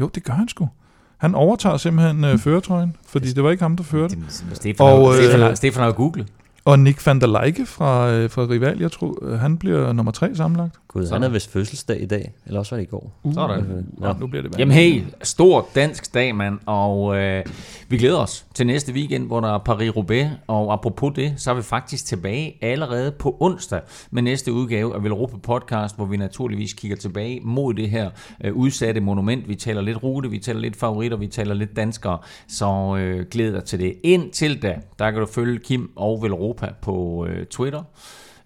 Jo, 0.00 0.10
det 0.14 0.24
gør 0.24 0.32
han 0.32 0.48
sgu. 0.48 0.68
Han 1.16 1.34
overtager 1.34 1.76
simpelthen 1.76 2.24
øh, 2.24 2.38
føretrøjen, 2.38 2.96
fordi 3.06 3.32
det 3.32 3.44
var 3.44 3.50
ikke 3.50 3.62
ham, 3.62 3.76
der 3.76 3.84
førte. 3.84 4.16
Stefan, 4.52 4.86
Og, 4.86 5.04
og, 5.04 5.14
Stefan, 5.14 5.40
øh, 5.40 5.46
har, 5.46 5.54
Stefan 5.54 5.82
har 5.82 5.92
googlet. 5.92 6.26
Og 6.64 6.78
Nick 6.78 7.06
van 7.06 7.20
der 7.20 7.42
Leike 7.42 7.66
fra, 7.66 8.10
øh, 8.10 8.30
fra 8.30 8.42
Rival, 8.42 8.78
jeg 8.78 8.92
tror, 8.92 9.18
øh, 9.22 9.38
han 9.38 9.58
bliver 9.58 9.92
nummer 9.92 10.12
tre 10.12 10.34
sammenlagt. 10.34 10.74
Gud, 10.92 11.12
han 11.12 11.22
er 11.22 11.28
vist 11.28 11.52
fødselsdag 11.52 12.02
i 12.02 12.06
dag. 12.06 12.32
Eller 12.46 12.58
også 12.58 12.74
var 12.74 12.80
det 12.80 12.86
i 12.86 12.90
går. 12.90 13.12
Uh, 13.22 13.34
Sådan. 13.34 13.86
Nå, 13.98 14.12
nu 14.20 14.26
bliver 14.26 14.42
det 14.42 14.58
Jamen 14.58 14.74
hey, 14.74 15.02
stor 15.22 15.68
dansk 15.74 16.14
dag, 16.14 16.34
mand, 16.34 16.58
og 16.66 17.16
øh, 17.16 17.44
vi 17.88 17.98
glæder 17.98 18.18
os 18.18 18.46
til 18.54 18.66
næste 18.66 18.92
weekend, 18.92 19.26
hvor 19.26 19.40
der 19.40 19.54
er 19.54 19.58
Paris-Roubaix, 19.58 20.26
og 20.46 20.72
apropos 20.72 21.12
det, 21.16 21.34
så 21.36 21.50
er 21.50 21.54
vi 21.54 21.62
faktisk 21.62 22.06
tilbage 22.06 22.58
allerede 22.60 23.12
på 23.12 23.36
onsdag 23.40 23.80
med 24.10 24.22
næste 24.22 24.52
udgave 24.52 24.94
af 24.94 25.04
Velropa 25.04 25.36
Podcast, 25.36 25.96
hvor 25.96 26.04
vi 26.04 26.16
naturligvis 26.16 26.72
kigger 26.72 26.96
tilbage 26.96 27.40
mod 27.40 27.74
det 27.74 27.90
her 27.90 28.10
øh, 28.44 28.54
udsatte 28.54 29.00
monument. 29.00 29.48
Vi 29.48 29.54
taler 29.54 29.80
lidt 29.80 30.02
rute, 30.02 30.30
vi 30.30 30.38
taler 30.38 30.60
lidt 30.60 30.76
favoritter, 30.76 31.16
vi 31.16 31.26
taler 31.26 31.54
lidt 31.54 31.76
danskere, 31.76 32.18
så 32.48 32.96
øh, 32.98 33.26
glæd 33.30 33.52
dig 33.52 33.64
til 33.64 33.78
det. 33.78 33.96
Indtil 34.02 34.62
da, 34.62 34.78
der 34.98 35.10
kan 35.10 35.20
du 35.20 35.26
følge 35.26 35.58
Kim 35.58 35.92
og 35.96 36.22
Velropa 36.22 36.68
på 36.82 37.26
øh, 37.28 37.46
Twitter, 37.46 37.82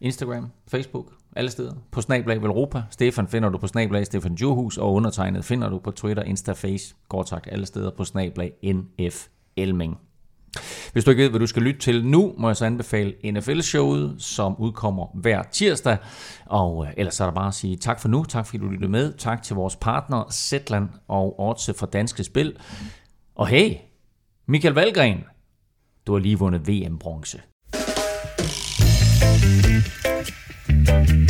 Instagram, 0.01 0.51
Facebook, 0.69 1.16
alle 1.37 1.51
steder. 1.51 1.73
På 1.91 2.01
Snablag 2.01 2.37
Europa. 2.37 2.83
Stefan 2.91 3.29
finder 3.29 3.49
du 3.49 3.59
på 3.59 3.67
Snablag 3.67 4.07
Stefan 4.07 4.35
Johus, 4.35 4.79
og 4.79 4.93
undertegnet 4.93 5.45
finder 5.45 5.69
du 5.69 5.79
på 5.79 5.91
Twitter, 5.91 6.23
Instaface, 6.23 6.95
kort 7.09 7.29
sagt 7.29 7.49
alle 7.53 7.67
steder 7.67 7.91
på 7.91 8.05
Snablag 8.05 8.53
NF 8.63 9.27
Elming. 9.57 9.99
Hvis 10.93 11.05
du 11.05 11.11
ikke 11.11 11.23
ved, 11.23 11.31
hvad 11.31 11.41
du 11.41 11.47
skal 11.47 11.63
lytte 11.63 11.81
til 11.81 12.07
nu, 12.07 12.35
må 12.39 12.49
jeg 12.49 12.57
så 12.57 12.65
anbefale 12.65 13.15
NFL-showet, 13.25 14.15
som 14.19 14.57
udkommer 14.59 15.07
hver 15.15 15.43
tirsdag. 15.43 15.97
Og 16.47 16.87
øh, 16.87 16.93
ellers 16.97 17.21
er 17.21 17.25
der 17.25 17.33
bare 17.33 17.49
at 17.49 17.55
sige 17.55 17.77
tak 17.77 18.01
for 18.01 18.09
nu. 18.09 18.25
Tak 18.25 18.47
fordi 18.47 18.59
du 18.59 18.69
lyttede 18.69 18.91
med. 18.91 19.13
Tak 19.13 19.43
til 19.43 19.57
vores 19.57 19.77
partner 19.77 20.25
Zetland 20.33 20.89
og 21.09 21.41
Odds 21.41 21.71
fra 21.79 21.87
Danske 21.87 22.25
Spil. 22.25 22.57
Og 23.35 23.47
hey, 23.47 23.75
Michael 24.49 24.75
Valgren, 24.75 25.25
du 26.07 26.13
har 26.13 26.19
lige 26.19 26.39
vundet 26.39 26.69
VM-bronze. 26.69 27.41
thank 30.87 31.11
you 31.11 31.27